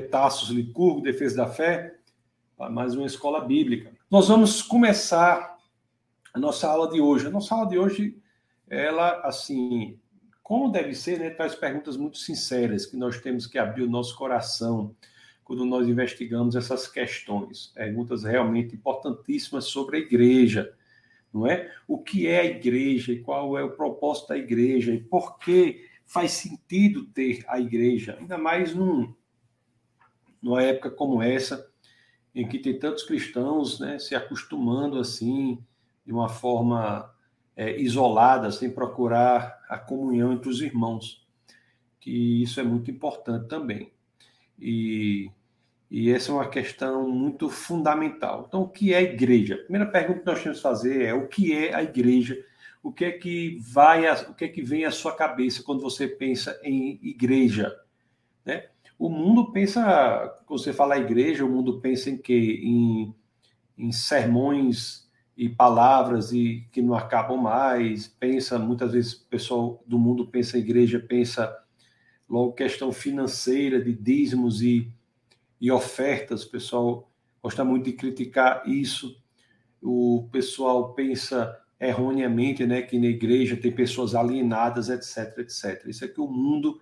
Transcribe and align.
Tassos 0.00 0.50
Licurgo, 0.50 1.00
Defesa 1.00 1.36
da 1.36 1.46
Fé, 1.46 1.96
mais 2.70 2.94
uma 2.94 3.06
escola 3.06 3.40
bíblica. 3.40 3.92
Nós 4.10 4.28
vamos 4.28 4.62
começar 4.62 5.58
a 6.32 6.38
nossa 6.38 6.68
aula 6.68 6.90
de 6.90 7.00
hoje. 7.00 7.26
A 7.26 7.30
nossa 7.30 7.54
aula 7.54 7.68
de 7.68 7.78
hoje, 7.78 8.16
ela, 8.68 9.20
assim, 9.20 9.98
como 10.42 10.70
deve 10.70 10.94
ser, 10.94 11.18
né, 11.18 11.30
traz 11.30 11.54
perguntas 11.54 11.96
muito 11.96 12.18
sinceras, 12.18 12.86
que 12.86 12.96
nós 12.96 13.20
temos 13.20 13.46
que 13.46 13.58
abrir 13.58 13.82
o 13.82 13.90
nosso 13.90 14.16
coração 14.16 14.94
quando 15.44 15.64
nós 15.64 15.88
investigamos 15.88 16.56
essas 16.56 16.86
questões. 16.86 17.72
Perguntas 17.74 18.22
realmente 18.22 18.74
importantíssimas 18.74 19.64
sobre 19.64 19.96
a 19.96 20.00
igreja, 20.00 20.72
não 21.32 21.46
é? 21.46 21.70
O 21.86 21.98
que 21.98 22.26
é 22.26 22.40
a 22.40 22.44
igreja 22.44 23.12
e 23.12 23.20
qual 23.20 23.58
é 23.58 23.64
o 23.64 23.72
propósito 23.72 24.28
da 24.28 24.38
igreja 24.38 24.92
e 24.92 25.00
por 25.00 25.38
que 25.38 25.86
faz 26.04 26.32
sentido 26.32 27.04
ter 27.06 27.44
a 27.48 27.58
igreja, 27.58 28.16
ainda 28.20 28.36
mais 28.36 28.74
num, 28.74 29.14
numa 30.42 30.62
época 30.62 30.90
como 30.90 31.22
essa, 31.22 31.70
em 32.34 32.48
que 32.48 32.58
tem 32.58 32.78
tantos 32.78 33.02
cristãos 33.04 33.78
né, 33.78 33.98
se 33.98 34.14
acostumando 34.14 34.98
assim, 34.98 35.62
de 36.04 36.12
uma 36.12 36.28
forma 36.28 37.10
é, 37.56 37.80
isolada, 37.80 38.50
sem 38.50 38.70
procurar 38.70 39.60
a 39.68 39.78
comunhão 39.78 40.32
entre 40.32 40.48
os 40.48 40.60
irmãos, 40.60 41.26
que 42.00 42.42
isso 42.42 42.58
é 42.58 42.62
muito 42.62 42.90
importante 42.90 43.48
também. 43.48 43.92
E 44.58 45.30
e 45.94 46.10
essa 46.10 46.32
é 46.32 46.34
uma 46.34 46.48
questão 46.48 47.06
muito 47.06 47.50
fundamental. 47.50 48.46
Então, 48.48 48.62
o 48.62 48.68
que 48.68 48.94
é 48.94 48.96
a 48.96 49.02
igreja? 49.02 49.56
A 49.56 49.58
primeira 49.58 49.84
pergunta 49.84 50.20
que 50.20 50.26
nós 50.26 50.42
temos 50.42 50.56
que 50.56 50.62
fazer 50.62 51.02
é 51.02 51.12
o 51.12 51.28
que 51.28 51.52
é 51.52 51.74
a 51.74 51.82
igreja? 51.82 52.42
O 52.82 52.90
que 52.90 53.04
é 53.04 53.12
que 53.12 53.58
vai, 53.60 54.10
o 54.22 54.32
que 54.32 54.46
é 54.46 54.48
que 54.48 54.62
vem 54.62 54.86
à 54.86 54.90
sua 54.90 55.14
cabeça 55.14 55.62
quando 55.62 55.82
você 55.82 56.08
pensa 56.08 56.58
em 56.64 56.98
igreja? 57.02 57.78
Né? 58.42 58.70
O 59.02 59.08
mundo 59.08 59.50
pensa, 59.50 60.32
quando 60.46 60.60
você 60.60 60.72
fala 60.72 60.96
igreja, 60.96 61.44
o 61.44 61.48
mundo 61.48 61.80
pensa 61.80 62.08
em 62.08 62.16
quê? 62.16 62.60
Em, 62.62 63.12
em 63.76 63.90
sermões 63.90 65.10
e 65.36 65.48
palavras 65.48 66.32
e 66.32 66.68
que 66.70 66.80
não 66.80 66.94
acabam 66.94 67.36
mais. 67.36 68.06
Pensa, 68.06 68.60
muitas 68.60 68.92
vezes, 68.92 69.14
o 69.14 69.26
pessoal 69.26 69.82
do 69.84 69.98
mundo 69.98 70.28
pensa 70.28 70.56
igreja, 70.56 71.00
pensa 71.00 71.52
logo 72.28 72.52
questão 72.52 72.92
financeira 72.92 73.82
de 73.82 73.92
dízimos 73.92 74.62
e 74.62 74.92
e 75.60 75.70
ofertas. 75.70 76.44
O 76.44 76.50
pessoal 76.50 77.10
gosta 77.42 77.64
muito 77.64 77.84
de 77.84 77.92
criticar 77.92 78.68
isso. 78.68 79.16
O 79.80 80.28
pessoal 80.30 80.92
pensa 80.92 81.56
erroneamente 81.80 82.64
né, 82.66 82.82
que 82.82 82.98
na 82.98 83.06
igreja 83.06 83.56
tem 83.56 83.72
pessoas 83.72 84.14
alienadas, 84.14 84.88
etc, 84.88 85.38
etc. 85.38 85.86
Isso 85.86 86.04
é 86.04 86.08
que 86.08 86.20
o 86.20 86.28
mundo 86.28 86.80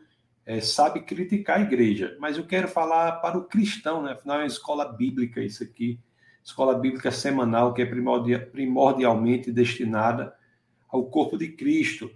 é, 0.51 0.61
sabe 0.61 1.03
criticar 1.03 1.59
a 1.59 1.62
igreja. 1.62 2.17
Mas 2.19 2.37
eu 2.37 2.45
quero 2.45 2.67
falar 2.67 3.12
para 3.20 3.39
o 3.39 3.45
cristão, 3.45 4.03
né? 4.03 4.12
afinal 4.12 4.39
é 4.39 4.41
uma 4.41 4.47
escola 4.48 4.84
bíblica 4.84 5.41
isso 5.41 5.62
aqui, 5.62 5.97
escola 6.43 6.77
bíblica 6.77 7.12
semanal 7.12 7.73
que 7.73 7.83
é 7.83 7.87
primordialmente 7.87 9.53
destinada 9.53 10.34
ao 10.89 11.05
corpo 11.05 11.39
de 11.39 11.53
Cristo, 11.53 12.11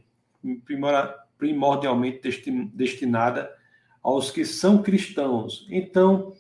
primordialmente 1.39 2.29
destinada 2.75 3.55
aos 4.03 4.33
que 4.33 4.45
são 4.45 4.83
cristãos. 4.83 5.65
Então, 5.71 6.35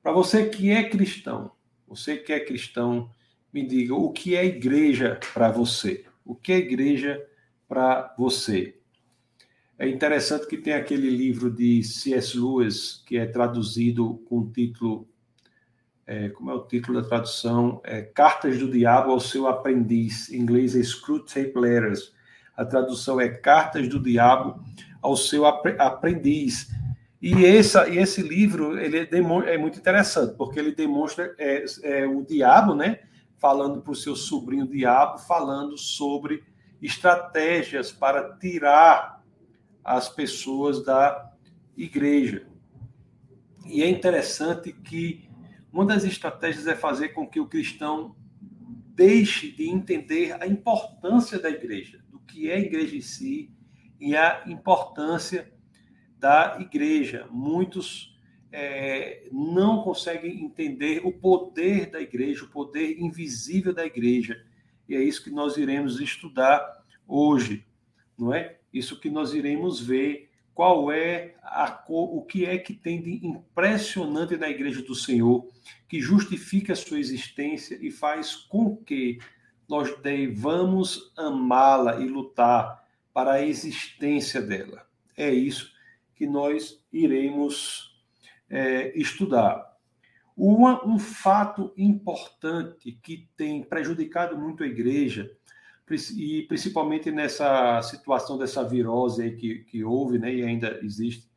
para 0.00 0.12
você 0.12 0.48
que 0.48 0.70
é 0.70 0.88
cristão, 0.88 1.50
você 1.88 2.16
que 2.16 2.32
é 2.32 2.38
cristão, 2.38 3.10
me 3.52 3.66
diga 3.66 3.96
o 3.96 4.12
que 4.12 4.36
é 4.36 4.44
igreja 4.44 5.18
para 5.34 5.50
você? 5.50 6.04
O 6.24 6.36
que 6.36 6.52
é 6.52 6.58
igreja 6.58 7.20
para 7.66 8.14
você? 8.16 8.76
É 9.78 9.88
interessante 9.88 10.46
que 10.46 10.56
tem 10.56 10.74
aquele 10.74 11.10
livro 11.10 11.50
de 11.50 11.82
C.S. 11.82 12.38
Lewis 12.38 13.02
que 13.06 13.16
é 13.16 13.26
traduzido 13.26 14.22
com 14.28 14.40
o 14.40 14.50
título 14.50 15.08
é, 16.06 16.28
como 16.30 16.50
é 16.50 16.54
o 16.54 16.66
título 16.66 17.00
da 17.00 17.08
tradução? 17.08 17.80
É 17.84 18.02
Cartas 18.02 18.58
do 18.58 18.70
Diabo 18.70 19.12
ao 19.12 19.20
seu 19.20 19.46
aprendiz. 19.46 20.30
Em 20.30 20.40
inglês 20.40 20.74
é 20.74 20.82
Screwtape 20.82 21.52
Letters. 21.56 22.12
A 22.56 22.64
tradução 22.64 23.20
é 23.20 23.28
Cartas 23.28 23.88
do 23.88 24.00
Diabo 24.00 24.62
ao 25.00 25.16
seu 25.16 25.46
aprendiz. 25.46 26.68
E, 27.20 27.32
e 27.34 27.44
esse 27.46 28.20
livro 28.20 28.78
ele 28.78 29.08
é 29.08 29.56
muito 29.58 29.78
interessante, 29.78 30.34
porque 30.36 30.58
ele 30.58 30.74
demonstra 30.74 31.34
é, 31.38 31.64
é 31.82 32.06
o 32.06 32.22
diabo, 32.22 32.74
né? 32.74 32.98
Falando 33.38 33.80
para 33.80 33.92
o 33.92 33.96
seu 33.96 34.16
sobrinho 34.16 34.66
diabo, 34.66 35.18
falando 35.18 35.78
sobre 35.78 36.42
estratégias 36.80 37.92
para 37.92 38.36
tirar 38.38 39.21
as 39.84 40.08
pessoas 40.08 40.84
da 40.84 41.32
igreja. 41.76 42.46
E 43.66 43.82
é 43.82 43.88
interessante 43.88 44.72
que 44.72 45.28
uma 45.72 45.86
das 45.86 46.04
estratégias 46.04 46.66
é 46.66 46.74
fazer 46.74 47.10
com 47.10 47.26
que 47.26 47.40
o 47.40 47.48
cristão 47.48 48.14
deixe 48.94 49.50
de 49.50 49.68
entender 49.68 50.36
a 50.42 50.46
importância 50.46 51.38
da 51.38 51.48
igreja, 51.48 52.04
do 52.10 52.20
que 52.20 52.50
é 52.50 52.56
a 52.56 52.60
igreja 52.60 52.96
em 52.96 53.00
si 53.00 53.50
e 53.98 54.16
a 54.16 54.44
importância 54.46 55.52
da 56.18 56.58
igreja. 56.60 57.26
Muitos 57.30 58.18
é, 58.52 59.28
não 59.32 59.82
conseguem 59.82 60.44
entender 60.44 61.00
o 61.04 61.12
poder 61.12 61.90
da 61.90 62.00
igreja, 62.00 62.44
o 62.44 62.48
poder 62.48 63.00
invisível 63.00 63.72
da 63.72 63.86
igreja. 63.86 64.44
E 64.88 64.94
é 64.94 65.02
isso 65.02 65.24
que 65.24 65.30
nós 65.30 65.56
iremos 65.56 66.00
estudar 66.00 66.84
hoje, 67.08 67.66
não 68.18 68.34
é? 68.34 68.58
Isso 68.72 68.98
que 68.98 69.10
nós 69.10 69.34
iremos 69.34 69.80
ver 69.80 70.30
qual 70.54 70.92
é 70.92 71.34
a 71.42 71.82
o 71.88 72.22
que 72.22 72.44
é 72.44 72.58
que 72.58 72.74
tem 72.74 73.00
de 73.00 73.26
impressionante 73.26 74.36
na 74.36 74.48
igreja 74.48 74.82
do 74.82 74.94
Senhor, 74.94 75.48
que 75.88 76.00
justifica 76.00 76.72
a 76.72 76.76
sua 76.76 76.98
existência 76.98 77.78
e 77.80 77.90
faz 77.90 78.34
com 78.34 78.76
que 78.76 79.18
nós 79.68 79.96
devamos 80.00 81.12
amá-la 81.16 82.00
e 82.00 82.06
lutar 82.06 82.86
para 83.12 83.32
a 83.32 83.46
existência 83.46 84.40
dela. 84.40 84.86
É 85.16 85.30
isso 85.30 85.72
que 86.14 86.26
nós 86.26 86.82
iremos 86.92 87.98
é, 88.48 88.92
estudar. 88.98 89.72
Uma, 90.36 90.86
um 90.86 90.98
fato 90.98 91.72
importante 91.76 92.92
que 93.02 93.28
tem 93.36 93.62
prejudicado 93.62 94.36
muito 94.36 94.62
a 94.62 94.66
igreja, 94.66 95.30
e 95.94 96.42
principalmente 96.42 97.10
nessa 97.10 97.80
situação 97.82 98.38
dessa 98.38 98.64
virose 98.64 99.22
aí 99.22 99.36
que, 99.36 99.58
que 99.64 99.84
houve, 99.84 100.18
né, 100.18 100.32
e 100.32 100.42
ainda 100.42 100.78
existe, 100.82 101.30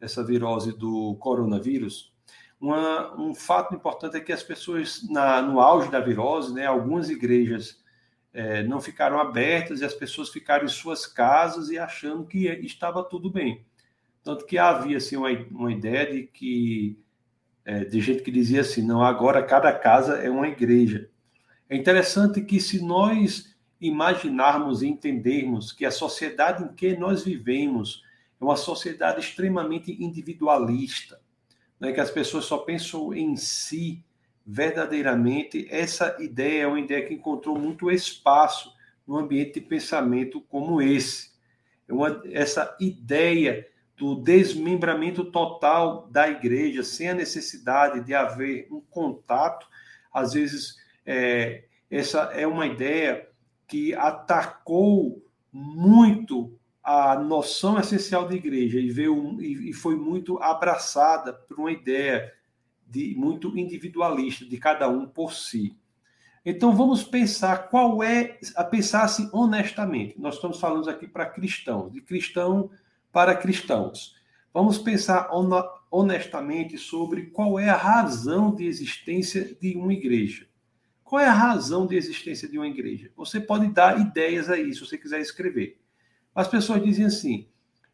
essa 0.00 0.24
virose 0.24 0.76
do 0.76 1.16
coronavírus, 1.16 2.12
uma, 2.60 3.14
um 3.20 3.34
fato 3.34 3.74
importante 3.74 4.16
é 4.16 4.20
que 4.20 4.32
as 4.32 4.42
pessoas, 4.42 5.06
na, 5.08 5.40
no 5.42 5.60
auge 5.60 5.90
da 5.90 6.00
virose, 6.00 6.52
né, 6.52 6.66
algumas 6.66 7.08
igrejas 7.08 7.82
é, 8.32 8.62
não 8.62 8.80
ficaram 8.80 9.20
abertas 9.20 9.80
e 9.80 9.84
as 9.84 9.94
pessoas 9.94 10.28
ficaram 10.28 10.64
em 10.64 10.68
suas 10.68 11.06
casas 11.06 11.70
e 11.70 11.78
achando 11.78 12.26
que 12.26 12.46
estava 12.46 13.02
tudo 13.02 13.30
bem. 13.30 13.64
Tanto 14.22 14.44
que 14.44 14.58
havia 14.58 14.96
assim, 14.96 15.16
uma, 15.16 15.30
uma 15.50 15.72
ideia 15.72 16.12
de 16.12 16.22
que 16.24 16.98
é, 17.64 17.84
de 17.84 18.00
gente 18.00 18.22
que 18.22 18.30
dizia 18.30 18.62
assim, 18.62 18.82
não, 18.82 19.02
agora 19.02 19.42
cada 19.42 19.70
casa 19.72 20.16
é 20.16 20.30
uma 20.30 20.48
igreja. 20.48 21.10
É 21.68 21.76
interessante 21.76 22.40
que 22.40 22.58
se 22.60 22.82
nós 22.82 23.54
imaginarmos 23.80 24.82
e 24.82 24.88
entendermos 24.88 25.72
que 25.72 25.84
a 25.84 25.90
sociedade 25.90 26.64
em 26.64 26.68
que 26.68 26.96
nós 26.96 27.24
vivemos 27.24 28.02
é 28.40 28.44
uma 28.44 28.56
sociedade 28.56 29.20
extremamente 29.20 29.92
individualista, 30.02 31.20
né, 31.78 31.92
que 31.92 32.00
as 32.00 32.10
pessoas 32.10 32.44
só 32.44 32.58
pensam 32.58 33.14
em 33.14 33.36
si 33.36 34.04
verdadeiramente, 34.50 35.68
essa 35.70 36.16
ideia 36.18 36.62
é 36.62 36.66
uma 36.66 36.80
ideia 36.80 37.04
que 37.04 37.12
encontrou 37.12 37.58
muito 37.58 37.90
espaço 37.90 38.74
no 39.06 39.18
ambiente 39.18 39.60
de 39.60 39.66
pensamento 39.66 40.40
como 40.40 40.80
esse. 40.80 41.32
É 41.86 41.92
uma, 41.92 42.22
essa 42.32 42.74
ideia 42.80 43.68
do 43.94 44.14
desmembramento 44.14 45.26
total 45.26 46.08
da 46.10 46.30
igreja, 46.30 46.82
sem 46.82 47.10
a 47.10 47.14
necessidade 47.14 48.00
de 48.00 48.14
haver 48.14 48.68
um 48.70 48.80
contato. 48.80 49.68
Às 50.10 50.32
vezes, 50.32 50.78
é, 51.04 51.64
essa 51.90 52.30
é 52.32 52.46
uma 52.46 52.66
ideia 52.66 53.27
que 53.68 53.94
atacou 53.94 55.22
muito 55.52 56.58
a 56.82 57.16
noção 57.16 57.78
essencial 57.78 58.26
de 58.26 58.36
igreja 58.36 58.80
e, 58.80 58.90
veio, 58.90 59.40
e 59.42 59.72
foi 59.74 59.94
muito 59.94 60.42
abraçada 60.42 61.34
por 61.34 61.60
uma 61.60 61.70
ideia 61.70 62.32
de 62.86 63.14
muito 63.14 63.56
individualista 63.58 64.46
de 64.46 64.56
cada 64.56 64.88
um 64.88 65.06
por 65.06 65.34
si. 65.34 65.76
Então 66.46 66.74
vamos 66.74 67.04
pensar 67.04 67.68
qual 67.68 68.02
é 68.02 68.38
a 68.56 68.64
pensar 68.64 69.02
assim 69.02 69.28
honestamente. 69.34 70.18
Nós 70.18 70.36
estamos 70.36 70.58
falando 70.58 70.88
aqui 70.88 71.06
para 71.06 71.26
cristãos, 71.26 71.92
de 71.92 72.00
cristão 72.00 72.70
para 73.12 73.36
cristãos. 73.36 74.16
Vamos 74.54 74.78
pensar 74.78 75.28
honestamente 75.90 76.78
sobre 76.78 77.26
qual 77.26 77.60
é 77.60 77.68
a 77.68 77.76
razão 77.76 78.54
de 78.54 78.64
existência 78.64 79.54
de 79.60 79.76
uma 79.76 79.92
igreja. 79.92 80.47
Qual 81.08 81.22
é 81.22 81.26
a 81.26 81.32
razão 81.32 81.86
de 81.86 81.96
existência 81.96 82.46
de 82.46 82.58
uma 82.58 82.68
igreja? 82.68 83.10
Você 83.16 83.40
pode 83.40 83.66
dar 83.68 83.98
ideias 83.98 84.50
aí, 84.50 84.74
se 84.74 84.80
você 84.80 84.98
quiser 84.98 85.18
escrever. 85.20 85.80
As 86.34 86.46
pessoas 86.46 86.82
dizem 86.82 87.06
assim: 87.06 87.48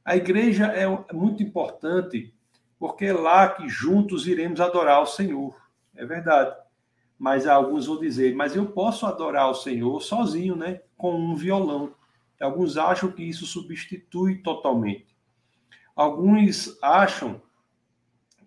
a 0.05 0.17
igreja 0.17 0.67
é 0.67 0.85
muito 1.15 1.41
importante 1.41 2.35
porque 2.77 3.05
é 3.05 3.13
lá 3.13 3.49
que 3.51 3.69
juntos 3.69 4.27
iremos 4.27 4.61
adorar 4.61 5.01
o 5.01 5.07
Senhor. 5.07 5.55
É 5.95 6.05
verdade. 6.05 6.57
Mas 7.17 7.47
alguns 7.47 7.87
vão 7.87 8.01
dizer, 8.01 8.35
mas 8.35 8.57
eu 8.57 8.67
posso 8.67 9.07
adorar 9.07 9.49
o 9.49 9.55
Senhor 9.55 10.03
sozinho, 10.03 10.57
né? 10.57 10.81
Com 10.97 11.15
um 11.15 11.37
violão. 11.37 11.95
Alguns 12.41 12.77
acham 12.77 13.13
que 13.13 13.23
isso 13.23 13.47
substitui 13.47 14.39
totalmente. 14.39 15.17
Alguns 15.95 16.77
acham 16.83 17.41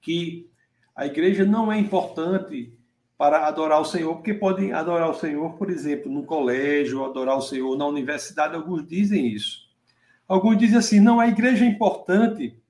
que 0.02 0.52
a 0.94 1.06
igreja 1.06 1.46
não 1.46 1.72
é 1.72 1.80
importante 1.80 2.77
para 3.18 3.48
adorar 3.48 3.81
o 3.81 3.86
Senhor, 3.86 4.16
porque 4.16 4.34
podem 4.34 4.74
adorar 4.74 5.10
o 5.10 5.14
Senhor, 5.14 5.54
por 5.54 5.69
exemplo, 5.72 6.12
no 6.12 6.24
colégio, 6.24 7.04
adorar 7.04 7.38
o 7.38 7.42
Senhor 7.42 7.75
na 7.75 7.86
universidade, 7.86 8.56
alguns 8.56 8.86
dizem 8.86 9.28
isso. 9.28 9.68
Alguns 10.28 10.58
dizem 10.58 10.78
assim: 10.78 11.00
não, 11.00 11.19
a 11.19 11.28
igreja 11.28 11.66
é 11.66 11.68
importante 11.68 12.62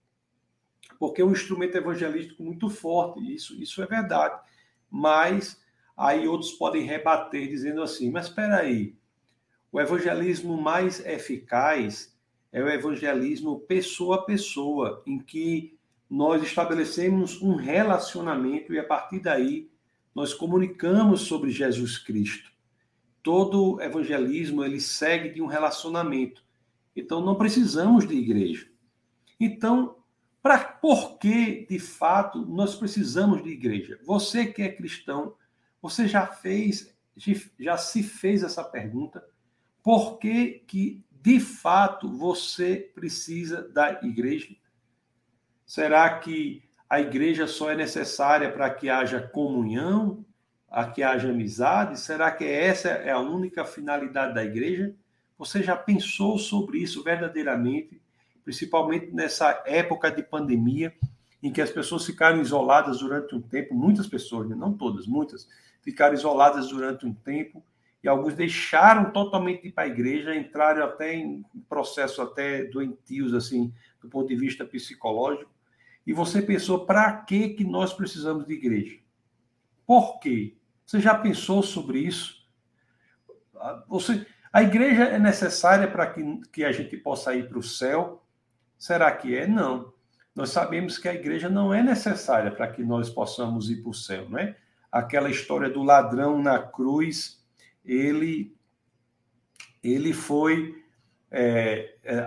porque 0.99 1.21
é 1.21 1.25
um 1.25 1.31
instrumento 1.31 1.77
evangelístico 1.77 2.43
muito 2.43 2.69
forte, 2.69 3.19
isso, 3.33 3.61
isso 3.61 3.81
é 3.81 3.85
verdade. 3.85 4.39
Mas 4.89 5.61
aí 5.95 6.27
outros 6.27 6.51
podem 6.53 6.83
rebater 6.83 7.47
dizendo 7.47 7.81
assim: 7.81 8.09
mas 8.09 8.27
espera 8.27 8.57
aí, 8.57 8.95
o 9.71 9.79
evangelismo 9.79 10.59
mais 10.59 11.05
eficaz 11.05 12.15
é 12.51 12.63
o 12.63 12.69
evangelismo 12.69 13.59
pessoa 13.61 14.17
a 14.17 14.21
pessoa, 14.21 15.03
em 15.05 15.19
que 15.19 15.77
nós 16.09 16.41
estabelecemos 16.41 17.41
um 17.41 17.55
relacionamento 17.55 18.73
e 18.73 18.79
a 18.79 18.83
partir 18.83 19.19
daí 19.19 19.69
nós 20.17 20.33
comunicamos 20.33 21.21
sobre 21.21 21.51
Jesus 21.51 21.99
Cristo. 21.99 22.51
Todo 23.21 23.79
evangelismo 23.79 24.63
ele 24.63 24.81
segue 24.81 25.29
de 25.29 25.43
um 25.43 25.45
relacionamento. 25.45 26.43
Então 26.95 27.21
não 27.21 27.35
precisamos 27.35 28.07
de 28.07 28.15
igreja. 28.15 28.67
Então, 29.39 29.97
para 30.41 30.57
por 30.57 31.19
que 31.19 31.67
de 31.69 31.77
fato 31.77 32.43
nós 32.47 32.73
precisamos 32.73 33.43
de 33.43 33.49
igreja? 33.49 33.99
Você 34.03 34.47
que 34.47 34.63
é 34.63 34.71
cristão, 34.71 35.35
você 35.79 36.07
já 36.07 36.25
fez 36.25 36.97
já 37.59 37.77
se 37.77 38.01
fez 38.01 38.41
essa 38.41 38.63
pergunta? 38.63 39.23
Por 39.83 40.17
que 40.17 40.63
que 40.65 41.05
de 41.11 41.39
fato 41.39 42.09
você 42.09 42.91
precisa 42.95 43.69
da 43.69 44.01
igreja? 44.01 44.55
Será 45.63 46.17
que 46.17 46.66
a 46.89 47.01
igreja 47.01 47.47
só 47.47 47.71
é 47.71 47.75
necessária 47.75 48.51
para 48.51 48.69
que 48.69 48.89
haja 48.89 49.21
comunhão, 49.21 50.25
a 50.69 50.85
que 50.85 51.03
haja 51.03 51.29
amizade? 51.29 51.99
Será 51.99 52.31
que 52.31 52.45
essa 52.45 52.89
é 52.89 53.11
a 53.11 53.19
única 53.19 53.65
finalidade 53.65 54.33
da 54.33 54.43
igreja? 54.43 54.93
Você 55.37 55.61
já 55.61 55.75
pensou 55.75 56.37
sobre 56.37 56.79
isso 56.79 57.03
verdadeiramente, 57.03 58.01
principalmente 58.43 59.11
nessa 59.11 59.63
época 59.65 60.09
de 60.09 60.23
pandemia, 60.23 60.93
em 61.43 61.51
que 61.51 61.61
as 61.61 61.69
pessoas 61.69 62.05
ficaram 62.05 62.41
isoladas 62.41 62.99
durante 62.99 63.35
um 63.35 63.41
tempo, 63.41 63.75
muitas 63.75 64.07
pessoas, 64.07 64.49
né? 64.49 64.55
não 64.55 64.73
todas, 64.73 65.05
muitas, 65.05 65.47
ficaram 65.81 66.15
isoladas 66.15 66.69
durante 66.69 67.05
um 67.05 67.13
tempo 67.13 67.63
e 68.03 68.07
alguns 68.07 68.33
deixaram 68.33 69.11
totalmente 69.11 69.63
de 69.63 69.67
ir 69.69 69.71
para 69.71 69.83
a 69.83 69.87
igreja, 69.87 70.35
entraram 70.35 70.83
até 70.83 71.15
em 71.15 71.43
processos 71.67 72.19
até 72.19 72.63
doentios, 72.63 73.33
assim, 73.33 73.73
do 74.01 74.07
ponto 74.07 74.27
de 74.27 74.35
vista 74.35 74.65
psicológico. 74.65 75.51
E 76.07 76.13
você 76.13 76.41
pensou, 76.41 76.85
para 76.85 77.11
que, 77.17 77.49
que 77.49 77.65
nós 77.65 77.93
precisamos 77.93 78.47
de 78.47 78.53
igreja? 78.53 78.97
Por 79.85 80.21
quê? 80.21 80.55
Você 80.85 81.01
já 81.01 81.13
pensou 81.13 81.61
sobre 81.61 81.99
isso? 81.99 82.47
Você, 83.89 84.25
a 84.53 84.63
igreja 84.63 85.03
é 85.03 85.19
necessária 85.19 85.85
para 85.85 86.07
que, 86.07 86.41
que 86.51 86.63
a 86.63 86.71
gente 86.71 86.95
possa 86.95 87.35
ir 87.35 87.49
para 87.49 87.59
o 87.59 87.63
céu? 87.63 88.23
Será 88.77 89.11
que 89.11 89.35
é? 89.35 89.45
Não. 89.45 89.93
Nós 90.33 90.51
sabemos 90.51 90.97
que 90.97 91.09
a 91.09 91.13
igreja 91.13 91.49
não 91.49 91.73
é 91.73 91.83
necessária 91.83 92.51
para 92.51 92.71
que 92.71 92.83
nós 92.83 93.09
possamos 93.09 93.69
ir 93.69 93.81
para 93.81 93.89
o 93.89 93.93
céu, 93.93 94.29
não 94.29 94.39
é? 94.39 94.55
Aquela 94.89 95.29
história 95.29 95.69
do 95.69 95.83
ladrão 95.83 96.41
na 96.41 96.57
cruz, 96.57 97.43
ele, 97.83 98.55
ele 99.83 100.13
foi. 100.13 100.85
É, 101.29 101.95
é, 102.03 102.19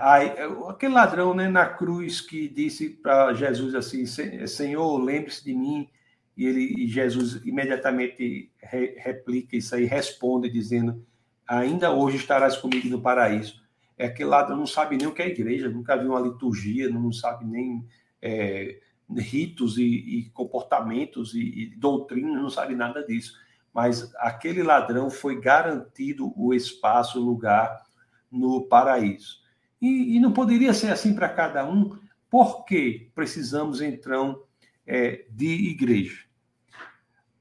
aquele 0.69 0.93
ladrão 0.93 1.35
né, 1.35 1.49
na 1.49 1.67
cruz 1.67 2.21
que 2.21 2.49
disse 2.49 2.91
para 2.91 3.33
Jesus 3.33 3.75
assim: 3.75 4.05
Senhor, 4.47 4.99
lembre-se 4.99 5.45
de 5.45 5.55
mim. 5.55 5.89
E, 6.37 6.47
ele, 6.47 6.85
e 6.85 6.87
Jesus 6.87 7.41
imediatamente 7.45 8.51
re, 8.63 8.95
replica 8.99 9.57
isso 9.57 9.75
aí, 9.75 9.85
responde, 9.85 10.51
dizendo: 10.51 11.05
Ainda 11.47 11.93
hoje 11.93 12.17
estarás 12.17 12.57
comigo 12.57 12.89
no 12.89 13.01
paraíso. 13.01 13.61
É 13.97 14.07
aquele 14.07 14.31
ladrão 14.31 14.57
não 14.57 14.67
sabe 14.67 14.97
nem 14.97 15.07
o 15.07 15.13
que 15.13 15.23
é 15.23 15.29
igreja, 15.29 15.69
nunca 15.69 15.97
viu 15.97 16.11
uma 16.11 16.21
liturgia, 16.21 16.89
não 16.89 17.13
sabe 17.13 17.45
nem 17.45 17.87
é, 18.23 18.79
ritos 19.15 19.77
e, 19.77 19.85
e 19.85 20.31
comportamentos 20.31 21.35
e, 21.35 21.41
e 21.41 21.77
doutrina, 21.77 22.41
não 22.41 22.49
sabe 22.49 22.75
nada 22.75 23.05
disso 23.05 23.35
mas 23.73 24.13
aquele 24.17 24.63
ladrão 24.63 25.11
foi 25.11 25.41
garantido 25.41 26.33
o 26.37 26.53
espaço, 26.53 27.21
o 27.21 27.25
lugar 27.25 27.81
no 28.31 28.63
paraíso. 28.63 29.41
E, 29.81 30.17
e 30.17 30.21
não 30.21 30.33
poderia 30.33 30.75
ser 30.75 30.93
assim 30.93 31.15
para 31.15 31.29
cada 31.29 31.69
um, 31.69 31.99
porque 32.29 33.11
precisamos, 33.15 33.81
então, 33.81 34.43
é, 34.87 35.25
de 35.31 35.71
igreja. 35.71 36.25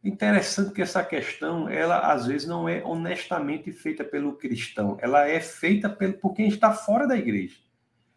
Interessante 0.04 0.74
que 0.74 0.82
essa 0.82 1.04
questão, 1.04 1.68
ela 1.68 2.12
às 2.12 2.26
vezes 2.26 2.48
não 2.48 2.70
é 2.70 2.84
honestamente 2.84 3.72
feita 3.74 4.04
pelo 4.04 4.34
cristão, 4.34 4.98
ela 5.02 5.28
é 5.28 5.42
feita 5.42 5.90
pelo, 5.90 6.14
por 6.14 6.34
quem 6.34 6.48
está 6.48 6.72
fora 6.72 7.06
da 7.06 7.18
igreja. 7.18 7.58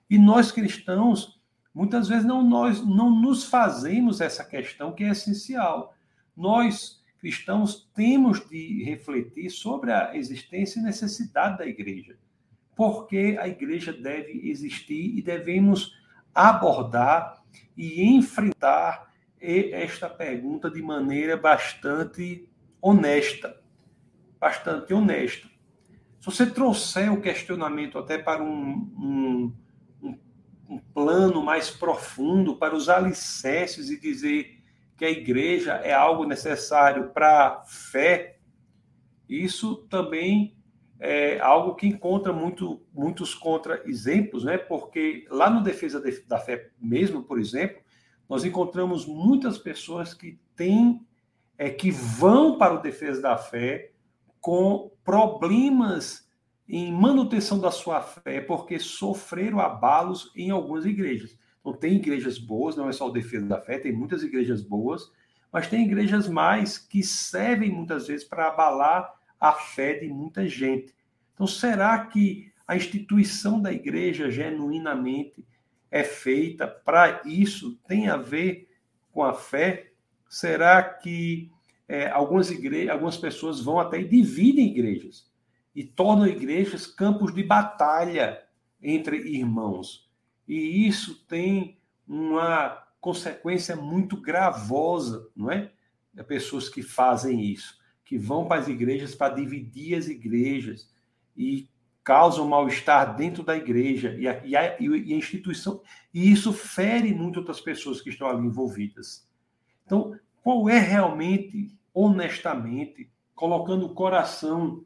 E 0.08 0.16
nós 0.16 0.52
cristãos, 0.52 1.40
muitas 1.74 2.08
vezes 2.08 2.24
não 2.24 2.42
nós 2.42 2.86
não 2.86 3.10
nos 3.10 3.44
fazemos 3.44 4.20
essa 4.20 4.44
questão 4.44 4.92
que 4.92 5.02
é 5.02 5.08
essencial. 5.08 5.94
Nós 6.36 7.02
cristãos 7.18 7.90
temos 7.94 8.48
de 8.48 8.84
refletir 8.84 9.50
sobre 9.50 9.90
a 9.90 10.16
existência 10.16 10.78
e 10.78 10.82
necessidade 10.82 11.58
da 11.58 11.66
igreja. 11.66 12.16
Porque 12.74 13.36
a 13.40 13.46
igreja 13.46 13.92
deve 13.92 14.48
existir 14.50 15.16
e 15.16 15.22
devemos 15.22 15.92
abordar 16.34 17.42
e 17.76 18.04
enfrentar 18.04 19.12
esta 19.40 20.08
pergunta 20.08 20.70
de 20.70 20.80
maneira 20.80 21.36
bastante 21.36 22.48
honesta. 22.80 23.60
Bastante 24.38 24.94
honesta. 24.94 25.48
Se 26.20 26.26
você 26.26 26.46
trouxer 26.46 27.12
o 27.12 27.20
questionamento 27.20 27.98
até 27.98 28.16
para 28.16 28.42
um, 28.42 29.52
um, 30.00 30.12
um 30.68 30.78
plano 30.94 31.42
mais 31.42 31.70
profundo, 31.70 32.56
para 32.56 32.74
os 32.74 32.88
alicerces 32.88 33.90
e 33.90 33.98
dizer 33.98 34.62
que 34.96 35.04
a 35.04 35.10
igreja 35.10 35.72
é 35.74 35.92
algo 35.92 36.24
necessário 36.24 37.10
para 37.10 37.48
a 37.48 37.62
fé, 37.64 38.38
isso 39.28 39.76
também 39.88 40.56
é 41.04 41.40
algo 41.40 41.74
que 41.74 41.88
encontra 41.88 42.32
muito, 42.32 42.80
muitos 42.94 43.34
contra-exemplos, 43.34 44.44
né? 44.44 44.56
porque 44.56 45.26
lá 45.28 45.50
no 45.50 45.60
Defesa 45.60 46.00
da 46.28 46.38
Fé 46.38 46.70
mesmo, 46.80 47.24
por 47.24 47.40
exemplo, 47.40 47.82
nós 48.28 48.44
encontramos 48.44 49.04
muitas 49.04 49.58
pessoas 49.58 50.14
que 50.14 50.38
têm, 50.54 51.04
é, 51.58 51.68
que 51.68 51.90
vão 51.90 52.56
para 52.56 52.74
o 52.74 52.80
Defesa 52.80 53.20
da 53.20 53.36
Fé 53.36 53.90
com 54.40 54.92
problemas 55.02 56.30
em 56.68 56.92
manutenção 56.92 57.58
da 57.58 57.72
sua 57.72 58.00
fé, 58.00 58.40
porque 58.40 58.78
sofreram 58.78 59.58
abalos 59.58 60.30
em 60.36 60.52
algumas 60.52 60.86
igrejas. 60.86 61.36
Não 61.64 61.72
tem 61.72 61.96
igrejas 61.96 62.38
boas, 62.38 62.76
não 62.76 62.88
é 62.88 62.92
só 62.92 63.08
o 63.08 63.12
defesa 63.12 63.46
da 63.46 63.60
fé, 63.60 63.78
tem 63.78 63.92
muitas 63.92 64.22
igrejas 64.22 64.62
boas, 64.62 65.10
mas 65.52 65.66
tem 65.66 65.84
igrejas 65.84 66.28
mais 66.28 66.78
que 66.78 67.02
servem 67.02 67.70
muitas 67.70 68.06
vezes 68.06 68.24
para 68.24 68.46
abalar 68.46 69.12
a 69.42 69.54
fé 69.54 69.94
de 69.94 70.06
muita 70.06 70.46
gente. 70.46 70.94
Então, 71.34 71.48
será 71.48 72.06
que 72.06 72.52
a 72.64 72.76
instituição 72.76 73.60
da 73.60 73.72
igreja 73.72 74.30
genuinamente 74.30 75.44
é 75.90 76.04
feita 76.04 76.68
para 76.68 77.22
isso? 77.24 77.76
Tem 77.88 78.08
a 78.08 78.16
ver 78.16 78.68
com 79.10 79.24
a 79.24 79.34
fé? 79.34 79.90
Será 80.28 80.80
que 80.80 81.50
é, 81.88 82.08
algumas 82.08 82.52
igrejas, 82.52 82.90
algumas 82.90 83.16
pessoas 83.16 83.60
vão 83.60 83.80
até 83.80 84.00
e 84.00 84.08
dividem 84.08 84.68
igrejas 84.68 85.28
e 85.74 85.82
tornam 85.82 86.28
igrejas 86.28 86.86
campos 86.86 87.34
de 87.34 87.42
batalha 87.42 88.40
entre 88.80 89.16
irmãos? 89.16 90.08
E 90.46 90.86
isso 90.86 91.26
tem 91.26 91.80
uma 92.06 92.80
consequência 93.00 93.74
muito 93.74 94.16
gravosa, 94.16 95.28
não 95.34 95.50
é? 95.50 95.72
De 96.14 96.22
pessoas 96.22 96.68
que 96.68 96.80
fazem 96.80 97.40
isso, 97.40 97.81
que 98.12 98.18
vão 98.18 98.44
para 98.44 98.60
as 98.60 98.68
igrejas 98.68 99.14
para 99.14 99.36
dividir 99.36 99.94
as 99.94 100.06
igrejas 100.06 100.86
e 101.34 101.66
causam 102.04 102.46
mal-estar 102.46 103.16
dentro 103.16 103.42
da 103.42 103.56
igreja 103.56 104.14
e 104.18 104.28
a, 104.28 104.44
e, 104.44 104.54
a, 104.54 104.78
e 104.78 105.14
a 105.14 105.16
instituição, 105.16 105.80
e 106.12 106.30
isso 106.30 106.52
fere 106.52 107.14
muito 107.14 107.38
outras 107.38 107.58
pessoas 107.58 108.02
que 108.02 108.10
estão 108.10 108.28
ali 108.28 108.46
envolvidas. 108.46 109.26
Então, 109.86 110.14
qual 110.42 110.68
é 110.68 110.78
realmente, 110.78 111.74
honestamente, 111.94 113.10
colocando 113.34 113.86
o 113.86 113.94
coração 113.94 114.84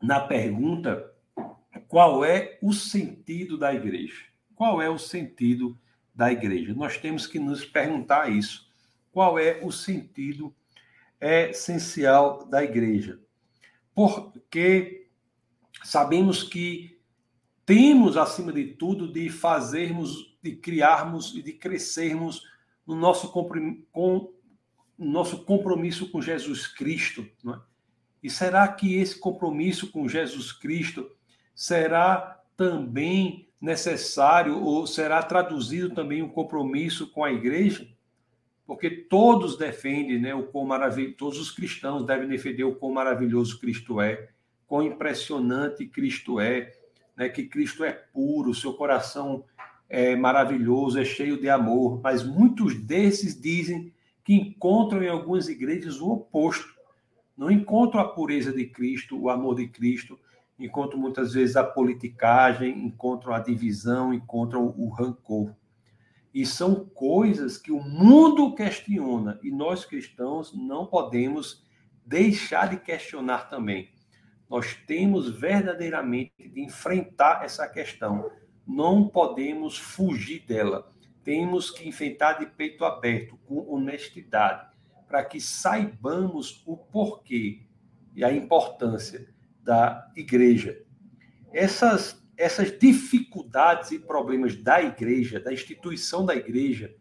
na 0.00 0.20
pergunta, 0.20 1.12
qual 1.88 2.24
é 2.24 2.56
o 2.62 2.72
sentido 2.72 3.58
da 3.58 3.74
igreja? 3.74 4.26
Qual 4.54 4.80
é 4.80 4.88
o 4.88 4.96
sentido 4.96 5.76
da 6.14 6.30
igreja. 6.30 6.72
Nós 6.72 6.98
temos 6.98 7.26
que 7.26 7.40
nos 7.40 7.64
perguntar 7.64 8.30
isso. 8.30 8.70
Qual 9.10 9.40
é 9.40 9.58
o 9.60 9.72
sentido 9.72 10.54
essencial 11.20 12.44
da 12.46 12.62
igreja? 12.62 13.20
Porque 13.94 15.08
sabemos 15.82 16.42
que 16.42 16.98
temos, 17.66 18.16
acima 18.16 18.52
de 18.52 18.64
tudo, 18.64 19.12
de 19.12 19.28
fazermos, 19.28 20.36
de 20.42 20.56
criarmos 20.56 21.34
e 21.36 21.42
de 21.42 21.52
crescermos 21.52 22.42
no 22.86 22.96
nosso, 22.96 23.30
com, 23.30 24.32
nosso 24.98 25.44
compromisso 25.44 26.10
com 26.10 26.20
Jesus 26.20 26.66
Cristo. 26.66 27.26
Não 27.44 27.54
é? 27.54 27.60
E 28.22 28.28
será 28.28 28.66
que 28.68 28.96
esse 28.96 29.18
compromisso 29.18 29.90
com 29.90 30.08
Jesus 30.08 30.52
Cristo 30.52 31.10
será 31.54 32.42
também 32.56 33.48
necessário 33.60 34.62
ou 34.62 34.86
será 34.86 35.22
traduzido 35.22 35.94
também 35.94 36.22
um 36.22 36.28
compromisso 36.28 37.06
com 37.08 37.24
a 37.24 37.32
igreja? 37.32 37.88
Porque 38.70 38.88
todos 38.88 39.58
defendem, 39.58 40.20
né, 40.20 40.32
o 40.32 40.44
quão 40.44 40.64
maravilhoso, 40.64 41.16
todos 41.16 41.40
os 41.40 41.50
cristãos 41.50 42.06
devem 42.06 42.28
defender 42.28 42.62
o 42.62 42.76
quão 42.76 42.92
maravilhoso 42.92 43.58
Cristo 43.58 44.00
é, 44.00 44.28
quão 44.64 44.84
impressionante 44.84 45.84
Cristo 45.86 46.38
é, 46.38 46.70
né, 47.16 47.28
que 47.28 47.46
Cristo 47.46 47.82
é 47.82 47.90
puro, 47.90 48.54
seu 48.54 48.72
coração 48.74 49.42
é 49.88 50.14
maravilhoso, 50.14 51.00
é 51.00 51.04
cheio 51.04 51.36
de 51.40 51.48
amor, 51.48 52.00
mas 52.00 52.22
muitos 52.22 52.80
desses 52.80 53.40
dizem 53.40 53.92
que 54.22 54.34
encontram 54.34 55.02
em 55.02 55.08
algumas 55.08 55.48
igrejas 55.48 56.00
o 56.00 56.08
oposto. 56.08 56.72
Não 57.36 57.50
encontram 57.50 58.00
a 58.00 58.08
pureza 58.08 58.52
de 58.52 58.66
Cristo, 58.66 59.20
o 59.20 59.28
amor 59.28 59.56
de 59.56 59.66
Cristo, 59.66 60.16
encontram 60.56 61.00
muitas 61.00 61.32
vezes 61.32 61.56
a 61.56 61.64
politicagem, 61.64 62.86
encontram 62.86 63.34
a 63.34 63.40
divisão, 63.40 64.14
encontram 64.14 64.72
o 64.78 64.88
rancor. 64.90 65.50
E 66.32 66.46
são 66.46 66.84
coisas 66.84 67.56
que 67.56 67.72
o 67.72 67.82
mundo 67.82 68.54
questiona 68.54 69.38
e 69.42 69.50
nós 69.50 69.84
cristãos 69.84 70.54
não 70.54 70.86
podemos 70.86 71.64
deixar 72.06 72.68
de 72.68 72.78
questionar 72.78 73.48
também. 73.48 73.90
Nós 74.48 74.74
temos 74.86 75.28
verdadeiramente 75.28 76.48
de 76.48 76.60
enfrentar 76.60 77.44
essa 77.44 77.68
questão. 77.68 78.30
Não 78.66 79.08
podemos 79.08 79.78
fugir 79.78 80.44
dela 80.46 80.90
temos 81.22 81.70
que 81.70 81.88
enfrentar 81.88 82.34
de 82.34 82.46
peito 82.46 82.84
aberto, 82.84 83.38
com 83.46 83.58
honestidade, 83.72 84.68
para 85.06 85.24
que 85.24 85.40
saibamos 85.40 86.62
o 86.66 86.76
porquê 86.76 87.62
e 88.14 88.24
a 88.24 88.32
importância 88.32 89.28
da 89.62 90.10
igreja. 90.16 90.82
Essas, 91.52 92.19
essas 92.40 92.76
dificuldades 92.78 93.90
e 93.90 93.98
problemas 93.98 94.56
da 94.56 94.82
igreja, 94.82 95.38
da 95.38 95.52
instituição 95.52 96.24
da 96.24 96.34
igreja, 96.34 96.96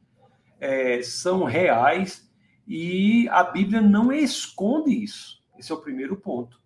é, 0.59 1.01
são 1.01 1.45
reais 1.45 2.29
e 2.67 3.25
a 3.29 3.41
Bíblia 3.41 3.81
não 3.81 4.11
esconde 4.11 4.91
isso. 4.91 5.41
Esse 5.57 5.71
é 5.71 5.75
o 5.75 5.81
primeiro 5.81 6.17
ponto. 6.17 6.61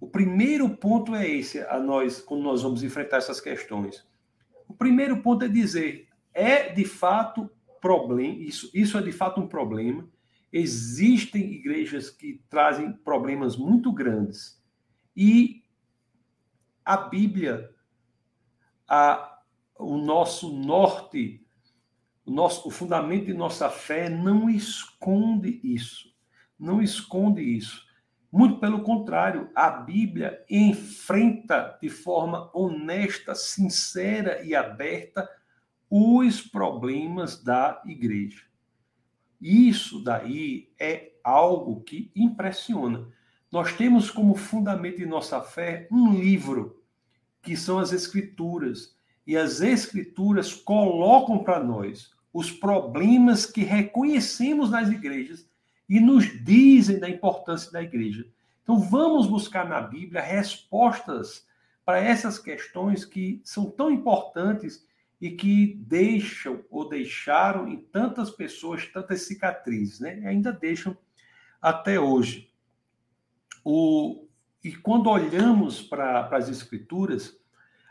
O 0.00 0.08
primeiro 0.08 0.68
ponto 0.70 1.14
é 1.14 1.28
esse, 1.28 1.60
a 1.60 1.78
nós, 1.78 2.22
quando 2.22 2.42
nós 2.42 2.62
vamos 2.62 2.82
enfrentar 2.82 3.18
essas 3.18 3.38
questões. 3.38 4.02
O 4.66 4.72
primeiro 4.72 5.20
ponto 5.20 5.44
é 5.44 5.48
dizer: 5.48 6.08
é 6.32 6.72
de 6.72 6.86
fato 6.86 7.50
problema, 7.82 8.34
isso, 8.42 8.70
isso 8.72 8.96
é 8.96 9.02
de 9.02 9.12
fato 9.12 9.42
um 9.42 9.46
problema. 9.46 10.08
Existem 10.50 11.52
igrejas 11.52 12.08
que 12.08 12.42
trazem 12.48 12.92
problemas 12.92 13.58
muito 13.58 13.92
grandes. 13.92 14.58
E 15.14 15.62
a 16.82 16.96
Bíblia, 16.96 17.70
a, 18.90 19.38
o 19.78 19.96
nosso 19.96 20.52
norte, 20.52 21.46
o, 22.26 22.32
nosso, 22.32 22.66
o 22.66 22.70
fundamento 22.72 23.26
de 23.26 23.34
nossa 23.34 23.70
fé 23.70 24.10
não 24.10 24.50
esconde 24.50 25.60
isso. 25.62 26.10
Não 26.58 26.82
esconde 26.82 27.40
isso. 27.40 27.88
Muito 28.32 28.58
pelo 28.58 28.82
contrário, 28.82 29.48
a 29.54 29.70
Bíblia 29.70 30.44
enfrenta 30.50 31.78
de 31.80 31.88
forma 31.88 32.50
honesta, 32.52 33.34
sincera 33.34 34.42
e 34.42 34.54
aberta 34.54 35.28
os 35.88 36.40
problemas 36.40 37.42
da 37.42 37.80
igreja. 37.86 38.42
Isso 39.40 40.02
daí 40.02 40.72
é 40.78 41.12
algo 41.24 41.80
que 41.82 42.10
impressiona. 42.14 43.08
Nós 43.50 43.72
temos 43.72 44.10
como 44.10 44.34
fundamento 44.34 44.98
de 44.98 45.06
nossa 45.06 45.40
fé 45.40 45.88
um 45.90 46.14
livro, 46.14 46.79
que 47.42 47.56
são 47.56 47.78
as 47.78 47.92
Escrituras. 47.92 48.94
E 49.26 49.36
as 49.36 49.60
Escrituras 49.60 50.54
colocam 50.54 51.42
para 51.42 51.62
nós 51.62 52.10
os 52.32 52.50
problemas 52.50 53.46
que 53.46 53.62
reconhecemos 53.62 54.70
nas 54.70 54.88
igrejas 54.88 55.48
e 55.88 55.98
nos 55.98 56.24
dizem 56.44 56.98
da 56.98 57.08
importância 57.08 57.72
da 57.72 57.82
igreja. 57.82 58.26
Então, 58.62 58.78
vamos 58.78 59.26
buscar 59.26 59.68
na 59.68 59.80
Bíblia 59.80 60.22
respostas 60.22 61.44
para 61.84 61.98
essas 61.98 62.38
questões 62.38 63.04
que 63.04 63.40
são 63.44 63.68
tão 63.68 63.90
importantes 63.90 64.86
e 65.20 65.30
que 65.30 65.74
deixam 65.86 66.64
ou 66.70 66.88
deixaram 66.88 67.68
em 67.68 67.76
tantas 67.76 68.30
pessoas 68.30 68.86
tantas 68.86 69.22
cicatrizes, 69.22 70.00
né? 70.00 70.20
E 70.20 70.26
ainda 70.26 70.52
deixam 70.52 70.96
até 71.60 71.98
hoje. 71.98 72.48
O, 73.64 74.26
e 74.62 74.72
quando 74.72 75.08
olhamos 75.08 75.80
para 75.80 76.26
as 76.36 76.48
escrituras, 76.48 77.38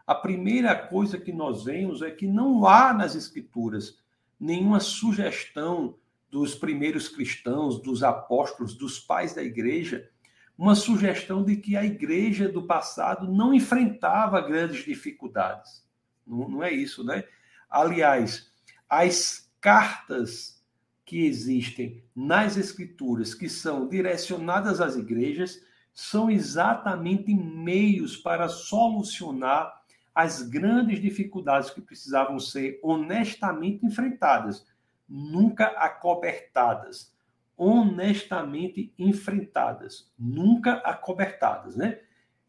a 0.06 0.14
primeira 0.14 0.76
coisa 0.76 1.18
que 1.18 1.32
nós 1.32 1.64
vemos 1.64 2.02
é 2.02 2.12
que 2.12 2.28
não 2.28 2.66
há 2.66 2.94
nas 2.94 3.16
escrituras 3.16 3.98
nenhuma 4.40 4.80
sugestão 4.80 5.96
dos 6.30 6.54
primeiros 6.54 7.08
cristãos, 7.08 7.82
dos 7.82 8.04
apóstolos, 8.04 8.76
dos 8.76 9.00
pais 9.00 9.34
da 9.34 9.44
igreja, 9.44 10.10
uma 10.58 10.76
sugestão 10.76 11.44
de 11.44 11.56
que 11.56 11.76
a 11.76 11.84
igreja 11.84 12.48
do 12.48 12.68
passado 12.68 13.32
não 13.32 13.54
enfrentava 13.54 14.42
grandes 14.42 14.84
dificuldades. 14.84 15.84
Não, 16.26 16.48
não 16.48 16.64
é 16.64 16.72
isso, 16.72 17.04
né? 17.04 17.24
Aliás, 17.70 18.52
as 18.88 19.50
cartas 19.60 20.64
que 21.06 21.26
existem 21.26 22.04
nas 22.16 22.58
escrituras 22.58 23.34
que 23.34 23.50
são 23.50 23.88
direcionadas 23.88 24.80
às 24.80 24.96
igrejas 24.96 25.60
são 26.00 26.32
exatamente 26.32 27.34
meios 27.34 28.16
para 28.16 28.48
solucionar 28.48 29.82
as 30.16 30.42
grandes 30.42 31.02
dificuldades 31.02 31.72
que 31.72 31.82
precisavam 31.82 32.40
ser 32.40 32.80
honestamente 32.82 33.86
enfrentadas, 33.86 34.66
nunca 35.08 35.66
acobertadas, 35.66 37.14
honestamente 37.58 38.94
enfrentadas, 38.98 40.10
nunca 40.18 40.76
acobertadas, 40.86 41.76
né? 41.76 42.00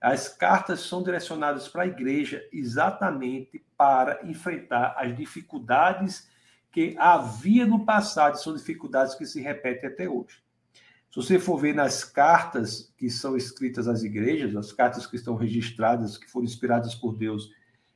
As 0.01 0.29
cartas 0.29 0.83
são 0.83 1.03
direcionadas 1.03 1.67
para 1.67 1.83
a 1.83 1.89
igreja 1.89 2.49
exatamente 2.53 3.65
para 3.77 4.25
enfrentar 4.29 4.95
as 4.97 5.15
dificuldades 5.17 6.31
que 6.71 6.95
havia 6.97 7.67
no 7.67 7.85
passado, 7.85 8.41
são 8.41 8.55
dificuldades 8.55 9.17
que 9.17 9.27
se 9.27 9.41
repetem 9.41 9.91
até 9.91 10.09
hoje. 10.09 10.41
Se 11.11 11.17
você 11.17 11.39
for 11.41 11.59
ver 11.59 11.75
nas 11.75 12.05
cartas 12.05 12.93
que 12.97 13.11
são 13.11 13.37
escritas 13.37 13.89
às 13.89 14.05
igrejas, 14.05 14.55
as 14.55 14.73
cartas 14.73 15.07
que 15.07 15.17
estão 15.17 15.35
registradas, 15.35 16.17
que 16.17 16.31
foram 16.31 16.45
inspiradas 16.45 16.95
por 16.95 17.17
Deus 17.17 17.51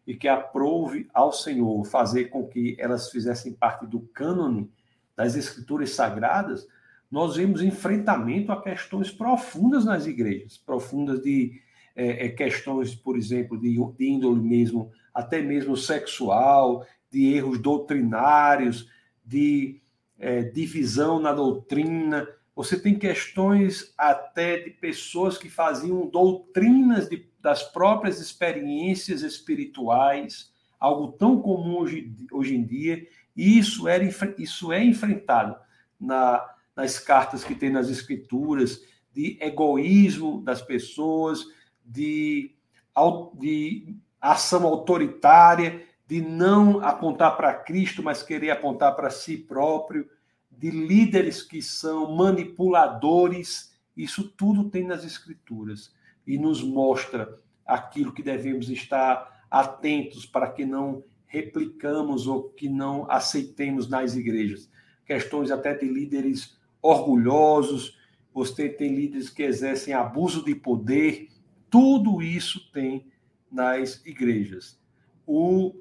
e 0.04 0.14
que 0.14 0.26
aprove 0.26 1.08
ao 1.14 1.32
Senhor 1.32 1.84
fazer 1.84 2.24
com 2.24 2.46
que 2.46 2.76
elas 2.78 3.10
fizessem 3.10 3.52
parte 3.52 3.86
do 3.86 4.00
cânone 4.00 4.68
das 5.16 5.36
escrituras 5.36 5.90
sagradas, 5.90 6.66
nós 7.08 7.36
vemos 7.36 7.62
enfrentamento 7.62 8.50
a 8.50 8.60
questões 8.60 9.12
profundas 9.12 9.84
nas 9.84 10.06
igrejas, 10.06 10.58
profundas 10.58 11.22
de 11.22 11.62
é, 11.94 12.26
é, 12.26 12.28
questões, 12.28 12.92
por 12.92 13.16
exemplo, 13.16 13.56
de, 13.56 13.78
índole 14.00 14.40
mesmo, 14.40 14.90
até 15.14 15.40
mesmo 15.40 15.76
sexual, 15.76 16.84
de 17.08 17.32
erros 17.32 17.60
doutrinários, 17.60 18.90
de 19.24 19.80
é, 20.18 20.42
divisão 20.42 21.20
na 21.20 21.32
doutrina. 21.32 22.26
Você 22.54 22.78
tem 22.78 22.96
questões 22.96 23.92
até 23.98 24.58
de 24.58 24.70
pessoas 24.70 25.36
que 25.36 25.50
faziam 25.50 26.06
doutrinas 26.06 27.08
de, 27.08 27.28
das 27.40 27.62
próprias 27.62 28.20
experiências 28.20 29.22
espirituais, 29.22 30.52
algo 30.78 31.12
tão 31.12 31.40
comum 31.40 31.78
hoje, 31.78 32.14
hoje 32.30 32.54
em 32.54 32.64
dia, 32.64 33.06
e 33.36 33.58
isso, 33.58 33.88
era, 33.88 34.04
isso 34.38 34.72
é 34.72 34.84
enfrentado 34.84 35.56
na, 35.98 36.48
nas 36.76 36.98
cartas 36.98 37.42
que 37.42 37.54
tem 37.54 37.70
nas 37.70 37.88
escrituras, 37.88 38.82
de 39.12 39.38
egoísmo 39.40 40.42
das 40.42 40.60
pessoas, 40.60 41.44
de, 41.84 42.52
de 43.34 43.96
ação 44.20 44.64
autoritária, 44.64 45.84
de 46.06 46.20
não 46.20 46.80
apontar 46.80 47.36
para 47.36 47.54
Cristo, 47.54 48.02
mas 48.02 48.22
querer 48.22 48.50
apontar 48.50 48.94
para 48.94 49.10
si 49.10 49.36
próprio, 49.36 50.08
de 50.58 50.70
líderes 50.70 51.42
que 51.42 51.62
são 51.62 52.14
manipuladores. 52.14 53.74
Isso 53.96 54.28
tudo 54.36 54.70
tem 54.70 54.84
nas 54.84 55.04
Escrituras 55.04 55.94
e 56.26 56.38
nos 56.38 56.62
mostra 56.62 57.38
aquilo 57.66 58.12
que 58.12 58.22
devemos 58.22 58.68
estar 58.68 59.46
atentos 59.50 60.26
para 60.26 60.50
que 60.50 60.64
não 60.64 61.04
replicamos 61.26 62.26
ou 62.26 62.44
que 62.50 62.68
não 62.68 63.10
aceitemos 63.10 63.88
nas 63.88 64.14
igrejas. 64.14 64.70
Questões 65.04 65.50
até 65.50 65.74
de 65.74 65.86
líderes 65.86 66.56
orgulhosos, 66.80 67.98
você 68.32 68.68
tem 68.68 68.94
líderes 68.94 69.30
que 69.30 69.42
exercem 69.42 69.94
abuso 69.94 70.44
de 70.44 70.54
poder, 70.54 71.28
tudo 71.70 72.22
isso 72.22 72.70
tem 72.72 73.06
nas 73.50 74.04
igrejas. 74.04 74.78
O, 75.26 75.74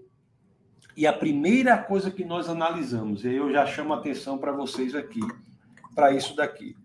e 0.96 1.08
a 1.08 1.14
primeira 1.14 1.78
coisa 1.78 2.12
que 2.12 2.24
nós 2.24 2.48
analisamos, 2.48 3.24
e 3.26 3.34
eu 3.34 3.52
já 3.52 3.66
chamo 3.66 3.94
a 3.94 3.98
atenção 3.98 4.38
para 4.38 4.52
vocês 4.52 4.94
aqui, 4.94 5.22
para 5.96 6.12
isso 6.12 6.36
daqui. 6.36 6.76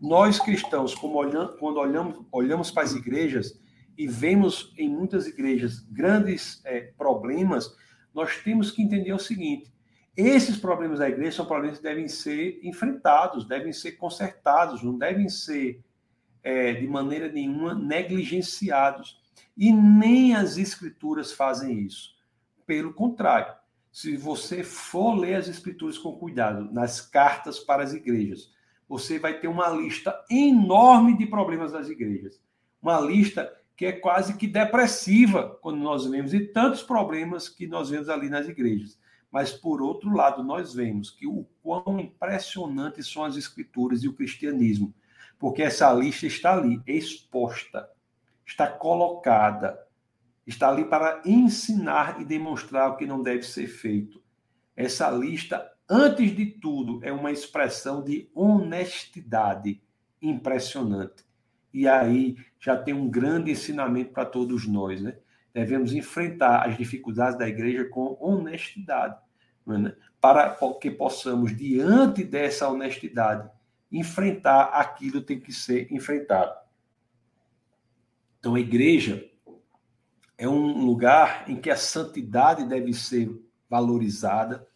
Nós 0.00 0.38
cristãos, 0.38 0.94
quando 0.94 1.76
olhamos, 1.76 2.24
olhamos 2.32 2.70
para 2.70 2.82
as 2.82 2.94
igrejas 2.94 3.60
e 3.96 4.06
vemos 4.06 4.72
em 4.76 4.88
muitas 4.88 5.26
igrejas 5.26 5.80
grandes 5.80 6.60
é, 6.64 6.80
problemas, 6.96 7.76
nós 8.14 8.36
temos 8.38 8.70
que 8.70 8.82
entender 8.82 9.12
o 9.12 9.18
seguinte: 9.18 9.72
esses 10.16 10.56
problemas 10.56 10.98
da 10.98 11.08
igreja 11.08 11.36
são 11.36 11.46
problemas 11.46 11.78
que 11.78 11.84
devem 11.84 12.08
ser 12.08 12.58
enfrentados, 12.62 13.46
devem 13.46 13.72
ser 13.72 13.92
consertados, 13.92 14.82
não 14.82 14.98
devem 14.98 15.28
ser 15.28 15.80
é, 16.42 16.72
de 16.72 16.86
maneira 16.86 17.30
nenhuma 17.30 17.74
negligenciados. 17.74 19.20
E 19.56 19.72
nem 19.72 20.34
as 20.34 20.56
escrituras 20.56 21.32
fazem 21.32 21.80
isso. 21.80 22.12
Pelo 22.66 22.92
contrário, 22.92 23.54
se 23.90 24.16
você 24.16 24.62
for 24.62 25.14
ler 25.14 25.34
as 25.34 25.48
escrituras 25.48 25.98
com 25.98 26.16
cuidado, 26.16 26.72
nas 26.72 27.00
cartas 27.00 27.58
para 27.58 27.82
as 27.82 27.92
igrejas, 27.92 28.50
você 28.88 29.18
vai 29.18 29.38
ter 29.38 29.48
uma 29.48 29.68
lista 29.68 30.14
enorme 30.30 31.16
de 31.16 31.26
problemas 31.26 31.72
das 31.72 31.88
igrejas. 31.88 32.40
Uma 32.80 33.00
lista 33.00 33.52
que 33.76 33.86
é 33.86 33.92
quase 33.92 34.36
que 34.36 34.46
depressiva 34.46 35.58
quando 35.60 35.78
nós 35.78 36.06
vemos, 36.06 36.32
e 36.32 36.40
tantos 36.40 36.82
problemas 36.82 37.48
que 37.48 37.66
nós 37.66 37.90
vemos 37.90 38.08
ali 38.08 38.28
nas 38.28 38.48
igrejas. 38.48 38.98
Mas, 39.30 39.50
por 39.50 39.80
outro 39.80 40.14
lado, 40.14 40.42
nós 40.42 40.74
vemos 40.74 41.10
que 41.10 41.26
o 41.26 41.46
quão 41.62 41.98
impressionantes 41.98 43.10
são 43.10 43.24
as 43.24 43.36
escrituras 43.36 44.02
e 44.02 44.08
o 44.08 44.12
cristianismo, 44.12 44.94
porque 45.38 45.62
essa 45.62 45.92
lista 45.92 46.26
está 46.26 46.52
ali, 46.52 46.80
exposta, 46.86 47.88
está 48.46 48.66
colocada, 48.66 49.78
está 50.46 50.68
ali 50.68 50.84
para 50.84 51.22
ensinar 51.24 52.20
e 52.20 52.24
demonstrar 52.24 52.90
o 52.90 52.96
que 52.96 53.06
não 53.06 53.22
deve 53.22 53.42
ser 53.42 53.66
feito. 53.66 54.22
Essa 54.76 55.10
lista, 55.10 55.70
antes 55.88 56.34
de 56.34 56.46
tudo, 56.46 57.00
é 57.02 57.12
uma 57.12 57.30
expressão 57.30 58.02
de 58.02 58.28
honestidade 58.34 59.80
impressionante. 60.20 61.24
E 61.72 61.88
aí 61.88 62.36
já 62.58 62.76
tem 62.76 62.94
um 62.94 63.08
grande 63.08 63.50
ensinamento 63.50 64.12
para 64.12 64.26
todos 64.26 64.66
nós, 64.66 65.00
né? 65.00 65.16
Devemos 65.54 65.92
enfrentar 65.92 66.66
as 66.66 66.76
dificuldades 66.76 67.38
da 67.38 67.48
igreja 67.48 67.84
com 67.84 68.16
honestidade, 68.20 69.18
né? 69.66 69.94
para 70.20 70.56
que 70.80 70.90
possamos, 70.90 71.54
diante 71.56 72.24
dessa 72.24 72.68
honestidade, 72.68 73.50
enfrentar 73.90 74.64
aquilo 74.64 75.20
que 75.20 75.26
tem 75.26 75.40
que 75.40 75.52
ser 75.52 75.92
enfrentado. 75.92 76.56
Então, 78.38 78.54
a 78.54 78.60
igreja 78.60 79.28
é 80.36 80.48
um 80.48 80.84
lugar 80.84 81.44
em 81.48 81.56
que 81.56 81.70
a 81.70 81.76
santidade 81.76 82.64
deve 82.64 82.92
ser 82.92 83.30
valorizada 83.68 84.66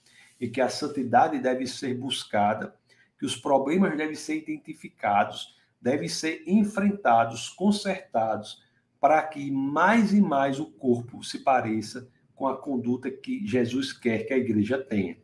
e 0.41 0.49
que 0.49 0.61
a 0.61 0.69
santidade 0.69 1.39
deve 1.39 1.67
ser 1.67 1.95
buscada, 1.95 2.75
que 3.19 3.27
os 3.27 3.37
problemas 3.37 3.97
devem 3.97 4.15
ser 4.15 4.37
identificados, 4.37 5.57
devem 5.81 6.09
ser 6.09 6.43
enfrentados, 6.47 7.49
consertados, 7.49 8.63
para 9.01 9.23
que 9.23 9.51
mais 9.51 10.13
e 10.13 10.21
mais 10.21 10.59
o 10.59 10.67
corpo 10.67 11.23
se 11.23 11.41
pareça 11.41 12.09
com 12.35 12.47
a 12.47 12.57
conduta 12.57 13.11
que 13.11 13.47
Jesus 13.47 13.93
quer 13.93 14.25
que 14.25 14.35
a 14.35 14.39
igreja 14.39 14.79
tenha. 14.79 15.17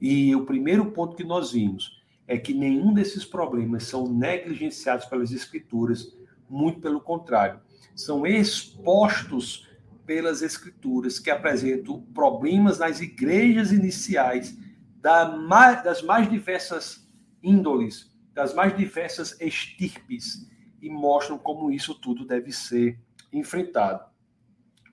E 0.00 0.34
o 0.34 0.44
primeiro 0.44 0.92
ponto 0.92 1.16
que 1.16 1.24
nós 1.24 1.52
vimos 1.52 2.02
é 2.26 2.38
que 2.38 2.54
nenhum 2.54 2.94
desses 2.94 3.24
problemas 3.24 3.84
são 3.84 4.06
negligenciados 4.06 5.06
pelas 5.06 5.32
escrituras, 5.32 6.16
muito 6.48 6.80
pelo 6.80 7.00
contrário, 7.00 7.60
são 7.94 8.26
expostos 8.26 9.68
pelas 10.12 10.42
escrituras 10.42 11.18
que 11.18 11.30
apresentam 11.30 12.02
problemas 12.12 12.78
nas 12.78 13.00
igrejas 13.00 13.72
iniciais 13.72 14.54
das 15.00 16.02
mais 16.02 16.28
diversas 16.28 17.10
índoles, 17.42 18.14
das 18.34 18.52
mais 18.52 18.76
diversas 18.76 19.40
estirpes 19.40 20.46
e 20.82 20.90
mostram 20.90 21.38
como 21.38 21.70
isso 21.70 21.94
tudo 21.94 22.26
deve 22.26 22.52
ser 22.52 23.00
enfrentado. 23.32 24.04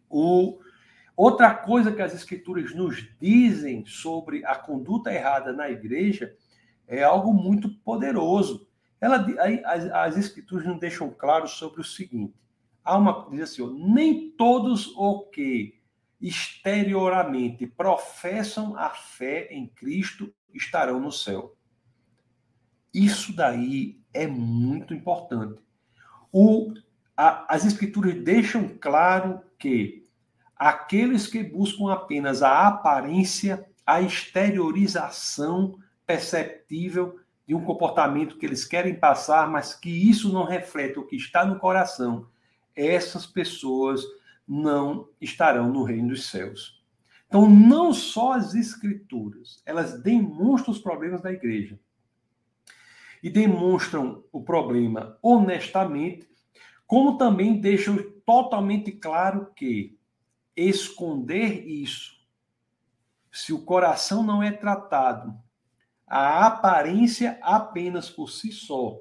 O, 0.10 0.58
outra 1.18 1.54
coisa 1.54 1.92
que 1.92 2.02
as 2.02 2.16
escrituras 2.16 2.74
nos 2.74 3.06
dizem 3.20 3.86
sobre 3.86 4.46
a 4.46 4.56
conduta 4.56 5.14
errada 5.14 5.52
na 5.52 5.70
igreja 5.70 6.34
é 6.88 7.04
algo 7.04 7.34
muito 7.34 7.70
poderoso. 7.80 8.70
Ela, 9.02 9.28
as, 9.66 9.84
as 9.84 10.18
escrituras 10.18 10.66
nos 10.66 10.80
deixam 10.80 11.10
claro 11.10 11.46
sobre 11.46 11.82
o 11.82 11.84
seguinte: 11.84 12.40
há 12.90 12.98
uma 12.98 13.28
diz 13.30 13.42
assim, 13.42 13.94
nem 13.94 14.32
todos 14.32 14.88
o 14.98 15.22
que 15.28 15.80
exteriormente 16.20 17.68
professam 17.68 18.76
a 18.76 18.90
fé 18.90 19.48
em 19.52 19.68
Cristo 19.68 20.34
estarão 20.54 21.00
no 21.00 21.12
céu. 21.12 21.56
Isso 22.92 23.34
daí 23.36 24.02
é 24.12 24.26
muito 24.26 24.94
importante. 24.94 25.62
O, 26.32 26.74
a, 27.16 27.54
as 27.54 27.64
escrituras 27.64 28.16
deixam 28.16 28.68
claro 28.82 29.40
que 29.60 30.08
aqueles 30.56 31.28
que 31.28 31.44
buscam 31.44 31.94
apenas 31.94 32.42
a 32.42 32.68
aparência, 32.68 33.70
a 33.86 34.02
exteriorização 34.02 35.78
perceptível 36.08 37.20
de 37.48 37.54
um 37.54 37.64
comportamento 37.64 38.38
que 38.38 38.48
eles 38.48 38.66
querem 38.66 38.96
passar, 38.96 39.48
mas 39.48 39.76
que 39.76 39.90
isso 39.90 40.34
não 40.34 40.44
reflete 40.44 40.98
o 40.98 41.06
que 41.06 41.16
está 41.16 41.46
no 41.46 41.60
coração, 41.60 42.28
essas 42.76 43.26
pessoas 43.26 44.04
não 44.48 45.10
estarão 45.22 45.72
no 45.72 45.84
reino 45.84 46.10
dos 46.10 46.28
céus. 46.28 46.84
Então, 47.28 47.48
não 47.48 47.94
só 47.94 48.34
as 48.34 48.56
escrituras, 48.56 49.62
elas 49.66 50.02
demonstram 50.02 50.74
os 50.74 50.80
problemas 50.80 51.22
da 51.22 51.32
igreja, 51.32 51.80
e 53.22 53.30
demonstram 53.30 54.24
o 54.32 54.42
problema 54.42 55.18
honestamente, 55.22 56.28
como 56.88 57.18
também 57.18 57.60
deixam 57.60 57.98
totalmente 58.26 58.92
claro 58.92 59.52
que 59.56 60.00
esconder 60.56 61.68
isso, 61.68 62.18
se 63.32 63.54
o 63.54 63.64
coração 63.64 64.24
não 64.24 64.42
é 64.42 64.52
tratado, 64.52 65.38
a 66.08 66.48
aparência 66.48 67.38
apenas 67.44 68.10
por 68.10 68.30
si 68.30 68.52
só 68.52 69.00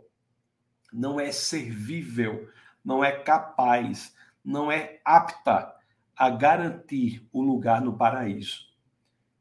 não 0.92 1.18
é 1.18 1.32
servível, 1.32 2.48
não 2.88 3.04
é 3.04 3.12
capaz, 3.12 4.14
não 4.44 4.72
é 4.72 5.00
apta 5.04 5.74
a 6.16 6.30
garantir 6.30 7.24
o 7.32 7.40
lugar 7.40 7.80
no 7.80 7.96
paraíso 7.96 8.68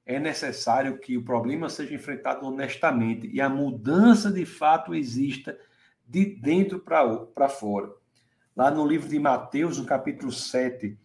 é 0.08 0.18
necessário 0.18 0.98
que 0.98 1.18
o 1.18 1.24
problema 1.24 1.70
seja 1.70 1.94
enfrentado 1.94 2.46
honestamente 2.46 3.30
e 3.32 3.42
a 3.42 3.50
mudança 3.50 4.32
de 4.32 4.46
fato 4.46 4.96
exista 4.96 5.60
de 6.08 6.26
dentro 6.26 6.80
para 6.80 7.50
fora. 7.50 7.92
Lá 8.56 8.72
no 8.72 8.88
livro 8.88 9.10
de 9.10 9.20
Mateus, 9.20 9.78
no 9.78 9.86
capítulo 9.86 10.32
7, 10.32 10.98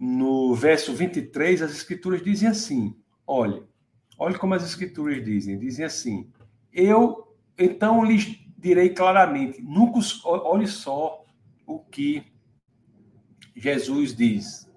no 0.00 0.54
verso 0.54 0.94
23, 0.94 1.60
as 1.60 1.72
escrituras 1.72 2.22
dizem 2.22 2.48
assim: 2.48 2.96
olhe, 3.26 3.62
olhe 4.18 4.38
como 4.38 4.54
as 4.54 4.64
escrituras 4.64 5.22
dizem, 5.22 5.58
dizem 5.58 5.84
assim: 5.84 6.32
eu 6.72 7.36
então 7.58 8.02
lhes 8.02 8.47
direi 8.58 8.90
claramente, 8.90 9.62
nunca 9.62 10.00
olhe 10.24 10.66
só 10.66 11.24
o 11.64 11.78
que 11.78 12.24
Jesus 13.54 14.14
diz. 14.14 14.68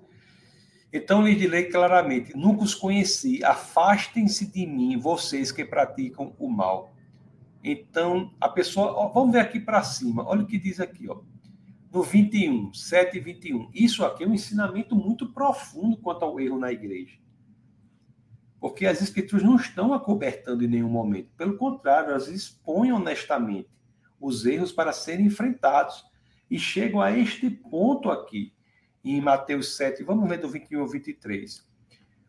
Então 0.94 1.26
lhe 1.26 1.36
direi 1.36 1.66
claramente: 1.66 2.38
nunca 2.38 2.64
os 2.64 2.76
conheci, 2.76 3.44
afastem-se 3.44 4.46
de 4.52 4.66
mim, 4.68 4.98
vocês 4.98 5.52
que 5.52 5.66
praticam 5.66 6.36
o 6.38 6.48
mal. 6.48 6.94
Então, 7.64 8.34
a 8.40 8.50
pessoa, 8.50 8.94
ó, 8.94 9.08
vamos 9.10 9.34
ver 9.34 9.40
aqui 9.40 9.60
para 9.60 9.84
cima, 9.84 10.28
olha 10.28 10.42
o 10.42 10.48
que 10.48 10.58
diz 10.58 10.80
aqui, 10.80 11.08
ó. 11.10 11.20
No 11.92 12.04
21, 12.04 12.74
7 12.74 13.18
e 13.18 13.20
21. 13.20 13.70
Isso 13.74 14.04
aqui 14.06 14.24
é 14.24 14.28
um 14.28 14.34
ensinamento 14.34 14.96
muito 14.96 15.32
profundo 15.32 15.98
quanto 15.98 16.24
ao 16.24 16.40
erro 16.40 16.58
na 16.58 16.72
igreja. 16.72 17.18
Porque 18.62 18.86
as 18.86 19.02
escrituras 19.02 19.44
não 19.44 19.56
estão 19.56 19.92
acobertando 19.92 20.64
em 20.64 20.68
nenhum 20.68 20.88
momento. 20.88 21.32
Pelo 21.36 21.58
contrário, 21.58 22.12
elas 22.12 22.28
expõem 22.28 22.94
honestamente 22.94 23.68
os 24.20 24.46
erros 24.46 24.72
para 24.72 24.94
serem 24.94 25.26
enfrentados. 25.26 26.06
E 26.50 26.60
chegam 26.60 27.02
a 27.02 27.12
este 27.12 27.50
ponto 27.50 28.12
aqui 28.12 28.54
em 29.04 29.20
Mateus 29.20 29.76
7, 29.76 30.04
vamos 30.04 30.30
ler 30.30 30.38
do 30.38 30.48
21 30.48 30.82
ao 30.82 30.88
23. 30.88 31.68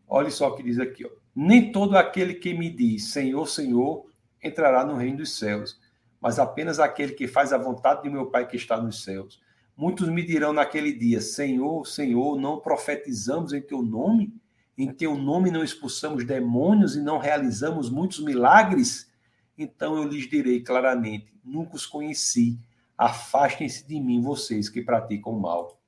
Olha 0.09 0.31
só 0.31 0.49
o 0.49 0.57
que 0.57 0.62
diz 0.62 0.79
aqui, 0.79 1.05
ó. 1.05 1.11
Nem 1.37 1.71
todo 1.71 1.99
aquele 1.99 2.35
que 2.35 2.55
me 2.55 2.71
diz 2.71 3.12
Senhor, 3.12 3.47
Senhor, 3.47 4.07
entrará 4.42 4.87
no 4.87 4.97
reino 4.97 5.18
dos 5.18 5.37
céus, 5.38 5.79
mas 6.21 6.38
apenas 6.38 6.79
aquele 6.79 7.12
que 7.12 7.27
faz 7.27 7.53
a 7.53 7.59
vontade 7.59 8.05
de 8.05 8.11
meu 8.11 8.27
Pai 8.27 8.47
que 8.47 8.57
está 8.57 8.81
nos 8.81 9.03
céus. 9.05 9.38
Muitos 9.77 10.09
me 10.09 10.23
dirão 10.23 10.53
naquele 10.53 10.92
dia: 10.92 11.21
Senhor, 11.21 11.87
Senhor, 11.87 12.38
não 12.38 12.59
profetizamos 12.59 13.53
em 13.53 13.61
teu 13.61 13.83
nome? 13.83 14.33
Em 14.77 14.93
teu 14.93 15.17
nome 15.17 15.51
não 15.51 15.63
expulsamos 15.63 16.25
demônios 16.25 16.97
e 16.97 17.01
não 17.01 17.19
realizamos 17.19 17.91
muitos 17.91 18.21
milagres? 18.21 19.11
Então 19.57 19.97
eu 19.97 20.05
lhes 20.05 20.29
direi 20.29 20.61
claramente: 20.61 21.33
nunca 21.45 21.77
os 21.77 21.87
conheci. 21.87 22.59
Afastem-se 22.97 23.87
de 23.87 24.01
mim, 24.01 24.23
vocês 24.23 24.69
que 24.69 24.83
praticam 24.83 25.33
mal. 25.33 25.81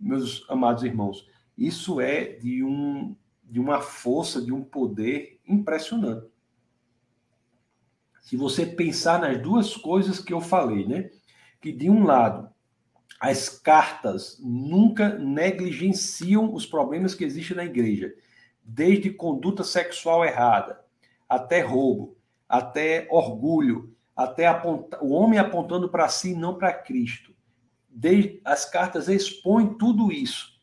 Meus 0.00 0.44
amados 0.48 0.84
irmãos, 0.84 1.26
isso 1.56 2.00
é 2.00 2.24
de, 2.24 2.62
um, 2.62 3.16
de 3.44 3.58
uma 3.60 3.80
força, 3.80 4.40
de 4.40 4.52
um 4.52 4.62
poder 4.62 5.40
impressionante. 5.46 6.26
Se 8.22 8.36
você 8.36 8.66
pensar 8.66 9.20
nas 9.20 9.40
duas 9.40 9.76
coisas 9.76 10.20
que 10.20 10.32
eu 10.32 10.40
falei, 10.40 10.86
né? 10.86 11.10
Que 11.60 11.72
de 11.72 11.90
um 11.90 12.04
lado, 12.04 12.48
as 13.20 13.48
cartas 13.48 14.38
nunca 14.40 15.18
negligenciam 15.18 16.54
os 16.54 16.64
problemas 16.64 17.14
que 17.14 17.24
existem 17.24 17.56
na 17.56 17.64
igreja, 17.64 18.14
desde 18.62 19.10
conduta 19.10 19.64
sexual 19.64 20.24
errada, 20.24 20.80
até 21.28 21.60
roubo, 21.60 22.16
até 22.48 23.08
orgulho, 23.10 23.94
até 24.16 24.46
aponta, 24.46 25.02
o 25.02 25.10
homem 25.10 25.38
apontando 25.38 25.88
para 25.88 26.08
si, 26.08 26.34
não 26.34 26.56
para 26.56 26.72
Cristo. 26.72 27.32
Desde, 27.88 28.40
as 28.44 28.64
cartas 28.64 29.08
expõem 29.08 29.74
tudo 29.74 30.12
isso 30.12 30.58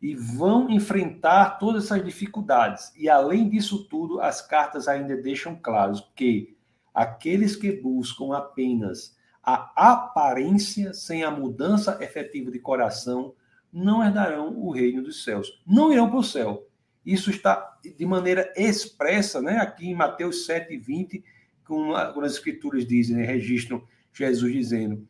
e 0.00 0.16
vão 0.16 0.68
enfrentar 0.68 1.58
todas 1.58 1.84
essas 1.84 2.04
dificuldades. 2.04 2.92
E 2.96 3.08
além 3.08 3.48
disso 3.48 3.84
tudo, 3.84 4.20
as 4.20 4.42
cartas 4.42 4.88
ainda 4.88 5.16
deixam 5.16 5.54
claros 5.54 6.00
que 6.16 6.56
aqueles 6.92 7.54
que 7.54 7.70
buscam 7.70 8.36
apenas 8.36 9.16
a 9.42 9.92
aparência 9.92 10.94
sem 10.94 11.24
a 11.24 11.30
mudança 11.30 11.98
efetiva 12.00 12.50
de 12.50 12.60
coração 12.60 13.34
não 13.72 14.04
herdarão 14.04 14.56
o 14.56 14.70
reino 14.70 15.02
dos 15.02 15.24
céus. 15.24 15.60
Não 15.66 15.92
irão 15.92 16.08
para 16.08 16.18
o 16.18 16.24
céu. 16.24 16.68
Isso 17.04 17.30
está 17.30 17.78
de 17.82 18.06
maneira 18.06 18.52
expressa, 18.56 19.42
né? 19.42 19.58
Aqui 19.58 19.88
em 19.88 19.94
Mateus 19.94 20.46
7, 20.46 20.76
20, 20.76 21.24
quando 21.64 22.24
as 22.24 22.34
escrituras 22.34 22.86
dizem, 22.86 23.16
né? 23.16 23.24
registram 23.24 23.82
Jesus 24.12 24.52
dizendo: 24.52 25.08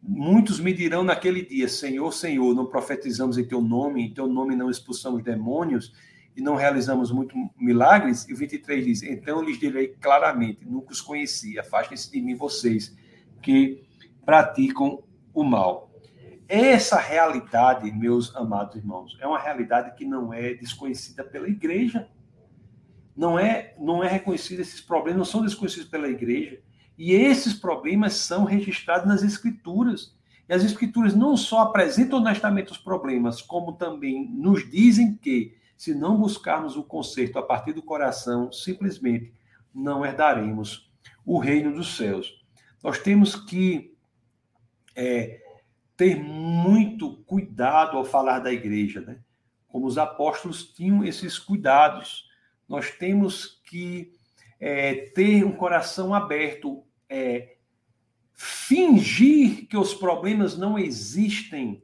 Muitos 0.00 0.60
me 0.60 0.72
dirão 0.72 1.02
naquele 1.02 1.44
dia, 1.44 1.68
Senhor, 1.68 2.12
Senhor, 2.12 2.54
não 2.54 2.66
profetizamos 2.66 3.38
em 3.38 3.44
teu 3.44 3.60
nome, 3.60 4.02
em 4.02 4.14
teu 4.14 4.28
nome 4.28 4.54
não 4.54 4.70
expulsamos 4.70 5.24
demônios 5.24 5.92
e 6.36 6.40
não 6.40 6.54
realizamos 6.54 7.10
muitos 7.10 7.36
milagres. 7.56 8.28
E 8.28 8.32
o 8.32 8.36
23 8.36 8.84
diz: 8.84 9.02
Então 9.02 9.42
lhes 9.42 9.58
direi 9.58 9.88
claramente: 9.88 10.64
Nunca 10.64 10.92
os 10.92 11.00
conheci, 11.00 11.58
afastem-se 11.58 12.12
de 12.12 12.20
mim 12.20 12.36
vocês 12.36 12.94
que 13.42 13.84
praticam 14.24 15.02
o 15.32 15.44
mal. 15.44 15.90
Essa 16.48 16.98
realidade, 16.98 17.90
meus 17.90 18.34
amados 18.36 18.76
irmãos, 18.76 19.16
é 19.20 19.26
uma 19.26 19.38
realidade 19.38 19.96
que 19.96 20.04
não 20.04 20.32
é 20.32 20.54
desconhecida 20.54 21.24
pela 21.24 21.48
igreja. 21.48 22.08
Não 23.16 23.38
é, 23.38 23.74
não 23.78 24.04
é 24.04 24.08
reconhecida, 24.08 24.62
esses 24.62 24.80
problemas 24.80 25.18
não 25.18 25.24
são 25.24 25.42
desconhecidos 25.42 25.88
pela 25.88 26.08
igreja. 26.08 26.60
E 26.96 27.12
esses 27.12 27.54
problemas 27.54 28.14
são 28.14 28.44
registrados 28.44 29.08
nas 29.08 29.22
escrituras. 29.22 30.14
E 30.48 30.54
as 30.54 30.62
escrituras 30.62 31.14
não 31.14 31.36
só 31.36 31.62
apresentam 31.62 32.20
honestamente 32.20 32.70
os 32.70 32.78
problemas, 32.78 33.42
como 33.42 33.72
também 33.72 34.30
nos 34.30 34.68
dizem 34.70 35.16
que, 35.16 35.56
se 35.76 35.94
não 35.94 36.16
buscarmos 36.16 36.76
o 36.76 36.84
conserto 36.84 37.38
a 37.38 37.42
partir 37.42 37.72
do 37.72 37.82
coração, 37.82 38.52
simplesmente 38.52 39.32
não 39.74 40.06
herdaremos 40.06 40.90
o 41.24 41.38
reino 41.38 41.74
dos 41.74 41.96
céus. 41.96 42.45
Nós 42.86 43.00
temos 43.00 43.34
que 43.34 43.96
é, 44.94 45.42
ter 45.96 46.14
muito 46.22 47.16
cuidado 47.24 47.96
ao 47.96 48.04
falar 48.04 48.38
da 48.38 48.52
igreja, 48.52 49.00
né? 49.00 49.18
Como 49.66 49.88
os 49.88 49.98
apóstolos 49.98 50.72
tinham 50.72 51.04
esses 51.04 51.36
cuidados. 51.36 52.30
Nós 52.68 52.92
temos 52.92 53.60
que 53.64 54.12
é, 54.60 55.10
ter 55.10 55.44
um 55.44 55.50
coração 55.50 56.14
aberto, 56.14 56.84
é, 57.08 57.56
fingir 58.32 59.66
que 59.66 59.76
os 59.76 59.92
problemas 59.92 60.56
não 60.56 60.78
existem 60.78 61.82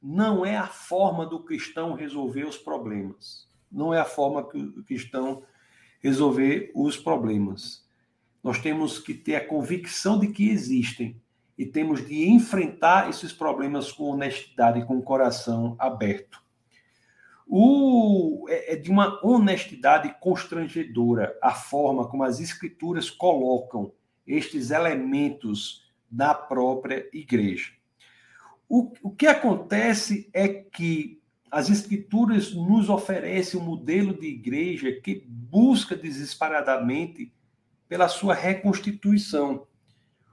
não 0.00 0.46
é 0.46 0.56
a 0.56 0.68
forma 0.68 1.26
do 1.26 1.42
cristão 1.42 1.94
resolver 1.94 2.44
os 2.44 2.56
problemas. 2.56 3.48
Não 3.72 3.92
é 3.92 3.98
a 3.98 4.04
forma 4.04 4.48
que 4.48 4.56
o 4.56 4.84
cristão 4.84 5.42
resolver 6.00 6.70
os 6.76 6.96
problemas. 6.96 7.87
Nós 8.48 8.60
temos 8.60 8.98
que 8.98 9.12
ter 9.12 9.34
a 9.34 9.46
convicção 9.46 10.18
de 10.18 10.28
que 10.28 10.48
existem 10.48 11.20
e 11.58 11.66
temos 11.66 12.06
de 12.06 12.30
enfrentar 12.30 13.10
esses 13.10 13.30
problemas 13.30 13.92
com 13.92 14.04
honestidade 14.04 14.80
e 14.80 14.86
com 14.86 14.96
o 14.96 15.02
coração 15.02 15.76
aberto. 15.78 16.42
O, 17.46 18.46
é, 18.48 18.72
é 18.72 18.76
de 18.76 18.90
uma 18.90 19.20
honestidade 19.22 20.16
constrangedora 20.18 21.36
a 21.42 21.52
forma 21.52 22.08
como 22.08 22.22
as 22.22 22.40
escrituras 22.40 23.10
colocam 23.10 23.92
estes 24.26 24.70
elementos 24.70 25.92
da 26.10 26.32
própria 26.32 27.06
igreja. 27.12 27.72
O, 28.66 28.94
o 29.02 29.10
que 29.10 29.26
acontece 29.26 30.30
é 30.32 30.48
que 30.48 31.20
as 31.50 31.68
escrituras 31.68 32.54
nos 32.54 32.88
oferecem 32.88 33.60
um 33.60 33.64
modelo 33.64 34.18
de 34.18 34.26
igreja 34.26 34.90
que 34.90 35.22
busca 35.28 35.94
desesperadamente 35.94 37.30
pela 37.88 38.08
sua 38.08 38.34
reconstituição. 38.34 39.66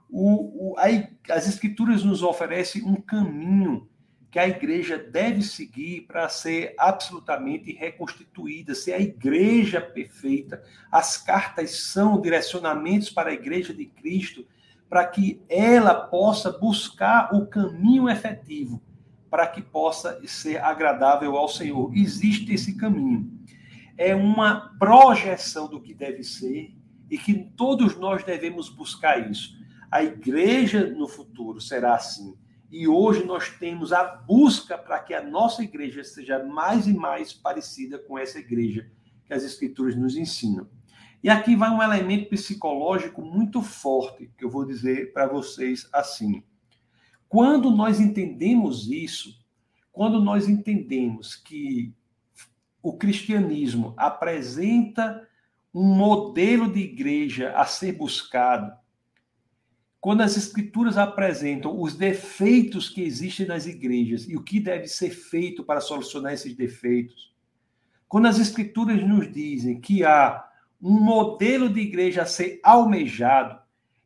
O, 0.09 0.73
o, 0.73 0.75
a, 0.77 0.85
as 1.33 1.47
Escrituras 1.47 2.03
nos 2.03 2.21
oferecem 2.21 2.83
um 2.83 2.95
caminho 2.95 3.89
que 4.35 4.39
a 4.39 4.49
igreja 4.49 4.97
deve 4.97 5.41
seguir 5.41 6.01
para 6.01 6.27
ser 6.27 6.75
absolutamente 6.77 7.71
reconstituída, 7.71 8.75
ser 8.75 8.91
a 8.91 8.99
igreja 8.99 9.79
perfeita. 9.79 10.61
As 10.91 11.15
cartas 11.15 11.85
são 11.85 12.19
direcionamentos 12.19 13.09
para 13.09 13.29
a 13.29 13.33
igreja 13.33 13.73
de 13.73 13.85
Cristo, 13.85 14.45
para 14.89 15.07
que 15.07 15.41
ela 15.47 15.95
possa 15.95 16.51
buscar 16.51 17.33
o 17.33 17.47
caminho 17.47 18.09
efetivo, 18.09 18.83
para 19.29 19.47
que 19.47 19.61
possa 19.61 20.19
ser 20.27 20.61
agradável 20.61 21.37
ao 21.37 21.47
Senhor. 21.47 21.95
Existe 21.95 22.53
esse 22.53 22.75
caminho. 22.75 23.31
É 23.97 24.13
uma 24.13 24.75
projeção 24.77 25.69
do 25.69 25.79
que 25.79 25.93
deve 25.93 26.25
ser 26.25 26.74
e 27.09 27.17
que 27.17 27.33
todos 27.33 27.95
nós 27.97 28.23
devemos 28.23 28.69
buscar 28.69 29.29
isso. 29.29 29.57
A 29.91 30.03
igreja 30.03 30.89
no 30.89 31.07
futuro 31.07 31.61
será 31.61 31.95
assim. 31.95 32.35
E 32.71 32.87
hoje 32.87 33.23
nós 33.23 33.49
temos 33.49 33.93
a 33.93 34.03
busca 34.03 34.77
para 34.77 34.99
que 34.99 35.13
a 35.13 35.23
nossa 35.23 35.63
igreja 35.63 36.03
seja 36.03 36.43
mais 36.43 36.87
e 36.87 36.93
mais 36.93 37.31
parecida 37.31 37.99
com 37.99 38.17
essa 38.17 38.39
igreja 38.39 38.91
que 39.25 39.33
as 39.33 39.43
escrituras 39.43 39.95
nos 39.95 40.17
ensinam. 40.17 40.67
E 41.23 41.29
aqui 41.29 41.55
vai 41.55 41.69
um 41.69 41.81
elemento 41.81 42.29
psicológico 42.29 43.21
muito 43.21 43.61
forte 43.61 44.31
que 44.37 44.45
eu 44.45 44.49
vou 44.49 44.65
dizer 44.65 45.13
para 45.13 45.27
vocês 45.27 45.87
assim. 45.91 46.43
Quando 47.27 47.71
nós 47.71 47.99
entendemos 47.99 48.91
isso, 48.91 49.33
quando 49.91 50.21
nós 50.21 50.47
entendemos 50.47 51.35
que 51.35 51.93
o 52.81 52.97
cristianismo 52.97 53.93
apresenta 53.97 55.24
um 55.75 55.83
modelo 55.83 56.71
de 56.71 56.79
igreja 56.79 57.51
a 57.51 57.65
ser 57.65 57.91
buscado. 57.91 58.71
Quando 59.99 60.21
as 60.21 60.38
escrituras 60.38 60.97
apresentam 60.97 61.77
os 61.81 61.95
defeitos 61.95 62.88
que 62.88 63.01
existem 63.01 63.45
nas 63.45 63.65
igrejas 63.65 64.25
e 64.29 64.38
o 64.38 64.41
que 64.41 64.61
deve 64.61 64.88
ser 64.88 65.09
feito 65.09 65.65
para 65.65 65.81
solucionar 65.81 66.31
esses 66.31 66.55
defeitos, 66.55 67.35
quando 68.07 68.27
as 68.27 68.39
escrituras 68.39 69.05
nos 69.05 69.29
dizem 69.29 69.81
que 69.81 70.05
há 70.05 70.47
um 70.81 70.97
modelo 70.97 71.67
de 71.67 71.81
igreja 71.81 72.21
a 72.21 72.25
ser 72.25 72.61
almejado 72.63 73.59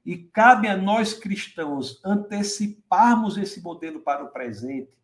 e 0.03 0.17
cabe 0.17 0.67
a 0.67 0.75
nós 0.75 1.13
cristãos 1.13 2.01
anteciparmos 2.03 3.37
esse 3.37 3.61
modelo 3.61 3.99
para 3.99 4.23
o 4.23 4.29
presente, 4.29 4.97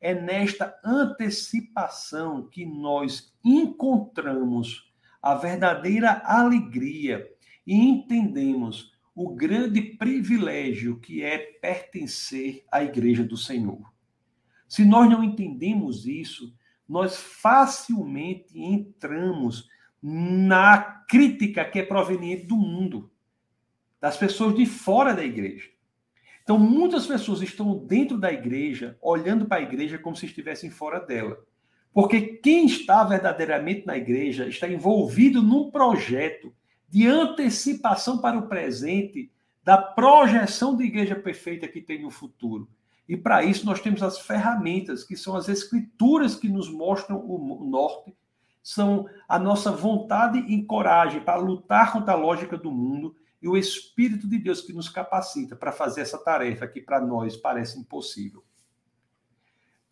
é 0.00 0.14
nesta 0.14 0.78
antecipação 0.82 2.46
que 2.46 2.64
nós 2.64 3.34
encontramos 3.44 4.86
a 5.26 5.34
verdadeira 5.34 6.22
alegria 6.24 7.28
e 7.66 7.74
entendemos 7.74 8.92
o 9.12 9.34
grande 9.34 9.82
privilégio 9.82 11.00
que 11.00 11.20
é 11.20 11.36
pertencer 11.36 12.64
à 12.70 12.84
igreja 12.84 13.24
do 13.24 13.36
Senhor. 13.36 13.92
Se 14.68 14.84
nós 14.84 15.10
não 15.10 15.24
entendemos 15.24 16.06
isso, 16.06 16.54
nós 16.88 17.16
facilmente 17.16 18.56
entramos 18.56 19.68
na 20.00 20.78
crítica 21.08 21.64
que 21.64 21.80
é 21.80 21.82
proveniente 21.82 22.46
do 22.46 22.56
mundo, 22.56 23.10
das 24.00 24.16
pessoas 24.16 24.54
de 24.54 24.64
fora 24.64 25.12
da 25.12 25.24
igreja. 25.24 25.68
Então, 26.44 26.56
muitas 26.56 27.04
pessoas 27.04 27.42
estão 27.42 27.76
dentro 27.84 28.16
da 28.16 28.32
igreja, 28.32 28.96
olhando 29.02 29.46
para 29.46 29.56
a 29.56 29.62
igreja 29.62 29.98
como 29.98 30.14
se 30.14 30.26
estivessem 30.26 30.70
fora 30.70 31.00
dela. 31.00 31.36
Porque 31.96 32.20
quem 32.20 32.66
está 32.66 33.02
verdadeiramente 33.04 33.86
na 33.86 33.96
igreja 33.96 34.46
está 34.46 34.68
envolvido 34.68 35.40
num 35.40 35.70
projeto 35.70 36.52
de 36.86 37.06
antecipação 37.06 38.18
para 38.18 38.36
o 38.36 38.48
presente 38.48 39.32
da 39.64 39.78
projeção 39.78 40.76
de 40.76 40.84
igreja 40.84 41.14
perfeita 41.14 41.66
que 41.66 41.80
tem 41.80 42.02
no 42.02 42.10
futuro. 42.10 42.68
E 43.08 43.16
para 43.16 43.42
isso 43.42 43.64
nós 43.64 43.80
temos 43.80 44.02
as 44.02 44.18
ferramentas, 44.18 45.04
que 45.04 45.16
são 45.16 45.34
as 45.34 45.48
escrituras 45.48 46.36
que 46.36 46.50
nos 46.50 46.70
mostram 46.70 47.18
o 47.18 47.64
norte, 47.64 48.14
são 48.62 49.08
a 49.26 49.38
nossa 49.38 49.72
vontade 49.72 50.40
e 50.40 50.62
coragem 50.64 51.22
para 51.22 51.40
lutar 51.40 51.94
contra 51.94 52.12
a 52.12 52.16
lógica 52.16 52.58
do 52.58 52.70
mundo 52.70 53.16
e 53.40 53.48
o 53.48 53.56
Espírito 53.56 54.28
de 54.28 54.36
Deus 54.36 54.60
que 54.60 54.74
nos 54.74 54.90
capacita 54.90 55.56
para 55.56 55.72
fazer 55.72 56.02
essa 56.02 56.18
tarefa 56.18 56.66
que 56.66 56.82
para 56.82 57.00
nós 57.00 57.38
parece 57.38 57.80
impossível. 57.80 58.44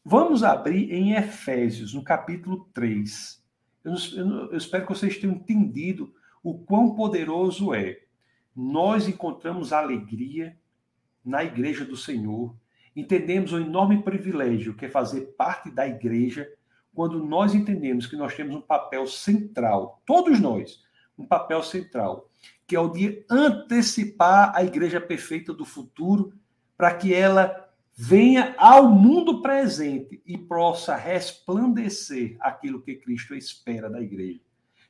Vamos 0.06 0.42
abrir 0.42 0.92
em 0.92 1.14
Efésios, 1.14 1.94
no 1.94 2.04
capítulo 2.04 2.68
3. 2.74 3.42
Eu, 3.82 3.94
eu, 4.16 4.52
eu 4.52 4.56
espero 4.58 4.86
que 4.86 4.94
vocês 4.94 5.16
tenham 5.16 5.36
entendido 5.36 6.12
o 6.42 6.58
quão 6.58 6.94
poderoso 6.94 7.72
é. 7.72 8.02
Nós 8.54 9.08
encontramos 9.08 9.72
alegria 9.72 10.58
na 11.24 11.42
igreja 11.42 11.86
do 11.86 11.96
Senhor, 11.96 12.54
entendemos 12.94 13.54
o 13.54 13.58
enorme 13.58 14.02
privilégio 14.02 14.74
que 14.74 14.84
é 14.84 14.90
fazer 14.90 15.34
parte 15.38 15.70
da 15.70 15.88
igreja 15.88 16.52
quando 16.94 17.24
nós 17.24 17.54
entendemos 17.54 18.06
que 18.06 18.14
nós 18.14 18.36
temos 18.36 18.54
um 18.54 18.60
papel 18.60 19.06
central, 19.06 20.02
todos 20.04 20.38
nós, 20.38 20.82
um 21.16 21.26
papel 21.26 21.62
central, 21.62 22.30
que 22.66 22.76
é 22.76 22.80
o 22.80 22.90
de 22.90 23.24
antecipar 23.30 24.52
a 24.54 24.62
igreja 24.62 25.00
perfeita 25.00 25.54
do 25.54 25.64
futuro, 25.64 26.34
para 26.76 26.94
que 26.94 27.14
ela 27.14 27.63
venha 27.96 28.54
ao 28.59 28.90
mundo 28.90 29.40
presente 29.40 30.20
e 30.26 30.37
possa 30.37 30.96
resplandecer 30.96 32.37
aquilo 32.40 32.83
que 32.83 32.96
Cristo 32.96 33.35
espera 33.35 33.88
da 33.88 34.00
igreja. 34.00 34.40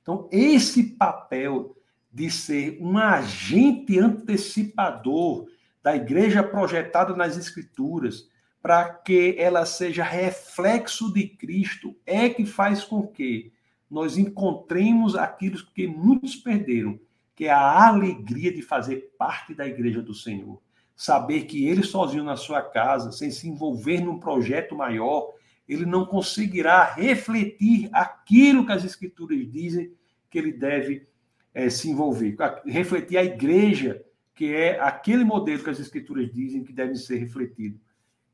Então, 0.01 0.29
esse 0.33 0.83
papel 0.83 1.77
de 2.13 2.31
ser 2.31 2.79
um 2.81 2.97
agente 2.97 3.99
antecipador 3.99 5.47
da 5.83 5.97
igreja 5.97 6.43
projetada 6.43 7.15
nas 7.15 7.37
Escrituras, 7.37 8.29
para 8.63 8.89
que 8.89 9.35
ela 9.37 9.67
seja 9.67 10.03
reflexo 10.03 11.13
de 11.13 11.29
Cristo, 11.29 11.95
é 12.07 12.31
que 12.31 12.47
faz 12.47 12.85
com 12.85 13.07
que 13.07 13.53
nós 13.91 14.17
encontremos 14.17 15.15
aquilo 15.15 15.59
que 15.75 15.87
muitos 15.87 16.37
perderam, 16.37 16.99
que 17.37 17.45
é 17.45 17.51
a 17.51 17.87
alegria 17.89 18.53
de 18.55 18.63
fazer 18.63 19.15
parte 19.19 19.55
da 19.55 19.67
igreja 19.67 20.01
do 20.01 20.15
Senhor. 20.15 20.59
Saber 20.97 21.45
que 21.45 21.67
ele 21.67 21.83
sozinho 21.83 22.23
na 22.23 22.37
sua 22.37 22.63
casa, 22.63 23.11
sem 23.11 23.31
se 23.31 23.49
envolver 23.49 24.01
num 24.01 24.19
projeto 24.19 24.77
maior, 24.77 25.33
ele 25.69 25.87
não 25.87 26.05
conseguirá 26.05 26.93
refletir 26.93 27.89
aquilo 27.93 28.65
que 28.67 28.73
as 28.73 28.85
escrituras 28.85 29.51
dizem 29.51 29.93
que 30.31 30.39
ele 30.39 30.53
deve 30.53 31.07
é, 31.53 31.71
se 31.71 31.89
envolver, 31.91 32.37
refletir 32.67 33.17
a 33.17 33.25
igreja, 33.25 34.05
que 34.35 34.53
é 34.53 34.81
aquele 34.81 35.25
modelo 35.25 35.63
que 35.63 35.71
as 35.71 35.79
escrituras 35.79 36.31
dizem 36.33 36.65
que 36.65 36.73
deve 36.73 36.97
ser 36.97 37.19
refletido. 37.19 37.81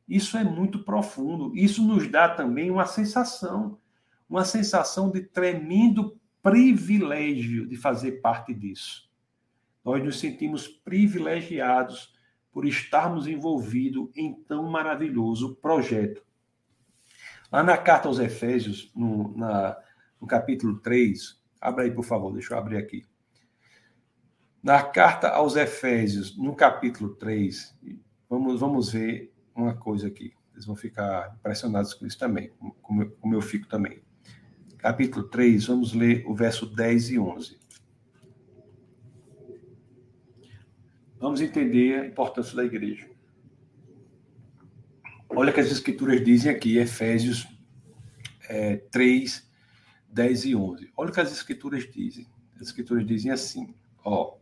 Isso 0.08 0.36
é 0.36 0.42
muito 0.42 0.82
profundo. 0.82 1.54
Isso 1.54 1.86
nos 1.86 2.08
dá 2.08 2.28
também 2.28 2.70
uma 2.70 2.86
sensação, 2.86 3.78
uma 4.28 4.44
sensação 4.44 5.10
de 5.10 5.20
tremendo 5.20 6.18
privilégio 6.42 7.66
de 7.68 7.76
fazer 7.76 8.20
parte 8.20 8.52
disso. 8.52 9.08
Nós 9.84 10.02
nos 10.02 10.18
sentimos 10.18 10.66
privilegiados 10.66 12.12
por 12.52 12.66
estarmos 12.66 13.26
envolvidos 13.26 14.08
em 14.16 14.34
tão 14.34 14.68
maravilhoso 14.68 15.54
projeto. 15.56 16.22
Lá 17.50 17.62
na 17.62 17.76
carta 17.76 18.08
aos 18.08 18.18
Efésios, 18.18 18.92
no, 18.94 19.36
na, 19.36 19.76
no 20.20 20.26
capítulo 20.26 20.78
3, 20.78 21.40
abra 21.60 21.84
aí, 21.84 21.90
por 21.90 22.04
favor, 22.04 22.32
deixa 22.32 22.54
eu 22.54 22.58
abrir 22.58 22.76
aqui. 22.76 23.04
Na 24.62 24.82
carta 24.82 25.28
aos 25.28 25.56
Efésios, 25.56 26.36
no 26.36 26.54
capítulo 26.54 27.14
3, 27.14 27.76
vamos, 28.28 28.60
vamos 28.60 28.92
ver 28.92 29.32
uma 29.54 29.74
coisa 29.74 30.06
aqui. 30.06 30.34
Vocês 30.52 30.66
vão 30.66 30.76
ficar 30.76 31.34
impressionados 31.38 31.94
com 31.94 32.06
isso 32.06 32.18
também, 32.18 32.52
como 32.82 33.02
eu, 33.02 33.10
como 33.12 33.34
eu 33.34 33.40
fico 33.40 33.66
também. 33.66 34.02
Capítulo 34.76 35.28
3, 35.28 35.66
vamos 35.66 35.92
ler 35.92 36.24
o 36.26 36.34
verso 36.34 36.66
10 36.66 37.10
e 37.10 37.18
11. 37.18 37.59
Vamos 41.20 41.42
entender 41.42 42.00
a 42.00 42.06
importância 42.06 42.56
da 42.56 42.64
igreja. 42.64 43.06
Olha 45.28 45.50
o 45.50 45.54
que 45.54 45.60
as 45.60 45.70
escrituras 45.70 46.24
dizem 46.24 46.50
aqui, 46.50 46.78
Efésios 46.78 47.46
é, 48.48 48.78
3, 48.90 49.48
10 50.08 50.44
e 50.46 50.56
11. 50.56 50.90
Olha 50.96 51.10
o 51.10 51.12
que 51.12 51.20
as 51.20 51.30
escrituras 51.30 51.84
dizem. 51.92 52.26
As 52.56 52.62
escrituras 52.62 53.06
dizem 53.06 53.30
assim, 53.30 53.74
ó. 54.04 54.38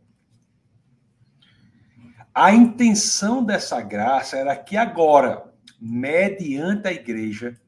A 2.33 2.53
intenção 2.53 3.43
dessa 3.43 3.81
graça 3.81 4.37
era 4.37 4.55
que 4.55 4.77
agora, 4.77 5.53
mediante 5.79 6.87
a 6.87 6.93
igreja, 6.93 7.59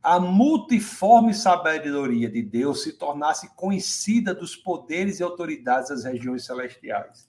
a 0.00 0.20
multiforme 0.20 1.34
sabedoria 1.34 2.30
de 2.30 2.42
Deus 2.42 2.84
se 2.84 2.92
tornasse 2.92 3.54
conhecida 3.54 4.32
dos 4.34 4.54
poderes 4.54 5.18
e 5.18 5.22
autoridades 5.22 5.88
das 5.88 6.04
regiões 6.04 6.44
celestiais, 6.44 7.28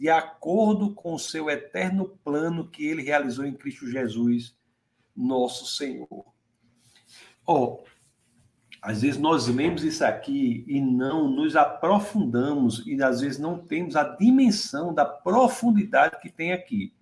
de 0.00 0.08
acordo 0.08 0.94
com 0.94 1.12
o 1.12 1.18
seu 1.18 1.50
eterno 1.50 2.18
plano 2.24 2.66
que 2.66 2.86
ele 2.86 3.02
realizou 3.02 3.44
em 3.44 3.52
Cristo 3.52 3.86
Jesus, 3.86 4.56
nosso 5.14 5.66
Senhor. 5.66 6.24
Oh, 7.46 7.84
às 8.80 9.02
vezes 9.02 9.20
nós 9.20 9.46
lemos 9.46 9.84
isso 9.84 10.02
aqui 10.02 10.64
e 10.66 10.80
não 10.80 11.28
nos 11.28 11.54
aprofundamos 11.54 12.82
e 12.86 13.02
às 13.02 13.20
vezes 13.20 13.38
não 13.38 13.58
temos 13.58 13.94
a 13.94 14.04
dimensão 14.04 14.94
da 14.94 15.04
profundidade 15.04 16.18
que 16.22 16.30
tem 16.30 16.54
aqui. 16.54 16.94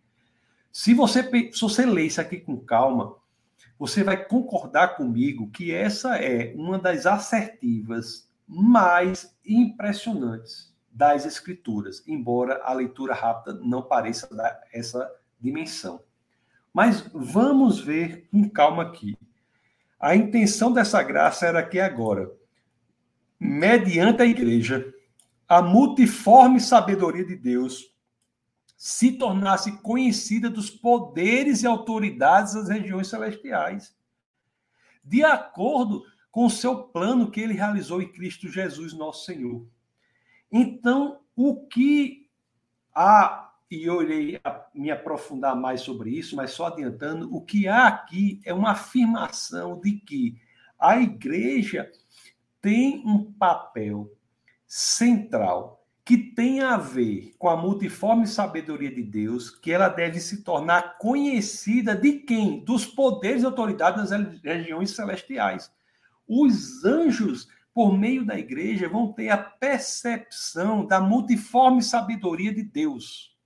Se 0.73 0.93
você, 0.93 1.23
se 1.53 1.61
você 1.61 1.87
ler 1.87 2.07
isso 2.07 2.21
aqui 2.21 2.41
com 2.41 2.59
calma, 2.59 3.15
você 3.79 4.03
vai 4.03 4.25
concordar 4.25 4.97
comigo 4.97 5.53
que 5.53 5.71
essa 5.73 6.17
é 6.17 6.53
uma 6.57 6.81
das 6.81 7.07
assertivas 7.07 8.29
mais 8.45 9.33
impressionantes 9.47 10.68
das 10.99 11.25
escrituras, 11.25 12.03
embora 12.09 12.61
a 12.65 12.73
leitura 12.73 13.15
rápida 13.15 13.57
não 13.63 13.81
pareça 13.83 14.27
dar 14.35 14.61
essa 14.73 15.09
dimensão. 15.41 16.03
Mas 16.75 17.09
vamos 17.15 17.79
ver 17.79 18.27
com 18.33 18.51
calma 18.51 18.83
aqui. 18.83 19.17
A 20.01 20.17
intenção 20.17 20.73
dessa 20.73 21.01
graça 21.01 21.47
era 21.47 21.63
que 21.63 21.79
agora, 21.79 22.29
mediante 23.39 24.23
a 24.23 24.27
igreja, 24.27 24.93
a 25.49 25.63
multiforme 25.63 26.61
sabedoria 26.61 27.25
de 27.25 27.37
Deus 27.37 27.95
se 28.77 29.13
tornasse 29.13 29.81
conhecida 29.81 30.51
dos 30.51 30.69
poderes 30.69 31.63
e 31.63 31.67
autoridades 31.69 32.55
das 32.55 32.69
regiões 32.69 33.07
celestiais, 33.07 33.97
de 35.05 35.23
acordo 35.23 36.05
com 36.33 36.47
o 36.47 36.51
seu 36.51 36.83
plano 36.83 37.31
que 37.31 37.41
ele 37.41 37.55
realizou 37.55 38.03
em 38.03 38.11
Cristo 38.11 38.49
Jesus, 38.49 38.93
nosso 38.93 39.25
Senhor. 39.25 39.65
Então, 40.51 41.21
o 41.37 41.67
que 41.67 42.29
há 42.95 43.49
e 43.71 43.85
eu 43.85 44.03
irei 44.03 44.41
me 44.75 44.91
aprofundar 44.91 45.55
mais 45.55 45.83
sobre 45.83 46.11
isso, 46.11 46.35
mas 46.35 46.53
só 46.53 46.69
adiantando, 46.69 47.35
o 47.35 47.43
que 47.43 47.69
há 47.69 47.87
aqui 47.87 48.41
é 48.45 48.53
uma 48.53 48.71
afirmação 48.71 49.79
de 49.79 49.93
que 49.93 50.41
a 50.79 50.99
igreja 50.99 51.91
tem 52.63 53.03
um 53.07 53.31
papel 53.33 54.11
central 54.67 55.85
que 56.05 56.17
tem 56.17 56.63
a 56.63 56.79
ver 56.79 57.35
com 57.39 57.51
a 57.51 57.57
multiforme 57.57 58.27
sabedoria 58.27 58.91
de 58.91 59.03
Deus, 59.03 59.51
que 59.51 59.71
ela 59.71 59.91
deve 59.91 60.19
se 60.21 60.43
tornar 60.43 60.97
conhecida 60.97 61.95
de 61.95 62.21
quem? 62.21 62.65
Dos 62.65 62.87
poderes 62.87 63.43
e 63.43 63.47
autoridades 63.47 64.09
das 64.09 64.41
regiões 64.41 64.93
celestiais. 64.93 65.71
Os 66.27 66.83
anjos, 66.87 67.49
por 67.79 67.97
meio 67.97 68.25
da 68.25 68.37
igreja, 68.37 68.89
vão 68.89 69.13
ter 69.13 69.29
a 69.29 69.39
percepção 69.39 70.85
da 70.85 71.01
multiforme 71.01 71.81
sabedoria 71.81 72.53
de 72.53 72.65
Deus 72.65 73.39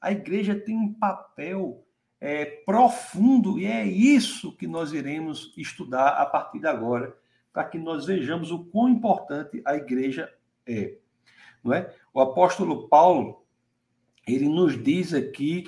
a 0.00 0.10
igreja 0.10 0.58
tem 0.58 0.76
um 0.76 0.92
papel 0.92 1.84
é, 2.20 2.44
profundo 2.44 3.58
e 3.58 3.66
é 3.66 3.84
isso 3.84 4.56
que 4.56 4.66
nós 4.66 4.92
iremos 4.92 5.52
estudar 5.56 6.10
a 6.10 6.24
partir 6.24 6.60
de 6.60 6.66
agora, 6.66 7.16
para 7.52 7.64
que 7.64 7.78
nós 7.78 8.06
vejamos 8.06 8.50
o 8.50 8.64
quão 8.64 8.88
importante 8.88 9.60
a 9.64 9.76
igreja 9.76 10.32
é. 10.66 10.96
Não 11.62 11.74
é? 11.74 11.94
O 12.14 12.20
apóstolo 12.20 12.88
Paulo, 12.88 13.44
ele 14.26 14.48
nos 14.48 14.82
diz 14.82 15.12
aqui 15.12 15.64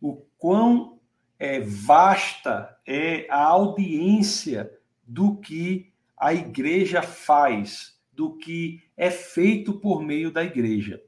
o 0.00 0.16
quão 0.38 1.00
é, 1.38 1.60
vasta 1.60 2.78
é 2.86 3.26
a 3.28 3.42
audiência 3.44 4.72
do 5.02 5.36
que 5.36 5.91
a 6.22 6.32
igreja 6.32 7.02
faz, 7.02 7.98
do 8.12 8.36
que 8.36 8.80
é 8.96 9.10
feito 9.10 9.72
por 9.72 10.00
meio 10.00 10.30
da 10.30 10.44
igreja. 10.44 11.02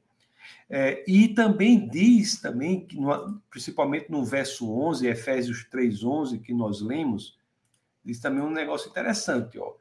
É, 0.69 1.05
e 1.07 1.29
também 1.29 1.87
diz 1.87 2.41
também, 2.41 2.85
que 2.85 2.99
no, 2.99 3.41
principalmente 3.49 4.11
no 4.11 4.25
verso 4.25 4.69
11, 4.69 5.07
Efésios 5.07 5.65
3,11, 5.71 6.41
que 6.41 6.53
nós 6.53 6.81
lemos, 6.81 7.37
diz 8.03 8.19
também 8.19 8.43
um 8.43 8.49
negócio 8.49 8.89
interessante. 8.89 9.57
Ó. 9.57 9.75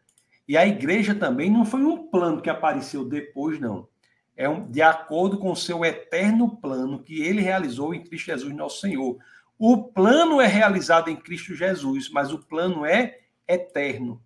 E 0.47 0.57
a 0.57 0.65
igreja 0.65 1.17
também 1.17 1.51
não 1.51 1.65
foi 1.65 1.83
um 1.83 2.07
plano 2.07 2.41
que 2.41 2.51
apareceu 2.51 3.05
depois, 3.05 3.59
não. 3.59 3.89
É 4.37 4.49
um, 4.49 4.71
de 4.71 4.83
acordo 4.83 5.39
com 5.39 5.51
o 5.51 5.57
seu 5.57 5.85
eterno 5.85 6.57
plano 6.59 7.03
que 7.03 7.23
ele 7.23 7.41
realizou 7.41 7.93
em 7.93 8.05
Cristo 8.05 8.27
Jesus, 8.27 8.55
nosso 8.55 8.83
Senhor. 8.83 9.19
O 9.59 9.83
plano 9.83 10.41
é 10.41 10.47
realizado 10.47 11.11
em 11.11 11.17
Cristo 11.17 11.57
Jesus, 11.57 12.09
mas 12.09 12.33
o 12.33 12.39
plano 12.39 12.87
é 12.87 13.19
eterno. 13.49 14.23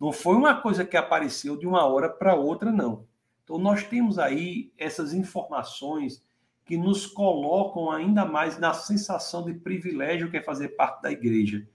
Não 0.00 0.12
foi 0.12 0.34
uma 0.34 0.54
coisa 0.54 0.84
que 0.84 0.96
apareceu 0.96 1.56
de 1.58 1.66
uma 1.66 1.84
hora 1.84 2.08
para 2.08 2.34
outra, 2.34 2.72
não. 2.72 3.06
Então, 3.44 3.58
nós 3.58 3.84
temos 3.84 4.18
aí 4.18 4.72
essas 4.78 5.12
informações 5.12 6.24
que 6.64 6.78
nos 6.78 7.04
colocam 7.04 7.90
ainda 7.90 8.24
mais 8.24 8.58
na 8.58 8.72
sensação 8.72 9.44
de 9.44 9.52
privilégio 9.52 10.30
que 10.30 10.38
é 10.38 10.42
fazer 10.42 10.68
parte 10.68 11.02
da 11.02 11.12
igreja. 11.12 11.68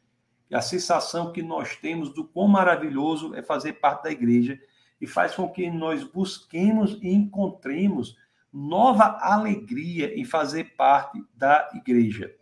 E 0.50 0.56
a 0.56 0.62
sensação 0.62 1.32
que 1.32 1.44
nós 1.44 1.76
temos 1.76 2.14
do 2.14 2.26
quão 2.26 2.48
maravilhoso 2.48 3.36
é 3.36 3.44
fazer 3.44 3.74
parte 3.74 4.04
da 4.04 4.12
igreja 4.12 4.60
e 5.00 5.06
faz 5.06 5.36
com 5.36 5.50
que 5.50 5.70
nós 5.70 6.04
busquemos 6.04 6.98
e 7.02 7.14
encontremos 7.14 8.18
nova 8.52 9.18
alegria 9.22 10.18
em 10.18 10.24
fazer 10.24 10.76
parte 10.76 11.22
da 11.36 11.70
igreja. 11.74 12.34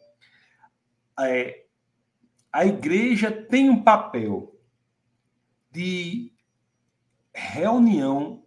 É, 1.19 1.65
a 2.51 2.65
igreja 2.65 3.31
tem 3.31 3.69
um 3.69 3.81
papel 3.83 4.52
de 5.73 6.31
reunião 7.33 8.45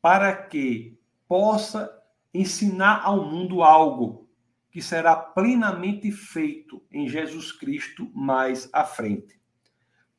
para 0.00 0.32
que 0.32 0.96
possa 1.26 1.92
ensinar 2.32 3.02
ao 3.02 3.28
mundo 3.28 3.60
algo 3.62 4.30
que 4.70 4.80
será 4.80 5.16
plenamente 5.16 6.12
feito 6.12 6.80
em 6.92 7.08
Jesus 7.08 7.50
Cristo 7.50 8.08
mais 8.14 8.70
à 8.72 8.84
frente. 8.84 9.40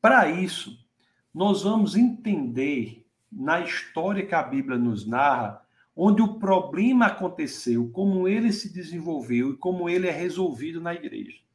Para 0.02 0.30
isso, 0.30 0.78
nós 1.34 1.64
vamos 1.64 1.96
entender 1.96 3.08
na 3.32 3.62
história 3.62 4.26
que 4.26 4.36
a 4.36 4.44
Bíblia 4.44 4.78
nos 4.78 5.08
narra, 5.08 5.62
onde 5.96 6.22
o 6.22 6.38
problema 6.38 7.06
aconteceu, 7.06 7.90
como 7.92 8.28
ele 8.28 8.52
se 8.52 8.74
desenvolveu 8.74 9.52
e 9.52 9.58
como 9.58 9.90
ele 9.90 10.08
é 10.08 10.12
resolvido 10.12 10.82
na 10.82 10.94
igreja. 10.94 11.47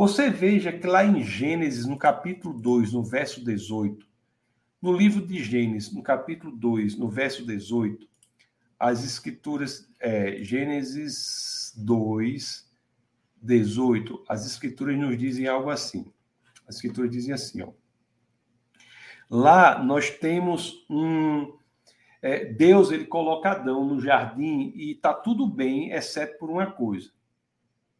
Você 0.00 0.30
veja 0.30 0.72
que 0.72 0.86
lá 0.86 1.04
em 1.04 1.22
Gênesis, 1.22 1.84
no 1.84 1.98
capítulo 1.98 2.58
2, 2.58 2.94
no 2.94 3.04
verso 3.04 3.44
18, 3.44 4.08
no 4.80 4.94
livro 4.94 5.26
de 5.26 5.44
Gênesis, 5.44 5.92
no 5.92 6.02
capítulo 6.02 6.56
2, 6.56 6.96
no 6.96 7.06
verso 7.06 7.44
18, 7.44 8.08
as 8.78 9.04
escrituras, 9.04 9.92
é, 10.00 10.42
Gênesis 10.42 11.74
2, 11.76 12.66
18, 13.42 14.24
as 14.26 14.46
escrituras 14.46 14.96
nos 14.96 15.18
dizem 15.18 15.46
algo 15.46 15.68
assim. 15.68 16.10
As 16.66 16.76
escrituras 16.76 17.10
dizem 17.10 17.34
assim, 17.34 17.60
ó. 17.60 17.68
Lá 19.28 19.84
nós 19.84 20.08
temos 20.08 20.82
um. 20.88 21.58
É, 22.22 22.46
Deus 22.46 22.90
ele 22.90 23.04
coloca 23.04 23.50
Adão 23.50 23.84
no 23.84 24.00
jardim 24.00 24.72
e 24.74 24.92
está 24.92 25.12
tudo 25.12 25.46
bem, 25.46 25.92
exceto 25.92 26.38
por 26.38 26.48
uma 26.48 26.72
coisa. 26.72 27.10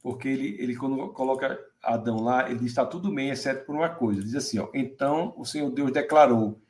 Porque 0.02 0.28
ele, 0.28 0.56
ele 0.58 0.76
quando 0.76 1.12
coloca 1.12 1.58
Adão 1.82 2.22
lá, 2.22 2.48
ele 2.48 2.60
diz: 2.60 2.68
está 2.68 2.86
tudo 2.86 3.12
bem, 3.12 3.30
exceto 3.30 3.66
por 3.66 3.74
uma 3.74 3.88
coisa. 3.88 4.22
Diz 4.22 4.34
assim: 4.34 4.58
ó, 4.58 4.68
então 4.72 5.34
o 5.36 5.44
Senhor 5.44 5.70
Deus 5.70 5.92
declarou: 5.92 6.60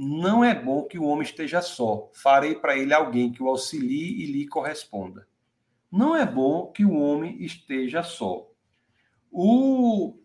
não 0.00 0.44
é 0.44 0.54
bom 0.54 0.84
que 0.84 0.96
o 0.96 1.04
homem 1.04 1.24
esteja 1.24 1.60
só. 1.60 2.08
Farei 2.14 2.54
para 2.54 2.78
ele 2.78 2.94
alguém 2.94 3.32
que 3.32 3.42
o 3.42 3.48
auxilie 3.48 4.22
e 4.22 4.30
lhe 4.30 4.46
corresponda. 4.46 5.26
Não 5.90 6.14
é 6.14 6.24
bom 6.24 6.70
que 6.70 6.84
o 6.84 6.94
homem 6.94 7.42
esteja 7.42 8.04
só. 8.04 8.48
O, 9.28 10.16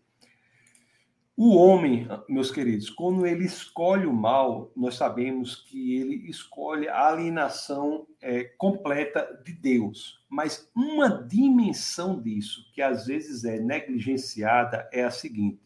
o 1.36 1.56
homem, 1.56 2.06
meus 2.28 2.52
queridos, 2.52 2.88
quando 2.88 3.26
ele 3.26 3.44
escolhe 3.44 4.06
o 4.06 4.12
mal, 4.12 4.70
nós 4.76 4.94
sabemos 4.94 5.56
que 5.56 5.96
ele 5.96 6.30
escolhe 6.30 6.88
a 6.88 7.08
alienação 7.08 8.06
é, 8.22 8.44
completa 8.44 9.42
de 9.44 9.52
Deus. 9.52 10.24
Mas 10.28 10.70
uma 10.76 11.08
dimensão 11.08 12.22
disso, 12.22 12.70
que 12.72 12.80
às 12.80 13.06
vezes 13.06 13.44
é 13.44 13.58
negligenciada, 13.58 14.88
é 14.92 15.02
a 15.02 15.10
seguinte: 15.10 15.60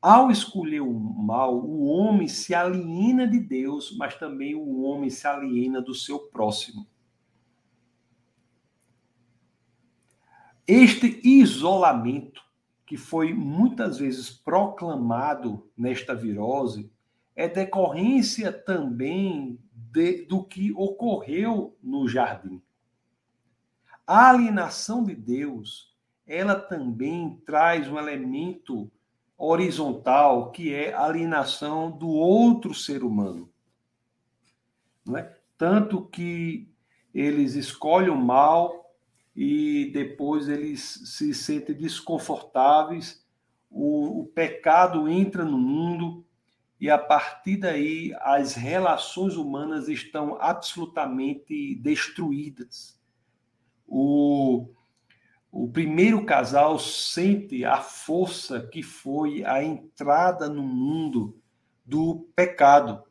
ao 0.00 0.30
escolher 0.30 0.80
o 0.80 0.92
mal, 0.92 1.58
o 1.58 1.84
homem 1.84 2.26
se 2.26 2.54
aliena 2.54 3.26
de 3.26 3.40
Deus, 3.40 3.94
mas 3.98 4.14
também 4.14 4.54
o 4.54 4.80
homem 4.80 5.10
se 5.10 5.26
aliena 5.26 5.82
do 5.82 5.94
seu 5.94 6.18
próximo. 6.18 6.86
Este 10.66 11.20
isolamento, 11.22 12.47
que 12.88 12.96
foi 12.96 13.34
muitas 13.34 13.98
vezes 13.98 14.30
proclamado 14.30 15.70
nesta 15.76 16.14
virose, 16.14 16.90
é 17.36 17.46
decorrência 17.46 18.50
também 18.50 19.60
de, 19.70 20.24
do 20.24 20.42
que 20.42 20.72
ocorreu 20.72 21.76
no 21.82 22.08
jardim. 22.08 22.62
A 24.06 24.30
alienação 24.30 25.04
de 25.04 25.14
Deus, 25.14 25.94
ela 26.26 26.54
também 26.54 27.38
traz 27.44 27.86
um 27.88 27.98
elemento 27.98 28.90
horizontal, 29.36 30.50
que 30.50 30.72
é 30.72 30.94
a 30.94 31.04
alienação 31.04 31.90
do 31.90 32.08
outro 32.08 32.72
ser 32.72 33.04
humano. 33.04 33.50
Não 35.04 35.18
é? 35.18 35.36
Tanto 35.58 36.06
que 36.06 36.72
eles 37.12 37.54
escolhem 37.54 38.08
o 38.08 38.16
mal 38.16 38.87
e 39.40 39.92
depois 39.92 40.48
eles 40.48 40.80
se 40.80 41.32
sentem 41.32 41.72
desconfortáveis, 41.72 43.24
o, 43.70 44.22
o 44.22 44.26
pecado 44.26 45.08
entra 45.08 45.44
no 45.44 45.56
mundo 45.56 46.26
e 46.80 46.90
a 46.90 46.98
partir 46.98 47.56
daí 47.56 48.12
as 48.20 48.54
relações 48.54 49.36
humanas 49.36 49.86
estão 49.86 50.36
absolutamente 50.40 51.76
destruídas. 51.76 52.98
O, 53.86 54.70
o 55.52 55.68
primeiro 55.68 56.24
casal 56.24 56.76
sente 56.76 57.64
a 57.64 57.76
força 57.76 58.66
que 58.66 58.82
foi 58.82 59.44
a 59.44 59.62
entrada 59.62 60.48
no 60.48 60.64
mundo 60.64 61.40
do 61.86 62.28
pecado. 62.34 63.04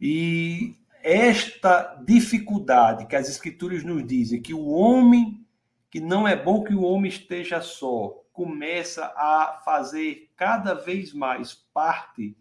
E 0.00 0.76
esta 1.02 2.00
dificuldade 2.06 3.06
que 3.06 3.16
as 3.16 3.28
escrituras 3.28 3.82
nos 3.82 4.06
dizem, 4.06 4.40
que 4.40 4.54
o 4.54 4.68
homem, 4.68 5.44
que 5.90 6.00
não 6.00 6.26
é 6.26 6.36
bom 6.36 6.62
que 6.62 6.74
o 6.74 6.82
homem 6.82 7.08
esteja 7.08 7.60
só, 7.60 8.22
começa 8.32 9.06
a 9.16 9.60
fazer 9.64 10.30
cada 10.36 10.74
vez 10.74 11.12
mais 11.12 11.54
parte 11.54 12.36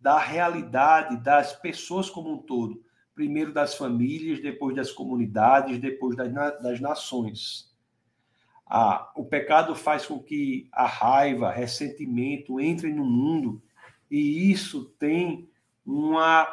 da 0.00 0.18
realidade 0.18 1.16
das 1.22 1.52
pessoas 1.52 2.10
como 2.10 2.32
um 2.32 2.38
todo. 2.38 2.82
Primeiro 3.14 3.52
das 3.52 3.74
famílias, 3.74 4.40
depois 4.40 4.74
das 4.74 4.90
comunidades, 4.90 5.78
depois 5.78 6.16
das, 6.16 6.32
das 6.32 6.80
nações. 6.80 7.70
Ah, 8.66 9.10
o 9.16 9.24
pecado 9.24 9.74
faz 9.74 10.06
com 10.06 10.18
que 10.18 10.68
a 10.72 10.86
raiva, 10.86 11.50
ressentimento 11.50 12.60
entrem 12.60 12.94
no 12.94 13.04
mundo 13.04 13.62
e 14.10 14.50
isso 14.50 14.84
tem 14.98 15.48
uma 15.84 16.46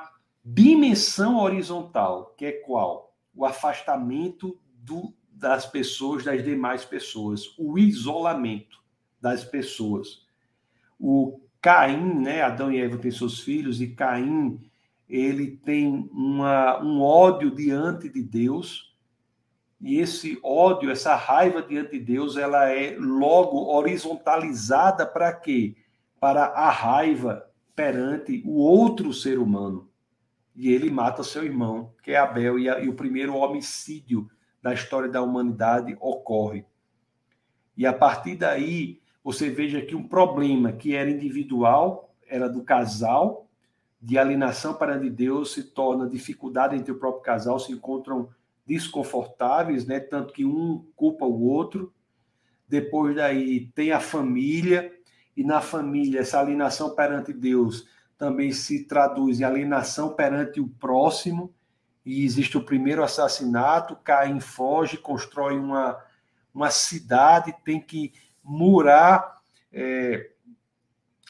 dimensão 0.43 1.37
horizontal, 1.37 2.33
que 2.37 2.45
é 2.45 2.51
qual? 2.51 3.13
O 3.35 3.45
afastamento 3.45 4.59
do, 4.73 5.13
das 5.37 5.65
pessoas 5.65 6.23
das 6.23 6.43
demais 6.43 6.83
pessoas, 6.83 7.53
o 7.57 7.77
isolamento 7.77 8.79
das 9.21 9.43
pessoas. 9.43 10.25
O 10.99 11.39
Caim, 11.61 12.21
né, 12.21 12.41
Adão 12.41 12.71
e 12.71 12.79
Eva 12.79 12.97
têm 12.97 13.11
seus 13.11 13.39
filhos 13.39 13.79
e 13.81 13.87
Caim, 13.87 14.59
ele 15.07 15.51
tem 15.57 16.09
uma, 16.11 16.81
um 16.83 17.01
ódio 17.01 17.51
diante 17.51 18.09
de 18.09 18.21
Deus, 18.21 18.95
e 19.79 19.99
esse 19.99 20.39
ódio, 20.43 20.89
essa 20.89 21.15
raiva 21.15 21.61
diante 21.61 21.91
de 21.91 21.99
Deus, 21.99 22.35
ela 22.35 22.67
é 22.67 22.97
logo 22.99 23.67
horizontalizada 23.67 25.05
para 25.05 25.31
quê? 25.31 25.75
Para 26.19 26.45
a 26.45 26.71
raiva 26.71 27.47
perante 27.75 28.41
o 28.43 28.55
outro 28.55 29.13
ser 29.13 29.37
humano. 29.37 29.87
E 30.55 30.71
ele 30.71 30.89
mata 30.89 31.23
seu 31.23 31.43
irmão, 31.43 31.93
que 32.01 32.11
é 32.11 32.17
Abel, 32.17 32.57
e, 32.57 32.67
a, 32.67 32.79
e 32.79 32.89
o 32.89 32.95
primeiro 32.95 33.35
homicídio 33.35 34.27
da 34.61 34.73
história 34.73 35.09
da 35.09 35.21
humanidade 35.21 35.95
ocorre. 35.99 36.65
E 37.75 37.85
a 37.85 37.93
partir 37.93 38.35
daí, 38.35 38.99
você 39.23 39.49
veja 39.49 39.81
que 39.81 39.95
um 39.95 40.07
problema 40.07 40.71
que 40.71 40.95
era 40.95 41.09
individual, 41.09 42.13
era 42.27 42.49
do 42.49 42.63
casal, 42.63 43.47
de 44.01 44.17
alienação 44.17 44.73
para 44.73 44.97
de 44.97 45.09
Deus, 45.09 45.53
se 45.53 45.63
torna 45.63 46.07
dificuldade 46.07 46.75
entre 46.75 46.91
o 46.91 46.99
próprio 46.99 47.23
casal, 47.23 47.59
se 47.59 47.71
encontram 47.71 48.29
desconfortáveis, 48.65 49.85
né? 49.85 49.99
Tanto 49.99 50.33
que 50.33 50.45
um 50.45 50.85
culpa 50.95 51.25
o 51.25 51.43
outro. 51.43 51.93
Depois 52.67 53.15
daí 53.15 53.67
tem 53.73 53.91
a 53.91 53.99
família, 53.99 54.93
e 55.35 55.43
na 55.43 55.61
família 55.61 56.21
essa 56.21 56.39
alienação 56.39 56.95
perante 56.95 57.31
Deus 57.31 57.87
também 58.17 58.51
se 58.51 58.85
traduz 58.85 59.39
em 59.39 59.43
alienação 59.43 60.15
perante 60.15 60.59
o 60.59 60.67
próximo. 60.67 61.53
E 62.07 62.23
existe 62.23 62.57
o 62.57 62.63
primeiro 62.63 63.03
assassinato, 63.03 63.97
Caim 63.97 64.39
foge, 64.39 64.95
constrói 64.97 65.59
uma, 65.59 66.01
uma 66.53 66.71
cidade, 66.71 67.53
tem 67.65 67.81
que 67.81 68.13
murar, 68.41 69.41
é, 69.73 70.31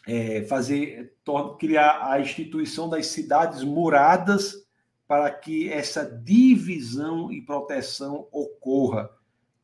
é, 0.06 0.44
fazer, 0.44 1.16
criar 1.60 2.12
a 2.12 2.22
instituição 2.22 2.88
das 2.88 3.08
cidades 3.08 3.64
muradas 3.64 4.68
para 5.08 5.32
que 5.32 5.68
essa 5.68 6.06
divisão 6.06 7.32
e 7.32 7.42
proteção 7.42 8.28
ocorra. 8.32 9.10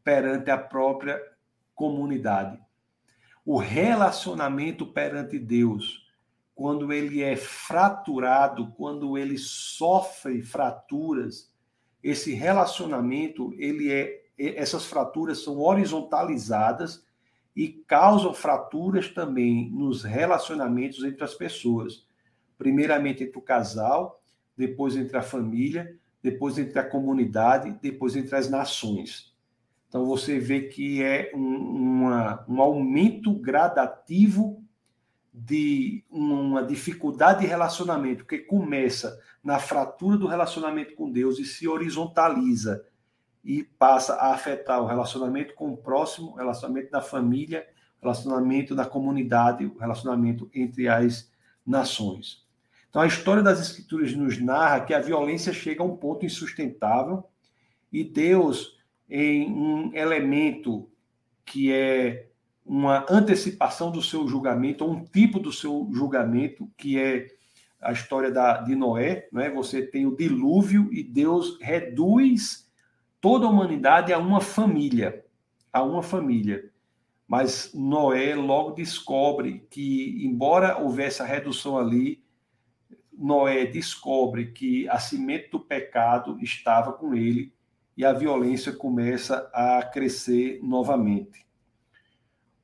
perante 0.03 0.49
a 0.49 0.57
própria 0.57 1.21
comunidade. 1.75 2.59
O 3.45 3.57
relacionamento 3.57 4.83
perante 4.87 5.37
Deus, 5.37 6.02
quando 6.55 6.93
ele 6.93 7.21
é 7.21 7.35
fraturado, 7.35 8.71
quando 8.77 9.17
ele 9.17 9.37
sofre 9.37 10.41
fraturas, 10.41 11.51
esse 12.01 12.33
relacionamento, 12.33 13.53
ele 13.57 13.91
é 13.91 14.23
essas 14.37 14.85
fraturas 14.85 15.43
são 15.43 15.59
horizontalizadas 15.59 17.05
e 17.55 17.67
causam 17.67 18.33
fraturas 18.33 19.09
também 19.09 19.69
nos 19.69 20.03
relacionamentos 20.03 21.03
entre 21.03 21.23
as 21.23 21.35
pessoas. 21.35 22.07
Primeiramente 22.57 23.23
entre 23.23 23.37
o 23.37 23.41
casal, 23.41 24.21
depois 24.57 24.95
entre 24.95 25.17
a 25.17 25.21
família, 25.21 25.95
depois 26.21 26.57
entre 26.57 26.79
a 26.79 26.89
comunidade, 26.89 27.77
depois 27.81 28.15
entre 28.15 28.35
as 28.35 28.49
nações. 28.49 29.33
Então 29.87 30.05
você 30.05 30.39
vê 30.39 30.61
que 30.61 31.03
é 31.03 31.31
um, 31.35 31.57
uma, 31.57 32.43
um 32.49 32.59
aumento 32.59 33.33
gradativo 33.35 34.62
de 35.33 36.03
uma 36.11 36.61
dificuldade 36.63 37.41
de 37.41 37.47
relacionamento, 37.47 38.25
que 38.25 38.37
começa 38.37 39.19
na 39.43 39.57
fratura 39.57 40.17
do 40.17 40.27
relacionamento 40.27 40.95
com 40.95 41.11
Deus 41.11 41.39
e 41.39 41.45
se 41.45 41.67
horizontaliza 41.67 42.85
e 43.43 43.63
passa 43.63 44.13
a 44.13 44.33
afetar 44.33 44.81
o 44.81 44.85
relacionamento 44.85 45.55
com 45.55 45.73
o 45.73 45.77
próximo, 45.77 46.35
relacionamento 46.35 46.91
da 46.91 47.01
família, 47.01 47.67
relacionamento 47.99 48.75
da 48.75 48.85
comunidade, 48.85 49.65
o 49.65 49.77
relacionamento 49.77 50.49
entre 50.53 50.87
as 50.87 51.31
nações. 51.65 52.45
Então, 52.89 53.01
a 53.01 53.07
história 53.07 53.41
das 53.41 53.59
Escrituras 53.59 54.13
nos 54.13 54.39
narra 54.39 54.81
que 54.81 54.93
a 54.93 54.99
violência 54.99 55.51
chega 55.51 55.81
a 55.81 55.85
um 55.85 55.97
ponto 55.97 56.25
insustentável 56.25 57.23
e 57.91 58.03
Deus, 58.03 58.77
em 59.09 59.51
um 59.51 59.93
elemento 59.95 60.87
que 61.43 61.71
é 61.71 62.27
uma 62.65 63.05
antecipação 63.09 63.91
do 63.91 64.01
seu 64.01 64.27
julgamento, 64.27 64.89
um 64.89 65.03
tipo 65.03 65.39
do 65.39 65.51
seu 65.51 65.89
julgamento, 65.91 66.69
que 66.77 66.97
é 66.99 67.27
a 67.81 67.91
história 67.91 68.31
da, 68.31 68.61
de 68.61 68.75
Noé, 68.75 69.27
não 69.31 69.41
é? 69.41 69.49
Você 69.49 69.81
tem 69.81 70.05
o 70.05 70.15
dilúvio 70.15 70.89
e 70.91 71.03
Deus 71.03 71.59
reduz 71.59 72.69
toda 73.19 73.45
a 73.45 73.49
humanidade 73.49 74.13
a 74.13 74.17
uma 74.17 74.39
família, 74.39 75.25
a 75.71 75.83
uma 75.83 76.01
família. 76.01 76.71
Mas 77.27 77.71
Noé 77.73 78.35
logo 78.35 78.71
descobre 78.71 79.65
que, 79.69 80.25
embora 80.25 80.77
houvesse 80.77 81.21
a 81.21 81.25
redução 81.25 81.77
ali, 81.77 82.23
Noé 83.11 83.65
descobre 83.65 84.51
que 84.51 84.87
a 84.89 84.99
semente 84.99 85.49
do 85.49 85.59
pecado 85.59 86.37
estava 86.41 86.93
com 86.93 87.13
ele 87.13 87.53
e 87.95 88.03
a 88.03 88.13
violência 88.13 88.71
começa 88.71 89.49
a 89.53 89.83
crescer 89.83 90.59
novamente. 90.63 91.42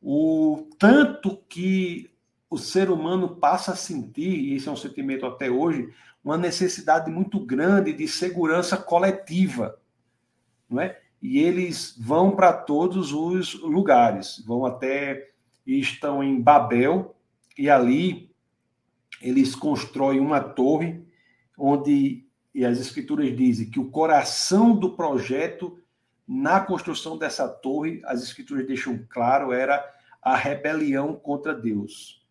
O 0.01 0.67
tanto 0.77 1.37
que 1.49 2.09
o 2.49 2.57
ser 2.57 2.89
humano 2.89 3.35
passa 3.35 3.73
a 3.73 3.75
sentir, 3.75 4.39
e 4.39 4.55
esse 4.55 4.67
é 4.67 4.71
um 4.71 4.75
sentimento 4.75 5.25
até 5.25 5.49
hoje, 5.49 5.93
uma 6.23 6.37
necessidade 6.37 7.11
muito 7.11 7.39
grande 7.39 7.93
de 7.93 8.07
segurança 8.07 8.75
coletiva 8.77 9.79
não 10.69 10.81
é? 10.81 10.99
E 11.21 11.39
eles 11.39 11.95
vão 11.99 12.31
para 12.31 12.53
todos 12.53 13.11
os 13.11 13.55
lugares, 13.61 14.41
vão 14.45 14.65
até 14.65 15.29
estão 15.65 16.23
em 16.23 16.39
Babel 16.39 17.15
e 17.57 17.69
ali 17.69 18.31
eles 19.21 19.55
constroem 19.55 20.19
uma 20.19 20.39
torre 20.39 21.03
onde 21.57 22.25
e 22.55 22.65
as 22.65 22.79
escrituras 22.79 23.35
dizem 23.35 23.69
que 23.69 23.79
o 23.79 23.91
coração 23.91 24.75
do 24.75 24.95
projeto 24.95 25.77
na 26.31 26.59
construção 26.59 27.17
dessa 27.17 27.49
torre, 27.49 28.03
as 28.05 28.21
escrituras 28.21 28.67
deixam 28.67 29.03
claro, 29.09 29.51
era 29.51 29.83
a 30.21 30.35
rebelião 30.35 31.15
contra 31.15 31.55
Deus. 31.55 32.23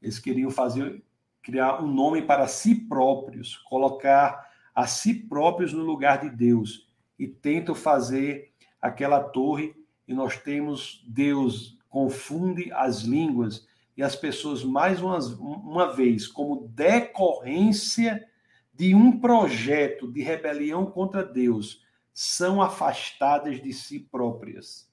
Eles 0.00 0.18
queriam 0.18 0.50
fazer 0.50 1.04
criar 1.42 1.82
um 1.82 1.86
nome 1.86 2.22
para 2.22 2.46
si 2.46 2.74
próprios, 2.74 3.58
colocar 3.68 4.50
a 4.74 4.86
si 4.86 5.12
próprios 5.12 5.70
no 5.70 5.84
lugar 5.84 6.22
de 6.22 6.30
Deus 6.30 6.88
e 7.18 7.28
tentam 7.28 7.74
fazer 7.74 8.50
aquela 8.80 9.20
torre, 9.20 9.74
e 10.08 10.14
nós 10.14 10.38
temos 10.38 11.04
Deus 11.06 11.76
confunde 11.90 12.72
as 12.72 13.02
línguas 13.02 13.68
e 13.94 14.02
as 14.02 14.16
pessoas, 14.16 14.64
mais 14.64 15.02
uma, 15.02 15.18
uma 15.18 15.92
vez, 15.92 16.26
como 16.26 16.68
decorrência 16.68 18.26
de 18.72 18.94
um 18.94 19.20
projeto 19.20 20.10
de 20.10 20.22
rebelião 20.22 20.86
contra 20.86 21.22
Deus, 21.22 21.82
são 22.12 22.60
afastadas 22.60 23.62
de 23.62 23.72
si 23.72 24.00
próprias. 24.00 24.90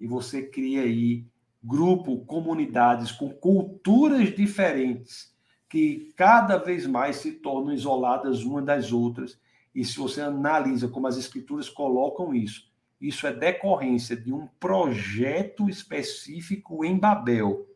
E 0.00 0.06
você 0.06 0.42
cria 0.42 0.82
aí 0.82 1.24
grupo, 1.62 2.24
comunidades 2.26 3.10
com 3.10 3.30
culturas 3.30 4.34
diferentes 4.34 5.34
que 5.68 6.12
cada 6.16 6.58
vez 6.58 6.86
mais 6.86 7.16
se 7.16 7.32
tornam 7.32 7.72
isoladas 7.72 8.42
uma 8.44 8.60
das 8.60 8.92
outras 8.92 9.38
e 9.74 9.84
se 9.84 9.98
você 9.98 10.20
analisa 10.20 10.88
como 10.88 11.06
as 11.06 11.16
escrituras 11.16 11.68
colocam 11.68 12.32
isso, 12.32 12.70
isso 13.00 13.26
é 13.26 13.32
decorrência 13.32 14.16
de 14.16 14.32
um 14.32 14.46
projeto 14.60 15.68
específico 15.68 16.84
em 16.84 16.96
Babel 16.96 17.66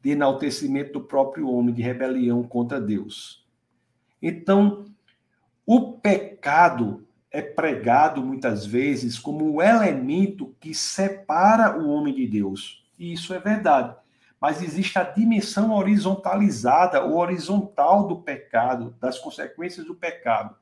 de 0.00 0.10
enaltecimento 0.10 0.92
do 0.92 1.00
próprio 1.00 1.48
homem, 1.48 1.74
de 1.74 1.82
rebelião 1.82 2.42
contra 2.42 2.80
Deus. 2.80 3.44
Então, 4.22 4.84
o 5.66 5.92
pecado 5.92 7.07
é 7.30 7.42
pregado 7.42 8.22
muitas 8.22 8.64
vezes 8.64 9.18
como 9.18 9.52
o 9.52 9.62
elemento 9.62 10.54
que 10.58 10.74
separa 10.74 11.78
o 11.78 11.88
homem 11.88 12.14
de 12.14 12.26
Deus. 12.26 12.84
E 12.98 13.12
isso 13.12 13.34
é 13.34 13.38
verdade. 13.38 13.94
Mas 14.40 14.62
existe 14.62 14.98
a 14.98 15.02
dimensão 15.02 15.72
horizontalizada, 15.72 17.02
ou 17.04 17.18
horizontal 17.18 18.06
do 18.06 18.22
pecado, 18.22 18.94
das 19.00 19.18
consequências 19.18 19.86
do 19.86 19.94
pecado 19.94 20.54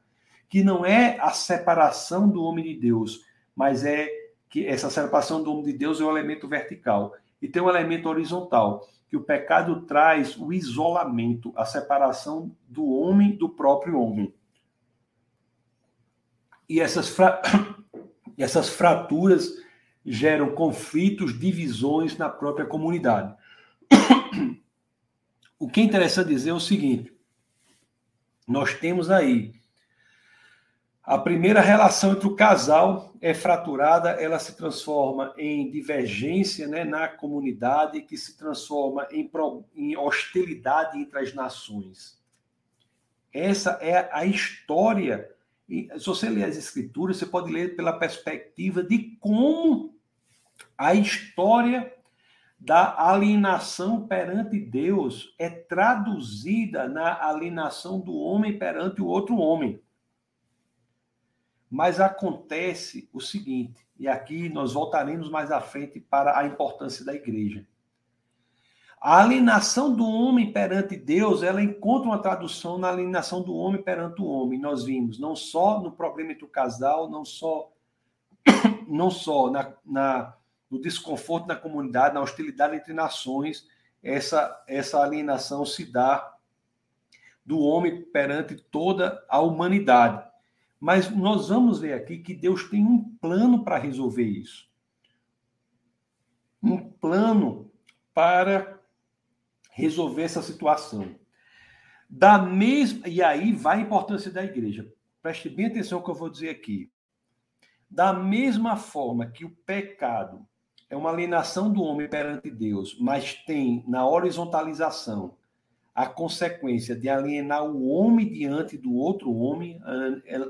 que 0.49 0.63
não 0.63 0.85
é 0.85 1.19
a 1.21 1.31
separação 1.31 2.29
do 2.29 2.43
homem 2.43 2.65
de 2.65 2.75
Deus, 2.75 3.25
mas 3.55 3.85
é 3.85 4.09
que 4.49 4.67
essa 4.67 4.91
separação 4.91 5.43
do 5.43 5.53
homem 5.53 5.65
de 5.65 5.73
Deus 5.73 6.01
é 6.01 6.05
o 6.05 6.07
um 6.07 6.11
elemento 6.11 6.47
vertical. 6.49 7.15
E 7.43 7.49
tem 7.49 7.61
um 7.61 7.69
elemento 7.69 8.09
horizontal, 8.09 8.87
que 9.09 9.17
o 9.17 9.23
pecado 9.23 9.83
traz 9.83 10.37
o 10.37 10.53
isolamento, 10.53 11.53
a 11.57 11.65
separação 11.65 12.51
do 12.69 12.87
homem 12.87 13.37
do 13.37 13.49
próprio 13.49 14.01
homem. 14.01 14.33
E 16.69 16.81
essas, 16.81 17.09
fra... 17.09 17.41
essas 18.37 18.69
fraturas 18.69 19.51
geram 20.05 20.55
conflitos, 20.55 21.39
divisões 21.39 22.17
na 22.17 22.29
própria 22.29 22.67
comunidade. 22.67 23.35
O 25.59 25.71
que 25.71 25.81
é 25.81 25.85
interessante 25.85 26.29
dizer 26.29 26.51
é 26.51 26.53
o 26.53 26.61
seguinte: 26.61 27.11
nós 28.47 28.75
temos 28.75 29.11
aí 29.11 29.55
a 31.07 31.17
primeira 31.17 31.61
relação 31.61 32.15
entre 32.15 32.27
o 32.27 32.35
casal 32.35 33.15
é 33.21 33.33
fraturada, 33.33 34.11
ela 34.11 34.41
se 34.41 34.57
transforma 34.57 35.33
em 35.39 35.71
divergência 35.71 36.67
né, 36.67 36.83
na 36.83 37.07
comunidade, 37.07 38.03
que 38.03 38.19
se 38.19 38.37
transforma 38.37 39.07
em, 39.13 39.31
em 39.77 39.97
hostilidade 39.97 40.99
entre 40.99 41.21
as 41.21 41.33
nações. 41.33 42.21
Essa 43.33 43.79
é 43.81 44.09
a 44.13 44.25
história. 44.25 45.31
Se 45.69 46.07
você 46.07 46.29
ler 46.29 46.45
as 46.45 46.57
escrituras, 46.57 47.17
você 47.17 47.27
pode 47.27 47.53
ler 47.53 47.75
pela 47.75 47.99
perspectiva 47.99 48.83
de 48.83 49.17
como 49.21 49.97
a 50.79 50.95
história 50.95 51.93
da 52.59 53.11
alienação 53.11 54.07
perante 54.07 54.59
Deus 54.59 55.35
é 55.39 55.51
traduzida 55.51 56.89
na 56.89 57.23
alienação 57.23 58.01
do 58.01 58.15
homem 58.15 58.59
perante 58.59 59.03
o 59.03 59.07
outro 59.07 59.37
homem. 59.37 59.81
Mas 61.69 62.01
acontece 62.01 63.09
o 63.13 63.21
seguinte, 63.21 63.85
e 63.99 64.07
aqui 64.07 64.49
nós 64.49 64.73
voltaremos 64.73 65.29
mais 65.29 65.51
à 65.51 65.61
frente 65.61 66.01
para 66.01 66.39
a 66.39 66.47
importância 66.47 67.05
da 67.05 67.13
igreja. 67.13 67.67
A 69.07 69.23
alienação 69.23 69.95
do 69.95 70.05
homem 70.05 70.53
perante 70.53 70.97
Deus, 70.97 71.45
ela 71.45 71.63
encontra 71.63 72.09
uma 72.09 72.19
tradução 72.19 72.77
na 72.77 72.89
alienação 72.89 73.41
do 73.41 73.55
homem 73.55 73.81
perante 73.81 74.21
o 74.21 74.27
homem. 74.27 74.59
Nós 74.59 74.83
vimos 74.83 75.17
não 75.21 75.37
só 75.37 75.81
no 75.81 75.93
problema 75.93 76.33
entre 76.33 76.45
o 76.45 76.49
casal, 76.49 77.09
não 77.09 77.25
só 77.25 77.71
não 78.89 79.09
só 79.09 79.49
na, 79.49 79.73
na 79.85 80.37
no 80.69 80.81
desconforto 80.81 81.47
na 81.47 81.55
comunidade, 81.55 82.17
na 82.17 82.21
hostilidade 82.21 82.75
entre 82.75 82.93
nações, 82.93 83.69
essa 84.03 84.65
essa 84.67 85.01
alienação 85.01 85.65
se 85.65 85.85
dá 85.85 86.35
do 87.45 87.61
homem 87.61 88.03
perante 88.07 88.57
toda 88.57 89.25
a 89.29 89.39
humanidade. 89.41 90.29
Mas 90.81 91.09
nós 91.09 91.49
vamos 91.49 91.79
ver 91.79 91.93
aqui 91.93 92.19
que 92.19 92.35
Deus 92.35 92.69
tem 92.69 92.85
um 92.85 93.17
plano 93.21 93.63
para 93.63 93.79
resolver 93.79 94.25
isso. 94.25 94.69
Um 96.61 96.91
plano 96.91 97.71
para 98.13 98.76
resolver 99.77 100.23
essa 100.23 100.41
situação. 100.41 101.15
Da 102.09 102.39
mesma, 102.39 103.07
e 103.07 103.23
aí 103.23 103.53
vai 103.53 103.79
a 103.79 103.81
importância 103.83 104.31
da 104.31 104.43
igreja. 104.43 104.91
Preste 105.23 105.51
bem 105.51 105.67
atenção 105.67 105.99
no 105.99 106.05
que 106.05 106.11
eu 106.11 106.15
vou 106.15 106.31
dizer 106.31 106.49
aqui. 106.49 106.91
Da 107.91 108.13
mesma 108.13 108.77
forma 108.77 109.27
que 109.27 109.45
o 109.45 109.51
pecado 109.51 110.47
é 110.89 110.97
uma 110.97 111.11
alienação 111.11 111.71
do 111.71 111.83
homem 111.83 112.09
perante 112.09 112.51
Deus, 112.51 112.97
mas 112.99 113.35
tem 113.35 113.85
na 113.87 114.09
horizontalização 114.09 115.37
a 115.95 116.07
consequência 116.07 116.97
de 116.97 117.09
alienar 117.09 117.65
o 117.65 117.87
homem 117.89 118.33
diante 118.33 118.79
do 118.79 118.95
outro 118.95 119.31
homem, 119.35 119.79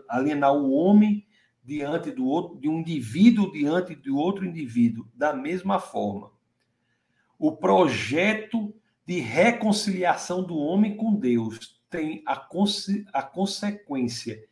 alienar 0.08 0.54
o 0.54 0.70
homem 0.70 1.26
diante 1.64 2.12
do 2.12 2.24
outro, 2.26 2.60
de 2.60 2.68
um 2.68 2.78
indivíduo 2.78 3.50
diante 3.50 3.94
de 3.96 4.10
outro 4.10 4.44
indivíduo, 4.44 5.08
da 5.14 5.32
mesma 5.32 5.80
forma. 5.80 6.30
O 7.38 7.56
projeto 7.56 8.72
de 9.06 9.20
reconciliação 9.20 10.42
do 10.42 10.56
homem 10.56 10.96
com 10.96 11.14
Deus 11.14 11.80
tem 11.88 12.22
a, 12.26 12.46
a 13.12 13.22
consequência 13.22 14.44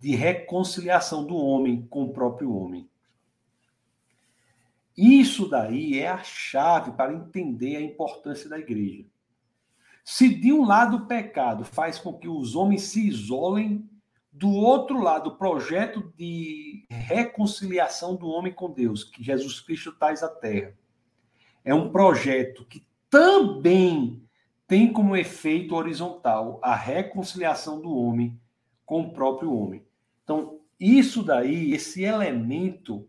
de 0.00 0.14
reconciliação 0.14 1.26
do 1.26 1.36
homem 1.36 1.86
com 1.88 2.04
o 2.04 2.12
próprio 2.12 2.54
homem. 2.54 2.88
Isso 4.96 5.48
daí 5.48 5.98
é 5.98 6.08
a 6.08 6.18
chave 6.18 6.92
para 6.92 7.12
entender 7.12 7.76
a 7.76 7.82
importância 7.82 8.48
da 8.48 8.58
igreja. 8.58 9.04
Se 10.02 10.28
de 10.28 10.52
um 10.52 10.64
lado 10.64 10.96
o 10.96 11.06
pecado 11.06 11.64
faz 11.64 11.98
com 11.98 12.14
que 12.14 12.26
os 12.26 12.56
homens 12.56 12.82
se 12.82 13.06
isolem, 13.06 13.88
do 14.32 14.50
outro 14.50 15.00
lado, 15.00 15.30
o 15.30 15.36
projeto 15.36 16.12
de 16.16 16.86
reconciliação 16.88 18.16
do 18.16 18.26
homem 18.28 18.52
com 18.52 18.72
Deus, 18.72 19.04
que 19.04 19.22
Jesus 19.22 19.60
Cristo 19.60 19.92
traz 19.92 20.22
à 20.22 20.28
Terra, 20.28 20.74
é 21.64 21.74
um 21.74 21.90
projeto 21.90 22.64
que 22.64 22.87
também 23.10 24.22
tem 24.66 24.92
como 24.92 25.16
efeito 25.16 25.74
horizontal 25.74 26.60
a 26.62 26.74
reconciliação 26.74 27.80
do 27.80 27.90
homem 27.90 28.38
com 28.84 29.02
o 29.02 29.12
próprio 29.12 29.52
homem. 29.52 29.82
Então, 30.22 30.60
isso 30.78 31.22
daí, 31.22 31.72
esse 31.72 32.02
elemento 32.02 33.08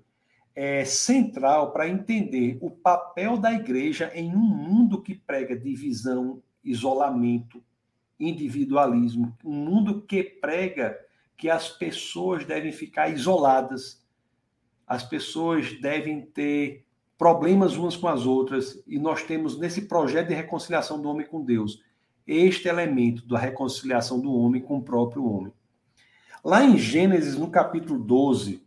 é 0.56 0.84
central 0.84 1.72
para 1.72 1.88
entender 1.88 2.58
o 2.62 2.70
papel 2.70 3.38
da 3.38 3.52
igreja 3.54 4.12
em 4.14 4.34
um 4.34 4.40
mundo 4.40 5.02
que 5.02 5.16
prega 5.16 5.58
divisão, 5.58 6.42
isolamento, 6.64 7.64
individualismo, 8.20 9.38
um 9.44 9.54
mundo 9.54 10.02
que 10.02 10.24
prega 10.24 10.98
que 11.38 11.50
as 11.50 11.70
pessoas 11.70 12.46
devem 12.46 12.72
ficar 12.72 13.10
isoladas, 13.10 14.06
as 14.86 15.04
pessoas 15.04 15.80
devem 15.80 16.26
ter 16.26 16.86
problemas 17.20 17.76
umas 17.76 17.98
com 17.98 18.08
as 18.08 18.26
outras, 18.26 18.82
e 18.88 18.98
nós 18.98 19.24
temos 19.24 19.60
nesse 19.60 19.82
projeto 19.82 20.30
de 20.30 20.34
reconciliação 20.34 21.02
do 21.02 21.10
homem 21.10 21.28
com 21.28 21.44
Deus 21.44 21.84
este 22.26 22.68
elemento 22.68 23.28
da 23.28 23.38
reconciliação 23.38 24.20
do 24.20 24.32
homem 24.32 24.62
com 24.62 24.78
o 24.78 24.84
próprio 24.84 25.26
homem. 25.26 25.52
Lá 26.44 26.64
em 26.64 26.78
Gênesis, 26.78 27.36
no 27.36 27.50
capítulo 27.50 28.00
12, 28.00 28.64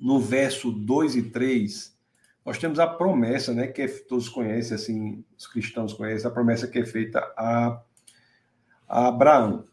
no 0.00 0.18
verso 0.18 0.72
2 0.72 1.14
e 1.14 1.22
3, 1.30 1.96
nós 2.44 2.58
temos 2.58 2.80
a 2.80 2.86
promessa, 2.88 3.54
né, 3.54 3.68
que 3.68 3.86
todos 3.86 4.28
conhecem, 4.28 4.74
assim, 4.74 5.24
os 5.38 5.46
cristãos 5.46 5.92
conhecem, 5.92 6.26
a 6.26 6.32
promessa 6.32 6.66
que 6.66 6.80
é 6.80 6.84
feita 6.84 7.20
a, 7.36 7.80
a 8.88 9.08
Abraão. 9.08 9.64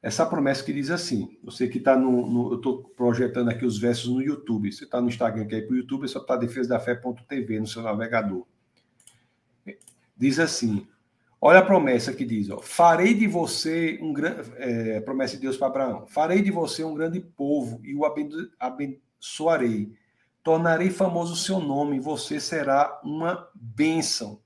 Essa 0.00 0.24
promessa 0.24 0.62
que 0.62 0.72
diz 0.72 0.90
assim: 0.90 1.36
você 1.42 1.66
que 1.66 1.78
está 1.78 1.96
no, 1.96 2.26
no, 2.26 2.52
Eu 2.52 2.56
estou 2.56 2.84
projetando 2.96 3.48
aqui 3.48 3.64
os 3.64 3.78
versos 3.78 4.08
no 4.08 4.22
YouTube. 4.22 4.70
Você 4.70 4.84
está 4.84 5.00
no 5.00 5.08
Instagram, 5.08 5.46
quer 5.46 5.58
ir 5.58 5.66
para 5.66 5.74
o 5.74 5.76
YouTube, 5.76 6.04
é 6.04 6.08
só 6.08 6.20
está 6.20 6.36
defesa 6.36 6.68
da 6.68 6.80
fé.tv 6.80 7.60
no 7.60 7.66
seu 7.66 7.82
navegador. 7.82 8.46
Diz 10.16 10.38
assim: 10.38 10.86
Olha 11.40 11.58
a 11.58 11.64
promessa 11.64 12.12
que 12.12 12.24
diz: 12.24 12.48
ó, 12.50 12.60
Farei 12.60 13.12
de 13.14 13.26
você 13.26 13.98
um 14.00 14.12
grande. 14.12 14.52
É, 14.56 15.00
promessa 15.00 15.34
de 15.34 15.42
Deus 15.42 15.56
para 15.56 15.66
Abraão: 15.66 16.06
Farei 16.06 16.42
de 16.42 16.50
você 16.50 16.84
um 16.84 16.94
grande 16.94 17.20
povo 17.20 17.80
e 17.84 17.94
o 17.94 18.02
abençoarei. 18.58 19.92
Tornarei 20.44 20.90
famoso 20.90 21.34
o 21.34 21.36
seu 21.36 21.58
nome 21.58 21.98
você 21.98 22.40
será 22.40 23.00
uma 23.04 23.48
bênção. 23.54 24.40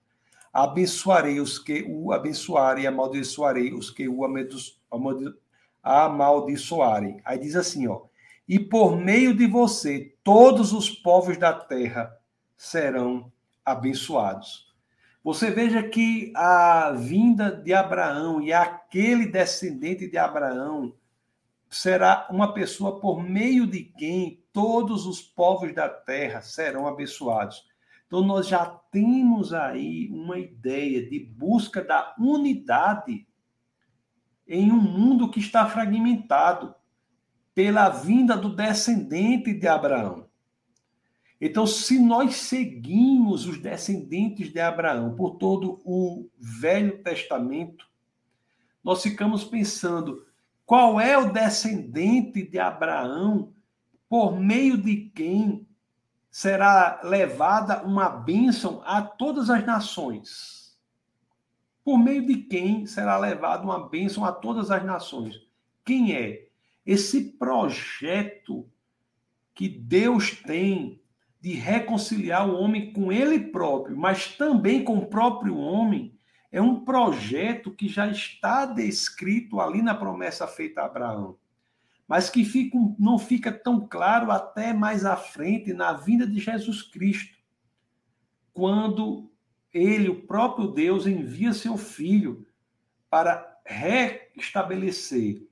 Abençoarei 0.52 1.40
os 1.40 1.58
que 1.58 1.84
o 1.88 2.12
abençoarem 2.12 2.84
e 2.84 2.86
amaldiçoarei 2.86 3.72
os 3.72 3.90
que 3.90 4.08
o 4.08 4.24
amaldiçoarem. 4.24 5.41
Aí 5.82 7.38
diz 7.38 7.56
assim, 7.56 7.86
ó: 7.88 8.02
E 8.48 8.58
por 8.58 8.96
meio 8.96 9.34
de 9.34 9.46
você 9.46 10.14
todos 10.22 10.72
os 10.72 10.88
povos 10.90 11.36
da 11.36 11.52
terra 11.52 12.16
serão 12.56 13.32
abençoados. 13.64 14.72
Você 15.24 15.50
veja 15.50 15.82
que 15.82 16.32
a 16.34 16.90
vinda 16.92 17.50
de 17.50 17.72
Abraão 17.72 18.42
e 18.42 18.52
aquele 18.52 19.26
descendente 19.26 20.08
de 20.08 20.18
Abraão 20.18 20.94
será 21.70 22.26
uma 22.30 22.52
pessoa 22.52 23.00
por 23.00 23.22
meio 23.22 23.66
de 23.66 23.84
quem 23.84 24.42
todos 24.52 25.06
os 25.06 25.22
povos 25.22 25.74
da 25.74 25.88
terra 25.88 26.42
serão 26.42 26.86
abençoados. 26.86 27.64
Então, 28.06 28.22
nós 28.22 28.46
já 28.46 28.66
temos 28.66 29.54
aí 29.54 30.10
uma 30.12 30.38
ideia 30.38 31.08
de 31.08 31.18
busca 31.18 31.82
da 31.82 32.14
unidade 32.18 33.26
em 34.46 34.70
um 34.70 34.80
mundo 34.80 35.30
que 35.30 35.40
está 35.40 35.66
fragmentado 35.68 36.74
pela 37.54 37.88
vinda 37.88 38.36
do 38.36 38.54
descendente 38.54 39.52
de 39.52 39.66
Abraão. 39.68 40.26
Então, 41.40 41.66
se 41.66 41.98
nós 41.98 42.36
seguimos 42.36 43.46
os 43.46 43.58
descendentes 43.58 44.52
de 44.52 44.60
Abraão 44.60 45.16
por 45.16 45.32
todo 45.32 45.80
o 45.84 46.28
Velho 46.38 47.02
Testamento, 47.02 47.84
nós 48.82 49.02
ficamos 49.02 49.42
pensando 49.44 50.24
qual 50.64 51.00
é 51.00 51.18
o 51.18 51.32
descendente 51.32 52.48
de 52.48 52.58
Abraão 52.58 53.52
por 54.08 54.38
meio 54.38 54.78
de 54.78 55.10
quem 55.14 55.66
será 56.30 57.00
levada 57.02 57.82
uma 57.82 58.08
bênção 58.08 58.80
a 58.84 59.02
todas 59.02 59.50
as 59.50 59.66
nações. 59.66 60.61
Por 61.84 61.98
meio 61.98 62.24
de 62.26 62.36
quem 62.36 62.86
será 62.86 63.18
levada 63.18 63.64
uma 63.64 63.88
bênção 63.88 64.24
a 64.24 64.32
todas 64.32 64.70
as 64.70 64.84
nações. 64.84 65.40
Quem 65.84 66.14
é? 66.14 66.48
Esse 66.86 67.32
projeto 67.32 68.68
que 69.54 69.68
Deus 69.68 70.30
tem 70.42 71.00
de 71.40 71.54
reconciliar 71.54 72.48
o 72.48 72.56
homem 72.56 72.92
com 72.92 73.10
ele 73.10 73.38
próprio, 73.38 73.96
mas 73.96 74.36
também 74.36 74.84
com 74.84 74.98
o 74.98 75.06
próprio 75.06 75.56
homem, 75.56 76.16
é 76.52 76.60
um 76.62 76.84
projeto 76.84 77.72
que 77.72 77.88
já 77.88 78.06
está 78.08 78.64
descrito 78.64 79.58
ali 79.58 79.82
na 79.82 79.94
promessa 79.94 80.46
feita 80.46 80.82
a 80.82 80.86
Abraão, 80.86 81.36
mas 82.06 82.30
que 82.30 82.44
fica, 82.44 82.78
não 82.98 83.18
fica 83.18 83.50
tão 83.50 83.88
claro 83.88 84.30
até 84.30 84.72
mais 84.72 85.04
à 85.04 85.16
frente 85.16 85.72
na 85.72 85.94
vinda 85.94 86.26
de 86.26 86.38
Jesus 86.38 86.82
Cristo, 86.82 87.36
quando 88.52 89.31
ele, 89.72 90.08
o 90.08 90.22
próprio 90.22 90.68
Deus, 90.68 91.06
envia 91.06 91.52
seu 91.52 91.76
filho 91.76 92.46
para 93.08 93.60
restabelecer 93.64 95.42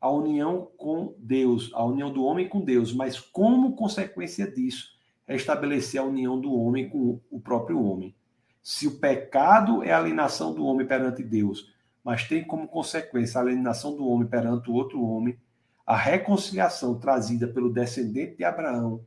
a 0.00 0.10
união 0.10 0.68
com 0.76 1.14
Deus, 1.18 1.70
a 1.72 1.84
união 1.84 2.12
do 2.12 2.22
homem 2.24 2.48
com 2.48 2.60
Deus, 2.60 2.92
mas 2.92 3.18
como 3.18 3.74
consequência 3.74 4.46
disso, 4.50 4.92
é 5.26 5.34
estabelecer 5.34 6.00
a 6.00 6.04
união 6.04 6.38
do 6.38 6.52
homem 6.52 6.88
com 6.88 7.20
o 7.30 7.40
próprio 7.40 7.82
homem. 7.82 8.14
Se 8.62 8.86
o 8.86 8.98
pecado 8.98 9.82
é 9.82 9.92
a 9.92 9.98
alienação 9.98 10.54
do 10.54 10.64
homem 10.64 10.86
perante 10.86 11.22
Deus, 11.22 11.72
mas 12.04 12.28
tem 12.28 12.44
como 12.44 12.68
consequência 12.68 13.38
a 13.38 13.42
alienação 13.42 13.96
do 13.96 14.06
homem 14.06 14.28
perante 14.28 14.70
o 14.70 14.74
outro 14.74 15.02
homem, 15.02 15.38
a 15.86 15.96
reconciliação 15.96 16.98
trazida 16.98 17.48
pelo 17.48 17.72
descendente 17.72 18.36
de 18.36 18.44
Abraão 18.44 19.04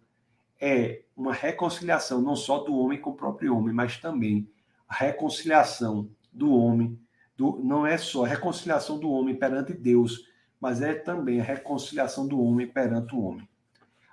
é 0.59 1.03
uma 1.15 1.33
reconciliação 1.33 2.21
não 2.21 2.35
só 2.35 2.63
do 2.63 2.75
homem 2.75 2.99
com 2.99 3.11
o 3.11 3.15
próprio 3.15 3.55
homem, 3.55 3.73
mas 3.73 3.97
também 3.97 4.49
a 4.87 4.95
reconciliação 4.95 6.09
do 6.31 6.53
homem, 6.53 6.99
do, 7.35 7.59
não 7.63 7.85
é 7.85 7.97
só 7.97 8.25
a 8.25 8.27
reconciliação 8.27 8.99
do 8.99 9.09
homem 9.11 9.35
perante 9.35 9.73
Deus, 9.73 10.27
mas 10.59 10.81
é 10.81 10.93
também 10.93 11.39
a 11.39 11.43
reconciliação 11.43 12.27
do 12.27 12.41
homem 12.41 12.67
perante 12.67 13.15
o 13.15 13.21
homem. 13.21 13.47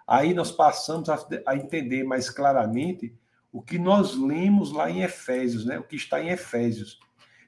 Aí 0.07 0.35
nós 0.35 0.53
passamos 0.53 1.09
a, 1.09 1.19
a 1.47 1.57
entender 1.57 2.05
mais 2.05 2.29
claramente 2.29 3.17
o 3.51 3.63
que 3.63 3.79
nós 3.79 4.15
lemos 4.17 4.73
lá 4.73 4.91
em 4.91 5.03
Efésios, 5.03 5.65
né? 5.65 5.79
o 5.79 5.85
que 5.85 5.97
está 5.97 6.21
em 6.21 6.29
Efésios. 6.29 6.99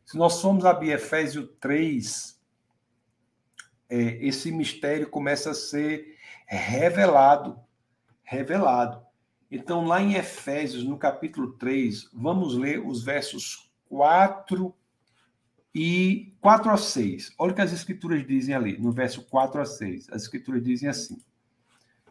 Se 0.04 0.16
nós 0.16 0.40
formos 0.40 0.64
abrir 0.64 0.92
Efésios 0.92 1.48
3, 1.60 2.40
é, 3.88 3.96
esse 4.24 4.50
mistério 4.52 5.10
começa 5.10 5.50
a 5.50 5.54
ser 5.54 6.16
revelado. 6.46 7.58
Revelado. 8.22 9.05
Então, 9.57 9.86
lá 9.86 10.02
em 10.02 10.16
Efésios, 10.16 10.84
no 10.84 10.98
capítulo 10.98 11.52
3, 11.52 12.11
vamos 12.12 12.54
ler 12.59 12.78
os 12.78 13.02
versos 13.02 13.70
4 13.88 14.74
e 15.74 16.34
4 16.42 16.70
a 16.70 16.76
6. 16.76 17.32
Olha 17.38 17.52
o 17.52 17.54
que 17.54 17.62
as 17.62 17.72
escrituras 17.72 18.26
dizem 18.26 18.54
ali, 18.54 18.76
no 18.76 18.92
verso 18.92 19.22
4 19.22 19.62
a 19.62 19.64
6. 19.64 20.11
As 20.11 20.22
escrituras 20.22 20.62
dizem 20.62 20.90
assim: 20.90 21.22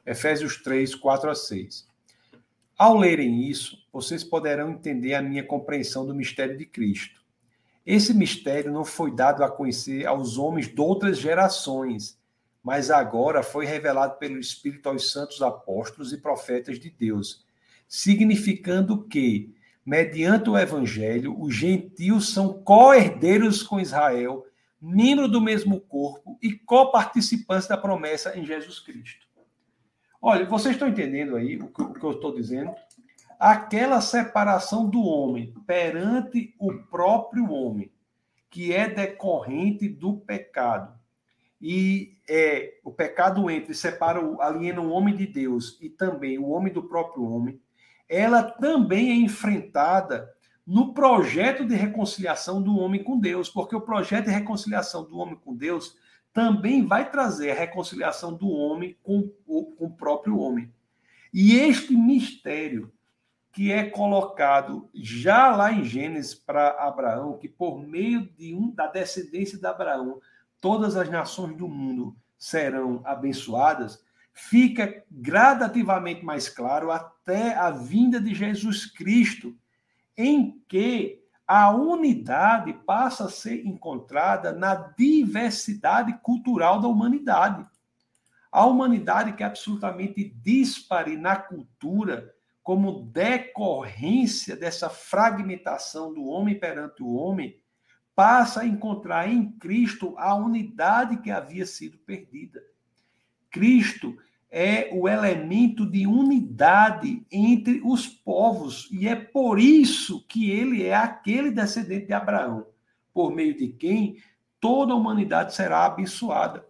Efésios 0.03 0.57
3, 0.63 0.95
4 0.95 1.29
a 1.29 1.35
6. 1.35 1.87
Ao 2.75 2.97
lerem 2.97 3.47
isso, 3.47 3.77
vocês 3.93 4.23
poderão 4.23 4.71
entender 4.71 5.13
a 5.13 5.21
minha 5.21 5.43
compreensão 5.43 6.03
do 6.03 6.15
mistério 6.15 6.57
de 6.57 6.65
Cristo. 6.65 7.23
Esse 7.85 8.11
mistério 8.11 8.73
não 8.73 8.83
foi 8.83 9.11
dado 9.11 9.43
a 9.43 9.51
conhecer 9.51 10.07
aos 10.07 10.39
homens 10.39 10.67
de 10.67 10.81
outras 10.81 11.19
gerações, 11.19 12.17
mas 12.65 12.89
agora 12.89 13.43
foi 13.43 13.63
revelado 13.63 14.17
pelo 14.17 14.39
Espírito 14.39 14.89
aos 14.89 15.11
santos 15.11 15.39
apóstolos 15.43 16.11
e 16.11 16.17
profetas 16.17 16.79
de 16.79 16.89
Deus, 16.89 17.45
significando 17.87 19.03
que, 19.03 19.53
mediante 19.85 20.49
o 20.49 20.57
evangelho, 20.57 21.39
os 21.39 21.53
gentios 21.53 22.33
são 22.33 22.63
co-herdeiros 22.63 23.61
com 23.61 23.79
Israel, 23.79 24.47
membro 24.81 25.27
do 25.27 25.39
mesmo 25.39 25.79
corpo 25.79 26.39
e 26.41 26.53
coparticipantes 26.53 27.67
da 27.67 27.77
promessa 27.77 28.35
em 28.35 28.43
Jesus 28.43 28.79
Cristo. 28.79 29.27
Olha, 30.19 30.43
vocês 30.43 30.73
estão 30.73 30.87
entendendo 30.87 31.35
aí 31.35 31.57
o 31.57 31.67
que, 31.67 31.83
o 31.83 31.93
que 31.93 32.03
eu 32.03 32.13
estou 32.13 32.33
dizendo? 32.33 32.73
Aquela 33.39 34.01
separação 34.01 34.89
do 34.89 35.03
homem 35.03 35.53
perante 35.67 36.55
o 36.57 36.73
próprio 36.73 37.51
homem, 37.51 37.91
que 38.49 38.73
é 38.73 38.89
decorrente 38.89 39.87
do 39.87 40.17
pecado. 40.17 41.04
E 41.67 42.19
é, 42.29 42.75
o 42.83 42.91
pecado 42.91 43.49
entra 43.49 43.71
e 43.71 43.75
separa, 43.75 44.21
aliena 44.39 44.81
o 44.81 44.91
homem 44.91 45.15
de 45.15 45.25
Deus 45.25 45.79
e 45.81 45.89
também 45.89 46.37
o 46.37 46.49
homem 46.49 46.71
do 46.71 46.83
próprio 46.83 47.23
homem. 47.23 47.59
Ela 48.07 48.43
também 48.43 49.09
é 49.09 49.15
enfrentada 49.15 50.31
no 50.63 50.93
projeto 50.93 51.65
de 51.65 51.73
reconciliação 51.73 52.61
do 52.61 52.77
homem 52.77 53.03
com 53.03 53.19
Deus, 53.19 53.49
porque 53.49 53.75
o 53.75 53.81
projeto 53.81 54.25
de 54.25 54.31
reconciliação 54.31 55.05
do 55.05 55.17
homem 55.17 55.35
com 55.43 55.55
Deus 55.55 55.97
também 56.31 56.85
vai 56.85 57.09
trazer 57.09 57.49
a 57.49 57.55
reconciliação 57.55 58.31
do 58.31 58.47
homem 58.47 58.95
com 59.01 59.27
com 59.47 59.73
o 59.79 59.89
próprio 59.89 60.37
homem. 60.37 60.71
E 61.33 61.55
este 61.55 61.95
mistério 61.95 62.93
que 63.51 63.71
é 63.71 63.89
colocado 63.89 64.87
já 64.93 65.55
lá 65.55 65.71
em 65.71 65.83
Gênesis 65.83 66.35
para 66.35 66.77
Abraão, 66.87 67.39
que 67.39 67.49
por 67.49 67.81
meio 67.81 68.29
de 68.37 68.53
um 68.53 68.69
da 68.69 68.85
descendência 68.85 69.57
de 69.57 69.65
Abraão, 69.65 70.21
todas 70.65 70.95
as 70.95 71.07
nações 71.11 71.55
do 71.55 71.67
mundo 71.67 72.17
serão 72.39 72.99
abençoadas, 73.05 74.03
fica 74.33 75.03
gradativamente 75.11 76.25
mais 76.25 76.49
claro 76.49 76.89
até 76.89 77.53
a 77.53 77.69
vinda 77.69 78.19
de 78.19 78.33
Jesus 78.33 78.87
Cristo, 78.87 79.55
em 80.17 80.59
que 80.67 81.21
a 81.45 81.69
unidade 81.69 82.73
passa 82.83 83.25
a 83.25 83.29
ser 83.29 83.63
encontrada 83.63 84.53
na 84.53 84.73
diversidade 84.73 86.17
cultural 86.23 86.81
da 86.81 86.87
humanidade. 86.87 87.63
A 88.51 88.65
humanidade 88.65 89.33
que 89.33 89.43
é 89.43 89.45
absolutamente 89.45 90.33
dispare 90.43 91.15
na 91.15 91.35
cultura, 91.35 92.33
como 92.63 93.03
decorrência 93.03 94.55
dessa 94.55 94.89
fragmentação 94.89 96.11
do 96.11 96.25
homem 96.25 96.57
perante 96.57 97.03
o 97.03 97.13
homem, 97.13 97.55
passa 98.15 98.61
a 98.61 98.65
encontrar 98.65 99.29
em 99.29 99.51
Cristo 99.51 100.15
a 100.17 100.33
unidade 100.33 101.17
que 101.17 101.29
havia 101.29 101.65
sido 101.65 101.97
perdida. 101.97 102.63
Cristo 103.51 104.17
é 104.49 104.89
o 104.93 105.07
elemento 105.09 105.85
de 105.85 106.07
unidade 106.07 107.25
entre 107.29 107.81
os 107.83 108.07
povos, 108.07 108.89
e 108.91 109.07
é 109.07 109.15
por 109.15 109.59
isso 109.59 110.25
que 110.27 110.49
ele 110.49 110.83
é 110.83 110.95
aquele 110.95 111.51
descendente 111.51 112.07
de 112.07 112.13
Abraão, 112.13 112.65
por 113.13 113.33
meio 113.33 113.55
de 113.57 113.67
quem 113.67 114.17
toda 114.59 114.93
a 114.93 114.95
humanidade 114.95 115.53
será 115.53 115.85
abençoada. 115.85 116.65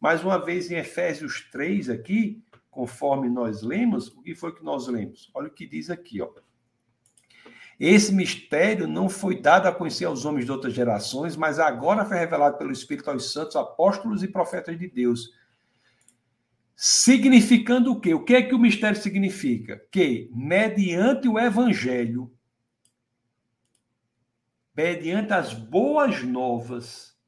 Mais 0.00 0.24
uma 0.24 0.38
vez, 0.38 0.70
em 0.70 0.76
Efésios 0.76 1.46
3, 1.50 1.90
aqui, 1.90 2.42
conforme 2.70 3.28
nós 3.28 3.62
lemos, 3.62 4.08
o 4.08 4.22
que 4.22 4.34
foi 4.34 4.54
que 4.54 4.64
nós 4.64 4.86
lemos? 4.86 5.30
Olha 5.34 5.48
o 5.48 5.52
que 5.52 5.66
diz 5.66 5.90
aqui, 5.90 6.22
ó. 6.22 6.30
Esse 7.78 8.12
mistério 8.12 8.88
não 8.88 9.08
foi 9.08 9.40
dado 9.40 9.66
a 9.66 9.72
conhecer 9.72 10.04
aos 10.04 10.24
homens 10.24 10.44
de 10.44 10.52
outras 10.52 10.74
gerações, 10.74 11.36
mas 11.36 11.58
agora 11.58 12.04
foi 12.04 12.18
revelado 12.18 12.58
pelo 12.58 12.72
Espírito 12.72 13.10
aos 13.10 13.32
santos 13.32 13.54
apóstolos 13.56 14.22
e 14.22 14.28
profetas 14.28 14.78
de 14.78 14.88
Deus 14.88 15.32
Significando 16.80 17.90
o 17.90 18.00
quê? 18.00 18.14
O 18.14 18.24
que 18.24 18.36
é 18.36 18.42
que 18.42 18.54
o 18.54 18.58
mistério 18.58 18.96
significa? 18.96 19.84
Que, 19.90 20.30
mediante 20.32 21.26
o 21.26 21.36
evangelho, 21.36 22.32
mediante 24.76 25.32
as 25.32 25.52
boas 25.52 26.22
novas, 26.22 27.18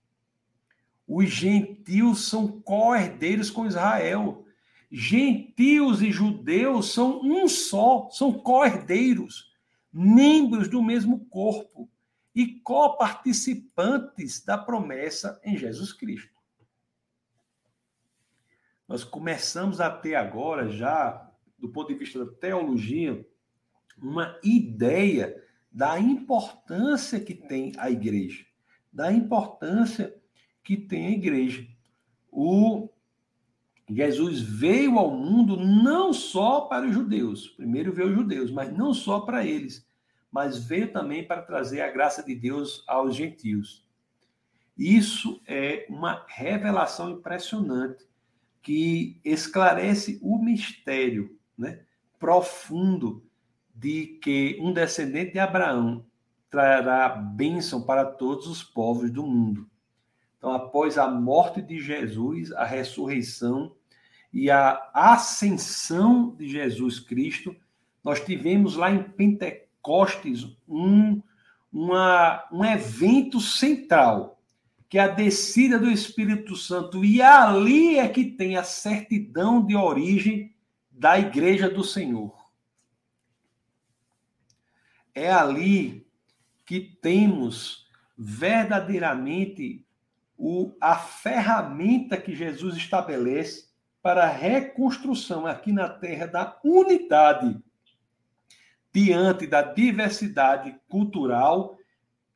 os 1.04 1.28
gentios 1.28 2.28
são 2.28 2.60
co-herdeiros 2.60 3.50
com 3.50 3.66
Israel. 3.66 4.46
Gentios 4.88 6.00
e 6.00 6.12
judeus 6.12 6.92
são 6.92 7.20
um 7.20 7.48
só, 7.48 8.08
são 8.12 8.32
co-herdeiros, 8.32 9.49
membros 9.92 10.68
do 10.68 10.82
mesmo 10.82 11.26
corpo 11.26 11.88
e 12.34 12.60
coparticipantes 12.60 14.44
da 14.44 14.56
promessa 14.56 15.40
em 15.44 15.56
Jesus 15.56 15.92
Cristo 15.92 16.40
nós 18.90 19.04
começamos 19.04 19.80
a 19.80 19.88
ter 19.88 20.16
agora, 20.16 20.68
já 20.68 21.30
do 21.56 21.68
ponto 21.68 21.92
de 21.92 21.94
vista 21.94 22.24
da 22.24 22.32
teologia, 22.32 23.24
uma 23.96 24.36
ideia 24.42 25.40
da 25.70 25.96
importância 26.00 27.20
que 27.20 27.32
tem 27.32 27.72
a 27.78 27.88
igreja, 27.88 28.44
da 28.92 29.12
importância 29.12 30.12
que 30.64 30.76
tem 30.76 31.06
a 31.06 31.10
igreja. 31.12 31.64
O 32.32 32.88
Jesus 33.94 34.40
veio 34.40 34.98
ao 34.98 35.10
mundo 35.10 35.56
não 35.56 36.12
só 36.12 36.62
para 36.62 36.86
os 36.86 36.94
judeus, 36.94 37.48
primeiro 37.48 37.92
veio 37.92 38.08
os 38.08 38.14
judeus, 38.14 38.50
mas 38.50 38.72
não 38.72 38.94
só 38.94 39.20
para 39.20 39.44
eles, 39.44 39.86
mas 40.30 40.64
veio 40.64 40.92
também 40.92 41.26
para 41.26 41.42
trazer 41.42 41.80
a 41.80 41.90
graça 41.90 42.22
de 42.22 42.34
Deus 42.34 42.84
aos 42.86 43.16
gentios. 43.16 43.84
Isso 44.78 45.42
é 45.46 45.86
uma 45.88 46.24
revelação 46.28 47.10
impressionante 47.10 48.06
que 48.62 49.20
esclarece 49.24 50.18
o 50.22 50.38
mistério 50.38 51.36
né, 51.58 51.80
profundo 52.18 53.24
de 53.74 54.18
que 54.22 54.58
um 54.60 54.72
descendente 54.72 55.32
de 55.32 55.38
Abraão 55.38 56.04
trará 56.50 57.08
bênção 57.08 57.82
para 57.82 58.04
todos 58.04 58.46
os 58.46 58.62
povos 58.62 59.10
do 59.10 59.26
mundo. 59.26 59.68
Então, 60.38 60.52
após 60.52 60.96
a 60.96 61.10
morte 61.10 61.60
de 61.60 61.80
Jesus, 61.80 62.52
a 62.52 62.64
ressurreição 62.64 63.74
e 64.32 64.50
a 64.50 64.90
ascensão 64.94 66.34
de 66.36 66.48
Jesus 66.48 67.00
Cristo, 67.00 67.54
nós 68.02 68.20
tivemos 68.20 68.76
lá 68.76 68.90
em 68.90 69.02
Pentecostes 69.02 70.46
um, 70.68 71.20
uma, 71.72 72.44
um 72.52 72.64
evento 72.64 73.40
central 73.40 74.40
que 74.90 74.98
é 74.98 75.02
a 75.02 75.08
descida 75.08 75.78
do 75.78 75.88
Espírito 75.88 76.56
Santo, 76.56 77.04
e 77.04 77.22
ali 77.22 77.96
é 77.96 78.08
que 78.08 78.24
tem 78.24 78.56
a 78.56 78.64
certidão 78.64 79.64
de 79.64 79.76
origem 79.76 80.52
da 80.90 81.16
igreja 81.16 81.70
do 81.70 81.84
Senhor. 81.84 82.34
É 85.14 85.30
ali 85.30 86.04
que 86.66 86.80
temos 86.80 87.88
verdadeiramente 88.18 89.86
o, 90.36 90.74
a 90.80 90.96
ferramenta 90.96 92.20
que 92.20 92.34
Jesus 92.34 92.76
estabelece 92.76 93.69
para 94.02 94.24
a 94.24 94.30
reconstrução 94.30 95.46
aqui 95.46 95.72
na 95.72 95.88
terra 95.88 96.26
da 96.26 96.58
unidade 96.64 97.60
diante 98.92 99.46
da 99.46 99.62
diversidade 99.62 100.76
cultural 100.88 101.76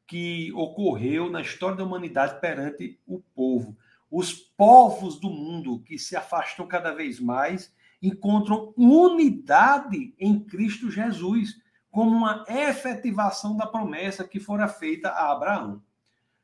que 0.06 0.52
ocorreu 0.52 1.30
na 1.30 1.40
história 1.40 1.76
da 1.76 1.84
humanidade 1.84 2.40
perante 2.40 3.00
o 3.06 3.20
povo. 3.34 3.76
Os 4.10 4.32
povos 4.32 5.18
do 5.18 5.30
mundo 5.30 5.80
que 5.80 5.98
se 5.98 6.14
afastam 6.14 6.66
cada 6.66 6.92
vez 6.92 7.18
mais 7.18 7.74
encontram 8.00 8.72
unidade 8.76 10.14
em 10.18 10.38
Cristo 10.38 10.90
Jesus, 10.90 11.58
como 11.90 12.10
uma 12.10 12.44
efetivação 12.48 13.56
da 13.56 13.66
promessa 13.66 14.28
que 14.28 14.38
fora 14.38 14.68
feita 14.68 15.08
a 15.08 15.32
Abraão. 15.32 15.82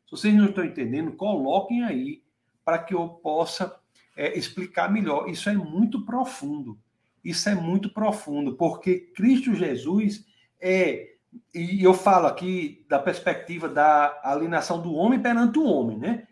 Se 0.06 0.12
vocês 0.12 0.34
não 0.34 0.46
estão 0.46 0.64
entendendo, 0.64 1.12
coloquem 1.12 1.84
aí 1.84 2.22
para 2.64 2.78
que 2.78 2.94
eu 2.94 3.08
possa 3.08 3.79
é, 4.20 4.36
explicar 4.36 4.92
melhor. 4.92 5.30
Isso 5.30 5.48
é 5.48 5.54
muito 5.54 6.04
profundo. 6.04 6.78
Isso 7.24 7.48
é 7.48 7.54
muito 7.54 7.88
profundo, 7.88 8.54
porque 8.54 8.98
Cristo 9.14 9.54
Jesus 9.54 10.26
é 10.60 11.06
e 11.54 11.82
eu 11.82 11.94
falo 11.94 12.26
aqui 12.26 12.84
da 12.88 12.98
perspectiva 12.98 13.68
da 13.68 14.20
alienação 14.24 14.82
do 14.82 14.92
homem 14.92 15.20
perante 15.20 15.60
o 15.60 15.64
homem, 15.64 15.96
né? 15.96 16.26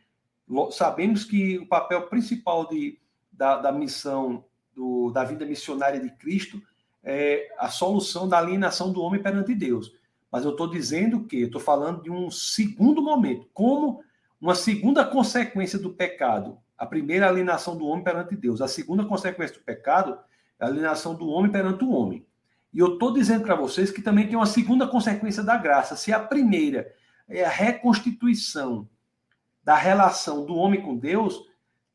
Sabemos 0.73 1.25
que 1.25 1.57
o 1.59 1.67
papel 1.67 2.09
principal 2.09 2.69
de, 2.69 2.99
da, 3.31 3.59
da 3.59 3.71
missão, 3.71 4.45
do, 4.75 5.11
da 5.13 5.23
vida 5.23 5.47
missionária 5.47 6.01
de 6.01 6.11
Cristo 6.11 6.61
é 7.05 7.49
a 7.59 7.69
solução 7.69 8.29
da 8.29 8.39
alienação 8.39 8.93
do 8.93 9.01
homem 9.01 9.23
perante 9.23 9.55
Deus. 9.55 9.93
Mas 10.33 10.45
eu 10.45 10.51
estou 10.51 10.69
dizendo 10.69 11.25
que, 11.25 11.43
estou 11.43 11.61
falando 11.61 12.03
de 12.03 12.11
um 12.11 12.29
segundo 12.29 13.01
momento, 13.01 13.49
como 13.55 14.03
uma 14.41 14.57
segunda 14.57 15.05
consequência 15.05 15.79
do 15.79 15.91
pecado. 15.91 16.59
A 16.79 16.87
primeira 16.87 17.27
a 17.27 17.29
alienação 17.29 17.77
do 17.77 17.85
homem 17.85 18.05
perante 18.05 18.37
Deus. 18.37 18.61
A 18.63 18.69
segunda 18.69 19.05
consequência 19.05 19.57
do 19.57 19.65
pecado 19.65 20.19
é 20.59 20.65
a 20.65 20.69
alienação 20.69 21.15
do 21.15 21.29
homem 21.29 21.51
perante 21.51 21.85
o 21.85 21.91
homem. 21.91 22.25
E 22.73 22.79
eu 22.79 22.95
estou 22.95 23.13
dizendo 23.13 23.45
para 23.45 23.57
vocês 23.57 23.91
que 23.91 24.01
também 24.01 24.27
tem 24.27 24.37
uma 24.37 24.47
segunda 24.47 24.87
consequência 24.87 25.43
da 25.43 25.57
graça. 25.57 25.97
Se 25.97 26.13
a 26.13 26.21
primeira 26.21 26.95
é 27.29 27.45
a 27.45 27.51
reconstituição 27.51 28.89
da 29.65 29.75
relação 29.75 30.47
do 30.47 30.55
homem 30.55 30.81
com 30.81 30.97
Deus, 30.97 31.45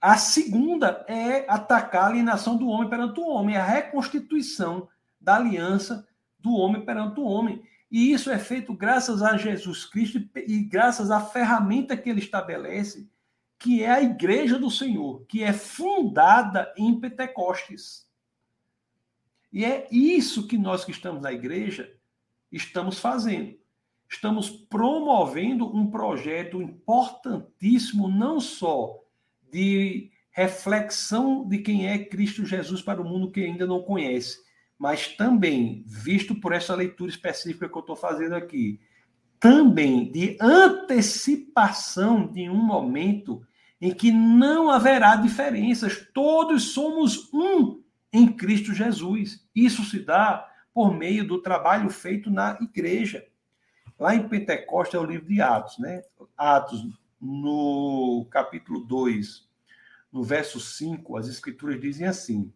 A 0.06 0.18
segunda 0.18 1.06
é 1.08 1.46
atacar 1.48 2.04
a 2.04 2.08
alienação 2.08 2.58
do 2.58 2.68
homem 2.68 2.90
perante 2.90 3.22
o 3.22 3.26
homem, 3.26 3.56
a 3.56 3.64
reconstituição 3.64 4.90
da 5.20 5.36
aliança 5.36 6.06
do 6.38 6.52
homem 6.58 6.84
perante 6.84 7.22
o 7.22 7.24
homem. 7.24 7.64
E 7.90 8.12
isso 8.12 8.30
é 8.30 8.38
feito 8.38 8.74
graças 8.74 9.24
a 9.24 9.38
Jesus 9.38 9.86
Cristo 9.86 10.20
e 10.36 10.60
graças 10.60 11.10
à 11.10 11.22
ferramenta 11.22 11.96
que 11.96 12.10
ele 12.10 12.20
estabelece, 12.20 13.10
que 13.64 13.82
é 13.82 13.90
a 13.90 14.04
igreja 14.04 14.60
do 14.60 14.70
Senhor, 14.70 15.26
que 15.26 15.42
é 15.42 15.54
fundada 15.54 16.74
em 16.76 17.00
Pentecostes. 17.00 18.06
E 19.54 19.64
é 19.64 19.88
isso 19.90 20.48
que 20.48 20.58
nós 20.58 20.84
que 20.84 20.92
estamos 20.92 21.22
na 21.22 21.32
igreja 21.32 21.90
estamos 22.52 23.00
fazendo. 23.00 23.58
Estamos 24.10 24.50
promovendo 24.50 25.74
um 25.74 25.90
projeto 25.90 26.62
importantíssimo, 26.62 28.10
não 28.10 28.42
só 28.42 29.00
de 29.50 30.12
reflexão 30.30 31.48
de 31.48 31.60
quem 31.60 31.88
é 31.88 32.04
Cristo 32.04 32.46
Jesus 32.46 32.82
para 32.82 33.02
o 33.02 33.06
mundo 33.06 33.32
que 33.32 33.46
ainda 33.46 33.66
não 33.66 33.82
conhece, 33.82 34.40
mas 34.78 35.08
também, 35.16 35.86
visto 35.88 36.36
por 36.36 36.52
essa 36.52 36.76
leitura 36.76 37.10
específica 37.10 37.70
que 37.70 37.78
eu 37.78 37.80
estou 37.80 37.96
fazendo 37.96 38.36
aqui, 38.36 38.82
também 39.40 40.12
de 40.12 40.38
antecipação 40.42 42.28
de 42.28 42.50
um 42.50 42.62
momento 42.62 43.42
em 43.84 43.94
que 43.94 44.14
não 44.14 44.70
haverá 44.70 45.18
diferenças, 45.18 46.08
todos 46.14 46.72
somos 46.72 47.30
um 47.34 47.84
em 48.14 48.32
Cristo 48.32 48.74
Jesus. 48.74 49.46
Isso 49.54 49.84
se 49.84 50.00
dá 50.00 50.50
por 50.74 50.96
meio 50.96 51.28
do 51.28 51.42
trabalho 51.42 51.90
feito 51.90 52.32
na 52.32 52.58
igreja. 52.62 53.28
Lá 54.00 54.16
em 54.16 54.26
Pentecostes 54.26 54.96
é 54.96 55.00
o 55.00 55.06
livro 55.06 55.28
de 55.28 55.42
Atos, 55.42 55.80
né? 55.80 56.02
Atos, 56.38 56.82
no 57.20 58.26
capítulo 58.32 58.80
2, 58.86 59.50
no 60.14 60.24
verso 60.24 60.62
5, 60.62 61.18
as 61.18 61.28
escrituras 61.28 61.78
dizem 61.82 62.08
assim: 62.08 62.54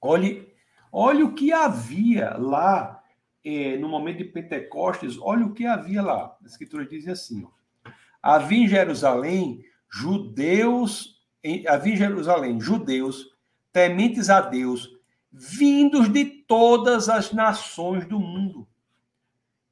olhe, 0.00 0.54
olhe 0.90 1.22
o 1.22 1.34
que 1.34 1.52
havia 1.52 2.34
lá 2.38 3.04
eh, 3.44 3.76
no 3.76 3.90
momento 3.90 4.16
de 4.16 4.24
Pentecostes, 4.24 5.18
olha 5.20 5.44
o 5.44 5.52
que 5.52 5.66
havia 5.66 6.00
lá. 6.00 6.34
As 6.42 6.52
escrituras 6.52 6.88
dizem 6.88 7.12
assim: 7.12 7.44
ó, 7.44 7.90
havia 8.22 8.64
em 8.64 8.68
Jerusalém 8.68 9.70
judeus, 9.92 11.22
em, 11.44 11.66
havia 11.68 11.92
em 11.92 11.98
Jerusalém 11.98 12.60
judeus 12.60 13.30
tementes 13.72 14.30
a 14.30 14.40
Deus, 14.40 14.90
vindos 15.30 16.08
de 16.08 16.24
todas 16.24 17.08
as 17.08 17.32
nações 17.32 18.06
do 18.06 18.18
mundo. 18.18 18.66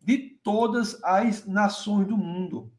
De 0.00 0.18
todas 0.42 1.02
as 1.02 1.46
nações 1.46 2.06
do 2.06 2.16
mundo. 2.16 2.70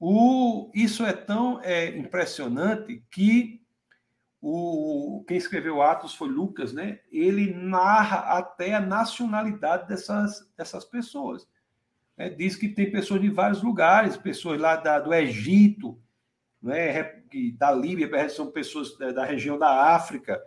O, 0.00 0.70
isso 0.74 1.04
é 1.04 1.12
tão 1.12 1.60
é, 1.62 1.96
impressionante 1.96 3.04
que 3.10 3.60
o, 4.40 5.24
quem 5.26 5.36
escreveu 5.36 5.82
Atos 5.82 6.14
foi 6.14 6.28
Lucas, 6.28 6.72
né? 6.72 7.00
Ele 7.10 7.52
narra 7.52 8.38
até 8.38 8.74
a 8.74 8.80
nacionalidade 8.80 9.88
dessas, 9.88 10.48
dessas 10.56 10.84
pessoas. 10.84 11.48
É, 12.16 12.28
diz 12.28 12.54
que 12.54 12.68
tem 12.68 12.90
pessoas 12.90 13.20
de 13.20 13.28
vários 13.28 13.62
lugares, 13.62 14.16
pessoas 14.16 14.60
lá 14.60 14.76
da, 14.76 15.00
do 15.00 15.12
Egito, 15.12 16.00
né? 16.68 17.22
da 17.56 17.72
Líbia, 17.72 18.28
são 18.28 18.50
pessoas 18.50 18.96
da, 18.96 19.24
região 19.24 19.58
da 19.58 19.94
África, 19.94 20.40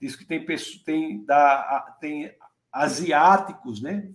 diz 0.00 0.14
que 0.14 0.24
tem, 0.24 0.44
tem, 0.84 1.24
da, 1.24 1.96
tem 2.00 2.34
asiáticos, 2.72 3.80
né? 3.80 4.10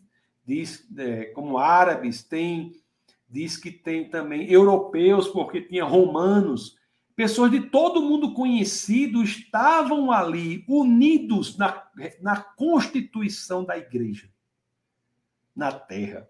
diz 0.45 0.88
é, 0.97 1.26
como 1.26 1.57
árabes, 1.57 2.24
tem 2.24 2.74
diz 3.34 3.57
que 3.57 3.72
tem 3.72 4.07
também 4.07 4.47
europeus, 4.47 5.28
porque 5.28 5.59
tinha 5.59 5.84
romanos, 5.84 6.78
pessoas 7.16 7.49
de 7.49 7.61
todo 7.61 8.03
mundo 8.03 8.32
conhecido 8.36 9.24
estavam 9.24 10.11
ali 10.11 10.64
unidos 10.68 11.57
na, 11.57 11.84
na 12.22 12.39
constituição 12.39 13.66
da 13.66 13.76
igreja 13.76 14.30
na 15.55 15.72
terra. 15.72 16.30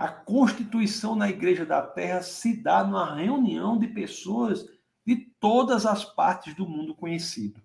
A 0.00 0.08
constituição 0.08 1.14
na 1.14 1.28
igreja 1.28 1.66
da 1.66 1.82
terra 1.82 2.22
se 2.22 2.56
dá 2.56 2.82
numa 2.82 3.16
reunião 3.16 3.78
de 3.78 3.86
pessoas 3.86 4.66
de 5.04 5.14
todas 5.38 5.84
as 5.84 6.02
partes 6.02 6.54
do 6.54 6.66
mundo 6.66 6.94
conhecido. 6.94 7.60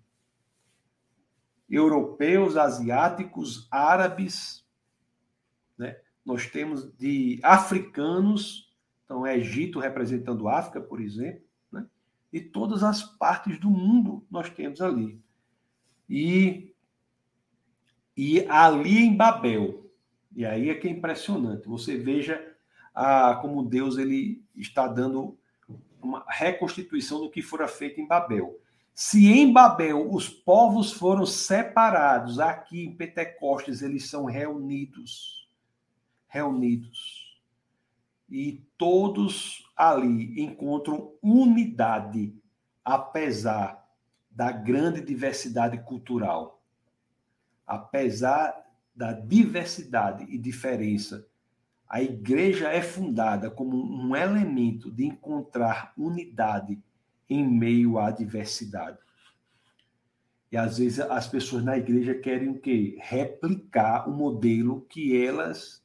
Europeus, 1.66 2.58
asiáticos, 2.58 3.66
árabes, 3.70 4.62
né? 5.78 5.98
Nós 6.22 6.44
temos 6.46 6.94
de 6.98 7.40
africanos, 7.42 8.70
então 9.06 9.24
é 9.24 9.38
Egito 9.38 9.80
representando 9.80 10.46
África, 10.46 10.78
por 10.78 11.00
exemplo, 11.00 11.42
né? 11.72 11.86
E 12.30 12.38
todas 12.38 12.82
as 12.82 13.02
partes 13.02 13.58
do 13.58 13.70
mundo 13.70 14.26
nós 14.30 14.50
temos 14.50 14.82
ali. 14.82 15.18
E, 16.06 16.74
e 18.14 18.46
ali 18.46 18.98
em 18.98 19.16
Babel, 19.16 19.85
e 20.36 20.44
aí 20.44 20.68
é 20.68 20.74
que 20.74 20.86
é 20.86 20.90
impressionante. 20.90 21.66
Você 21.66 21.96
veja 21.96 22.54
a, 22.94 23.36
como 23.36 23.64
Deus 23.64 23.96
ele 23.96 24.44
está 24.54 24.86
dando 24.86 25.38
uma 26.00 26.22
reconstituição 26.28 27.20
do 27.20 27.30
que 27.30 27.40
fora 27.40 27.66
feito 27.66 28.00
em 28.00 28.06
Babel. 28.06 28.60
Se 28.94 29.26
em 29.32 29.50
Babel 29.50 30.12
os 30.12 30.28
povos 30.28 30.92
foram 30.92 31.24
separados, 31.24 32.38
aqui 32.38 32.84
em 32.84 32.94
Pentecostes 32.94 33.80
eles 33.80 34.08
são 34.10 34.26
reunidos 34.26 35.48
reunidos. 36.28 37.40
E 38.28 38.62
todos 38.76 39.70
ali 39.74 40.42
encontram 40.42 41.14
unidade, 41.22 42.34
apesar 42.84 43.86
da 44.30 44.52
grande 44.52 45.00
diversidade 45.00 45.78
cultural. 45.78 46.60
Apesar 47.66 48.65
da 48.96 49.12
diversidade 49.12 50.24
e 50.24 50.38
diferença, 50.38 51.26
a 51.88 52.02
igreja 52.02 52.68
é 52.68 52.80
fundada 52.80 53.50
como 53.50 53.76
um 53.76 54.16
elemento 54.16 54.90
de 54.90 55.04
encontrar 55.04 55.92
unidade 55.96 56.82
em 57.28 57.46
meio 57.46 57.98
à 57.98 58.10
diversidade. 58.10 58.98
E 60.50 60.56
às 60.56 60.78
vezes 60.78 61.00
as 61.00 61.28
pessoas 61.28 61.62
na 61.62 61.76
igreja 61.76 62.14
querem 62.14 62.48
o 62.48 62.58
quê? 62.58 62.96
Replicar 63.00 64.08
o 64.08 64.12
modelo 64.12 64.86
que 64.88 65.16
elas 65.24 65.84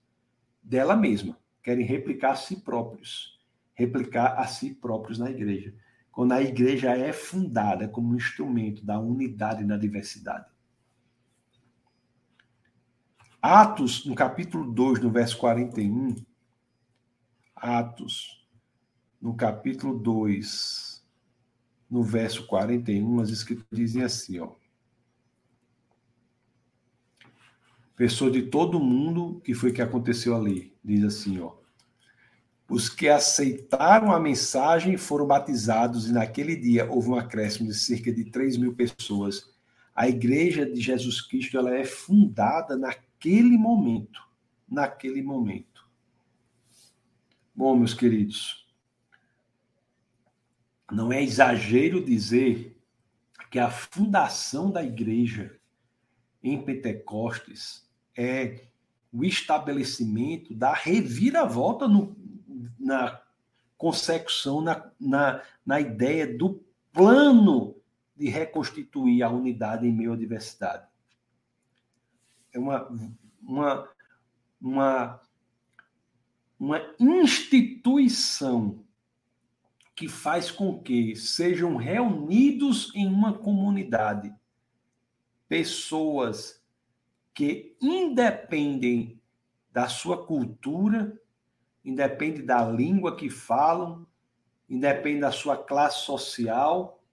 dela 0.64 0.96
mesma, 0.96 1.38
querem 1.62 1.86
replicar 1.86 2.32
a 2.32 2.36
si 2.36 2.62
próprios, 2.62 3.40
replicar 3.74 4.40
a 4.40 4.48
si 4.48 4.74
próprios 4.74 5.18
na 5.18 5.30
igreja. 5.30 5.74
Quando 6.12 6.34
a 6.34 6.42
igreja 6.42 6.96
é 6.96 7.12
fundada 7.12 7.88
como 7.88 8.14
um 8.14 8.16
instrumento 8.16 8.86
da 8.86 9.00
unidade 9.00 9.64
na 9.64 9.78
diversidade. 9.78 10.46
Atos, 13.42 14.06
no 14.06 14.14
capítulo 14.14 14.72
2, 14.72 15.00
no 15.00 15.10
verso 15.10 15.38
41, 15.38 16.16
Atos, 17.56 18.48
no 19.20 19.36
capítulo 19.36 19.98
2, 19.98 21.04
no 21.90 22.04
verso 22.04 22.46
41, 22.46 23.20
as 23.20 23.30
escrituras 23.30 23.68
dizem 23.72 24.04
assim, 24.04 24.40
ó. 24.40 24.52
pessoa 28.02 28.32
de 28.32 28.42
todo 28.42 28.80
mundo, 28.80 29.40
que 29.44 29.54
foi 29.54 29.72
que 29.72 29.80
aconteceu 29.80 30.36
ali. 30.36 30.74
Diz 30.84 31.04
assim, 31.04 31.40
ó. 31.40 31.54
Os 32.68 32.90
que 32.90 33.08
aceitaram 33.08 34.12
a 34.12 34.20
mensagem 34.20 34.98
foram 34.98 35.28
batizados 35.28 36.10
e 36.10 36.12
naquele 36.12 36.56
dia 36.56 36.90
houve 36.90 37.10
um 37.10 37.16
acréscimo 37.16 37.70
de 37.70 37.76
cerca 37.76 38.12
de 38.12 38.26
3 38.26 38.58
mil 38.58 38.74
pessoas. 38.74 39.52
A 39.94 40.10
igreja 40.10 40.66
de 40.66 40.82
Jesus 40.82 41.22
Cristo 41.22 41.60
ela 41.60 41.76
é 41.76 41.86
fundada 41.86 42.76
naquele 43.22 43.58
momento. 43.58 44.28
Naquele 44.68 45.22
momento. 45.22 45.88
Bom, 47.54 47.76
meus 47.76 47.94
queridos, 47.94 48.68
não 50.92 51.14
é 51.14 51.22
exagero 51.22 52.04
dizer 52.04 52.76
que 53.52 53.60
a 53.60 53.70
fundação 53.70 54.72
da 54.72 54.84
igreja 54.84 55.60
em 56.42 56.64
Pentecostes 56.64 57.88
é 58.18 58.70
o 59.14 59.24
estabelecimento 59.24 60.56
da 60.56 60.74
reviravolta 60.74 61.88
no, 61.88 62.16
na 62.80 63.22
consecução, 63.78 64.62
na, 64.62 64.92
na, 65.00 65.44
na 65.66 65.80
ideia 65.80 66.26
do 66.26 66.64
plano 66.92 67.76
de 68.16 68.30
reconstituir 68.30 69.22
a 69.22 69.30
unidade 69.30 69.86
em 69.86 69.92
meio 69.92 70.14
à 70.14 70.16
diversidade. 70.16 70.91
É 72.54 72.60
uma, 72.60 72.88
uma, 73.42 73.90
uma, 74.62 75.22
uma 76.60 76.96
instituição 77.00 78.84
que 79.96 80.08
faz 80.08 80.50
com 80.50 80.82
que 80.82 81.16
sejam 81.16 81.76
reunidos 81.76 82.92
em 82.96 83.08
uma 83.08 83.34
comunidade 83.34 84.34
pessoas 85.48 86.64
que 87.34 87.76
independem 87.82 89.22
da 89.72 89.88
sua 89.88 90.26
cultura, 90.26 91.20
independe 91.84 92.42
da 92.42 92.66
língua 92.66 93.16
que 93.16 93.30
falam, 93.30 94.08
independe 94.70 95.20
da 95.20 95.32
sua 95.32 95.58
classe 95.58 96.06
social, 96.06 97.04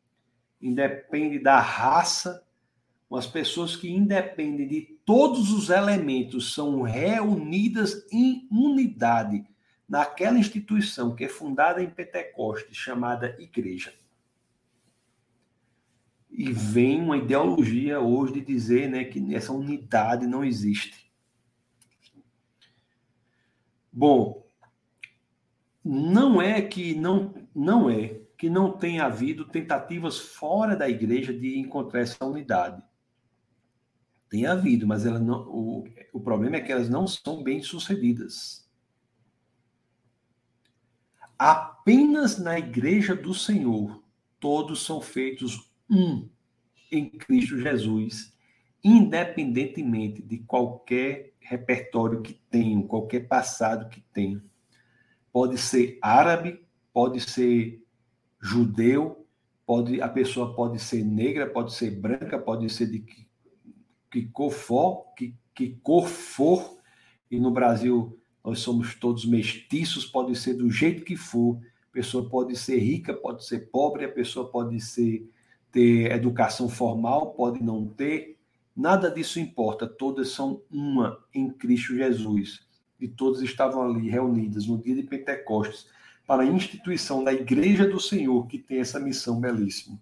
independe 0.62 1.38
da 1.38 1.60
raça, 1.60 2.46
umas 3.10 3.26
pessoas 3.26 3.74
que 3.74 3.90
independem 3.90 4.68
de 4.68 4.80
todos 5.04 5.52
os 5.52 5.70
elementos, 5.70 6.52
são 6.52 6.82
reunidas 6.82 8.06
em 8.12 8.46
unidade 8.50 9.46
naquela 9.88 10.38
instituição 10.38 11.14
que 11.14 11.24
é 11.24 11.28
fundada 11.28 11.82
em 11.82 11.88
Pentecostes, 11.88 12.76
chamada 12.76 13.34
igreja. 13.40 13.94
E 16.30 16.52
vem 16.52 17.00
uma 17.00 17.16
ideologia 17.16 17.98
hoje 17.98 18.34
de 18.34 18.40
dizer 18.42 18.88
né, 18.90 19.04
que 19.04 19.34
essa 19.34 19.52
unidade 19.52 20.26
não 20.26 20.44
existe. 20.44 21.10
Bom, 23.90 24.46
não 25.82 26.40
é 26.40 26.60
que 26.60 26.94
não, 26.94 27.34
não 27.54 27.88
é 27.88 28.20
que 28.36 28.50
não 28.50 28.70
tenha 28.70 29.06
havido 29.06 29.46
tentativas 29.46 30.18
fora 30.18 30.76
da 30.76 30.88
igreja 30.88 31.32
de 31.32 31.58
encontrar 31.58 32.02
essa 32.02 32.24
unidade. 32.24 32.80
Tem 34.28 34.46
havido, 34.46 34.86
mas 34.86 35.06
ela 35.06 35.18
não, 35.18 35.48
o, 35.48 35.88
o 36.12 36.20
problema 36.20 36.56
é 36.56 36.60
que 36.60 36.70
elas 36.70 36.88
não 36.88 37.06
são 37.06 37.42
bem 37.42 37.62
sucedidas. 37.62 38.68
Apenas 41.38 42.38
na 42.38 42.58
igreja 42.58 43.14
do 43.14 43.32
Senhor 43.32 44.02
todos 44.40 44.84
são 44.84 45.00
feitos 45.00 45.70
um 45.90 46.28
em 46.90 47.08
Cristo 47.08 47.58
Jesus, 47.58 48.34
independentemente 48.82 50.22
de 50.22 50.38
qualquer 50.38 51.34
repertório 51.40 52.22
que 52.22 52.34
tenham, 52.50 52.82
qualquer 52.82 53.28
passado 53.28 53.88
que 53.88 54.00
tenham. 54.12 54.42
Pode 55.32 55.58
ser 55.58 55.98
árabe, 56.02 56.60
pode 56.92 57.20
ser 57.20 57.84
judeu, 58.40 59.26
pode 59.66 60.00
a 60.00 60.08
pessoa 60.08 60.54
pode 60.54 60.78
ser 60.78 61.04
negra, 61.04 61.48
pode 61.48 61.74
ser 61.74 61.90
branca, 61.90 62.38
pode 62.38 62.68
ser 62.70 62.86
de 62.86 63.00
que, 63.00 63.27
que 64.10 64.26
cor 64.26 64.50
for, 64.50 65.04
que, 65.16 65.34
que 65.54 65.78
cor 65.82 66.08
for, 66.08 66.78
e 67.30 67.38
no 67.38 67.50
Brasil 67.50 68.18
nós 68.44 68.60
somos 68.60 68.94
todos 68.94 69.24
mestiços, 69.24 70.06
pode 70.06 70.34
ser 70.36 70.54
do 70.54 70.70
jeito 70.70 71.04
que 71.04 71.16
for. 71.16 71.58
A 71.90 71.92
pessoa 71.92 72.28
pode 72.28 72.56
ser 72.56 72.78
rica, 72.78 73.12
pode 73.12 73.44
ser 73.44 73.70
pobre, 73.70 74.04
a 74.04 74.08
pessoa 74.08 74.48
pode 74.48 74.80
ser 74.80 75.28
ter 75.70 76.10
educação 76.12 76.68
formal, 76.68 77.32
pode 77.32 77.62
não 77.62 77.86
ter. 77.86 78.38
Nada 78.74 79.10
disso 79.10 79.40
importa, 79.40 79.86
todas 79.86 80.30
são 80.30 80.62
uma 80.70 81.18
em 81.34 81.50
Cristo 81.50 81.96
Jesus. 81.96 82.66
E 83.00 83.06
todas 83.06 83.42
estavam 83.42 83.82
ali 83.82 84.08
reunidas 84.08 84.66
no 84.66 84.78
dia 84.78 84.94
de 84.94 85.02
Pentecostes 85.02 85.86
para 86.26 86.42
a 86.42 86.46
instituição 86.46 87.22
da 87.22 87.32
Igreja 87.32 87.86
do 87.86 88.00
Senhor, 88.00 88.46
que 88.46 88.58
tem 88.58 88.78
essa 88.78 89.00
missão 89.00 89.40
belíssima. 89.40 89.98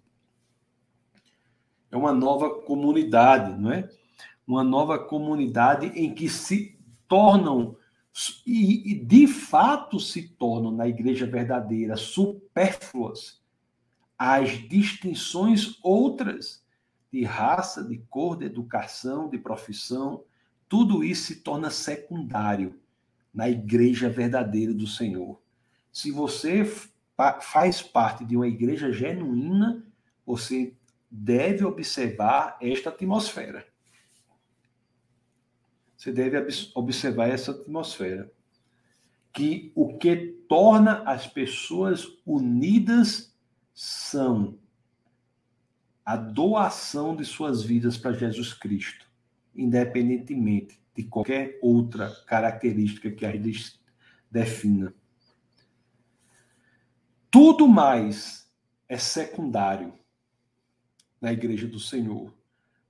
É 1.97 1.99
uma 1.99 2.12
nova 2.12 2.51
comunidade, 2.61 3.59
não 3.59 3.72
é? 3.72 3.88
Uma 4.47 4.62
nova 4.62 4.99
comunidade 4.99 5.86
em 5.86 6.14
que 6.14 6.28
se 6.28 6.78
tornam 7.09 7.74
e, 8.47 8.94
de 9.03 9.26
fato 9.26 9.99
se 9.99 10.28
tornam 10.28 10.70
na 10.70 10.86
igreja 10.86 11.24
verdadeira 11.24 11.97
supérfluas 11.97 13.40
as 14.18 14.51
distinções 14.68 15.78
outras 15.82 16.62
de 17.11 17.24
raça, 17.24 17.82
de 17.82 17.97
cor, 18.11 18.36
de 18.36 18.44
educação, 18.44 19.30
de 19.30 19.38
profissão, 19.38 20.22
tudo 20.68 21.03
isso 21.03 21.28
se 21.28 21.36
torna 21.36 21.70
secundário 21.70 22.78
na 23.32 23.49
igreja 23.49 24.11
verdadeira 24.11 24.74
do 24.74 24.86
Senhor. 24.86 25.40
Se 25.90 26.11
você 26.11 26.62
faz 27.40 27.80
parte 27.80 28.22
de 28.22 28.36
uma 28.36 28.49
igreja 28.49 28.92
genuína, 28.92 29.82
você 30.26 30.76
deve 31.11 31.64
observar 31.64 32.57
esta 32.61 32.90
atmosfera. 32.90 33.66
Você 35.96 36.12
deve 36.12 36.46
observar 36.74 37.28
essa 37.28 37.52
atmosfera. 37.52 38.30
Que 39.32 39.72
o 39.74 39.98
que 39.98 40.16
torna 40.48 41.02
as 41.02 41.26
pessoas 41.26 42.07
unidas 42.24 43.34
são 43.74 44.59
a 46.04 46.16
doação 46.16 47.14
de 47.14 47.24
suas 47.24 47.62
vidas 47.62 47.98
para 47.98 48.12
Jesus 48.12 48.54
Cristo, 48.54 49.04
independentemente 49.54 50.80
de 50.94 51.02
qualquer 51.02 51.59
outra 51.61 52.11
característica 52.26 53.11
que 53.11 53.26
as 53.26 53.78
defina. 54.30 54.94
Tudo 57.30 57.68
mais 57.68 58.50
é 58.88 58.96
secundário 58.96 59.92
na 61.21 61.33
igreja 61.33 61.67
do 61.67 61.81
Senhor, 61.81 62.33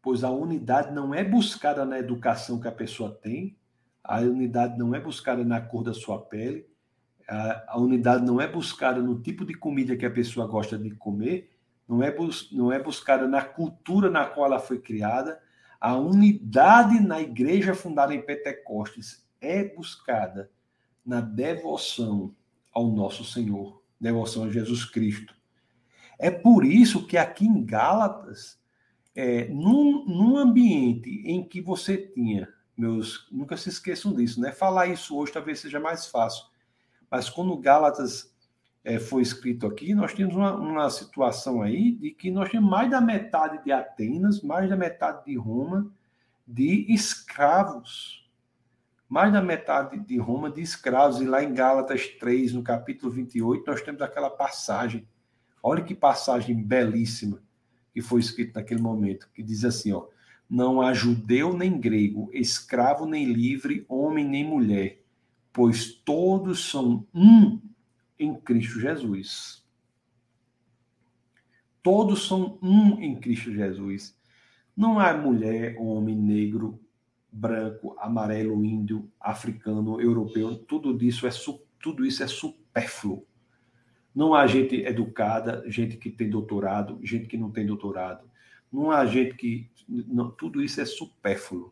pois 0.02 0.24
a 0.24 0.30
unidade 0.30 0.94
não 0.94 1.14
é 1.14 1.24
buscada 1.24 1.84
na 1.84 1.98
educação 1.98 2.60
que 2.60 2.68
a 2.68 2.72
pessoa 2.72 3.10
tem, 3.10 3.56
a 4.02 4.20
unidade 4.20 4.78
não 4.78 4.94
é 4.94 5.00
buscada 5.00 5.44
na 5.44 5.60
cor 5.60 5.82
da 5.82 5.92
sua 5.92 6.20
pele, 6.20 6.66
a, 7.28 7.78
unidade 7.78 8.24
não 8.24 8.40
é 8.40 8.46
buscada 8.46 9.00
no 9.00 9.20
tipo 9.20 9.44
de 9.44 9.54
comida 9.54 9.96
que 9.96 10.06
a 10.06 10.10
pessoa 10.10 10.46
gosta 10.46 10.78
de 10.78 10.90
comer, 10.90 11.52
não 11.88 12.02
é, 12.02 12.10
bus, 12.10 12.50
não 12.52 12.72
é 12.72 12.80
buscada 12.80 13.26
na 13.26 13.44
cultura 13.44 14.10
na 14.10 14.24
qual 14.26 14.46
ela 14.46 14.58
foi 14.58 14.78
criada. 14.78 15.40
A 15.80 15.96
unidade 15.96 17.00
na 17.00 17.20
igreja 17.20 17.74
fundada 17.74 18.14
em 18.14 18.22
Pentecostes 18.22 19.26
é 19.40 19.64
buscada 19.64 20.50
na 21.04 21.20
devoção 21.20 22.34
ao 22.72 22.88
nosso 22.88 23.24
Senhor, 23.24 23.82
devoção 24.00 24.44
a 24.44 24.50
Jesus 24.50 24.84
Cristo. 24.84 25.35
É 26.18 26.30
por 26.30 26.64
isso 26.64 27.06
que 27.06 27.16
aqui 27.16 27.46
em 27.46 27.64
Gálatas, 27.64 28.58
é, 29.14 29.48
num, 29.48 30.04
num 30.06 30.36
ambiente 30.36 31.22
em 31.24 31.42
que 31.42 31.60
você 31.60 31.96
tinha, 31.96 32.48
meus, 32.76 33.28
nunca 33.30 33.56
se 33.56 33.68
esqueçam 33.68 34.14
disso, 34.14 34.40
né? 34.40 34.52
Falar 34.52 34.86
isso 34.86 35.16
hoje 35.16 35.32
talvez 35.32 35.60
seja 35.60 35.80
mais 35.80 36.06
fácil, 36.06 36.46
mas 37.10 37.30
quando 37.30 37.56
Gálatas 37.56 38.34
é, 38.86 39.00
foi 39.00 39.20
escrito 39.20 39.66
aqui, 39.66 39.92
nós 39.94 40.14
tínhamos 40.14 40.36
uma, 40.36 40.54
uma, 40.54 40.90
situação 40.90 41.60
aí 41.60 41.90
de 41.90 42.12
que 42.12 42.30
nós 42.30 42.48
tínhamos 42.48 42.70
mais 42.70 42.88
da 42.88 43.00
metade 43.00 43.62
de 43.64 43.72
Atenas, 43.72 44.40
mais 44.42 44.70
da 44.70 44.76
metade 44.76 45.24
de 45.24 45.36
Roma, 45.36 45.90
de 46.46 46.86
escravos. 46.88 48.24
Mais 49.08 49.32
da 49.32 49.42
metade 49.42 49.98
de 49.98 50.16
Roma 50.18 50.50
de 50.50 50.62
escravos. 50.62 51.20
E 51.20 51.24
lá 51.24 51.42
em 51.42 51.52
Gálatas 51.52 52.06
3, 52.06 52.52
no 52.52 52.62
capítulo 52.62 53.10
28, 53.10 53.64
nós 53.66 53.82
temos 53.82 54.00
aquela 54.02 54.30
passagem. 54.30 55.04
Olha 55.68 55.82
que 55.82 55.96
passagem 55.96 56.62
belíssima 56.62 57.42
que 57.92 58.00
foi 58.00 58.20
escrita 58.20 58.60
naquele 58.60 58.80
momento, 58.80 59.28
que 59.34 59.42
diz 59.42 59.64
assim, 59.64 59.90
ó: 59.90 60.06
Não 60.48 60.80
há 60.80 60.94
judeu 60.94 61.52
nem 61.56 61.76
grego, 61.76 62.30
escravo 62.32 63.04
nem 63.04 63.24
livre, 63.24 63.84
homem 63.88 64.24
nem 64.24 64.44
mulher, 64.44 65.02
pois 65.52 65.92
todos 65.92 66.70
são 66.70 67.04
um 67.12 67.60
em 68.16 68.32
Cristo 68.36 68.78
Jesus. 68.78 69.66
Todos 71.82 72.28
são 72.28 72.60
um 72.62 73.00
em 73.00 73.16
Cristo 73.16 73.52
Jesus. 73.52 74.16
Não 74.76 75.00
há 75.00 75.16
mulher, 75.16 75.74
homem, 75.80 76.14
negro, 76.14 76.78
branco, 77.32 77.96
amarelo, 77.98 78.64
índio, 78.64 79.10
africano, 79.18 80.00
europeu, 80.00 80.54
tudo 80.54 81.02
isso 81.04 81.26
é 81.26 81.30
tudo 81.80 82.06
isso 82.06 82.22
é 82.22 82.28
supérfluo. 82.28 83.26
Não 84.16 84.32
há 84.32 84.46
gente 84.46 84.76
educada, 84.76 85.62
gente 85.66 85.98
que 85.98 86.10
tem 86.10 86.30
doutorado, 86.30 86.98
gente 87.02 87.26
que 87.26 87.36
não 87.36 87.50
tem 87.50 87.66
doutorado. 87.66 88.26
Não 88.72 88.90
há 88.90 89.04
gente 89.04 89.34
que 89.34 89.70
não, 89.86 90.30
tudo 90.30 90.62
isso 90.62 90.80
é 90.80 90.86
supérfluo. 90.86 91.70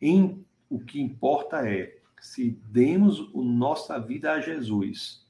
Em, 0.00 0.46
o 0.70 0.78
que 0.78 1.00
importa 1.00 1.68
é 1.68 1.98
se 2.20 2.56
demos 2.70 3.28
a 3.34 3.42
nossa 3.42 3.98
vida 3.98 4.32
a 4.32 4.40
Jesus, 4.40 5.26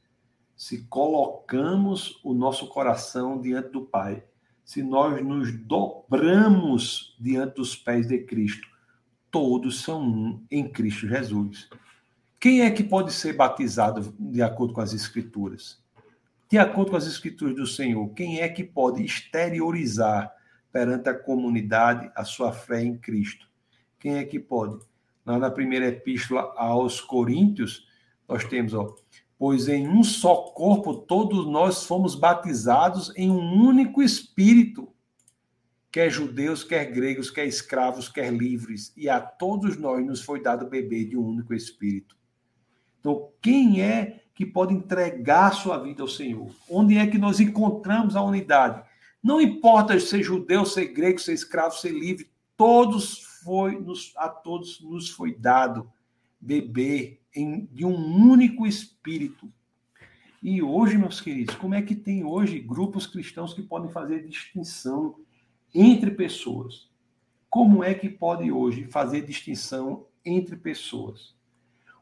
se 0.54 0.84
colocamos 0.88 2.20
o 2.22 2.34
nosso 2.34 2.68
coração 2.68 3.40
diante 3.40 3.70
do 3.70 3.80
Pai, 3.80 4.22
se 4.62 4.82
nós 4.82 5.24
nos 5.24 5.50
dobramos 5.50 7.16
diante 7.18 7.56
dos 7.56 7.74
pés 7.74 8.06
de 8.06 8.18
Cristo, 8.18 8.68
todos 9.30 9.80
são 9.80 10.02
um 10.02 10.44
em 10.50 10.68
Cristo 10.68 11.08
Jesus. 11.08 11.70
Quem 12.38 12.60
é 12.60 12.70
que 12.70 12.84
pode 12.84 13.10
ser 13.10 13.32
batizado 13.32 14.14
de 14.18 14.42
acordo 14.42 14.74
com 14.74 14.82
as 14.82 14.92
Escrituras? 14.92 15.81
De 16.52 16.58
acordo 16.58 16.90
com 16.90 16.98
as 16.98 17.06
Escrituras 17.06 17.56
do 17.56 17.66
Senhor, 17.66 18.06
quem 18.10 18.42
é 18.42 18.46
que 18.46 18.62
pode 18.62 19.02
exteriorizar 19.02 20.30
perante 20.70 21.08
a 21.08 21.14
comunidade 21.14 22.12
a 22.14 22.26
sua 22.26 22.52
fé 22.52 22.84
em 22.84 22.94
Cristo? 22.94 23.48
Quem 23.98 24.18
é 24.18 24.24
que 24.26 24.38
pode? 24.38 24.78
Lá 25.24 25.38
na 25.38 25.50
primeira 25.50 25.86
epístola 25.86 26.52
aos 26.58 27.00
Coríntios, 27.00 27.88
nós 28.28 28.44
temos, 28.44 28.74
ó, 28.74 28.94
pois 29.38 29.66
em 29.66 29.88
um 29.88 30.04
só 30.04 30.52
corpo 30.52 30.94
todos 30.94 31.46
nós 31.46 31.86
fomos 31.86 32.14
batizados 32.14 33.10
em 33.16 33.30
um 33.30 33.66
único 33.66 34.02
espírito, 34.02 34.92
quer 35.90 36.10
judeus, 36.10 36.62
quer 36.62 36.84
gregos, 36.84 37.30
quer 37.30 37.46
escravos, 37.46 38.10
quer 38.10 38.30
livres, 38.30 38.92
e 38.94 39.08
a 39.08 39.18
todos 39.22 39.78
nós 39.78 40.04
nos 40.04 40.20
foi 40.20 40.42
dado 40.42 40.68
beber 40.68 41.08
de 41.08 41.16
um 41.16 41.24
único 41.24 41.54
espírito. 41.54 42.14
Então, 43.00 43.30
quem 43.40 43.80
é 43.80 44.21
que 44.34 44.46
pode 44.46 44.74
entregar 44.74 45.52
sua 45.52 45.78
vida 45.78 46.02
ao 46.02 46.08
Senhor? 46.08 46.50
Onde 46.68 46.96
é 46.96 47.06
que 47.06 47.18
nós 47.18 47.40
encontramos 47.40 48.16
a 48.16 48.22
unidade? 48.22 48.82
Não 49.22 49.40
importa 49.40 49.98
ser 50.00 50.22
judeu, 50.22 50.64
ser 50.64 50.86
grego, 50.86 51.18
ser 51.20 51.32
escravo, 51.32 51.76
ser 51.76 51.92
livre, 51.92 52.28
todos 52.56 53.22
foi 53.44 53.78
nos, 53.78 54.12
a 54.16 54.28
todos 54.28 54.80
nos 54.80 55.10
foi 55.10 55.34
dado 55.34 55.90
beber 56.40 57.20
em, 57.34 57.66
de 57.66 57.84
um 57.84 57.94
único 57.94 58.66
espírito. 58.66 59.50
E 60.42 60.60
hoje, 60.60 60.98
meus 60.98 61.20
queridos, 61.20 61.54
como 61.54 61.74
é 61.74 61.82
que 61.82 61.94
tem 61.94 62.24
hoje 62.24 62.58
grupos 62.58 63.06
cristãos 63.06 63.54
que 63.54 63.62
podem 63.62 63.90
fazer 63.90 64.26
distinção 64.26 65.16
entre 65.72 66.10
pessoas? 66.10 66.90
Como 67.48 67.84
é 67.84 67.94
que 67.94 68.08
pode 68.08 68.50
hoje 68.50 68.86
fazer 68.86 69.24
distinção 69.24 70.06
entre 70.24 70.56
pessoas? 70.56 71.34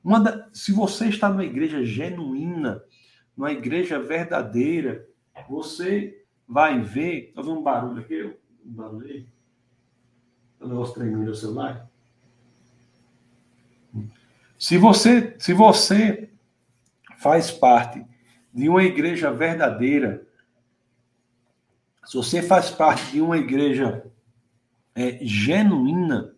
Da, 0.05 0.48
se 0.53 0.72
você 0.72 1.09
está 1.09 1.28
numa 1.28 1.44
igreja 1.44 1.84
genuína, 1.84 2.82
numa 3.36 3.53
igreja 3.53 4.01
verdadeira, 4.01 5.07
você 5.48 6.24
vai 6.48 6.80
ver. 6.80 7.28
Estou 7.28 7.44
vendo 7.44 7.61
um 7.61 7.62
barulho 7.62 8.01
aqui? 8.01 8.22
Um 8.64 8.72
barulho 8.72 9.07
aí? 9.07 9.26
O 10.61 10.66
negócio 10.66 10.94
tremendo 10.94 11.24
no 11.24 11.34
celular. 11.34 11.88
Se 14.59 14.76
você, 14.76 15.34
se 15.38 15.55
você 15.55 16.30
faz 17.18 17.51
parte 17.51 18.05
de 18.53 18.68
uma 18.68 18.82
igreja 18.82 19.30
verdadeira, 19.32 20.26
se 22.05 22.16
você 22.16 22.42
faz 22.42 22.70
parte 22.70 23.12
de 23.12 23.20
uma 23.20 23.38
igreja 23.38 24.05
é, 24.94 25.18
genuína, 25.22 26.34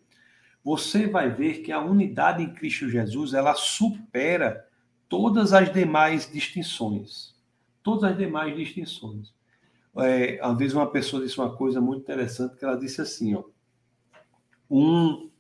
você 0.65 1.07
vai 1.07 1.31
ver 1.31 1.63
que 1.63 1.73
a 1.73 1.81
unidade 1.81 2.43
em 2.43 2.55
Cristo 2.55 2.89
Jesus 2.89 3.35
ela 3.35 3.55
supera 3.55 4.67
todas 5.09 5.53
as 5.53 5.73
demais 5.73 6.31
distinções. 6.31 7.35
Todas 7.83 8.05
as 8.05 8.17
demais 8.17 8.57
distinções. 8.57 9.35
É, 9.97 10.41
uma 10.43 10.57
vez 10.57 10.73
uma 10.73 10.91
pessoa 10.91 11.23
disse 11.23 11.39
uma 11.39 11.55
coisa 11.55 11.81
muito 11.81 12.03
interessante 12.03 12.57
que 12.57 12.65
ela 12.65 12.79
disse 12.79 13.01
assim, 13.01 13.35
ó, 13.35 13.45
um 14.71 15.31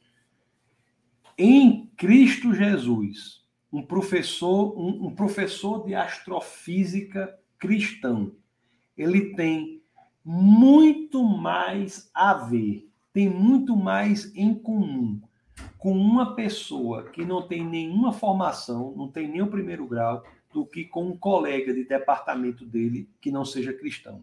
em 1.38 1.86
Cristo 1.96 2.54
Jesus, 2.54 3.42
um 3.72 3.82
professor, 3.82 4.78
um, 4.78 5.06
um 5.06 5.14
professor 5.14 5.84
de 5.86 5.94
astrofísica 5.94 7.34
cristão, 7.58 8.34
ele 8.96 9.34
tem 9.34 9.82
muito 10.24 11.24
mais 11.24 12.10
a 12.12 12.34
ver, 12.34 12.88
tem 13.12 13.28
muito 13.28 13.76
mais 13.76 14.34
em 14.34 14.54
comum 14.54 15.20
com 15.78 15.96
uma 15.96 16.34
pessoa 16.34 17.04
que 17.10 17.24
não 17.24 17.46
tem 17.46 17.64
nenhuma 17.64 18.12
formação, 18.12 18.94
não 18.96 19.08
tem 19.08 19.28
nem 19.28 19.42
o 19.42 19.50
primeiro 19.50 19.86
grau, 19.86 20.24
do 20.52 20.66
que 20.66 20.84
com 20.84 21.08
um 21.08 21.16
colega 21.16 21.72
de 21.72 21.84
departamento 21.84 22.64
dele 22.64 23.08
que 23.20 23.30
não 23.30 23.44
seja 23.44 23.72
cristão. 23.72 24.22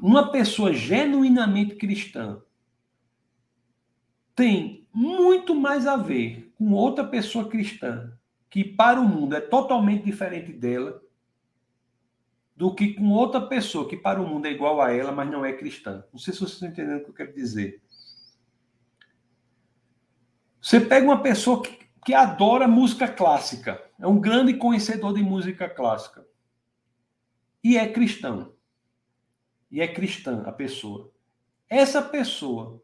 Uma 0.00 0.30
pessoa 0.30 0.72
genuinamente 0.72 1.76
cristã 1.76 2.40
tem 4.34 4.86
muito 4.92 5.54
mais 5.54 5.86
a 5.86 5.96
ver 5.96 6.52
com 6.56 6.72
outra 6.72 7.04
pessoa 7.04 7.48
cristã 7.48 8.12
que 8.48 8.64
para 8.64 9.00
o 9.00 9.08
mundo 9.08 9.34
é 9.34 9.40
totalmente 9.40 10.04
diferente 10.04 10.52
dela 10.52 11.02
do 12.56 12.74
que 12.74 12.94
com 12.94 13.10
outra 13.10 13.40
pessoa 13.40 13.88
que 13.88 13.96
para 13.96 14.20
o 14.20 14.26
mundo 14.26 14.46
é 14.46 14.50
igual 14.50 14.80
a 14.80 14.92
ela, 14.92 15.10
mas 15.10 15.30
não 15.30 15.44
é 15.44 15.52
cristã. 15.52 16.04
Não 16.12 16.18
sei 16.18 16.32
se 16.32 16.40
vocês 16.40 16.52
estão 16.52 16.68
entendendo 16.68 17.00
o 17.00 17.04
que 17.04 17.10
eu 17.10 17.14
quero 17.14 17.34
dizer. 17.34 17.82
Você 20.60 20.80
pega 20.80 21.04
uma 21.04 21.20
pessoa 21.20 21.62
que, 21.62 21.86
que 22.04 22.14
adora 22.14 22.68
música 22.68 23.08
clássica, 23.08 23.84
é 23.98 24.06
um 24.06 24.20
grande 24.20 24.54
conhecedor 24.54 25.12
de 25.12 25.22
música 25.22 25.68
clássica, 25.68 26.26
e 27.62 27.76
é 27.76 27.90
cristão. 27.90 28.54
E 29.70 29.80
é 29.80 29.88
cristã 29.88 30.42
a 30.46 30.52
pessoa. 30.52 31.10
Essa 31.68 32.00
pessoa, 32.00 32.82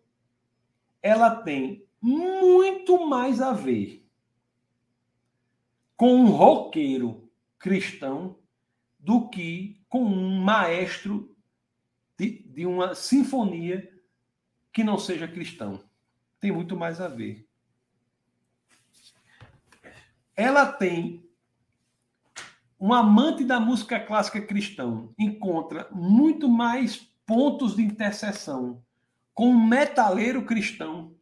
ela 1.01 1.37
tem 1.37 1.87
muito 2.01 3.07
mais 3.07 3.41
a 3.41 3.53
ver 3.53 4.05
com 5.97 6.15
um 6.15 6.31
roqueiro 6.31 7.31
cristão 7.59 8.40
do 9.01 9.29
que 9.29 9.81
com 9.89 10.05
um 10.05 10.41
maestro 10.43 11.35
de, 12.19 12.43
de 12.45 12.67
uma 12.67 12.95
sinfonia 12.95 13.91
que 14.73 14.85
não 14.85 14.99
seja 14.99 15.27
cristão. 15.27 15.83
Tem 16.39 16.53
muito 16.53 16.77
mais 16.77 17.01
a 17.01 17.09
ver. 17.09 17.49
Ela 20.37 20.67
tem 20.67 21.29
um 22.79 22.95
amante 22.95 23.45
da 23.45 23.61
música 23.61 24.01
clássica 24.01 24.41
cristã 24.41 25.09
encontra 25.19 25.89
muito 25.93 26.49
mais 26.49 26.97
pontos 27.27 27.77
de 27.77 27.83
interseção 27.83 28.83
com 29.35 29.51
um 29.51 29.67
metaleiro 29.67 30.45
cristão 30.45 31.15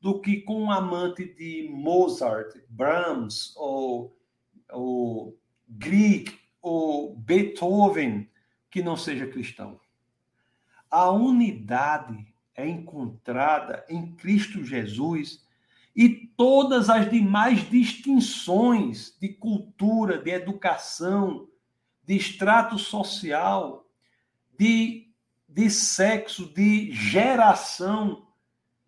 do 0.00 0.20
que 0.20 0.42
com 0.42 0.64
um 0.64 0.70
amante 0.70 1.24
de 1.34 1.68
Mozart, 1.72 2.56
Brahms 2.68 3.52
ou, 3.56 4.16
ou 4.70 5.38
Grieg 5.68 6.43
ou 6.64 7.14
Beethoven 7.14 8.26
que 8.70 8.82
não 8.82 8.96
seja 8.96 9.26
cristão. 9.26 9.78
A 10.90 11.10
unidade 11.10 12.26
é 12.54 12.66
encontrada 12.66 13.84
em 13.86 14.14
Cristo 14.16 14.64
Jesus 14.64 15.44
e 15.94 16.08
todas 16.08 16.88
as 16.88 17.10
demais 17.10 17.68
distinções 17.68 19.14
de 19.20 19.28
cultura, 19.28 20.16
de 20.16 20.30
educação, 20.30 21.46
de 22.02 22.16
extrato 22.16 22.78
social, 22.78 23.86
de, 24.58 25.12
de 25.46 25.68
sexo, 25.68 26.46
de 26.46 26.90
geração, 26.92 28.26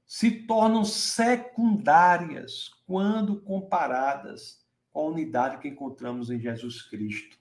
se 0.06 0.30
tornam 0.30 0.82
secundárias 0.82 2.70
quando 2.86 3.36
comparadas 3.42 4.64
com 4.90 5.00
a 5.00 5.10
unidade 5.10 5.58
que 5.58 5.68
encontramos 5.68 6.30
em 6.30 6.40
Jesus 6.40 6.80
Cristo. 6.80 7.36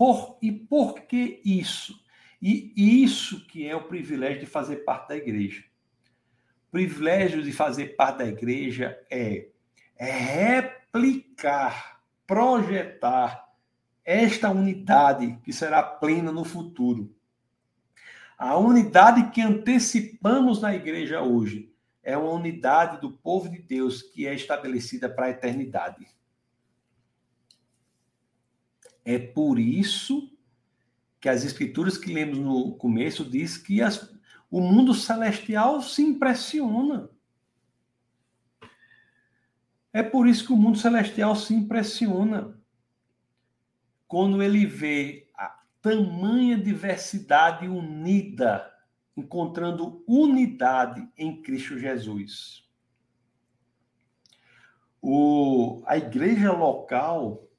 Por, 0.00 0.38
e 0.40 0.50
por 0.50 1.02
que 1.02 1.42
isso? 1.44 2.02
E 2.40 2.72
isso 3.04 3.46
que 3.46 3.68
é 3.68 3.76
o 3.76 3.86
privilégio 3.86 4.40
de 4.40 4.46
fazer 4.46 4.76
parte 4.76 5.08
da 5.08 5.16
igreja. 5.18 5.62
O 6.68 6.70
privilégio 6.70 7.42
de 7.42 7.52
fazer 7.52 7.96
parte 7.96 8.16
da 8.16 8.26
igreja 8.26 8.98
é, 9.10 9.48
é 9.98 10.10
replicar, 10.10 12.00
projetar 12.26 13.46
esta 14.02 14.48
unidade 14.48 15.38
que 15.44 15.52
será 15.52 15.82
plena 15.82 16.32
no 16.32 16.46
futuro. 16.46 17.14
A 18.38 18.56
unidade 18.56 19.30
que 19.30 19.42
antecipamos 19.42 20.62
na 20.62 20.74
igreja 20.74 21.20
hoje 21.20 21.70
é 22.02 22.16
uma 22.16 22.32
unidade 22.32 23.02
do 23.02 23.12
povo 23.12 23.50
de 23.50 23.58
Deus 23.58 24.00
que 24.00 24.26
é 24.26 24.34
estabelecida 24.34 25.10
para 25.10 25.26
a 25.26 25.30
eternidade. 25.30 26.06
É 29.04 29.18
por 29.18 29.58
isso 29.58 30.30
que 31.20 31.28
as 31.28 31.44
escrituras 31.44 31.98
que 31.98 32.12
lemos 32.12 32.38
no 32.38 32.74
começo 32.76 33.24
diz 33.24 33.58
que 33.58 33.82
as, 33.82 34.12
o 34.50 34.60
mundo 34.60 34.94
celestial 34.94 35.82
se 35.82 36.02
impressiona. 36.02 37.10
É 39.92 40.02
por 40.02 40.26
isso 40.26 40.46
que 40.46 40.52
o 40.52 40.56
mundo 40.56 40.78
celestial 40.78 41.34
se 41.34 41.52
impressiona 41.52 42.56
quando 44.06 44.42
ele 44.42 44.64
vê 44.64 45.28
a 45.36 45.62
tamanha 45.82 46.56
diversidade 46.56 47.68
unida, 47.68 48.72
encontrando 49.16 50.02
unidade 50.06 51.08
em 51.16 51.42
Cristo 51.42 51.78
Jesus. 51.78 52.68
O, 55.02 55.82
a 55.86 55.96
igreja 55.96 56.52
local 56.52 57.49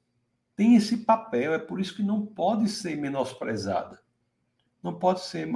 tem 0.62 0.76
esse 0.76 0.98
papel, 0.98 1.54
é 1.54 1.58
por 1.58 1.80
isso 1.80 1.96
que 1.96 2.04
não 2.04 2.24
pode 2.24 2.68
ser 2.68 2.96
menosprezada. 2.96 4.00
Não 4.80 4.96
pode 4.96 5.22
ser 5.22 5.48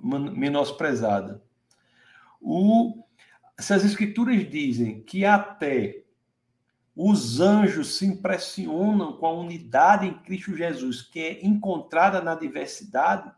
menosprezada. 0.00 1.42
O, 2.40 3.04
se 3.58 3.74
as 3.74 3.84
escrituras 3.84 4.48
dizem 4.48 5.02
que 5.02 5.24
até 5.24 6.04
os 6.94 7.40
anjos 7.40 7.96
se 7.96 8.06
impressionam 8.06 9.14
com 9.14 9.26
a 9.26 9.32
unidade 9.32 10.06
em 10.06 10.14
Cristo 10.20 10.56
Jesus, 10.56 11.02
que 11.02 11.18
é 11.18 11.44
encontrada 11.44 12.20
na 12.20 12.36
diversidade, 12.36 13.32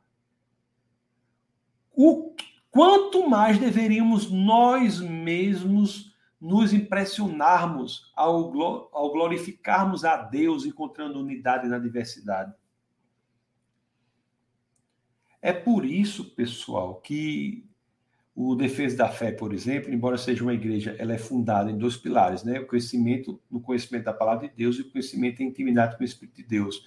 o 1.95 2.37
quanto 2.71 3.27
mais 3.27 3.59
deveríamos 3.59 4.31
nós 4.31 5.01
mesmos 5.01 6.15
nos 6.41 6.73
impressionarmos 6.73 8.13
ao, 8.15 8.53
ao 8.93 9.13
glorificarmos 9.13 10.05
a 10.05 10.17
Deus 10.17 10.67
encontrando 10.67 11.21
unidade 11.21 11.69
na 11.69 11.79
diversidade. 11.79 12.53
É 15.41 15.53
por 15.53 15.85
isso, 15.85 16.25
pessoal, 16.35 16.97
que 16.97 17.65
o 18.35 18.55
Defesa 18.55 18.99
da 18.99 19.09
Fé, 19.09 19.33
por 19.33 19.55
exemplo, 19.55 19.93
embora 19.93 20.19
seja 20.19 20.43
uma 20.43 20.53
igreja, 20.53 20.95
ela 20.99 21.15
é 21.15 21.19
fundada 21.19 21.71
em 21.71 21.79
dois 21.79 21.97
pilares, 21.97 22.45
né? 22.45 22.61
O 22.61 22.67
conhecimento, 22.67 23.41
no 23.51 23.61
conhecimento 23.61 24.05
da 24.05 24.13
palavra 24.13 24.47
de 24.49 24.55
Deus 24.55 24.77
e 24.77 24.83
o 24.83 24.91
conhecimento 24.91 25.43
em 25.43 25.47
intimidade 25.47 25.97
com 25.97 26.03
o 26.03 26.05
Espírito 26.05 26.37
de 26.37 26.43
Deus. 26.43 26.87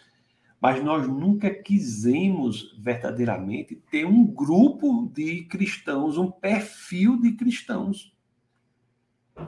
Mas 0.61 0.83
nós 0.83 1.07
nunca 1.07 1.49
quisemos 1.49 2.77
verdadeiramente 2.77 3.81
ter 3.89 4.05
um 4.05 4.25
grupo 4.25 5.09
de 5.11 5.45
cristãos, 5.45 6.17
um 6.17 6.29
perfil 6.29 7.19
de 7.19 7.31
cristãos. 7.31 8.13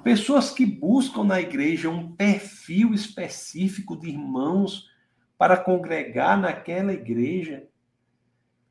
Pessoas 0.04 0.50
que 0.50 0.66
buscam 0.66 1.24
na 1.24 1.40
igreja 1.40 1.90
um 1.90 2.12
perfil 2.16 2.94
específico 2.94 3.96
de 3.96 4.10
irmãos 4.10 4.90
para 5.38 5.58
congregar 5.58 6.40
naquela 6.40 6.94
igreja. 6.94 7.68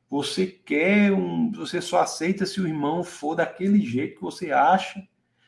Você 0.09 0.45
quer 0.45 1.11
um. 1.13 1.51
Você 1.51 1.81
só 1.81 2.01
aceita 2.01 2.45
se 2.45 2.59
o 2.59 2.67
irmão 2.67 3.03
for 3.03 3.35
daquele 3.35 3.79
jeito 3.79 4.15
que 4.15 4.21
você 4.21 4.51
acha. 4.51 5.05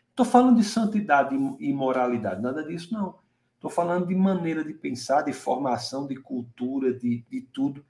Estou 0.10 0.26
falando 0.26 0.58
de 0.58 0.64
santidade 0.64 1.36
e 1.60 1.74
moralidade, 1.74 2.42
nada 2.42 2.64
disso 2.64 2.94
não. 2.94 3.16
Estou 3.56 3.70
falando 3.70 4.08
de 4.08 4.16
maneira 4.16 4.64
de 4.64 4.74
pensar, 4.74 5.22
de 5.22 5.34
formação, 5.34 6.06
de 6.06 6.16
cultura, 6.16 6.94
de, 6.94 7.26
de 7.30 7.42
tudo. 7.42 7.84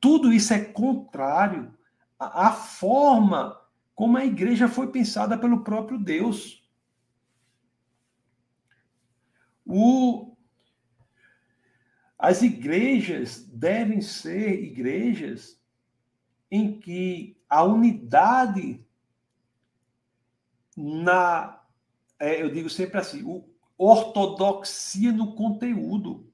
Tudo 0.00 0.32
isso 0.32 0.54
é 0.54 0.60
contrário 0.60 1.74
à, 2.18 2.46
à 2.46 2.52
forma 2.52 3.60
como 3.94 4.16
a 4.16 4.24
igreja 4.24 4.68
foi 4.68 4.86
pensada 4.92 5.36
pelo 5.36 5.64
próprio 5.64 5.98
Deus. 5.98 6.62
O, 9.68 10.34
as 12.18 12.40
igrejas 12.40 13.44
devem 13.52 14.00
ser 14.00 14.64
igrejas 14.64 15.60
em 16.50 16.80
que 16.80 17.38
a 17.48 17.62
unidade 17.62 18.82
na, 20.74 21.62
é, 22.18 22.42
eu 22.42 22.50
digo 22.50 22.70
sempre 22.70 22.98
assim, 22.98 23.22
o, 23.24 23.44
ortodoxia 23.76 25.12
no 25.12 25.34
conteúdo, 25.34 26.32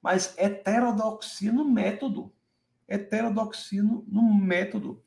mas 0.00 0.34
heterodoxia 0.38 1.52
no 1.52 1.64
método. 1.64 2.32
Heterodoxia 2.88 3.82
no, 3.82 4.04
no 4.06 4.22
método. 4.34 5.02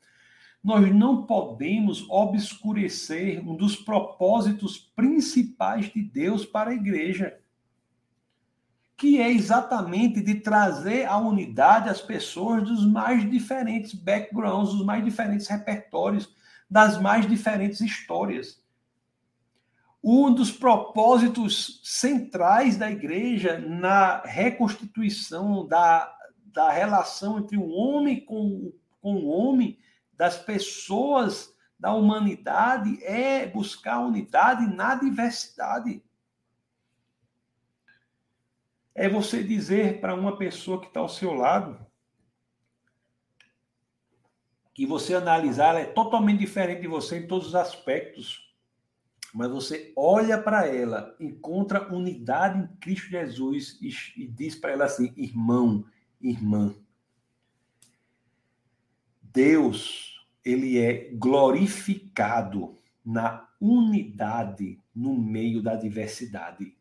Nós 0.62 0.94
não 0.94 1.24
podemos 1.24 2.04
obscurecer 2.10 3.40
um 3.48 3.56
dos 3.56 3.76
propósitos 3.76 4.76
principais 4.76 5.90
de 5.90 6.02
Deus 6.02 6.44
para 6.44 6.70
a 6.70 6.74
igreja, 6.74 7.38
que 8.94 9.18
é 9.18 9.30
exatamente 9.30 10.20
de 10.20 10.34
trazer 10.34 11.06
a 11.06 11.16
unidade 11.16 11.88
às 11.88 12.02
pessoas 12.02 12.62
dos 12.62 12.84
mais 12.84 13.28
diferentes 13.28 13.94
backgrounds, 13.94 14.74
dos 14.74 14.84
mais 14.84 15.02
diferentes 15.02 15.46
repertórios, 15.46 16.28
das 16.68 17.00
mais 17.00 17.26
diferentes 17.26 17.80
histórias. 17.80 18.62
Um 20.04 20.32
dos 20.32 20.52
propósitos 20.52 21.80
centrais 21.82 22.76
da 22.76 22.90
igreja 22.90 23.58
na 23.58 24.20
reconstituição 24.20 25.66
da, 25.66 26.14
da 26.44 26.70
relação 26.70 27.38
entre 27.38 27.56
o 27.56 27.68
homem 27.70 28.20
com, 28.20 28.72
com 29.00 29.14
o 29.14 29.28
homem 29.28 29.78
das 30.20 30.36
pessoas 30.36 31.56
da 31.78 31.94
humanidade 31.94 33.02
é 33.02 33.46
buscar 33.46 34.00
unidade 34.00 34.66
na 34.66 34.94
diversidade. 34.94 36.04
É 38.94 39.08
você 39.08 39.42
dizer 39.42 39.98
para 39.98 40.14
uma 40.14 40.36
pessoa 40.36 40.78
que 40.78 40.88
está 40.88 41.00
ao 41.00 41.08
seu 41.08 41.32
lado 41.32 41.86
que 44.74 44.84
você 44.84 45.14
analisar 45.14 45.68
ela 45.68 45.80
é 45.80 45.86
totalmente 45.86 46.40
diferente 46.40 46.82
de 46.82 46.86
você 46.86 47.20
em 47.20 47.26
todos 47.26 47.48
os 47.48 47.54
aspectos, 47.54 48.54
mas 49.32 49.48
você 49.48 49.90
olha 49.96 50.36
para 50.36 50.66
ela, 50.66 51.16
encontra 51.18 51.90
unidade 51.94 52.58
em 52.58 52.76
Cristo 52.76 53.08
Jesus 53.08 53.78
e, 53.80 53.88
e 54.22 54.26
diz 54.26 54.54
para 54.54 54.72
ela 54.72 54.84
assim: 54.84 55.14
irmão, 55.16 55.82
irmã. 56.20 56.74
Deus 59.22 60.09
ele 60.44 60.78
é 60.78 61.10
glorificado 61.12 62.78
na 63.04 63.48
unidade 63.60 64.80
no 64.94 65.14
meio 65.14 65.62
da 65.62 65.74
diversidade. 65.74 66.76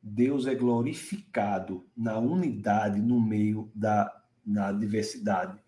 Deus 0.00 0.46
é 0.46 0.54
glorificado 0.54 1.86
na 1.96 2.18
unidade 2.18 3.00
no 3.00 3.20
meio 3.20 3.70
da 3.74 4.22
na 4.44 4.70
diversidade. 4.70 5.58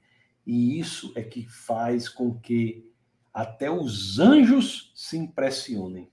E 0.47 0.79
isso 0.79 1.13
é 1.17 1.23
que 1.23 1.47
faz 1.49 2.09
com 2.09 2.39
que 2.39 2.93
até 3.33 3.71
os 3.71 4.19
anjos 4.19 4.93
se 4.95 5.17
impressionem. 5.17 6.11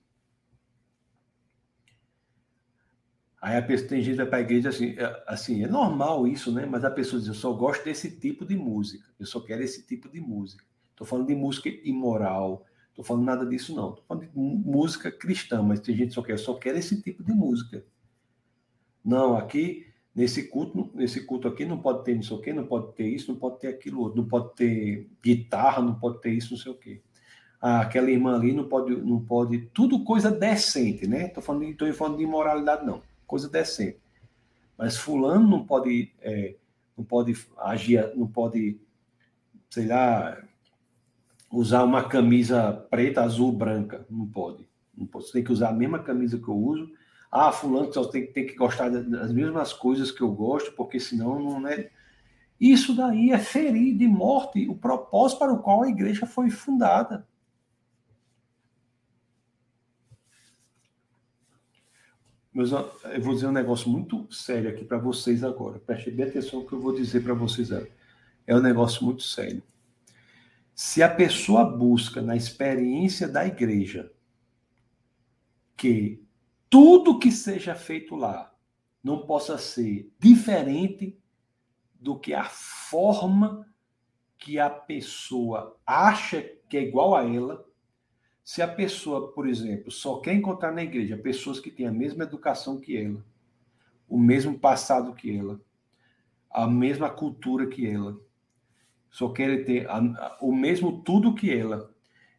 Aí 3.43 3.57
a 3.57 3.61
pessoa 3.61 3.89
tem 3.89 4.01
gente 4.01 4.23
para 4.23 4.37
a 4.37 4.41
igreja 4.41 4.69
assim, 4.69 4.95
é, 4.97 5.23
assim, 5.27 5.65
é 5.65 5.67
normal 5.67 6.25
isso, 6.25 6.49
né? 6.49 6.65
Mas 6.65 6.85
a 6.85 6.89
pessoa 6.89 7.19
diz, 7.19 7.27
eu 7.27 7.33
só 7.33 7.51
gosto 7.51 7.83
desse 7.83 8.17
tipo 8.17 8.45
de 8.45 8.55
música, 8.55 9.05
eu 9.19 9.25
só 9.25 9.41
quero 9.41 9.61
esse 9.61 9.85
tipo 9.85 10.07
de 10.07 10.21
música. 10.21 10.63
Estou 10.91 11.05
falando 11.05 11.27
de 11.27 11.35
música 11.35 11.67
imoral, 11.83 12.65
estou 12.87 13.03
falando 13.03 13.25
nada 13.25 13.45
disso 13.45 13.75
não. 13.75 13.89
Estou 13.89 14.05
falando 14.07 14.29
de 14.29 14.31
música 14.33 15.11
cristã, 15.11 15.61
mas 15.61 15.81
tem 15.81 15.93
gente 15.93 16.07
que 16.07 16.13
só 16.13 16.21
quer, 16.21 16.39
só 16.39 16.53
quer 16.53 16.73
esse 16.77 17.01
tipo 17.01 17.21
de 17.21 17.33
música. 17.33 17.83
Não, 19.03 19.35
aqui 19.35 19.87
nesse 20.15 20.47
culto, 20.47 20.89
nesse 20.93 21.25
culto 21.25 21.45
aqui 21.45 21.65
não 21.65 21.79
pode 21.79 22.05
ter 22.05 22.15
não 22.15 22.23
sei 22.23 22.37
o 22.37 22.39
quê, 22.39 22.53
não 22.53 22.65
pode 22.65 22.93
ter 22.93 23.09
isso, 23.09 23.29
não 23.29 23.37
pode 23.37 23.59
ter 23.59 23.67
aquilo 23.67 24.03
outro, 24.03 24.21
não 24.21 24.27
pode 24.29 24.55
ter 24.55 25.09
guitarra, 25.21 25.81
não 25.81 25.95
pode 25.95 26.21
ter 26.21 26.31
isso, 26.31 26.53
não 26.53 26.57
sei 26.61 26.71
o 26.71 26.75
quê. 26.75 27.01
Ah, 27.59 27.81
aquela 27.81 28.09
irmã 28.09 28.35
ali 28.37 28.53
não 28.53 28.69
pode, 28.69 28.95
não 28.95 29.19
pode, 29.19 29.69
tudo 29.73 30.05
coisa 30.05 30.31
decente, 30.31 31.05
né? 31.05 31.25
Estou 31.25 31.43
falando, 31.43 31.93
falando 31.93 32.17
de 32.17 32.23
imoralidade 32.23 32.85
não 32.85 33.01
coisa 33.33 33.49
decente. 33.49 33.97
Mas 34.77 34.95
fulano 34.95 35.49
não 35.49 35.65
pode, 35.65 36.13
é, 36.21 36.55
não 36.95 37.03
pode 37.03 37.35
agir, 37.57 38.15
não 38.15 38.27
pode, 38.27 38.79
sei 39.71 39.87
lá, 39.87 40.37
usar 41.51 41.83
uma 41.83 42.07
camisa 42.07 42.71
preta, 42.91 43.23
azul, 43.23 43.51
branca. 43.51 44.05
Não 44.07 44.27
pode. 44.27 44.67
Não 44.95 45.07
pode. 45.07 45.25
Você 45.25 45.33
tem 45.33 45.43
que 45.43 45.51
usar 45.51 45.69
a 45.69 45.73
mesma 45.73 45.97
camisa 45.97 46.37
que 46.37 46.47
eu 46.47 46.55
uso. 46.55 46.91
Ah, 47.31 47.51
fulano 47.51 47.91
só 47.91 48.05
tem, 48.05 48.27
tem 48.27 48.45
que 48.45 48.53
gostar 48.53 48.89
das 48.89 49.31
mesmas 49.31 49.73
coisas 49.73 50.11
que 50.11 50.21
eu 50.21 50.31
gosto, 50.31 50.71
porque 50.73 50.99
senão 50.99 51.39
não 51.39 51.67
é. 51.67 51.89
Isso 52.61 52.95
daí 52.95 53.31
é 53.31 53.39
ferir 53.39 53.97
de 53.97 54.07
morte 54.07 54.69
o 54.69 54.75
propósito 54.75 55.39
para 55.39 55.53
o 55.53 55.59
qual 55.59 55.81
a 55.81 55.89
igreja 55.89 56.27
foi 56.27 56.51
fundada. 56.51 57.27
Meus, 62.53 62.71
eu 62.71 63.21
vou 63.21 63.33
dizer 63.33 63.47
um 63.47 63.51
negócio 63.51 63.89
muito 63.89 64.31
sério 64.31 64.69
aqui 64.69 64.85
para 64.85 64.99
vocês 64.99 65.43
agora. 65.43 65.79
Preste 65.79 66.11
bem 66.11 66.27
atenção 66.27 66.59
no 66.59 66.67
que 66.67 66.73
eu 66.73 66.79
vou 66.79 66.93
dizer 66.93 67.23
para 67.23 67.33
vocês 67.33 67.71
agora. 67.71 67.91
É 68.45 68.55
um 68.55 68.61
negócio 68.61 69.03
muito 69.03 69.23
sério. 69.23 69.63
Se 70.75 71.01
a 71.01 71.09
pessoa 71.09 71.65
busca 71.65 72.21
na 72.21 72.35
experiência 72.35 73.27
da 73.27 73.45
igreja 73.45 74.11
que 75.75 76.23
tudo 76.69 77.17
que 77.17 77.31
seja 77.31 77.73
feito 77.73 78.15
lá 78.15 78.53
não 79.03 79.25
possa 79.25 79.57
ser 79.57 80.11
diferente 80.19 81.17
do 81.99 82.19
que 82.19 82.33
a 82.33 82.45
forma 82.45 83.67
que 84.37 84.59
a 84.59 84.69
pessoa 84.69 85.75
acha 85.85 86.41
que 86.69 86.77
é 86.77 86.83
igual 86.83 87.15
a 87.15 87.23
ela, 87.23 87.65
se 88.43 88.61
a 88.61 88.67
pessoa, 88.67 89.31
por 89.31 89.47
exemplo, 89.47 89.89
só 89.89 90.19
quer 90.19 90.33
encontrar 90.33 90.71
na 90.71 90.83
igreja 90.83 91.17
pessoas 91.17 91.59
que 91.59 91.71
têm 91.71 91.87
a 91.87 91.91
mesma 91.91 92.23
educação 92.23 92.79
que 92.79 92.97
ela, 92.97 93.23
o 94.07 94.19
mesmo 94.19 94.59
passado 94.59 95.13
que 95.13 95.35
ela, 95.35 95.61
a 96.51 96.67
mesma 96.67 97.09
cultura 97.09 97.67
que 97.67 97.87
ela, 97.87 98.19
só 99.09 99.29
quer 99.29 99.63
ter 99.63 99.89
a, 99.89 99.97
a, 99.97 100.37
o 100.41 100.53
mesmo 100.53 101.01
tudo 101.03 101.33
que 101.33 101.51
ela, 101.51 101.89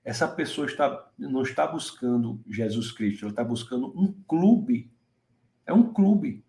essa 0.05 0.29
pessoa 0.29 0.67
está, 0.67 1.11
não 1.19 1.43
está 1.43 1.67
buscando 1.67 2.39
Jesus 2.47 2.93
Cristo, 2.93 3.25
ela 3.25 3.33
está 3.33 3.43
buscando 3.43 3.87
um 3.99 4.13
clube. 4.29 4.93
É 5.65 5.73
um 5.73 5.95
clube. 5.95 6.45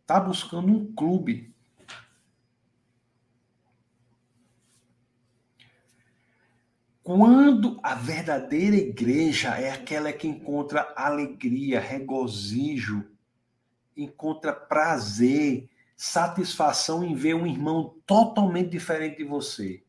Está 0.00 0.18
buscando 0.18 0.72
um 0.72 0.92
clube. 0.92 1.53
Quando 7.04 7.78
a 7.82 7.94
verdadeira 7.94 8.76
igreja 8.76 9.50
é 9.60 9.70
aquela 9.70 10.10
que 10.10 10.26
encontra 10.26 10.90
alegria, 10.96 11.78
regozijo, 11.78 13.04
encontra 13.94 14.54
prazer, 14.54 15.68
satisfação 15.94 17.04
em 17.04 17.14
ver 17.14 17.34
um 17.34 17.46
irmão 17.46 17.94
totalmente 18.06 18.70
diferente 18.70 19.18
de 19.18 19.24
você. 19.24 19.84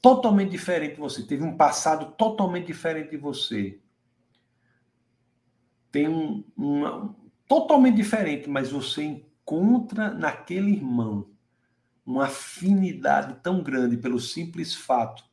Totalmente 0.00 0.52
diferente 0.52 0.94
de 0.94 1.00
você. 1.00 1.24
Teve 1.24 1.42
um 1.42 1.56
passado 1.56 2.12
totalmente 2.12 2.68
diferente 2.68 3.10
de 3.10 3.16
você. 3.16 3.80
Tem 5.90 6.06
um, 6.06 6.44
uma, 6.56 7.12
totalmente 7.48 7.96
diferente, 7.96 8.48
mas 8.48 8.70
você 8.70 9.02
encontra 9.02 10.14
naquele 10.14 10.70
irmão 10.70 11.34
uma 12.06 12.26
afinidade 12.26 13.40
tão 13.42 13.62
grande 13.62 13.96
pelo 13.96 14.20
simples 14.20 14.74
fato 14.74 15.24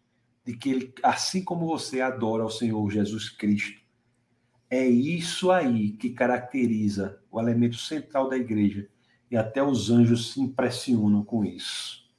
de 0.44 0.58
que 0.58 0.70
ele, 0.72 0.94
assim 1.04 1.44
como 1.44 1.68
você 1.68 2.02
adora 2.02 2.44
ao 2.44 2.50
Senhor 2.50 2.90
Jesus 2.90 3.30
Cristo, 3.30 3.80
É 4.74 4.88
isso 4.88 5.52
aí 5.52 5.92
que 5.92 6.10
caracteriza 6.10 7.22
o 7.30 7.40
elemento 7.40 7.76
central 7.76 8.28
da 8.28 8.36
igreja. 8.36 8.90
E 9.30 9.38
até 9.38 9.62
os 9.62 9.92
anjos 9.92 10.32
se 10.32 10.42
impressionam 10.42 11.24
com 11.24 11.46
isso. 11.46 12.10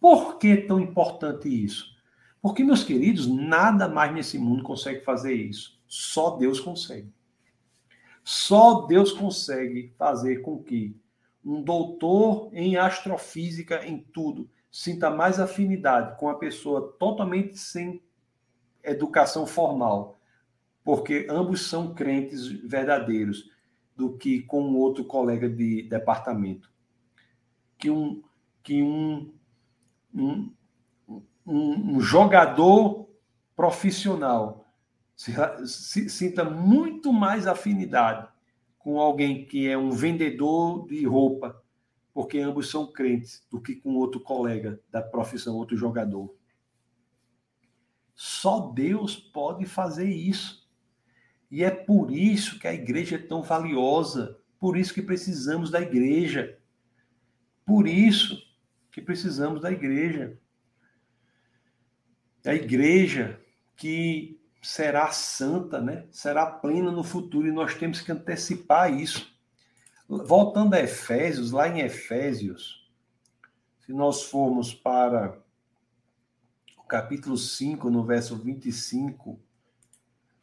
Por 0.00 0.38
que 0.38 0.56
tão 0.56 0.80
importante 0.80 1.46
isso? 1.46 1.94
Porque, 2.40 2.64
meus 2.64 2.82
queridos, 2.82 3.26
nada 3.26 3.86
mais 3.86 4.14
nesse 4.14 4.38
mundo 4.38 4.62
consegue 4.62 5.04
fazer 5.04 5.34
isso. 5.34 5.78
Só 5.86 6.38
Deus 6.38 6.58
consegue. 6.58 7.12
Só 8.24 8.86
Deus 8.86 9.12
consegue 9.12 9.92
fazer 9.98 10.40
com 10.40 10.62
que 10.62 10.98
um 11.46 11.62
doutor 11.62 12.50
em 12.52 12.76
astrofísica, 12.76 13.86
em 13.86 13.98
tudo, 13.98 14.50
sinta 14.68 15.08
mais 15.08 15.38
afinidade 15.38 16.18
com 16.18 16.28
a 16.28 16.34
pessoa 16.34 16.96
totalmente 16.98 17.56
sem 17.56 18.02
educação 18.82 19.46
formal, 19.46 20.18
porque 20.84 21.26
ambos 21.30 21.68
são 21.68 21.94
crentes 21.94 22.46
verdadeiros, 22.48 23.48
do 23.94 24.16
que 24.18 24.42
com 24.42 24.62
um 24.62 24.76
outro 24.76 25.04
colega 25.04 25.48
de 25.48 25.82
departamento. 25.84 26.70
Que 27.78 27.90
um, 27.90 28.22
que 28.62 28.82
um, 28.82 29.32
um, 30.14 30.52
um, 31.46 31.96
um 31.96 32.00
jogador 32.00 33.08
profissional 33.54 34.66
se, 35.16 35.32
se, 35.66 36.10
sinta 36.10 36.44
muito 36.44 37.10
mais 37.10 37.46
afinidade 37.46 38.28
com 38.86 39.00
alguém 39.00 39.44
que 39.44 39.66
é 39.66 39.76
um 39.76 39.90
vendedor 39.90 40.86
de 40.86 41.04
roupa, 41.04 41.60
porque 42.14 42.38
ambos 42.38 42.70
são 42.70 42.86
crentes, 42.86 43.44
do 43.50 43.60
que 43.60 43.74
com 43.74 43.96
outro 43.96 44.20
colega 44.20 44.80
da 44.92 45.02
profissão, 45.02 45.56
outro 45.56 45.76
jogador. 45.76 46.32
Só 48.14 48.60
Deus 48.60 49.16
pode 49.16 49.66
fazer 49.66 50.08
isso. 50.08 50.70
E 51.50 51.64
é 51.64 51.70
por 51.72 52.12
isso 52.12 52.60
que 52.60 52.68
a 52.68 52.72
igreja 52.72 53.16
é 53.16 53.18
tão 53.18 53.42
valiosa, 53.42 54.38
por 54.56 54.76
isso 54.76 54.94
que 54.94 55.02
precisamos 55.02 55.68
da 55.68 55.80
igreja. 55.80 56.56
Por 57.64 57.88
isso 57.88 58.40
que 58.92 59.02
precisamos 59.02 59.60
da 59.62 59.72
igreja. 59.72 60.38
A 62.44 62.54
igreja 62.54 63.40
que 63.76 64.35
será 64.66 65.12
santa, 65.12 65.80
né? 65.80 66.06
será 66.10 66.44
plena 66.44 66.90
no 66.90 67.04
futuro, 67.04 67.46
e 67.46 67.52
nós 67.52 67.76
temos 67.76 68.00
que 68.00 68.10
antecipar 68.10 68.92
isso. 68.92 69.32
Voltando 70.08 70.74
a 70.74 70.80
Efésios, 70.80 71.52
lá 71.52 71.68
em 71.68 71.80
Efésios, 71.80 72.90
se 73.78 73.92
nós 73.92 74.24
formos 74.24 74.74
para 74.74 75.38
o 76.76 76.82
capítulo 76.82 77.38
5, 77.38 77.88
no 77.88 78.04
verso 78.04 78.36
25 78.36 79.38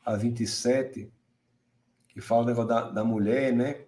a 0.06 0.16
27, 0.16 1.12
que 2.08 2.22
fala 2.22 2.44
o 2.44 2.46
negócio 2.46 2.70
da, 2.70 2.92
da 2.92 3.04
mulher, 3.04 3.52
né? 3.52 3.84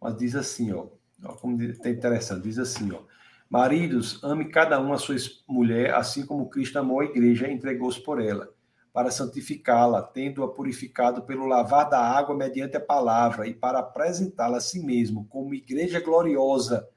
Mas 0.00 0.16
diz 0.16 0.34
assim, 0.34 0.72
ó, 0.72 0.86
ó 1.22 1.34
como 1.34 1.62
é 1.62 1.90
interessante, 1.90 2.42
diz 2.42 2.58
assim, 2.58 2.90
ó, 2.90 3.02
maridos, 3.50 4.18
ame 4.24 4.46
cada 4.46 4.80
um 4.80 4.94
a 4.94 4.98
sua 4.98 5.16
mulher, 5.46 5.94
assim 5.94 6.24
como 6.24 6.48
Cristo 6.48 6.78
amou 6.78 7.00
a 7.00 7.04
igreja 7.04 7.46
e 7.48 7.52
entregou-se 7.52 8.00
por 8.00 8.18
ela 8.18 8.55
para 8.96 9.10
santificá-la, 9.10 10.00
tendo-a 10.00 10.48
purificado 10.48 11.20
pelo 11.24 11.44
lavar 11.44 11.90
da 11.90 12.00
água 12.00 12.34
mediante 12.34 12.78
a 12.78 12.80
palavra, 12.80 13.46
e 13.46 13.52
para 13.52 13.80
apresentá-la 13.80 14.56
a 14.56 14.60
si 14.60 14.82
mesmo 14.82 15.26
como 15.26 15.52
igreja 15.52 16.00
gloriosa, 16.00 16.88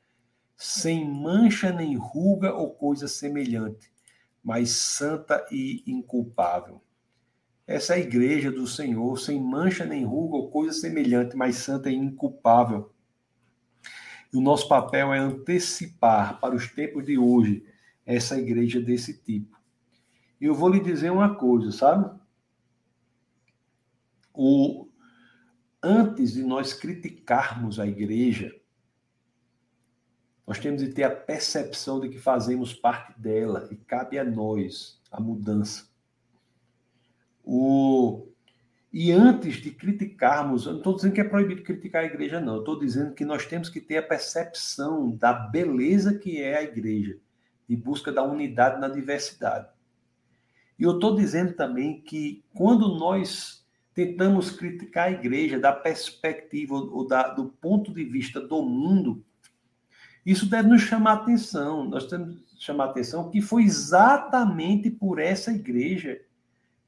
sem 0.56 1.06
mancha 1.06 1.74
nem 1.74 1.98
ruga 1.98 2.54
ou 2.54 2.72
coisa 2.72 3.06
semelhante, 3.06 3.92
mas 4.42 4.70
santa 4.70 5.46
e 5.52 5.84
inculpável. 5.86 6.82
Essa 7.68 7.96
é 7.96 7.98
a 7.98 8.00
igreja 8.00 8.50
do 8.50 8.66
Senhor, 8.66 9.20
sem 9.20 9.38
mancha 9.38 9.84
nem 9.84 10.06
ruga 10.06 10.38
ou 10.38 10.50
coisa 10.50 10.72
semelhante, 10.72 11.36
mas 11.36 11.58
santa 11.58 11.90
e 11.90 11.96
inculpável. 11.96 12.94
E 14.34 14.38
o 14.38 14.42
nosso 14.42 14.70
papel 14.70 15.14
é 15.14 15.20
antecipar 15.20 16.40
para 16.40 16.56
os 16.56 16.66
tempos 16.70 17.06
de 17.06 17.18
hoje 17.18 17.62
essa 18.06 18.40
igreja 18.40 18.80
desse 18.80 19.22
tipo. 19.22 19.59
E 20.40 20.46
eu 20.46 20.56
vou 20.56 20.70
lhe 20.70 20.80
dizer 20.80 21.12
uma 21.12 21.36
coisa, 21.36 21.72
sabe? 21.72 22.18
O, 24.34 24.88
antes 25.84 26.34
de 26.34 26.44
nós 26.44 26.74
criticarmos 26.74 27.80
a 27.80 27.86
igreja, 27.86 28.56
nós 30.48 30.58
temos 30.60 30.82
de 30.82 30.90
ter 30.90 31.04
a 31.04 31.16
percepção 31.16 32.00
de 32.00 32.10
que 32.10 32.18
fazemos 32.18 32.74
parte 32.74 33.20
dela 33.20 33.68
e 33.70 33.76
cabe 33.76 34.18
a 34.18 34.24
nós 34.24 35.00
a 35.12 35.20
mudança. 35.20 35.88
O, 37.44 38.28
e 38.92 39.12
antes 39.12 39.58
de 39.58 39.72
criticarmos, 39.72 40.66
eu 40.66 40.72
não 40.72 40.80
estou 40.80 40.96
dizendo 40.96 41.14
que 41.14 41.22
é 41.22 41.24
proibido 41.24 41.62
criticar 41.62 42.04
a 42.04 42.08
igreja, 42.08 42.40
não. 42.40 42.56
Eu 42.56 42.60
estou 42.60 42.80
dizendo 42.80 43.14
que 43.14 43.24
nós 43.24 43.46
temos 43.46 43.70
que 43.70 43.80
ter 43.80 43.98
a 43.98 44.04
percepção 44.04 45.12
da 45.12 45.34
beleza 45.34 46.18
que 46.18 46.42
é 46.42 46.58
a 46.58 46.64
igreja, 46.64 47.20
de 47.68 47.76
busca 47.76 48.12
da 48.12 48.24
unidade 48.24 48.80
na 48.80 48.88
diversidade. 48.88 49.68
E 50.80 50.84
eu 50.84 50.94
estou 50.94 51.16
dizendo 51.16 51.54
também 51.54 52.02
que 52.02 52.42
quando 52.54 52.88
nós 52.98 53.68
tentamos 53.94 54.50
criticar 54.50 55.08
a 55.08 55.12
igreja 55.12 55.60
da 55.60 55.74
perspectiva 55.74 56.74
ou 56.74 57.06
da, 57.06 57.28
do 57.28 57.48
ponto 57.62 57.94
de 57.94 58.06
vista 58.06 58.40
do 58.40 58.64
mundo, 58.64 59.22
isso 60.26 60.50
deve 60.50 60.70
nos 60.70 60.82
chamar 60.82 61.14
atenção. 61.14 61.84
Nós 61.84 62.08
temos 62.08 62.40
que 62.40 62.64
chamar 62.64 62.86
atenção 62.86 63.30
que 63.30 63.42
foi 63.42 63.64
exatamente 63.64 64.90
por 64.90 65.20
essa 65.20 65.52
igreja 65.52 66.22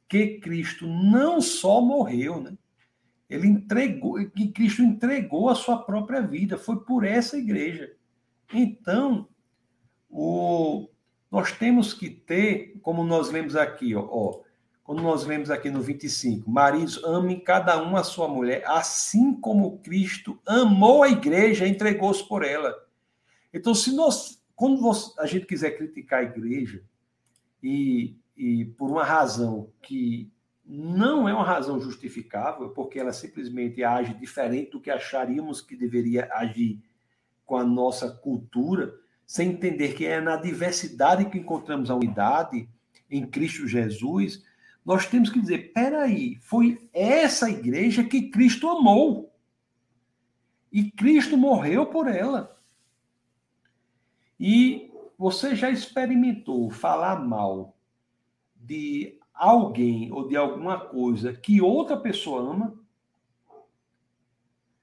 que 0.07 0.39
Cristo 0.39 0.87
não 0.87 1.41
só 1.41 1.81
morreu, 1.81 2.41
né? 2.41 2.53
Ele 3.29 3.47
entregou, 3.47 4.15
que 4.29 4.49
Cristo 4.49 4.81
entregou 4.81 5.49
a 5.49 5.55
sua 5.55 5.77
própria 5.83 6.21
vida, 6.21 6.57
foi 6.57 6.81
por 6.81 7.05
essa 7.05 7.37
igreja. 7.37 7.93
Então, 8.53 9.27
o, 10.09 10.89
nós 11.31 11.51
temos 11.53 11.93
que 11.93 12.09
ter, 12.09 12.77
como 12.81 13.03
nós 13.03 13.31
lemos 13.31 13.55
aqui, 13.55 13.95
ó, 13.95 14.05
ó 14.05 14.41
quando 14.83 15.03
nós 15.03 15.25
lemos 15.25 15.49
aqui 15.49 15.69
no 15.69 15.81
25, 15.81 16.51
maridos, 16.51 17.01
amem 17.05 17.39
cada 17.39 17.81
um 17.81 17.95
a 17.95 18.03
sua 18.03 18.27
mulher, 18.27 18.63
assim 18.65 19.33
como 19.33 19.77
Cristo 19.77 20.37
amou 20.45 21.03
a 21.03 21.09
igreja 21.09 21.65
e 21.65 21.69
entregou-se 21.69 22.27
por 22.27 22.43
ela. 22.43 22.75
Então, 23.53 23.73
se 23.73 23.95
nós, 23.95 24.43
quando 24.53 24.91
a 25.17 25.25
gente 25.25 25.45
quiser 25.45 25.77
criticar 25.77 26.19
a 26.19 26.23
igreja, 26.23 26.83
e, 27.63 28.17
e 28.35 28.65
por 28.65 28.89
uma 28.89 29.03
razão 29.03 29.69
que 29.81 30.29
não 30.65 31.29
é 31.29 31.33
uma 31.33 31.45
razão 31.45 31.79
justificável, 31.79 32.69
porque 32.69 32.99
ela 32.99 33.13
simplesmente 33.13 33.83
age 33.83 34.13
diferente 34.15 34.71
do 34.71 34.81
que 34.81 34.89
acharíamos 34.89 35.61
que 35.61 35.75
deveria 35.75 36.29
agir 36.33 36.81
com 37.45 37.55
a 37.55 37.63
nossa 37.63 38.09
cultura, 38.09 38.93
sem 39.31 39.51
entender 39.51 39.93
que 39.93 40.05
é 40.05 40.19
na 40.19 40.35
diversidade 40.35 41.23
que 41.29 41.37
encontramos 41.37 41.89
a 41.89 41.95
unidade 41.95 42.67
em 43.09 43.25
Cristo 43.25 43.65
Jesus, 43.65 44.43
nós 44.83 45.05
temos 45.05 45.29
que 45.29 45.39
dizer: 45.39 45.71
peraí, 45.71 46.35
foi 46.41 46.89
essa 46.91 47.49
igreja 47.49 48.03
que 48.03 48.29
Cristo 48.29 48.67
amou. 48.67 49.33
E 50.69 50.91
Cristo 50.91 51.37
morreu 51.37 51.85
por 51.85 52.09
ela. 52.09 52.61
E 54.37 54.91
você 55.17 55.55
já 55.55 55.69
experimentou 55.69 56.69
falar 56.69 57.15
mal 57.25 57.73
de 58.53 59.17
alguém 59.33 60.11
ou 60.11 60.27
de 60.27 60.35
alguma 60.35 60.77
coisa 60.77 61.31
que 61.31 61.61
outra 61.61 61.95
pessoa 61.95 62.51
ama? 62.51 62.80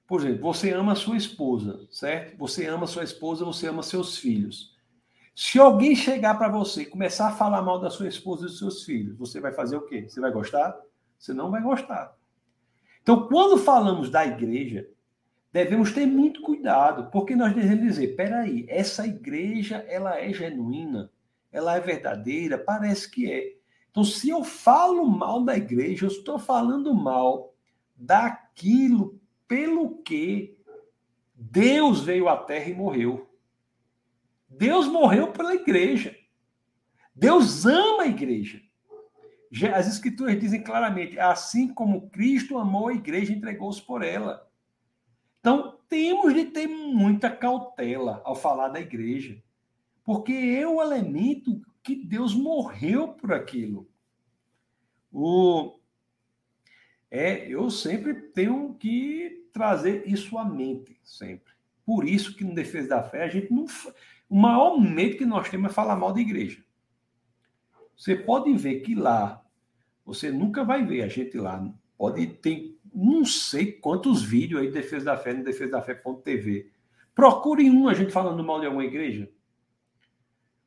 Por 0.08 0.22
exemplo, 0.22 0.40
você 0.40 0.72
ama 0.72 0.94
sua 0.94 1.18
esposa, 1.18 1.86
certo? 1.90 2.34
Você 2.38 2.66
ama 2.66 2.86
sua 2.86 3.04
esposa, 3.04 3.44
você 3.44 3.68
ama 3.68 3.82
seus 3.82 4.16
filhos. 4.16 4.74
Se 5.36 5.58
alguém 5.58 5.94
chegar 5.94 6.38
para 6.38 6.48
você 6.48 6.82
e 6.82 6.86
começar 6.86 7.28
a 7.28 7.36
falar 7.36 7.60
mal 7.60 7.78
da 7.78 7.90
sua 7.90 8.08
esposa 8.08 8.44
e 8.44 8.46
dos 8.46 8.58
seus 8.58 8.84
filhos, 8.84 9.18
você 9.18 9.38
vai 9.38 9.52
fazer 9.52 9.76
o 9.76 9.82
quê? 9.82 10.08
Você 10.08 10.18
vai 10.18 10.32
gostar? 10.32 10.80
Você 11.18 11.34
não 11.34 11.50
vai 11.50 11.62
gostar. 11.62 12.16
Então, 13.02 13.28
quando 13.28 13.58
falamos 13.58 14.08
da 14.08 14.24
igreja, 14.24 14.88
devemos 15.52 15.92
ter 15.92 16.06
muito 16.06 16.40
cuidado, 16.40 17.10
porque 17.10 17.36
nós 17.36 17.54
devemos 17.54 17.84
dizer, 17.84 18.16
peraí, 18.16 18.64
essa 18.66 19.06
igreja, 19.06 19.84
ela 19.88 20.18
é 20.18 20.32
genuína, 20.32 21.10
ela 21.52 21.76
é 21.76 21.80
verdadeira, 21.80 22.56
parece 22.56 23.10
que 23.10 23.30
é. 23.30 23.56
Então, 23.90 24.02
se 24.02 24.30
eu 24.30 24.42
falo 24.42 25.04
mal 25.06 25.44
da 25.44 25.54
igreja, 25.54 26.06
eu 26.06 26.10
estou 26.10 26.38
falando 26.38 26.94
mal 26.94 27.52
daquilo 27.94 29.17
pelo 29.48 30.02
que 30.02 30.56
Deus 31.34 32.02
veio 32.02 32.28
à 32.28 32.36
terra 32.36 32.68
e 32.68 32.74
morreu. 32.74 33.28
Deus 34.48 34.86
morreu 34.86 35.32
pela 35.32 35.54
igreja. 35.54 36.16
Deus 37.14 37.66
ama 37.66 38.04
a 38.04 38.06
igreja. 38.06 38.62
As 39.74 39.88
escrituras 39.88 40.38
dizem 40.38 40.62
claramente, 40.62 41.18
assim 41.18 41.72
como 41.72 42.10
Cristo 42.10 42.58
amou 42.58 42.88
a 42.88 42.94
igreja 42.94 43.32
e 43.32 43.36
entregou-se 43.36 43.80
por 43.82 44.02
ela. 44.02 44.46
Então, 45.40 45.78
temos 45.88 46.34
de 46.34 46.44
ter 46.44 46.66
muita 46.66 47.30
cautela 47.30 48.20
ao 48.24 48.36
falar 48.36 48.68
da 48.68 48.80
igreja, 48.80 49.42
porque 50.04 50.32
é 50.32 50.66
o 50.66 50.82
elemento 50.82 51.62
que 51.82 51.94
Deus 51.94 52.34
morreu 52.34 53.08
por 53.08 53.32
aquilo. 53.32 53.88
O 55.10 55.77
É, 57.10 57.48
eu 57.48 57.70
sempre 57.70 58.14
tenho 58.14 58.74
que 58.74 59.48
trazer 59.52 60.06
isso 60.06 60.36
à 60.38 60.44
mente, 60.44 60.98
sempre. 61.02 61.52
Por 61.84 62.06
isso 62.06 62.36
que 62.36 62.44
no 62.44 62.54
Defesa 62.54 62.88
da 62.88 63.02
Fé 63.02 63.24
a 63.24 63.28
gente 63.28 63.52
não. 63.52 63.66
O 64.28 64.36
maior 64.36 64.78
medo 64.78 65.16
que 65.16 65.24
nós 65.24 65.48
temos 65.48 65.70
é 65.70 65.74
falar 65.74 65.96
mal 65.96 66.12
da 66.12 66.20
igreja. 66.20 66.62
Você 67.96 68.14
pode 68.14 68.52
ver 68.52 68.80
que 68.80 68.94
lá, 68.94 69.42
você 70.04 70.30
nunca 70.30 70.62
vai 70.64 70.84
ver 70.84 71.02
a 71.02 71.08
gente 71.08 71.36
lá. 71.38 71.66
Pode 71.96 72.26
ter 72.26 72.78
não 72.94 73.24
sei 73.24 73.72
quantos 73.72 74.22
vídeos 74.22 74.60
aí 74.60 74.66
de 74.68 74.74
Defesa 74.74 75.06
da 75.06 75.16
Fé 75.16 75.32
no 75.32 75.44
defesa 75.44 75.72
da 75.72 75.82
fé.tv. 75.82 76.70
Procure 77.14 77.70
um 77.70 77.88
a 77.88 77.94
gente 77.94 78.12
falando 78.12 78.44
mal 78.44 78.60
de 78.60 78.66
alguma 78.66 78.84
igreja. 78.84 79.30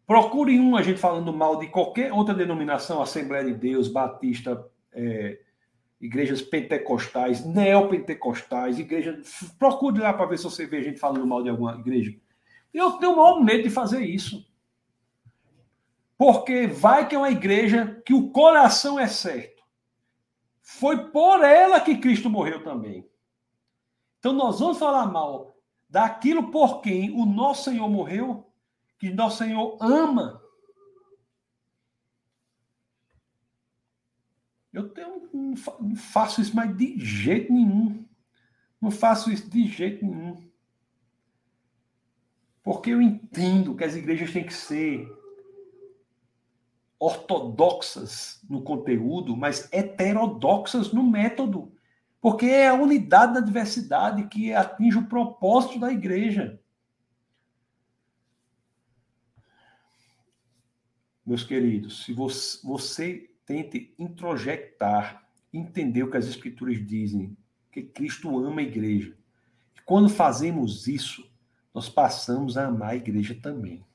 Procure 0.05 0.59
um 0.59 0.75
a 0.75 0.81
gente 0.81 0.99
falando 0.99 1.31
mal 1.31 1.57
de 1.57 1.67
qualquer 1.67 2.11
outra 2.11 2.33
denominação, 2.33 3.01
Assembleia 3.01 3.45
de 3.45 3.53
Deus, 3.53 3.87
Batista, 3.87 4.65
é, 4.91 5.39
igrejas 6.01 6.41
pentecostais, 6.41 7.45
neopentecostais, 7.45 8.79
igrejas. 8.79 9.53
Procure 9.59 9.99
lá 9.99 10.11
para 10.11 10.25
ver 10.25 10.37
se 10.37 10.45
você 10.45 10.65
vê 10.65 10.81
gente 10.81 10.99
falando 10.99 11.27
mal 11.27 11.43
de 11.43 11.49
alguma 11.49 11.75
igreja. 11.75 12.13
Eu 12.73 12.93
tenho 12.93 13.13
o 13.13 13.17
maior 13.17 13.43
medo 13.43 13.63
de 13.63 13.69
fazer 13.69 14.01
isso. 14.01 14.49
Porque 16.17 16.67
vai 16.67 17.07
que 17.07 17.15
é 17.15 17.17
uma 17.17 17.29
igreja 17.29 18.01
que 18.05 18.13
o 18.13 18.31
coração 18.31 18.99
é 18.99 19.07
certo. 19.07 19.61
Foi 20.61 21.09
por 21.11 21.43
ela 21.43 21.79
que 21.79 21.97
Cristo 21.97 22.29
morreu 22.29 22.63
também. 22.63 23.07
Então 24.19 24.33
nós 24.33 24.59
vamos 24.59 24.77
falar 24.77 25.05
mal 25.07 25.55
daquilo 25.89 26.49
por 26.49 26.81
quem 26.81 27.11
o 27.11 27.25
nosso 27.25 27.69
Senhor 27.69 27.89
morreu, 27.89 28.47
que 28.97 29.11
nosso 29.11 29.39
Senhor 29.39 29.77
ama. 29.81 30.40
Eu 34.81 34.89
tenho, 34.89 35.29
não 35.79 35.95
faço 35.95 36.41
isso 36.41 36.55
mais 36.55 36.75
de 36.75 36.99
jeito 36.99 37.53
nenhum. 37.53 38.03
Não 38.81 38.89
faço 38.89 39.31
isso 39.31 39.47
de 39.49 39.67
jeito 39.67 40.03
nenhum. 40.03 40.49
Porque 42.63 42.89
eu 42.89 43.01
entendo 43.01 43.75
que 43.75 43.83
as 43.83 43.95
igrejas 43.95 44.31
têm 44.31 44.43
que 44.43 44.53
ser 44.53 45.07
ortodoxas 46.99 48.39
no 48.49 48.61
conteúdo, 48.63 49.35
mas 49.35 49.71
heterodoxas 49.71 50.91
no 50.91 51.03
método. 51.03 51.75
Porque 52.19 52.45
é 52.45 52.67
a 52.67 52.73
unidade 52.73 53.35
da 53.35 53.39
diversidade 53.39 54.27
que 54.27 54.53
atinge 54.53 54.97
o 54.97 55.07
propósito 55.07 55.79
da 55.79 55.91
igreja. 55.91 56.59
Meus 61.25 61.43
queridos, 61.43 62.03
se 62.03 62.13
você, 62.13 62.59
você 62.63 63.30
tente 63.51 63.93
introjectar, 63.99 65.27
entender 65.51 66.03
o 66.03 66.09
que 66.09 66.15
as 66.15 66.25
escrituras 66.25 66.77
dizem, 66.87 67.35
que 67.69 67.81
Cristo 67.81 68.39
ama 68.39 68.61
a 68.61 68.63
igreja. 68.63 69.13
E 69.75 69.81
quando 69.81 70.07
fazemos 70.07 70.87
isso, 70.87 71.29
nós 71.73 71.89
passamos 71.89 72.57
a 72.57 72.67
amar 72.67 72.91
a 72.91 72.95
igreja 72.95 73.35
também. 73.35 73.85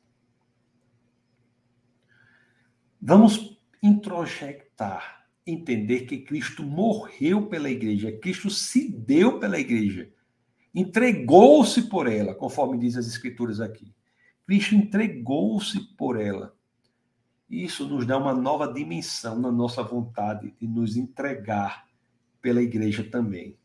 Vamos 3.00 3.58
introjectar, 3.82 5.26
entender 5.46 6.00
que 6.00 6.18
Cristo 6.18 6.62
morreu 6.62 7.46
pela 7.46 7.70
igreja, 7.70 8.12
Cristo 8.12 8.50
se 8.50 8.90
deu 8.90 9.38
pela 9.38 9.58
igreja, 9.58 10.12
entregou-se 10.74 11.88
por 11.88 12.06
ela, 12.06 12.34
conforme 12.34 12.76
diz 12.76 12.94
as 12.94 13.06
escrituras 13.06 13.58
aqui. 13.58 13.94
Cristo 14.46 14.74
entregou-se 14.74 15.80
por 15.96 16.20
ela. 16.20 16.55
Isso 17.48 17.88
nos 17.88 18.04
dá 18.04 18.18
uma 18.18 18.34
nova 18.34 18.72
dimensão 18.72 19.38
na 19.38 19.52
nossa 19.52 19.82
vontade 19.82 20.52
de 20.60 20.66
nos 20.66 20.96
entregar 20.96 21.86
pela 22.42 22.60
igreja 22.60 23.04
também. 23.04 23.56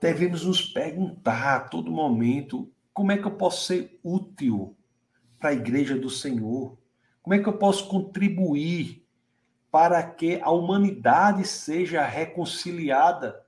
Devemos 0.00 0.44
nos 0.44 0.62
perguntar 0.62 1.56
a 1.56 1.60
todo 1.60 1.90
momento 1.90 2.70
como 2.94 3.10
é 3.12 3.18
que 3.18 3.26
eu 3.26 3.32
posso 3.32 3.66
ser 3.66 3.98
útil 4.02 4.76
para 5.38 5.50
a 5.50 5.54
igreja 5.54 5.98
do 5.98 6.08
Senhor? 6.08 6.78
Como 7.20 7.34
é 7.34 7.38
que 7.38 7.48
eu 7.48 7.58
posso 7.58 7.88
contribuir 7.88 9.04
para 9.70 10.02
que 10.02 10.40
a 10.40 10.50
humanidade 10.50 11.46
seja 11.46 12.04
reconciliada? 12.04 13.44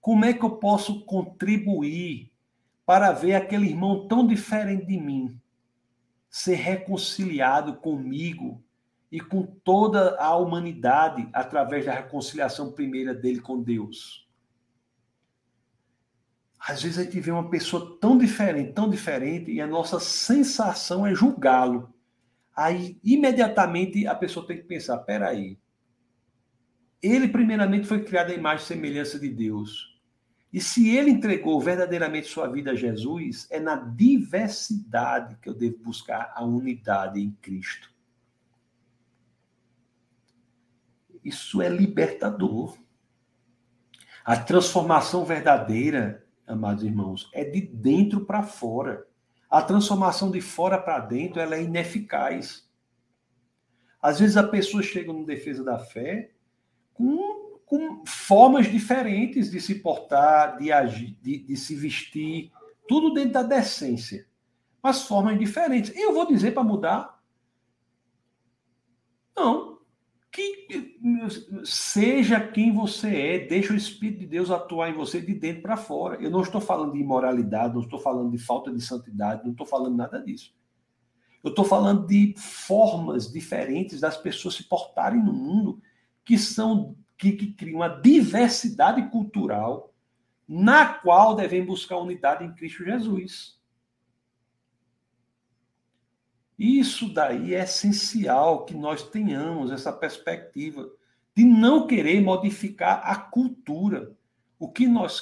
Como 0.00 0.24
é 0.24 0.34
que 0.34 0.44
eu 0.44 0.56
posso 0.56 1.04
contribuir 1.06 2.30
para 2.84 3.12
ver 3.12 3.34
aquele 3.34 3.68
irmão 3.68 4.06
tão 4.06 4.26
diferente 4.26 4.86
de 4.86 5.00
mim 5.00 5.40
ser 6.34 6.56
reconciliado 6.56 7.76
comigo 7.76 8.60
e 9.08 9.20
com 9.20 9.46
toda 9.46 10.20
a 10.20 10.34
humanidade 10.36 11.28
através 11.32 11.86
da 11.86 11.94
reconciliação 11.94 12.72
primeira 12.72 13.14
dele 13.14 13.38
com 13.38 13.62
Deus? 13.62 14.28
Às 16.58 16.82
vezes 16.82 16.98
a 16.98 17.04
gente 17.04 17.20
vê 17.20 17.30
uma 17.30 17.48
pessoa 17.48 17.96
tão 18.00 18.18
diferente, 18.18 18.72
tão 18.72 18.90
diferente, 18.90 19.52
e 19.52 19.60
a 19.60 19.66
nossa 19.66 20.00
sensação 20.00 21.06
é 21.06 21.14
julgá-lo. 21.14 21.94
Aí, 22.56 22.98
imediatamente, 23.04 24.04
a 24.04 24.14
pessoa 24.16 24.44
tem 24.44 24.56
que 24.56 24.64
pensar: 24.64 24.98
peraí. 24.98 25.56
Ele, 27.00 27.28
primeiramente, 27.28 27.86
foi 27.86 28.02
criado 28.02 28.32
à 28.32 28.34
imagem 28.34 28.64
e 28.64 28.66
semelhança 28.66 29.20
de 29.20 29.28
Deus. 29.28 29.93
E 30.54 30.60
se 30.60 30.88
ele 30.88 31.10
entregou 31.10 31.60
verdadeiramente 31.60 32.28
sua 32.28 32.46
vida 32.46 32.70
a 32.70 32.74
Jesus, 32.76 33.48
é 33.50 33.58
na 33.58 33.74
diversidade 33.74 35.36
que 35.42 35.48
eu 35.48 35.52
devo 35.52 35.78
buscar 35.78 36.32
a 36.32 36.44
unidade 36.44 37.20
em 37.20 37.32
Cristo. 37.42 37.92
Isso 41.24 41.60
é 41.60 41.68
libertador. 41.68 42.78
A 44.24 44.36
transformação 44.36 45.24
verdadeira, 45.24 46.24
amados 46.46 46.84
irmãos, 46.84 47.28
é 47.34 47.42
de 47.42 47.60
dentro 47.60 48.24
para 48.24 48.44
fora. 48.44 49.08
A 49.50 49.60
transformação 49.60 50.30
de 50.30 50.40
fora 50.40 50.78
para 50.78 51.00
dentro 51.00 51.40
ela 51.40 51.56
é 51.56 51.64
ineficaz. 51.64 52.70
Às 54.00 54.20
vezes 54.20 54.36
a 54.36 54.46
pessoa 54.46 54.84
chega 54.84 55.12
no 55.12 55.26
defesa 55.26 55.64
da 55.64 55.80
fé 55.80 56.30
com, 56.92 57.33
com 57.74 58.06
formas 58.06 58.70
diferentes 58.70 59.50
de 59.50 59.60
se 59.60 59.74
portar, 59.74 60.58
de 60.58 60.70
agir, 60.70 61.18
de, 61.20 61.38
de 61.38 61.56
se 61.56 61.74
vestir, 61.74 62.52
tudo 62.86 63.12
dentro 63.12 63.32
da 63.32 63.42
decência, 63.42 64.28
mas 64.80 65.02
formas 65.02 65.36
diferentes. 65.36 65.92
Eu 65.96 66.14
vou 66.14 66.24
dizer 66.24 66.54
para 66.54 66.62
mudar? 66.62 67.20
Não, 69.36 69.80
que 70.30 70.96
seja 71.64 72.46
quem 72.46 72.72
você 72.72 73.08
é, 73.08 73.38
deixa 73.40 73.72
o 73.72 73.76
Espírito 73.76 74.20
de 74.20 74.26
Deus 74.26 74.52
atuar 74.52 74.88
em 74.88 74.94
você 74.94 75.20
de 75.20 75.34
dentro 75.34 75.62
para 75.62 75.76
fora. 75.76 76.22
Eu 76.22 76.30
não 76.30 76.42
estou 76.42 76.60
falando 76.60 76.92
de 76.92 77.00
imoralidade, 77.00 77.74
não 77.74 77.82
estou 77.82 77.98
falando 77.98 78.30
de 78.30 78.38
falta 78.38 78.72
de 78.72 78.80
santidade, 78.80 79.42
não 79.42 79.50
estou 79.50 79.66
falando 79.66 79.96
nada 79.96 80.22
disso. 80.22 80.54
Eu 81.42 81.50
estou 81.50 81.64
falando 81.64 82.06
de 82.06 82.36
formas 82.38 83.32
diferentes 83.32 83.98
das 83.98 84.16
pessoas 84.16 84.54
se 84.54 84.62
portarem 84.62 85.20
no 85.20 85.32
mundo 85.32 85.82
que 86.24 86.38
são 86.38 86.96
que, 87.32 87.32
que 87.32 87.52
criam 87.52 87.76
uma 87.76 87.88
diversidade 87.88 89.08
cultural 89.10 89.92
na 90.46 90.86
qual 90.86 91.34
devem 91.34 91.64
buscar 91.64 91.96
unidade 91.96 92.44
em 92.44 92.52
Cristo 92.52 92.84
Jesus. 92.84 93.58
Isso 96.58 97.12
daí 97.12 97.54
é 97.54 97.64
essencial 97.64 98.64
que 98.64 98.74
nós 98.74 99.02
tenhamos 99.02 99.72
essa 99.72 99.92
perspectiva 99.92 100.88
de 101.34 101.44
não 101.44 101.86
querer 101.86 102.20
modificar 102.20 103.02
a 103.04 103.16
cultura. 103.16 104.12
O 104.58 104.70
que 104.70 104.86
nós 104.86 105.20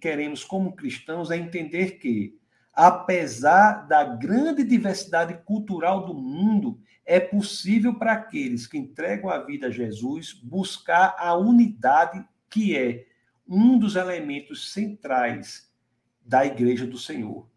queremos 0.00 0.44
como 0.44 0.76
cristãos 0.76 1.30
é 1.30 1.36
entender 1.36 1.98
que, 1.98 2.38
apesar 2.72 3.88
da 3.88 4.04
grande 4.04 4.62
diversidade 4.62 5.34
cultural 5.44 6.06
do 6.06 6.14
mundo, 6.14 6.80
é 7.08 7.18
possível 7.18 7.94
para 7.94 8.12
aqueles 8.12 8.66
que 8.66 8.76
entregam 8.76 9.30
a 9.30 9.38
vida 9.38 9.68
a 9.68 9.70
Jesus 9.70 10.34
buscar 10.34 11.16
a 11.18 11.34
unidade 11.34 12.22
que 12.50 12.76
é 12.76 13.08
um 13.48 13.78
dos 13.78 13.96
elementos 13.96 14.70
centrais 14.72 15.72
da 16.20 16.44
igreja 16.44 16.86
do 16.86 16.98
Senhor. 16.98 17.48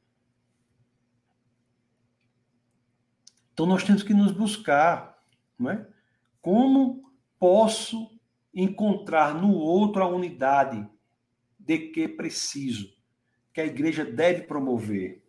Então 3.51 3.65
nós 3.65 3.83
temos 3.83 4.03
que 4.03 4.13
nos 4.13 4.31
buscar, 4.31 5.21
não 5.59 5.69
é? 5.69 5.85
Como 6.41 7.11
posso 7.37 8.09
encontrar 8.53 9.35
no 9.35 9.51
outro 9.51 10.01
a 10.01 10.07
unidade 10.07 10.89
de 11.59 11.77
que 11.89 12.07
preciso, 12.07 12.89
que 13.51 13.59
a 13.59 13.65
igreja 13.65 14.05
deve 14.05 14.43
promover? 14.43 15.20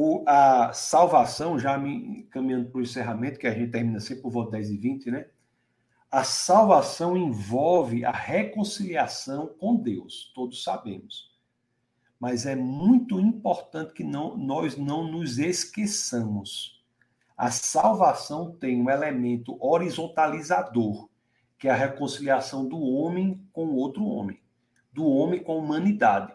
O, 0.00 0.22
a 0.26 0.72
salvação, 0.72 1.58
já 1.58 1.76
me 1.76 2.24
caminhando 2.24 2.70
para 2.70 2.78
o 2.78 2.82
encerramento, 2.82 3.38
que 3.38 3.46
a 3.46 3.54
gente 3.54 3.72
termina 3.72 3.98
sempre 4.00 4.22
por 4.22 4.30
volta 4.30 4.52
10 4.52 4.70
e 4.70 4.76
20, 4.76 5.10
né? 5.10 5.26
A 6.10 6.24
salvação 6.24 7.16
envolve 7.16 8.04
a 8.04 8.12
reconciliação 8.12 9.48
com 9.58 9.74
Deus, 9.76 10.32
todos 10.34 10.62
sabemos. 10.62 11.36
Mas 12.18 12.46
é 12.46 12.54
muito 12.54 13.18
importante 13.18 13.92
que 13.92 14.04
não, 14.04 14.36
nós 14.36 14.76
não 14.76 15.10
nos 15.10 15.38
esqueçamos 15.38 16.78
a 17.38 17.52
salvação 17.52 18.50
tem 18.50 18.82
um 18.82 18.90
elemento 18.90 19.56
horizontalizador. 19.64 21.08
que 21.56 21.66
é 21.66 21.72
a 21.72 21.74
reconciliação 21.74 22.68
do 22.68 22.80
homem 22.80 23.44
com 23.52 23.74
outro 23.74 24.04
homem, 24.04 24.40
do 24.92 25.04
homem 25.04 25.42
com 25.42 25.52
a 25.52 25.56
humanidade. 25.56 26.32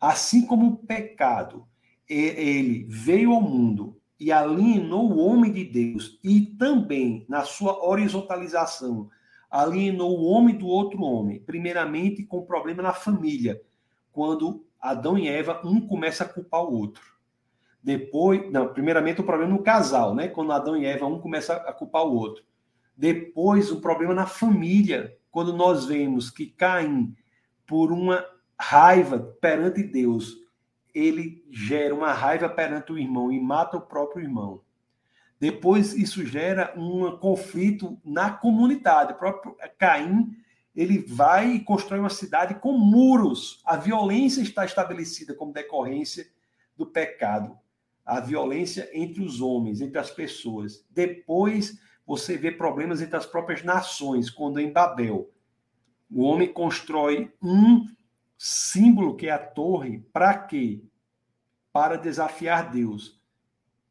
Assim 0.00 0.44
como 0.44 0.66
o 0.66 0.76
pecado, 0.76 1.68
ele 2.08 2.86
veio 2.88 3.32
ao 3.32 3.40
mundo 3.40 3.96
e 4.18 4.32
alienou 4.32 5.12
o 5.12 5.18
homem 5.18 5.52
de 5.52 5.64
Deus 5.64 6.18
e 6.22 6.40
também 6.40 7.26
na 7.28 7.42
sua 7.42 7.84
horizontalização 7.84 9.10
alienou 9.50 10.18
o 10.18 10.24
homem 10.24 10.56
do 10.56 10.66
outro 10.66 11.00
homem, 11.02 11.40
primeiramente 11.40 12.22
com 12.22 12.44
problema 12.44 12.82
na 12.82 12.92
família, 12.92 13.60
quando 14.12 14.64
Adão 14.80 15.18
e 15.18 15.28
Eva 15.28 15.60
um 15.64 15.80
começa 15.80 16.24
a 16.24 16.28
culpar 16.28 16.62
o 16.62 16.72
outro. 16.72 17.02
Depois, 17.82 18.50
não, 18.50 18.72
primeiramente 18.72 19.20
o 19.20 19.24
problema 19.24 19.52
no 19.52 19.62
casal, 19.62 20.14
né? 20.14 20.26
Quando 20.28 20.52
Adão 20.52 20.76
e 20.76 20.84
Eva 20.84 21.06
um 21.06 21.20
começa 21.20 21.54
a 21.54 21.72
culpar 21.72 22.04
o 22.04 22.14
outro. 22.14 22.42
Depois 22.96 23.70
o 23.70 23.80
problema 23.80 24.12
na 24.12 24.26
família, 24.26 25.16
quando 25.30 25.52
nós 25.52 25.84
vemos 25.84 26.30
que 26.30 26.46
Caim, 26.46 27.14
por 27.66 27.92
uma 27.92 28.24
raiva 28.58 29.18
perante 29.40 29.82
Deus, 29.82 30.36
ele 30.96 31.44
gera 31.50 31.94
uma 31.94 32.10
raiva 32.14 32.48
perante 32.48 32.90
o 32.90 32.98
irmão 32.98 33.30
e 33.30 33.38
mata 33.38 33.76
o 33.76 33.82
próprio 33.82 34.22
irmão. 34.24 34.62
Depois 35.38 35.92
isso 35.92 36.24
gera 36.24 36.72
um 36.74 37.18
conflito 37.18 38.00
na 38.02 38.30
comunidade. 38.30 39.12
O 39.12 39.18
próprio 39.18 39.54
Caim 39.78 40.34
ele 40.74 40.98
vai 40.98 41.52
e 41.52 41.60
constrói 41.60 42.00
uma 42.00 42.08
cidade 42.08 42.54
com 42.54 42.72
muros. 42.72 43.60
A 43.66 43.76
violência 43.76 44.40
está 44.40 44.64
estabelecida 44.64 45.34
como 45.34 45.52
decorrência 45.52 46.26
do 46.74 46.86
pecado. 46.86 47.58
A 48.04 48.18
violência 48.18 48.88
entre 48.94 49.22
os 49.22 49.42
homens, 49.42 49.82
entre 49.82 49.98
as 49.98 50.10
pessoas. 50.10 50.82
Depois 50.90 51.78
você 52.06 52.38
vê 52.38 52.50
problemas 52.50 53.02
entre 53.02 53.16
as 53.16 53.26
próprias 53.26 53.62
nações, 53.62 54.30
quando 54.30 54.60
em 54.60 54.72
Babel 54.72 55.30
o 56.10 56.22
homem 56.22 56.50
constrói 56.50 57.30
um 57.42 57.86
símbolo 58.38 59.16
que 59.16 59.26
é 59.26 59.32
a 59.32 59.38
torre, 59.38 60.00
para 60.12 60.36
quê? 60.36 60.82
Para 61.72 61.96
desafiar 61.96 62.70
Deus. 62.70 63.20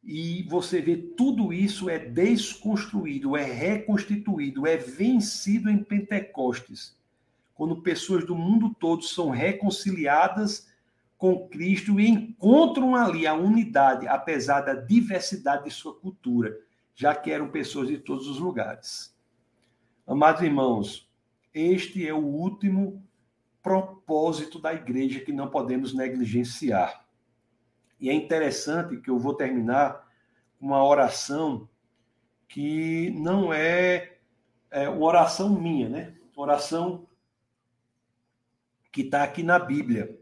E 0.03 0.43
você 0.43 0.81
vê 0.81 0.95
tudo 0.95 1.51
isso 1.51 1.89
é 1.89 1.97
desconstruído, 1.97 3.35
é 3.35 3.43
reconstituído, 3.43 4.67
é 4.67 4.77
vencido 4.77 5.69
em 5.69 5.83
Pentecostes. 5.83 6.95
Quando 7.55 7.81
pessoas 7.81 8.23
do 8.23 8.35
mundo 8.35 8.75
todo 8.79 9.03
são 9.03 9.29
reconciliadas 9.29 10.67
com 11.17 11.47
Cristo 11.47 11.99
e 11.99 12.07
encontram 12.07 12.95
ali 12.95 13.25
a 13.25 13.33
unidade, 13.33 14.07
apesar 14.07 14.61
da 14.61 14.73
diversidade 14.73 15.63
de 15.63 15.71
sua 15.71 15.95
cultura, 15.95 16.55
já 16.93 17.15
que 17.15 17.31
eram 17.31 17.49
pessoas 17.49 17.87
de 17.87 17.97
todos 17.97 18.27
os 18.27 18.39
lugares. 18.39 19.15
Amados 20.05 20.41
irmãos, 20.41 21.09
este 21.53 22.07
é 22.07 22.13
o 22.13 22.23
último 22.23 23.04
propósito 23.65 24.59
da 24.59 24.75
igreja 24.75 25.21
que 25.21 25.33
não 25.33 25.49
podemos 25.49 25.91
negligenciar. 25.91 27.03
E 27.99 28.11
é 28.11 28.13
interessante 28.13 28.97
que 28.97 29.09
eu 29.09 29.17
vou 29.17 29.33
terminar 29.33 30.07
uma 30.61 30.85
oração 30.85 31.67
que 32.47 33.09
não 33.09 33.51
é, 33.51 34.19
é 34.69 34.87
uma 34.87 35.03
oração 35.03 35.49
minha, 35.59 35.89
né? 35.89 36.15
Oração 36.35 37.07
que 38.91 39.01
está 39.01 39.23
aqui 39.23 39.41
na 39.41 39.57
Bíblia. 39.57 40.15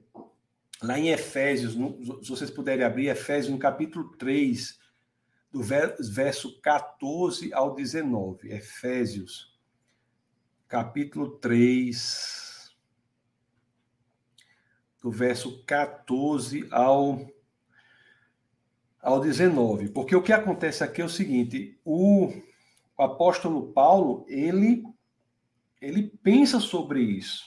Lá 0.82 0.98
em 0.98 1.10
Efésios, 1.10 1.74
se 1.74 2.30
vocês 2.30 2.49
puderem 2.49 2.86
abrir, 2.86 3.10
Efésios 3.10 3.52
no 3.52 3.60
capítulo 3.60 4.15
3, 4.15 4.80
do 5.52 5.61
verso 5.61 6.61
14 6.61 7.53
ao 7.53 7.76
19. 7.76 8.53
Efésios, 8.53 9.60
capítulo 10.70 11.32
3, 11.40 12.52
do 15.03 15.11
verso 15.11 15.63
14 15.65 16.67
ao 16.71 17.19
ao 19.03 19.19
19. 19.19 19.89
Porque 19.89 20.15
o 20.15 20.21
que 20.23 20.31
acontece 20.31 20.81
aqui 20.84 21.01
é 21.01 21.05
o 21.05 21.09
seguinte: 21.09 21.77
o, 21.84 22.34
o 22.97 23.03
apóstolo 23.03 23.73
Paulo 23.73 24.25
ele, 24.30 24.84
ele 25.81 26.03
pensa 26.23 26.59
sobre 26.61 27.01
isso, 27.01 27.43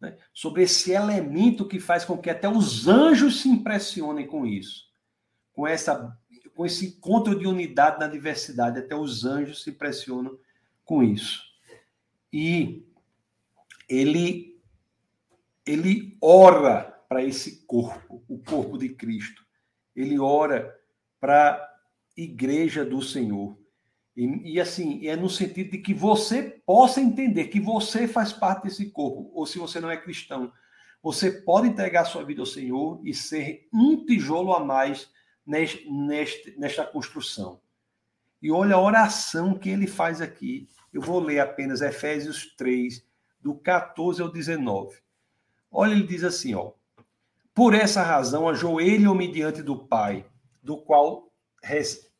né? 0.00 0.18
sobre 0.34 0.64
esse 0.64 0.90
elemento 0.90 1.68
que 1.68 1.78
faz 1.78 2.04
com 2.04 2.18
que 2.18 2.28
até 2.28 2.48
os 2.48 2.88
anjos 2.88 3.40
se 3.40 3.48
impressionem 3.48 4.26
com 4.26 4.44
isso, 4.44 4.90
com, 5.52 5.66
essa, 5.66 6.18
com 6.54 6.66
esse 6.66 6.88
encontro 6.88 7.38
de 7.38 7.46
unidade 7.46 8.00
na 8.00 8.08
diversidade, 8.08 8.80
até 8.80 8.96
os 8.96 9.24
anjos 9.24 9.62
se 9.62 9.70
impressionam 9.70 10.36
com 10.84 11.00
isso. 11.00 11.44
E 12.32 12.84
ele, 13.88 14.55
ele 15.66 16.16
ora 16.22 16.94
para 17.08 17.22
esse 17.22 17.64
corpo, 17.66 18.24
o 18.28 18.38
corpo 18.38 18.78
de 18.78 18.90
Cristo 18.90 19.46
ele 19.96 20.18
ora 20.18 20.78
para 21.18 21.54
a 21.54 21.68
igreja 22.16 22.84
do 22.84 23.00
Senhor. 23.00 23.58
E, 24.14 24.52
e, 24.54 24.60
assim, 24.60 25.06
é 25.06 25.16
no 25.16 25.30
sentido 25.30 25.70
de 25.70 25.78
que 25.78 25.94
você 25.94 26.60
possa 26.64 27.00
entender 27.00 27.46
que 27.46 27.58
você 27.58 28.06
faz 28.06 28.32
parte 28.32 28.64
desse 28.64 28.90
corpo, 28.90 29.30
ou 29.34 29.46
se 29.46 29.58
você 29.58 29.80
não 29.80 29.90
é 29.90 29.96
cristão, 29.96 30.52
você 31.02 31.30
pode 31.30 31.68
entregar 31.68 32.04
sua 32.04 32.24
vida 32.24 32.42
ao 32.42 32.46
Senhor 32.46 33.00
e 33.04 33.14
ser 33.14 33.68
um 33.72 34.04
tijolo 34.04 34.52
a 34.52 34.62
mais 34.62 35.10
neste, 35.46 36.54
nesta 36.58 36.84
construção. 36.84 37.60
E 38.42 38.50
olha 38.50 38.74
a 38.74 38.80
oração 38.80 39.54
que 39.54 39.70
ele 39.70 39.86
faz 39.86 40.20
aqui. 40.20 40.68
Eu 40.92 41.00
vou 41.00 41.20
ler 41.20 41.40
apenas 41.40 41.80
Efésios 41.80 42.54
3, 42.56 43.04
do 43.40 43.54
14 43.54 44.20
ao 44.20 44.30
19. 44.30 44.96
Olha, 45.70 45.92
ele 45.92 46.06
diz 46.06 46.24
assim, 46.24 46.54
ó. 46.54 46.72
Por 47.54 47.74
essa 47.74 48.02
razão, 48.02 48.48
ajoelham-me 48.48 49.30
diante 49.30 49.62
do 49.62 49.76
Pai, 49.86 50.26
do 50.62 50.76
qual, 50.76 51.32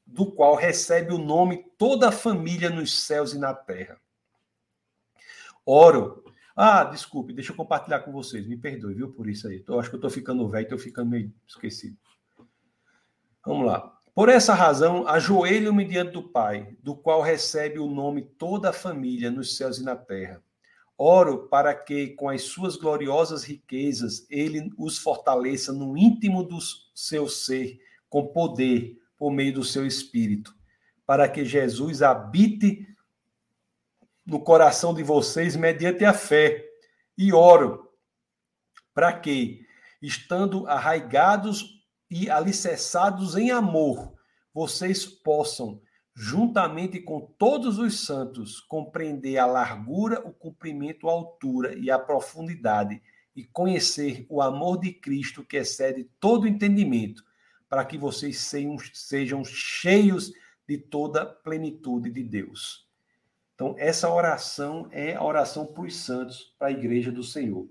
do 0.06 0.32
qual 0.32 0.55
recebe 0.55 1.12
o 1.12 1.18
nome 1.18 1.64
toda 1.77 2.09
a 2.09 2.12
família 2.12 2.70
nos 2.70 3.05
céus 3.05 3.35
e 3.35 3.39
na 3.39 3.52
terra. 3.52 4.01
Oro. 5.64 6.24
Ah, 6.55 6.85
desculpe, 6.85 7.35
deixa 7.35 7.52
eu 7.52 7.56
compartilhar 7.56 8.01
com 8.01 8.12
vocês. 8.12 8.47
Me 8.47 8.56
perdoe, 8.56 8.94
viu, 8.94 9.12
por 9.12 9.28
isso 9.28 9.47
aí. 9.47 9.62
Eu 9.68 9.78
acho 9.78 9.90
que 9.90 9.97
eu 9.97 9.98
estou 9.98 10.10
ficando 10.10 10.48
velho, 10.48 10.62
estou 10.62 10.78
ficando 10.78 11.10
meio 11.10 11.31
esquecido. 11.47 11.98
Vamos 13.44 13.66
lá. 13.66 13.93
Por 14.14 14.31
essa 14.31 14.55
razão, 14.55 15.06
ajoelho-me 15.06 15.85
diante 15.85 16.12
do 16.12 16.23
Pai, 16.23 16.74
do 16.82 16.97
qual 16.97 17.20
recebe 17.20 17.78
o 17.78 17.86
nome 17.86 18.23
toda 18.23 18.70
a 18.70 18.73
família 18.73 19.31
nos 19.31 19.59
céus 19.59 19.77
e 19.77 19.85
na 19.85 19.94
terra. 19.94 20.43
Oro 20.98 21.47
para 21.48 21.74
que, 21.74 22.09
com 22.10 22.28
as 22.28 22.43
suas 22.43 22.77
gloriosas 22.77 23.44
riquezas, 23.44 24.27
ele 24.31 24.73
os 24.78 24.97
fortaleça 24.97 25.73
no 25.73 25.97
íntimo 25.97 26.43
do 26.43 26.59
seu 26.94 27.28
ser, 27.28 27.78
com 28.09 28.28
poder, 28.28 28.98
por 29.18 29.31
meio 29.31 29.52
do 29.52 29.64
seu 29.64 29.86
espírito, 29.86 30.55
para 31.05 31.28
que 31.28 31.44
Jesus 31.44 32.02
habite 32.02 32.86
no 34.24 34.40
coração 34.40 34.94
de 34.94 35.02
vocês 35.02 35.55
mediante 35.55 36.05
a 36.05 36.12
fé. 36.12 36.64
E 37.16 37.32
oro 37.32 37.90
para 38.94 39.12
que, 39.12 39.66
estando 40.01 40.66
arraigados 40.66 41.85
e 42.10 42.31
alicerçados 42.31 43.36
em 43.36 43.51
amor, 43.51 44.14
vocês 44.52 45.05
possam 45.05 45.82
juntamente 46.18 46.98
com 46.98 47.20
todos 47.20 47.78
os 47.78 48.06
santos, 48.06 48.59
compreender 48.59 49.36
a 49.36 49.44
largura, 49.44 50.26
o 50.26 50.32
comprimento, 50.32 51.10
a 51.10 51.12
altura 51.12 51.76
e 51.76 51.90
a 51.90 51.98
profundidade, 51.98 53.02
e 53.36 53.44
conhecer 53.44 54.24
o 54.30 54.40
amor 54.40 54.80
de 54.80 54.94
Cristo 54.94 55.44
que 55.44 55.59
excede 55.59 56.09
todo 56.18 56.48
entendimento, 56.48 57.22
para 57.68 57.84
que 57.84 57.98
vocês 57.98 58.38
sejam, 58.38 58.78
sejam 58.94 59.44
cheios 59.44 60.32
de 60.66 60.78
toda 60.78 61.20
a 61.20 61.26
plenitude 61.26 62.10
de 62.10 62.22
Deus. 62.22 62.88
Então, 63.55 63.74
essa 63.76 64.10
oração 64.10 64.88
é 64.90 65.14
a 65.14 65.22
oração 65.22 65.66
para 65.66 65.82
os 65.82 65.97
santos, 65.97 66.55
para 66.59 66.68
a 66.68 66.72
igreja 66.72 67.12
do 67.12 67.22
Senhor. 67.22 67.68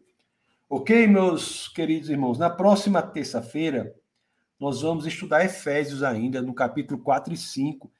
Ok, 0.69 1.07
meus 1.07 1.67
queridos 1.67 2.11
irmãos? 2.11 2.37
Na 2.37 2.51
próxima 2.51 3.01
terça-feira, 3.01 3.95
nós 4.59 4.83
vamos 4.83 5.07
estudar 5.07 5.43
Efésios 5.43 6.03
ainda, 6.03 6.43
no 6.43 6.53
capítulo 6.53 7.01
4 7.01 7.33
e 7.33 7.37
5 7.37 7.91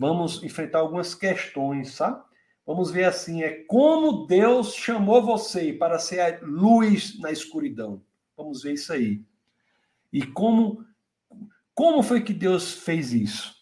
vamos 0.00 0.42
enfrentar 0.42 0.78
algumas 0.78 1.14
questões, 1.14 1.90
sabe? 1.90 2.24
Vamos 2.66 2.90
ver 2.90 3.04
assim, 3.04 3.42
é 3.42 3.64
como 3.64 4.26
Deus 4.26 4.74
chamou 4.74 5.22
você 5.22 5.74
para 5.74 5.98
ser 5.98 6.20
a 6.20 6.38
luz 6.40 7.20
na 7.20 7.30
escuridão. 7.30 8.02
Vamos 8.34 8.62
ver 8.62 8.72
isso 8.72 8.94
aí. 8.94 9.22
E 10.10 10.22
como 10.22 10.82
como 11.74 12.02
foi 12.02 12.22
que 12.22 12.32
Deus 12.32 12.72
fez 12.72 13.12
isso? 13.12 13.54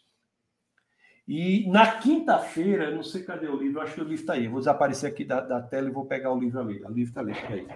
E 1.27 1.69
na 1.69 1.99
quinta-feira, 1.99 2.95
não 2.95 3.03
sei 3.03 3.25
cadê 3.25 3.49
o 3.49 3.57
livro, 3.57 3.81
acho 3.81 3.95
que 3.95 4.01
o 4.01 4.05
livro 4.05 4.21
está 4.21 4.35
aí. 4.35 4.45
Eu 4.45 4.53
vou 4.53 4.61
desaparecer 4.61 5.11
aqui 5.11 5.25
da, 5.25 5.41
da 5.41 5.61
tela 5.61 5.89
e 5.89 5.93
vou 5.93 6.07
pegar 6.07 6.33
o 6.33 6.39
livro 6.39 6.61
ali. 6.61 6.85
O 6.85 6.89
livro 6.89 7.11
está 7.11 7.21
ali, 7.21 7.33
aí. 7.33 7.67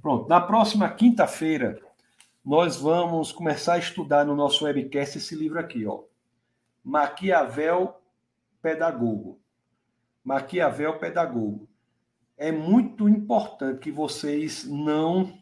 Pronto, 0.00 0.28
na 0.28 0.40
próxima 0.40 0.88
quinta-feira, 0.88 1.78
nós 2.44 2.76
vamos 2.76 3.32
começar 3.32 3.74
a 3.74 3.78
estudar 3.78 4.24
no 4.24 4.34
nosso 4.34 4.64
webcast 4.64 5.18
esse 5.18 5.34
livro 5.34 5.58
aqui, 5.58 5.86
ó. 5.86 6.02
Maquiavel 6.82 8.00
Pedagogo. 8.62 9.38
Maquiavel 10.24 10.98
Pedagogo. 10.98 11.68
É 12.36 12.50
muito 12.50 13.08
importante 13.08 13.80
que 13.80 13.90
vocês 13.90 14.64
não 14.64 15.38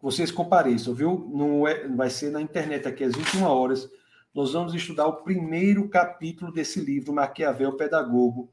vocês 0.00 0.32
compareçam, 0.32 0.92
viu? 0.92 1.30
Não 1.32 1.68
é, 1.68 1.86
vai 1.86 2.10
ser 2.10 2.30
na 2.32 2.42
internet 2.42 2.88
aqui 2.88 3.04
às 3.04 3.14
21 3.14 3.44
horas. 3.44 3.88
Nós 4.34 4.52
vamos 4.52 4.74
estudar 4.74 5.06
o 5.06 5.22
primeiro 5.22 5.88
capítulo 5.88 6.50
desse 6.50 6.80
livro, 6.80 7.12
Maquiavel 7.12 7.76
Pedagogo, 7.76 8.50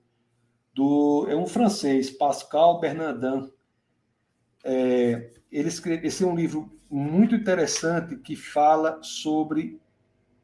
do 0.76 1.26
é 1.28 1.36
um 1.36 1.48
francês, 1.48 2.12
Pascal 2.12 2.80
Bernardin. 2.80 3.52
É, 4.64 5.32
ele 5.52 5.70
escreve, 5.70 6.06
esse 6.06 6.24
é 6.24 6.28
um 6.28 6.36
livro 6.36 6.79
muito 6.90 7.36
interessante 7.36 8.16
que 8.18 8.36
fala 8.36 8.99
sobre 9.03 9.80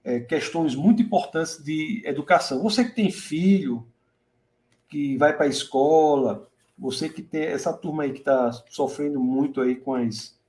é, 0.03 0.19
questões 0.19 0.75
muito 0.75 1.01
importantes 1.01 1.63
de 1.63 2.03
educação. 2.05 2.61
Você 2.61 2.85
que 2.85 2.95
tem 2.95 3.11
filho, 3.11 3.85
que 4.87 5.17
vai 5.17 5.35
para 5.35 5.45
a 5.45 5.49
escola, 5.49 6.47
você 6.77 7.09
que 7.09 7.21
tem 7.21 7.41
essa 7.41 7.73
turma 7.73 8.03
aí 8.03 8.11
que 8.11 8.19
está 8.19 8.51
sofrendo 8.69 9.19
muito 9.19 9.59
aí 9.59 9.75
com 9.75 9.95
as, 9.95 10.39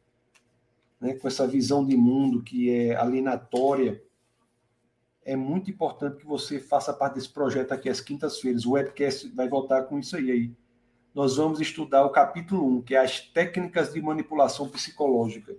né, 1.01 1.15
com 1.15 1.27
essa 1.27 1.47
visão 1.47 1.85
de 1.85 1.97
mundo 1.97 2.43
que 2.43 2.71
é 2.71 2.95
alienatória, 2.95 4.03
é 5.25 5.35
muito 5.35 5.71
importante 5.71 6.19
que 6.19 6.27
você 6.27 6.61
faça 6.61 6.93
parte 6.93 7.15
desse 7.15 7.29
projeto 7.29 7.73
aqui 7.73 7.89
às 7.89 8.01
quintas-feiras. 8.01 8.65
O 8.65 8.73
webcast 8.73 9.29
vai 9.35 9.49
voltar 9.49 9.83
com 9.85 9.99
isso 9.99 10.17
aí, 10.17 10.31
aí. 10.31 10.53
Nós 11.13 11.37
vamos 11.37 11.61
estudar 11.61 12.05
o 12.05 12.11
capítulo 12.11 12.79
1, 12.79 12.83
que 12.83 12.95
é 12.95 12.99
as 12.99 13.21
técnicas 13.21 13.93
de 13.93 14.01
manipulação 14.01 14.69
psicológica. 14.69 15.57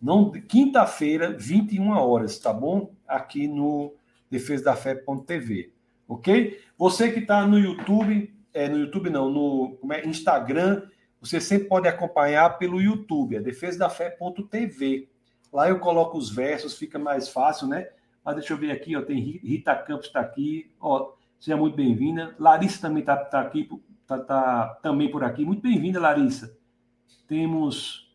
Não, 0.00 0.30
quinta-feira, 0.30 1.36
21 1.36 1.90
horas, 1.90 2.38
tá 2.38 2.52
bom? 2.52 2.94
Aqui 3.06 3.46
no 3.46 3.92
defesadafé.tv, 4.30 5.72
ok? 6.08 6.60
Você 6.78 7.12
que 7.12 7.20
está 7.20 7.46
no 7.46 7.58
YouTube, 7.58 8.34
é, 8.54 8.68
no 8.68 8.78
YouTube 8.78 9.10
não, 9.10 9.28
no 9.28 9.78
é, 9.92 10.06
Instagram, 10.06 10.88
você 11.20 11.38
sempre 11.40 11.68
pode 11.68 11.86
acompanhar 11.86 12.56
pelo 12.56 12.80
YouTube, 12.80 13.36
é 13.36 13.40
defesadafé.tv. 13.40 15.08
Lá 15.52 15.68
eu 15.68 15.78
coloco 15.78 16.16
os 16.16 16.30
versos, 16.30 16.78
fica 16.78 16.98
mais 16.98 17.28
fácil, 17.28 17.66
né? 17.66 17.88
Mas 18.24 18.36
deixa 18.36 18.52
eu 18.54 18.56
ver 18.56 18.70
aqui, 18.70 18.96
ó, 18.96 19.02
tem 19.02 19.20
Rita 19.20 19.74
Campos 19.74 20.06
está 20.06 20.20
aqui, 20.20 20.70
ó, 20.80 21.12
seja 21.38 21.56
muito 21.56 21.76
bem-vinda. 21.76 22.34
Larissa 22.38 22.80
também 22.80 23.00
está 23.00 23.16
tá 23.16 23.40
aqui, 23.40 23.68
tá, 24.06 24.18
tá, 24.18 24.78
também 24.82 25.10
por 25.10 25.24
aqui. 25.24 25.44
Muito 25.44 25.60
bem-vinda, 25.60 26.00
Larissa. 26.00 26.56
Temos, 27.26 28.14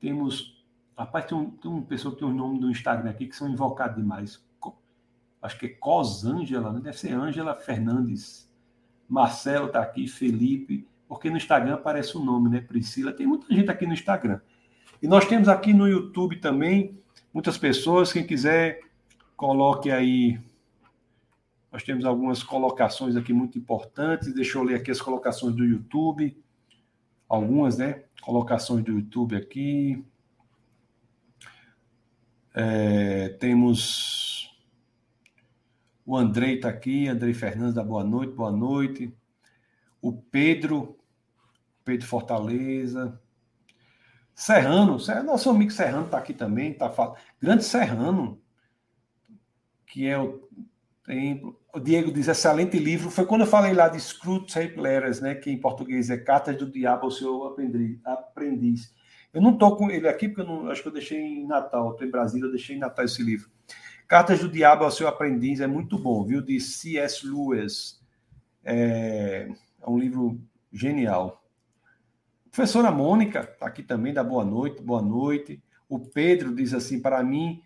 temos, 0.00 0.59
rapaz, 1.00 1.24
tem, 1.26 1.36
um, 1.36 1.50
tem 1.50 1.70
uma 1.70 1.82
pessoa 1.82 2.14
que 2.14 2.20
tem 2.20 2.28
um 2.28 2.34
nome 2.34 2.58
do 2.58 2.70
Instagram 2.70 3.10
aqui 3.10 3.26
que 3.26 3.36
são 3.36 3.48
invocados 3.48 3.96
demais. 3.96 4.44
Acho 5.42 5.58
que 5.58 5.66
é 5.66 5.68
Cosângela, 5.70 6.70
né? 6.72 6.80
deve 6.80 6.98
ser 6.98 7.14
Ângela 7.14 7.54
Fernandes. 7.54 8.50
Marcelo 9.08 9.66
está 9.66 9.80
aqui, 9.80 10.06
Felipe, 10.06 10.86
porque 11.08 11.30
no 11.30 11.38
Instagram 11.38 11.74
aparece 11.74 12.16
o 12.16 12.20
nome, 12.20 12.50
né? 12.50 12.60
Priscila. 12.60 13.12
Tem 13.12 13.26
muita 13.26 13.52
gente 13.52 13.70
aqui 13.70 13.86
no 13.86 13.94
Instagram. 13.94 14.40
E 15.02 15.08
nós 15.08 15.24
temos 15.24 15.48
aqui 15.48 15.72
no 15.72 15.88
YouTube 15.88 16.36
também 16.36 16.98
muitas 17.32 17.56
pessoas. 17.56 18.12
Quem 18.12 18.26
quiser 18.26 18.80
Coloque 19.40 19.90
aí. 19.90 20.38
Nós 21.72 21.82
temos 21.82 22.04
algumas 22.04 22.42
colocações 22.42 23.16
aqui 23.16 23.32
muito 23.32 23.56
importantes. 23.56 24.34
Deixa 24.34 24.58
eu 24.58 24.62
ler 24.62 24.74
aqui 24.74 24.90
as 24.90 25.00
colocações 25.00 25.56
do 25.56 25.64
YouTube. 25.64 26.36
Algumas, 27.26 27.78
né? 27.78 28.02
Colocações 28.20 28.84
do 28.84 28.92
YouTube 28.92 29.34
aqui. 29.34 30.04
É, 32.54 33.28
temos 33.40 34.40
o 36.10 36.16
Andrei 36.16 36.56
está 36.56 36.68
aqui, 36.68 37.06
Andrei 37.06 37.32
Fernandes 37.32 37.74
da 37.74 37.84
Boa 37.84 38.02
Noite, 38.02 38.32
boa 38.32 38.50
noite. 38.50 39.16
O 40.02 40.12
Pedro, 40.12 40.98
Pedro 41.84 42.04
Fortaleza. 42.04 43.20
Serrano, 44.34 44.98
nosso 45.24 45.50
amigo 45.50 45.70
Serrano 45.70 46.06
está 46.06 46.18
aqui 46.18 46.34
também, 46.34 46.74
tá 46.74 46.92
Grande 47.40 47.62
Serrano, 47.62 48.42
que 49.86 50.08
é 50.08 50.18
o 50.18 50.48
templo. 51.04 51.56
O 51.72 51.78
Diego 51.78 52.10
diz 52.10 52.26
excelente 52.26 52.76
livro. 52.76 53.08
Foi 53.08 53.24
quando 53.24 53.42
eu 53.42 53.46
falei 53.46 53.72
lá 53.72 53.88
de 53.88 54.00
Screwtape 54.00 54.80
Letters, 54.80 55.20
né, 55.20 55.36
que 55.36 55.48
em 55.48 55.60
português 55.60 56.10
é 56.10 56.16
Cartas 56.16 56.56
do 56.56 56.68
Diabo 56.68 57.04
ao 57.04 57.12
seu 57.12 57.54
aprendiz. 58.04 58.92
Eu 59.32 59.40
não 59.40 59.52
estou 59.52 59.76
com 59.76 59.90
ele 59.90 60.08
aqui 60.08 60.28
porque 60.28 60.40
eu 60.40 60.46
não, 60.46 60.68
acho 60.68 60.82
que 60.82 60.88
eu 60.88 60.92
deixei 60.92 61.18
em 61.18 61.46
Natal. 61.46 61.92
Estou 61.92 62.06
em 62.06 62.10
Brasília, 62.10 62.46
eu 62.46 62.50
deixei 62.50 62.76
em 62.76 62.80
Natal 62.80 63.04
esse 63.04 63.22
livro. 63.22 63.48
Cartas 64.08 64.40
do 64.40 64.48
Diabo 64.48 64.84
ao 64.84 64.90
seu 64.90 65.06
aprendiz 65.06 65.60
é 65.60 65.68
muito 65.68 65.96
bom, 65.96 66.24
viu? 66.24 66.42
De 66.42 66.58
C.S. 66.58 67.24
Lewis. 67.24 68.00
É, 68.64 69.48
é 69.80 69.88
um 69.88 69.96
livro 69.96 70.40
genial. 70.72 71.44
Professora 72.50 72.90
Mônica 72.90 73.40
está 73.40 73.66
aqui 73.66 73.84
também, 73.84 74.12
dá 74.12 74.24
boa 74.24 74.44
noite, 74.44 74.82
boa 74.82 75.00
noite. 75.00 75.62
O 75.88 76.00
Pedro 76.00 76.52
diz 76.52 76.74
assim: 76.74 77.00
para 77.00 77.22
mim, 77.22 77.62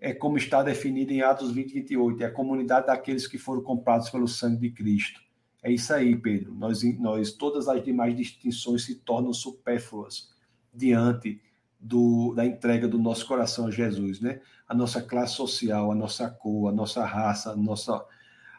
é 0.00 0.14
como 0.14 0.38
está 0.38 0.62
definido 0.62 1.12
em 1.12 1.20
Atos 1.20 1.52
20, 1.52 1.74
28, 1.74 2.22
é 2.22 2.26
a 2.26 2.32
comunidade 2.32 2.86
daqueles 2.86 3.26
que 3.26 3.36
foram 3.36 3.62
comprados 3.62 4.08
pelo 4.08 4.26
sangue 4.26 4.60
de 4.60 4.70
Cristo. 4.70 5.20
É 5.62 5.70
isso 5.70 5.92
aí, 5.92 6.16
Pedro. 6.16 6.54
Nós, 6.54 6.82
nós 6.98 7.32
todas 7.32 7.68
as 7.68 7.84
demais 7.84 8.16
distinções 8.16 8.84
se 8.84 8.94
tornam 8.94 9.34
supérfluas 9.34 10.30
diante 10.78 11.40
do, 11.78 12.32
da 12.34 12.46
entrega 12.46 12.88
do 12.88 12.98
nosso 12.98 13.26
coração 13.26 13.66
a 13.66 13.70
Jesus, 13.70 14.20
né? 14.20 14.40
A 14.66 14.74
nossa 14.74 15.02
classe 15.02 15.34
social, 15.34 15.90
a 15.90 15.94
nossa 15.94 16.28
cor, 16.30 16.68
a 16.68 16.72
nossa 16.72 17.04
raça, 17.04 17.52
a 17.52 17.56
nossa, 17.56 18.04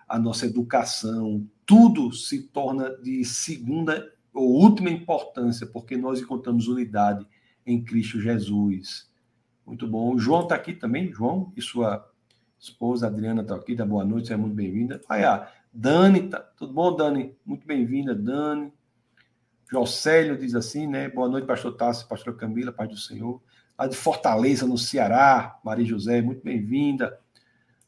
a 0.08 0.20
nossa 0.20 0.46
educação, 0.46 1.48
tudo 1.66 2.12
se 2.14 2.44
torna 2.44 2.90
de 2.98 3.24
segunda 3.24 4.12
ou 4.34 4.52
última 4.54 4.90
importância, 4.90 5.68
porque 5.68 5.98
nós 5.98 6.20
encontramos 6.20 6.68
unidade 6.68 7.26
em 7.66 7.84
Cristo 7.84 8.20
Jesus. 8.20 9.10
Muito 9.66 9.88
bom. 9.88 10.14
O 10.14 10.20
João 10.20 10.44
está 10.44 10.56
aqui 10.56 10.74
também, 10.74 11.12
João, 11.12 11.54
e 11.56 11.62
sua 11.62 12.10
esposa 12.58 13.08
Adriana 13.08 13.42
está 13.42 13.56
aqui, 13.56 13.76
dá 13.76 13.86
boa 13.86 14.04
noite, 14.04 14.28
seja 14.28 14.38
muito 14.38 14.56
bem-vinda. 14.56 15.02
Aí, 15.08 15.24
a 15.24 15.50
Dani, 15.72 16.28
tá, 16.28 16.40
tudo 16.40 16.74
bom, 16.74 16.96
Dani? 16.96 17.36
Muito 17.46 17.68
bem-vinda, 17.68 18.16
Dani. 18.16 18.74
Jocélio 19.72 20.36
diz 20.36 20.56
assim, 20.56 20.88
né? 20.88 21.08
Boa 21.10 21.30
noite, 21.30 21.46
pastor 21.46 21.78
Tassi, 21.78 22.08
pastor 22.08 22.36
Camila, 22.36 22.72
paz 22.72 22.90
do 22.90 22.98
Senhor. 22.98 23.40
Lá 23.78 23.86
de 23.86 23.96
Fortaleza, 23.96 24.66
no 24.66 24.80
Ceará, 24.80 25.60
Maria 25.64 25.86
José, 25.86 26.22
muito 26.24 26.44
bem-vinda. 26.44 27.20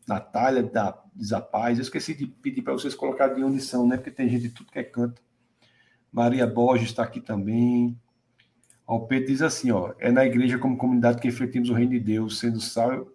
Natália, 0.07 0.61
da 0.61 1.01
Desapaz. 1.15 1.79
Eu 1.79 1.81
esqueci 1.81 2.13
de 2.13 2.27
pedir 2.27 2.61
para 2.61 2.73
vocês 2.73 2.93
colocarem 2.93 3.35
de 3.35 3.43
onde 3.43 3.59
são, 3.59 3.87
né? 3.87 3.97
Porque 3.97 4.11
tem 4.11 4.29
gente 4.29 4.43
de 4.43 4.49
tudo 4.49 4.71
que 4.71 4.77
é 4.77 4.83
canto. 4.83 5.23
Maria 6.11 6.45
Borges 6.45 6.89
está 6.89 7.01
aqui 7.01 7.19
também. 7.19 7.99
O 8.85 8.99
Pedro 8.99 9.27
diz 9.27 9.41
assim, 9.41 9.71
ó, 9.71 9.93
é 9.97 10.11
na 10.11 10.23
igreja 10.23 10.59
como 10.59 10.77
comunidade 10.77 11.19
que 11.19 11.27
refletimos 11.27 11.69
o 11.69 11.73
reino 11.73 11.91
de 11.91 11.99
Deus, 11.99 12.37
sendo 12.37 12.61
sal 12.61 13.07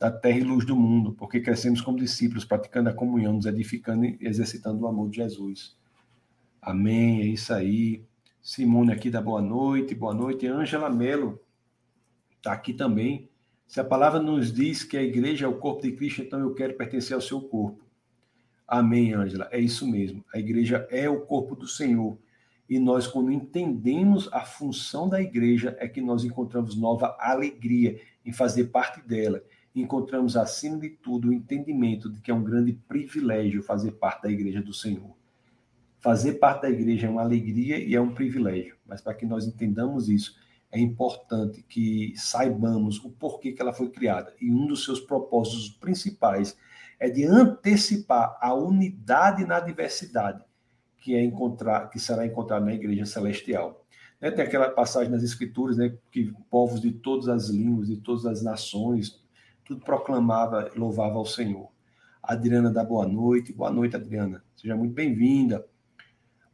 da 0.00 0.10
terra 0.10 0.38
e 0.38 0.42
luz 0.42 0.66
do 0.66 0.74
mundo, 0.74 1.12
porque 1.12 1.40
crescemos 1.40 1.80
como 1.80 1.98
discípulos, 1.98 2.44
praticando 2.44 2.88
a 2.88 2.92
comunhão, 2.92 3.34
nos 3.34 3.46
edificando 3.46 4.04
e 4.04 4.18
exercitando 4.20 4.82
o 4.82 4.88
amor 4.88 5.10
de 5.10 5.16
Jesus. 5.16 5.76
Amém, 6.64 7.20
é 7.20 7.26
isso 7.26 7.52
aí. 7.52 8.02
Simone 8.40 8.90
aqui 8.90 9.10
da 9.10 9.20
boa 9.20 9.42
noite, 9.42 9.94
boa 9.94 10.14
noite. 10.14 10.46
Ângela 10.46 10.88
Melo 10.88 11.38
está 12.38 12.54
aqui 12.54 12.72
também. 12.72 13.28
Se 13.66 13.80
a 13.80 13.84
palavra 13.84 14.18
nos 14.18 14.50
diz 14.50 14.82
que 14.82 14.96
a 14.96 15.02
igreja 15.02 15.44
é 15.44 15.48
o 15.48 15.58
corpo 15.58 15.82
de 15.82 15.92
Cristo, 15.92 16.22
então 16.22 16.40
eu 16.40 16.54
quero 16.54 16.72
pertencer 16.72 17.14
ao 17.14 17.20
seu 17.20 17.38
corpo. 17.42 17.84
Amém, 18.66 19.12
Ângela. 19.12 19.46
É 19.50 19.60
isso 19.60 19.86
mesmo. 19.86 20.24
A 20.32 20.38
igreja 20.38 20.88
é 20.90 21.06
o 21.06 21.20
corpo 21.20 21.54
do 21.54 21.68
Senhor. 21.68 22.16
E 22.66 22.78
nós, 22.78 23.06
quando 23.06 23.30
entendemos 23.30 24.26
a 24.32 24.40
função 24.40 25.06
da 25.06 25.20
igreja, 25.20 25.76
é 25.78 25.86
que 25.86 26.00
nós 26.00 26.24
encontramos 26.24 26.74
nova 26.74 27.14
alegria 27.20 28.00
em 28.24 28.32
fazer 28.32 28.68
parte 28.68 29.06
dela. 29.06 29.44
Encontramos, 29.76 30.34
acima 30.34 30.78
de 30.78 30.88
tudo, 30.88 31.28
o 31.28 31.32
entendimento 31.32 32.10
de 32.10 32.20
que 32.22 32.30
é 32.30 32.34
um 32.34 32.42
grande 32.42 32.72
privilégio 32.72 33.62
fazer 33.62 33.92
parte 33.92 34.22
da 34.22 34.30
igreja 34.30 34.62
do 34.62 34.72
Senhor. 34.72 35.14
Fazer 36.04 36.34
parte 36.34 36.60
da 36.60 36.70
igreja 36.70 37.06
é 37.06 37.10
uma 37.10 37.22
alegria 37.22 37.78
e 37.78 37.94
é 37.94 37.98
um 37.98 38.12
privilégio, 38.12 38.76
mas 38.84 39.00
para 39.00 39.14
que 39.14 39.24
nós 39.24 39.46
entendamos 39.46 40.10
isso, 40.10 40.36
é 40.70 40.78
importante 40.78 41.62
que 41.66 42.12
saibamos 42.14 43.02
o 43.02 43.08
porquê 43.08 43.52
que 43.52 43.62
ela 43.62 43.72
foi 43.72 43.88
criada. 43.88 44.34
E 44.38 44.52
um 44.52 44.66
dos 44.66 44.84
seus 44.84 45.00
propósitos 45.00 45.70
principais 45.70 46.58
é 47.00 47.08
de 47.08 47.24
antecipar 47.24 48.36
a 48.38 48.52
unidade 48.52 49.46
na 49.46 49.58
diversidade 49.60 50.44
que 50.98 51.14
é 51.14 51.24
encontrar, 51.24 51.88
que 51.88 51.98
será 51.98 52.26
encontrado 52.26 52.66
na 52.66 52.74
igreja 52.74 53.06
celestial. 53.06 53.82
Né? 54.20 54.30
Tem 54.30 54.44
aquela 54.44 54.68
passagem 54.68 55.10
nas 55.10 55.22
escrituras, 55.22 55.78
né, 55.78 55.96
que 56.12 56.34
povos 56.50 56.82
de 56.82 56.92
todas 56.92 57.28
as 57.28 57.48
línguas, 57.48 57.88
de 57.88 57.96
todas 57.96 58.26
as 58.26 58.42
nações, 58.42 59.24
tudo 59.64 59.80
proclamava, 59.82 60.70
louvava 60.76 61.14
ao 61.14 61.24
Senhor. 61.24 61.72
Adriana 62.22 62.70
dá 62.70 62.84
boa 62.84 63.08
noite. 63.08 63.54
Boa 63.54 63.70
noite, 63.70 63.96
Adriana. 63.96 64.44
Seja 64.54 64.76
muito 64.76 64.92
bem-vinda. 64.92 65.64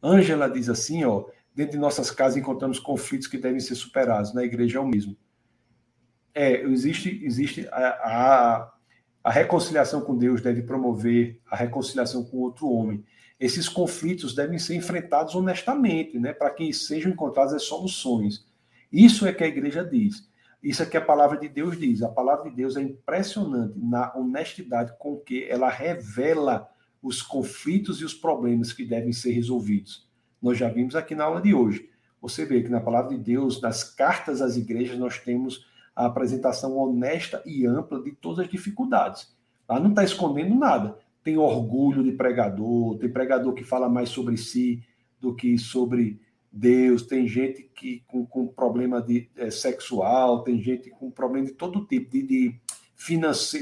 Ângela 0.01 0.49
diz 0.49 0.69
assim, 0.69 1.03
ó, 1.03 1.25
dentro 1.53 1.73
de 1.73 1.77
nossas 1.77 2.09
casas 2.09 2.37
encontramos 2.37 2.79
conflitos 2.79 3.27
que 3.27 3.37
devem 3.37 3.59
ser 3.59 3.75
superados. 3.75 4.33
Na 4.33 4.43
igreja 4.43 4.77
é 4.79 4.81
o 4.81 4.87
mesmo. 4.87 5.15
É, 6.33 6.61
existe, 6.63 7.21
existe 7.23 7.67
a, 7.71 7.87
a, 7.87 8.73
a 9.23 9.31
reconciliação 9.31 10.01
com 10.01 10.17
Deus 10.17 10.41
deve 10.41 10.63
promover 10.63 11.39
a 11.49 11.55
reconciliação 11.55 12.23
com 12.23 12.37
outro 12.37 12.69
homem. 12.69 13.03
Esses 13.39 13.67
conflitos 13.67 14.33
devem 14.33 14.57
ser 14.57 14.75
enfrentados 14.75 15.35
honestamente, 15.35 16.17
né, 16.19 16.31
para 16.31 16.51
que 16.51 16.71
sejam 16.73 17.11
encontradas 17.11 17.53
as 17.53 17.63
soluções. 17.63 18.45
Isso 18.91 19.25
é 19.25 19.33
que 19.33 19.43
a 19.43 19.47
igreja 19.47 19.83
diz. 19.83 20.29
Isso 20.61 20.83
é 20.83 20.85
que 20.85 20.97
a 20.97 21.01
palavra 21.01 21.37
de 21.37 21.49
Deus 21.49 21.77
diz. 21.77 22.03
A 22.03 22.09
palavra 22.09 22.49
de 22.49 22.55
Deus 22.55 22.77
é 22.77 22.81
impressionante 22.81 23.73
na 23.77 24.15
honestidade 24.15 24.93
com 24.99 25.17
que 25.17 25.43
ela 25.45 25.69
revela 25.69 26.69
os 27.01 27.21
conflitos 27.21 27.99
e 28.01 28.05
os 28.05 28.13
problemas 28.13 28.71
que 28.71 28.85
devem 28.85 29.11
ser 29.11 29.31
resolvidos. 29.31 30.07
Nós 30.41 30.57
já 30.57 30.69
vimos 30.69 30.95
aqui 30.95 31.15
na 31.15 31.23
aula 31.23 31.41
de 31.41 31.53
hoje. 31.53 31.89
Você 32.21 32.45
vê 32.45 32.61
que 32.61 32.69
na 32.69 32.79
palavra 32.79 33.15
de 33.15 33.23
Deus, 33.23 33.59
nas 33.61 33.83
cartas 33.83 34.41
às 34.41 34.55
igrejas, 34.55 34.97
nós 34.97 35.17
temos 35.17 35.65
a 35.95 36.05
apresentação 36.05 36.77
honesta 36.77 37.41
e 37.45 37.65
ampla 37.65 38.01
de 38.01 38.11
todas 38.11 38.45
as 38.45 38.49
dificuldades. 38.49 39.35
Ela 39.67 39.79
não 39.79 39.89
está 39.89 40.03
escondendo 40.03 40.55
nada. 40.55 40.97
Tem 41.23 41.37
orgulho 41.37 42.03
de 42.03 42.11
pregador, 42.11 42.97
tem 42.97 43.11
pregador 43.11 43.53
que 43.53 43.63
fala 43.63 43.89
mais 43.89 44.09
sobre 44.09 44.37
si 44.37 44.83
do 45.19 45.35
que 45.35 45.57
sobre 45.57 46.19
Deus, 46.51 47.03
tem 47.03 47.27
gente 47.27 47.63
que 47.75 48.03
com, 48.07 48.25
com 48.25 48.47
problema 48.47 49.01
de, 49.01 49.29
é, 49.37 49.49
sexual, 49.49 50.43
tem 50.43 50.61
gente 50.61 50.89
com 50.89 51.09
problema 51.09 51.47
de 51.47 51.53
todo 51.53 51.85
tipo, 51.85 52.11
de, 52.11 52.23
de, 52.23 52.59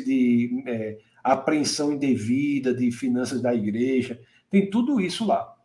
de 0.03 0.64
é, 0.66 0.98
apreensão 1.24 1.91
indevida 1.91 2.74
de 2.74 2.91
finanças 2.91 3.41
da 3.41 3.54
igreja, 3.54 4.22
tem 4.50 4.70
tudo 4.70 5.00
isso 5.00 5.26
lá. 5.26 5.56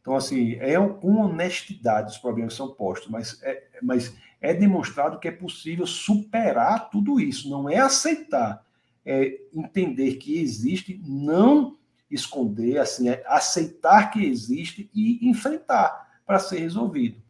Então, 0.00 0.14
assim, 0.14 0.54
é 0.60 0.76
com 0.78 1.16
honestidade 1.16 2.12
os 2.12 2.18
problemas 2.18 2.54
são 2.54 2.72
postos, 2.72 3.10
mas 3.10 3.42
é, 3.42 3.64
mas 3.82 4.16
é 4.40 4.54
demonstrado 4.54 5.18
que 5.18 5.28
é 5.28 5.32
possível 5.32 5.86
superar 5.86 6.90
tudo 6.90 7.18
isso, 7.18 7.50
não 7.50 7.68
é 7.68 7.78
aceitar, 7.78 8.64
é 9.04 9.40
entender 9.52 10.16
que 10.16 10.38
existe, 10.38 11.00
não 11.04 11.76
esconder, 12.10 12.78
assim, 12.78 13.08
é 13.08 13.22
aceitar 13.26 14.10
que 14.10 14.24
existe 14.24 14.90
e 14.94 15.28
enfrentar 15.28 16.20
para 16.24 16.38
ser 16.38 16.60
resolvido. 16.60 17.20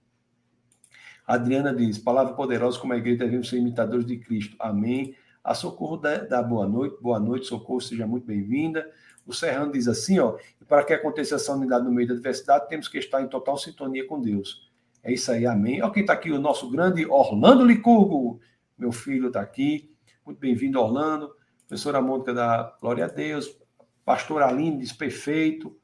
Adriana 1.26 1.74
diz: 1.74 1.98
palavra 1.98 2.34
poderosa 2.34 2.78
como 2.78 2.92
a 2.92 2.96
igreja 2.96 3.18
devemos 3.18 3.48
ser 3.48 3.58
imitadores 3.58 4.06
de 4.06 4.16
Cristo. 4.18 4.56
Amém. 4.58 5.14
A 5.46 5.54
Socorro 5.54 5.96
dá, 5.96 6.42
boa 6.42 6.66
noite. 6.66 7.00
Boa 7.00 7.20
noite, 7.20 7.46
Socorro, 7.46 7.80
seja 7.80 8.04
muito 8.04 8.26
bem-vinda. 8.26 8.90
O 9.24 9.32
Serrano 9.32 9.70
diz 9.70 9.86
assim: 9.86 10.18
ó, 10.18 10.36
para 10.66 10.82
que 10.82 10.92
aconteça 10.92 11.36
essa 11.36 11.52
unidade 11.52 11.84
no 11.84 11.92
meio 11.92 12.08
da 12.08 12.14
diversidade, 12.14 12.68
temos 12.68 12.88
que 12.88 12.98
estar 12.98 13.22
em 13.22 13.28
total 13.28 13.56
sintonia 13.56 14.04
com 14.08 14.20
Deus. 14.20 14.68
É 15.04 15.12
isso 15.12 15.30
aí, 15.30 15.46
amém. 15.46 15.80
Olha 15.80 15.92
quem 15.92 16.00
está 16.00 16.14
aqui, 16.14 16.32
o 16.32 16.40
nosso 16.40 16.68
grande 16.68 17.06
Orlando 17.06 17.64
Licurgo. 17.64 18.40
Meu 18.76 18.90
filho 18.90 19.28
está 19.28 19.40
aqui. 19.40 19.88
Muito 20.24 20.40
bem-vindo, 20.40 20.80
Orlando. 20.80 21.30
Professora 21.68 22.02
Mônica 22.02 22.34
da 22.34 22.76
Glória 22.80 23.04
a 23.04 23.08
Deus. 23.08 23.56
Pastor 24.04 24.42
Aline 24.42 24.78
diz 24.78 24.92
perfeito. 24.92 25.78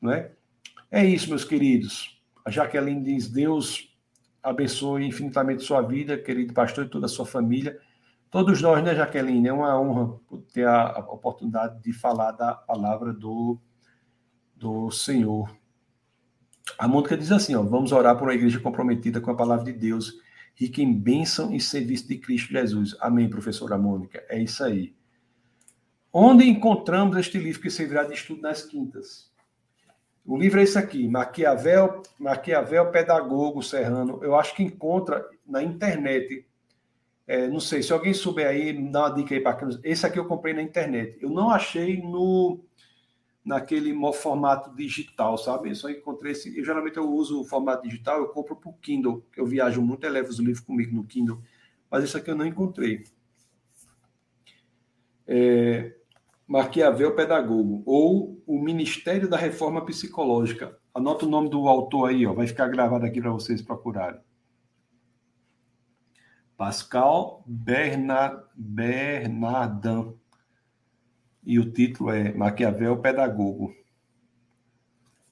Não 0.00 0.12
é? 0.12 0.32
é 0.90 1.04
isso, 1.04 1.28
meus 1.28 1.44
queridos. 1.44 2.22
A 2.42 2.50
Jaqueline 2.50 3.02
diz: 3.02 3.28
Deus 3.28 3.94
abençoe 4.42 5.04
infinitamente 5.04 5.62
sua 5.62 5.82
vida, 5.82 6.16
querido 6.16 6.54
pastor 6.54 6.86
e 6.86 6.88
toda 6.88 7.04
a 7.04 7.08
sua 7.08 7.26
família. 7.26 7.78
Todos 8.34 8.60
nós, 8.60 8.82
né, 8.82 8.96
Jaqueline? 8.96 9.46
É 9.46 9.52
uma 9.52 9.80
honra 9.80 10.18
ter 10.52 10.66
a, 10.66 10.98
oportunidade 11.08 11.80
de 11.80 11.92
falar 11.92 12.32
da 12.32 12.52
palavra 12.52 13.12
do, 13.12 13.60
do 14.56 14.90
Senhor. 14.90 15.56
A 16.76 16.88
Mônica 16.88 17.16
diz 17.16 17.30
assim: 17.30 17.54
ó, 17.54 17.62
vamos 17.62 17.92
orar 17.92 18.18
por 18.18 18.26
uma 18.26 18.34
igreja 18.34 18.58
comprometida 18.58 19.20
com 19.20 19.30
a 19.30 19.36
palavra 19.36 19.64
de 19.64 19.72
Deus, 19.72 20.14
rica 20.52 20.82
em 20.82 20.92
bênção 20.92 21.54
e 21.54 21.60
serviço 21.60 22.08
de 22.08 22.18
Cristo 22.18 22.50
Jesus. 22.50 22.96
Amém, 22.98 23.30
professora 23.30 23.78
Mônica. 23.78 24.24
É 24.28 24.42
isso 24.42 24.64
aí. 24.64 24.96
Onde 26.12 26.44
encontramos 26.44 27.16
este 27.16 27.38
livro 27.38 27.62
que 27.62 27.70
servirá 27.70 28.02
de 28.02 28.14
estudo 28.14 28.42
nas 28.42 28.64
quintas? 28.64 29.32
O 30.26 30.36
livro 30.36 30.58
é 30.58 30.64
esse 30.64 30.76
aqui, 30.76 31.06
Maquiavel, 31.06 32.02
Maquiavel 32.18 32.90
Pedagogo 32.90 33.62
Serrano. 33.62 34.18
Eu 34.24 34.34
acho 34.34 34.56
que 34.56 34.64
encontra 34.64 35.24
na 35.46 35.62
internet. 35.62 36.44
É, 37.26 37.48
não 37.48 37.60
sei, 37.60 37.82
se 37.82 37.92
alguém 37.92 38.12
souber 38.12 38.46
aí, 38.46 38.72
dá 38.90 39.06
uma 39.06 39.14
dica 39.14 39.34
aí 39.34 39.40
para 39.40 39.58
Esse 39.82 40.04
aqui 40.04 40.18
eu 40.18 40.26
comprei 40.26 40.52
na 40.52 40.62
internet. 40.62 41.16
Eu 41.20 41.30
não 41.30 41.50
achei 41.50 42.02
no 42.02 42.60
naquele 43.44 43.94
formato 44.12 44.74
digital, 44.74 45.36
sabe? 45.36 45.68
Eu 45.70 45.74
só 45.74 45.90
encontrei 45.90 46.32
esse. 46.32 46.56
Eu, 46.56 46.64
geralmente 46.64 46.96
eu 46.96 47.10
uso 47.10 47.40
o 47.40 47.44
formato 47.44 47.82
digital, 47.86 48.18
eu 48.18 48.28
compro 48.28 48.56
para 48.56 48.70
o 48.70 48.74
Kindle. 48.74 49.24
Eu 49.36 49.46
viajo 49.46 49.82
muito, 49.82 50.04
eu 50.04 50.12
levo 50.12 50.30
os 50.30 50.38
livros 50.38 50.60
comigo 50.60 50.94
no 50.94 51.04
Kindle. 51.04 51.40
Mas 51.90 52.04
esse 52.04 52.16
aqui 52.16 52.30
eu 52.30 52.36
não 52.36 52.46
encontrei. 52.46 53.04
É, 55.26 55.94
Maquiavel 56.46 57.14
Pedagogo, 57.14 57.82
ou 57.86 58.42
o 58.46 58.58
Ministério 58.58 59.28
da 59.28 59.36
Reforma 59.36 59.84
Psicológica. 59.84 60.78
Anota 60.94 61.26
o 61.26 61.28
nome 61.28 61.48
do 61.48 61.66
autor 61.68 62.10
aí, 62.10 62.26
ó, 62.26 62.32
vai 62.32 62.46
ficar 62.46 62.68
gravado 62.68 63.04
aqui 63.04 63.20
para 63.20 63.30
vocês 63.30 63.62
procurarem. 63.62 64.20
Pascal 66.56 67.42
Bernard, 67.46 68.42
Bernardin. 68.54 70.14
E 71.44 71.58
o 71.58 71.70
título 71.70 72.10
é 72.10 72.32
Maquiavel 72.32 72.96
Pedagogo. 72.98 73.74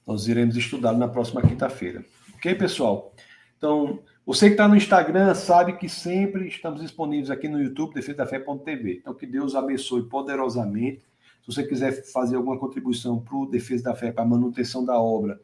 Nós 0.07 0.27
iremos 0.27 0.57
estudá-lo 0.57 0.99
na 0.99 1.09
próxima 1.09 1.41
quinta-feira. 1.41 2.05
Ok, 2.35 2.55
pessoal? 2.57 3.15
Então, 3.57 4.03
você 4.27 4.47
que 4.47 4.55
está 4.55 4.69
no 4.69 4.77
Instagram 4.77 5.35
sabe 5.35 5.75
que 5.75 5.89
sempre 5.89 6.49
estamos 6.49 6.81
disponíveis 6.81 7.31
aqui 7.31 7.49
no 7.49 7.63
YouTube, 7.63 7.95
defesafé.tv. 7.95 8.99
Então, 8.99 9.15
que 9.15 9.27
Deus 9.27 9.55
abençoe 9.55 10.03
poderosamente. 10.09 11.05
Se 11.41 11.47
você 11.47 11.65
quiser 11.65 12.05
fazer 12.13 12.37
alguma 12.37 12.59
contribuição 12.59 13.21
para 13.21 13.37
o 13.37 13.47
Defesa 13.47 13.85
da 13.85 13.95
Fé, 13.95 14.13
para 14.13 14.23
a 14.23 14.27
manutenção 14.27 14.85
da 14.85 15.01
obra, 15.01 15.41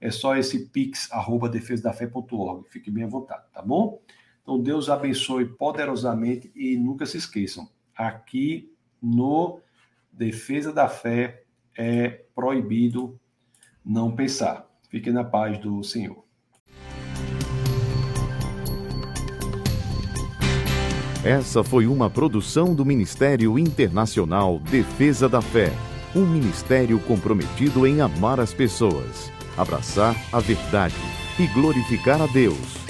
é 0.00 0.10
só 0.10 0.36
esse 0.36 0.66
pix, 0.66 1.10
arroba 1.12 1.48
defesadafé.org. 1.48 2.68
Fique 2.68 2.90
bem 2.90 3.04
à 3.04 3.06
vontade, 3.06 3.44
tá 3.52 3.62
bom? 3.62 4.00
Então, 4.50 4.60
Deus 4.60 4.90
abençoe 4.90 5.44
poderosamente 5.44 6.50
e 6.56 6.76
nunca 6.76 7.06
se 7.06 7.16
esqueçam, 7.16 7.68
aqui 7.96 8.68
no 9.00 9.60
Defesa 10.12 10.72
da 10.72 10.88
Fé 10.88 11.44
é 11.78 12.24
proibido 12.34 13.16
não 13.84 14.10
pensar. 14.10 14.68
Fiquem 14.88 15.12
na 15.12 15.22
paz 15.22 15.56
do 15.58 15.84
Senhor. 15.84 16.24
Essa 21.24 21.62
foi 21.62 21.86
uma 21.86 22.10
produção 22.10 22.74
do 22.74 22.84
Ministério 22.84 23.56
Internacional 23.56 24.58
Defesa 24.58 25.28
da 25.28 25.40
Fé, 25.40 25.70
um 26.12 26.26
ministério 26.26 26.98
comprometido 26.98 27.86
em 27.86 28.00
amar 28.00 28.40
as 28.40 28.52
pessoas, 28.52 29.30
abraçar 29.56 30.16
a 30.32 30.40
verdade 30.40 30.96
e 31.38 31.46
glorificar 31.54 32.20
a 32.20 32.26
Deus. 32.26 32.89